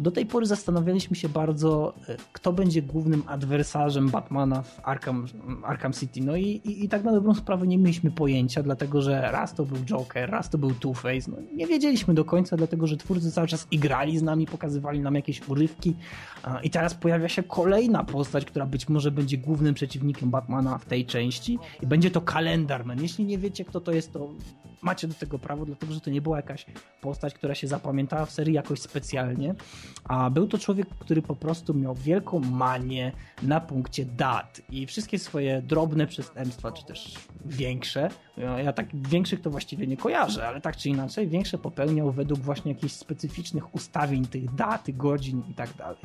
Do 0.00 0.10
tej 0.10 0.26
pory 0.26 0.46
zastanawialiśmy 0.46 1.16
się 1.16 1.28
bardzo, 1.28 1.94
e, 2.08 2.16
kto 2.32 2.52
będzie 2.52 2.82
głównym 2.82 3.22
adwersarzem 3.26 4.08
Batmana 4.08 4.62
w 4.62 4.80
Arkham, 4.82 5.26
Arkham 5.64 5.92
City. 5.92 6.20
No 6.20 6.36
i, 6.36 6.44
i, 6.44 6.84
i, 6.84 6.88
tak 6.88 7.04
na 7.04 7.12
dobrą 7.12 7.34
sprawę 7.34 7.66
nie 7.66 7.78
mieliśmy 7.78 8.10
pojęcia, 8.10 8.62
dlatego 8.62 9.02
że 9.02 9.20
raz 9.32 9.54
to 9.54 9.64
był 9.64 9.84
Joker, 9.84 10.30
raz 10.30 10.50
to 10.50 10.58
był 10.58 10.70
Two-Face. 10.70 11.28
No, 11.28 11.36
nie 11.54 11.66
wiedzieliśmy 11.66 12.14
do 12.14 12.24
końca, 12.24 12.56
dlatego 12.56 12.86
że 12.86 12.96
twórcy 12.96 13.32
cały 13.32 13.46
czas 13.46 13.66
igrali 13.70 14.18
z 14.18 14.22
nami, 14.22 14.46
pokazywali 14.46 15.00
nam 15.00 15.14
jakieś 15.14 15.48
urywki. 15.48 15.94
I 16.62 16.70
teraz 16.70 16.94
pojawia 16.94 17.28
się 17.28 17.42
kolejna 17.42 18.04
postać, 18.04 18.44
która 18.44 18.66
być 18.66 18.88
może 18.88 19.10
będzie 19.10 19.38
głównym 19.38 19.74
przeciwnikiem 19.74 20.30
Batmana 20.30 20.78
w 20.78 20.84
tej 20.84 21.06
części 21.06 21.58
i 21.82 21.86
będzie 21.86 22.10
to 22.10 22.20
Kalendarman. 22.20 23.02
Jeśli 23.02 23.24
nie 23.24 23.38
wiecie, 23.38 23.64
kto 23.64 23.80
to 23.80 23.92
jest, 23.92 24.12
to 24.12 24.28
macie 24.82 25.08
do 25.08 25.14
tego 25.14 25.38
prawo, 25.38 25.66
dlatego 25.66 25.92
że 25.92 26.00
to 26.00 26.10
nie 26.10 26.20
była 26.20 26.36
jakaś 26.36 26.66
postać, 27.00 27.34
która 27.34 27.54
się 27.54 27.68
zapamiętała 27.68 28.26
w 28.26 28.30
serii 28.30 28.54
jakoś 28.54 28.80
specjalnie, 28.80 29.13
a 30.04 30.30
był 30.30 30.48
to 30.48 30.58
człowiek, 30.58 30.88
który 30.98 31.22
po 31.22 31.36
prostu 31.36 31.74
miał 31.74 31.94
wielką 31.94 32.40
manię 32.40 33.12
na 33.42 33.60
punkcie 33.60 34.04
dat. 34.04 34.60
I 34.70 34.86
wszystkie 34.86 35.18
swoje 35.18 35.62
drobne 35.62 36.06
przestępstwa, 36.06 36.72
czy 36.72 36.84
też 36.84 37.14
większe, 37.46 38.08
ja 38.64 38.72
tak 38.72 38.86
większych 39.08 39.40
to 39.40 39.50
właściwie 39.50 39.86
nie 39.86 39.96
kojarzę, 39.96 40.48
ale 40.48 40.60
tak 40.60 40.76
czy 40.76 40.88
inaczej, 40.88 41.28
większe 41.28 41.58
popełniał 41.58 42.12
według 42.12 42.40
właśnie 42.40 42.72
jakichś 42.72 42.94
specyficznych 42.94 43.74
ustawień 43.74 44.26
tych 44.26 44.54
dat, 44.54 44.86
godzin 44.88 45.42
i 45.50 45.54
tak 45.54 45.76
dalej 45.76 45.98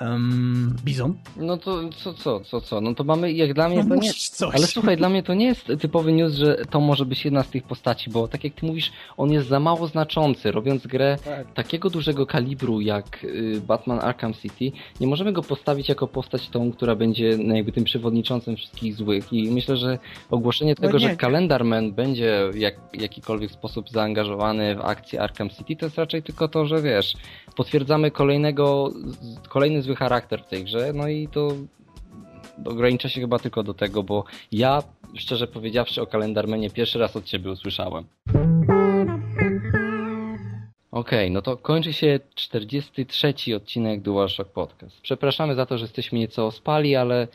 um, 0.00 0.76
Bizon. 0.84 1.14
No 1.36 1.56
to 1.56 1.88
co, 1.88 2.14
co, 2.14 2.40
co, 2.40 2.60
co? 2.60 2.80
No 2.80 2.94
to 2.94 3.04
mamy, 3.04 3.32
jak 3.32 3.54
dla 3.54 3.68
mnie 3.68 3.84
no 3.84 3.96
to 3.96 4.02
nie... 4.02 4.12
Coś. 4.12 4.54
Ale 4.54 4.66
słuchaj, 4.66 4.96
dla 4.96 5.08
mnie 5.08 5.22
to 5.22 5.34
nie 5.34 5.46
jest 5.46 5.72
typowy 5.80 6.12
news, 6.12 6.34
że 6.34 6.56
to 6.70 6.80
może 6.80 7.04
być 7.04 7.24
jedna 7.24 7.42
z 7.42 7.48
tych 7.48 7.62
postaci, 7.62 8.10
bo 8.10 8.28
tak 8.28 8.44
jak 8.44 8.54
ty 8.54 8.66
mówisz, 8.66 8.92
on 9.16 9.32
jest 9.32 9.48
za 9.48 9.60
mało 9.60 9.86
znaczący. 9.86 10.52
Robiąc 10.52 10.86
grę 10.86 11.16
tak. 11.24 11.52
takiego 11.52 11.90
dużego 11.90 12.26
kalibru 12.26 12.80
jak 12.80 13.24
y, 13.24 13.60
Batman 13.66 13.98
Arkham 13.98 14.34
City, 14.34 14.72
nie 15.00 15.06
możemy 15.06 15.32
go 15.32 15.42
postawić 15.42 15.88
jako 15.88 16.06
postać 16.06 16.48
tą, 16.48 16.72
która 16.72 16.96
będzie 16.96 17.38
no, 17.38 17.56
jakby 17.56 17.72
tym 17.72 17.84
przewodniczącym 17.84 18.56
wszystkich 18.56 18.94
złych 18.94 19.32
i 19.32 19.50
myślę, 19.50 19.76
że 19.76 19.98
ogłoszenie 20.30 20.74
no 20.78 20.86
tego, 20.86 20.98
że 20.98 21.16
Kalendarman 21.16 21.92
będzie 21.92 22.50
jak, 22.54 22.74
w 22.92 23.00
jakikolwiek 23.00 23.50
sposób 23.50 23.90
zaangażowany 23.90 24.74
w 24.74 24.80
akcję 24.80 25.22
Arkham 25.22 25.50
City, 25.50 25.76
to 25.76 25.86
jest 25.86 25.98
raczej 25.98 26.22
tylko 26.22 26.48
to, 26.48 26.66
że 26.66 26.82
wiesz, 26.82 27.16
potwierdzamy 27.56 28.10
kolejnego, 28.10 28.90
kolejny 29.48 29.82
zły 29.90 29.96
charakter 29.96 30.42
w 30.44 30.48
tej 30.48 30.64
grze, 30.64 30.92
no 30.94 31.08
i 31.08 31.28
to 31.28 31.52
ogranicza 32.64 33.08
się 33.08 33.20
chyba 33.20 33.38
tylko 33.38 33.62
do 33.62 33.74
tego, 33.74 34.02
bo 34.02 34.24
ja, 34.52 34.82
szczerze 35.14 35.46
powiedziawszy, 35.46 36.02
o 36.02 36.06
kalendarmenie 36.06 36.70
pierwszy 36.70 36.98
raz 36.98 37.16
od 37.16 37.24
Ciebie 37.24 37.50
usłyszałem. 37.50 38.04
Okej, 40.90 41.18
okay, 41.18 41.30
no 41.30 41.42
to 41.42 41.56
kończy 41.56 41.92
się 41.92 42.20
43 42.34 43.34
odcinek 43.56 44.00
DualShock 44.00 44.50
Podcast. 44.52 45.00
Przepraszamy 45.00 45.54
za 45.54 45.66
to, 45.66 45.78
że 45.78 45.84
jesteśmy 45.84 46.18
nieco 46.18 46.46
ospali, 46.46 46.96
ale 46.96 47.28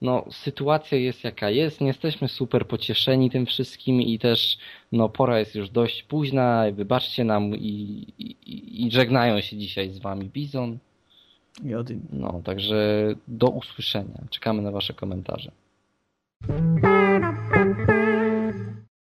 no, 0.00 0.24
sytuacja 0.30 0.98
jest 0.98 1.24
jaka 1.24 1.50
jest, 1.50 1.80
nie 1.80 1.86
jesteśmy 1.86 2.28
super 2.28 2.66
pocieszeni 2.66 3.30
tym 3.30 3.46
wszystkim 3.46 4.02
i 4.02 4.18
też 4.18 4.58
no, 4.92 5.08
pora 5.08 5.38
jest 5.38 5.54
już 5.54 5.70
dość 5.70 6.02
późna, 6.02 6.64
wybaczcie 6.72 7.24
nam 7.24 7.56
i, 7.56 8.06
i, 8.18 8.86
i 8.86 8.90
żegnają 8.90 9.40
się 9.40 9.56
dzisiaj 9.56 9.90
z 9.90 9.98
wami 9.98 10.24
Bizon 10.24 10.78
i 11.64 11.74
Odin. 11.74 12.00
No, 12.12 12.40
także 12.44 13.08
do 13.28 13.48
usłyszenia. 13.48 14.24
Czekamy 14.30 14.62
na 14.62 14.70
Wasze 14.70 14.94
komentarze. 14.94 15.50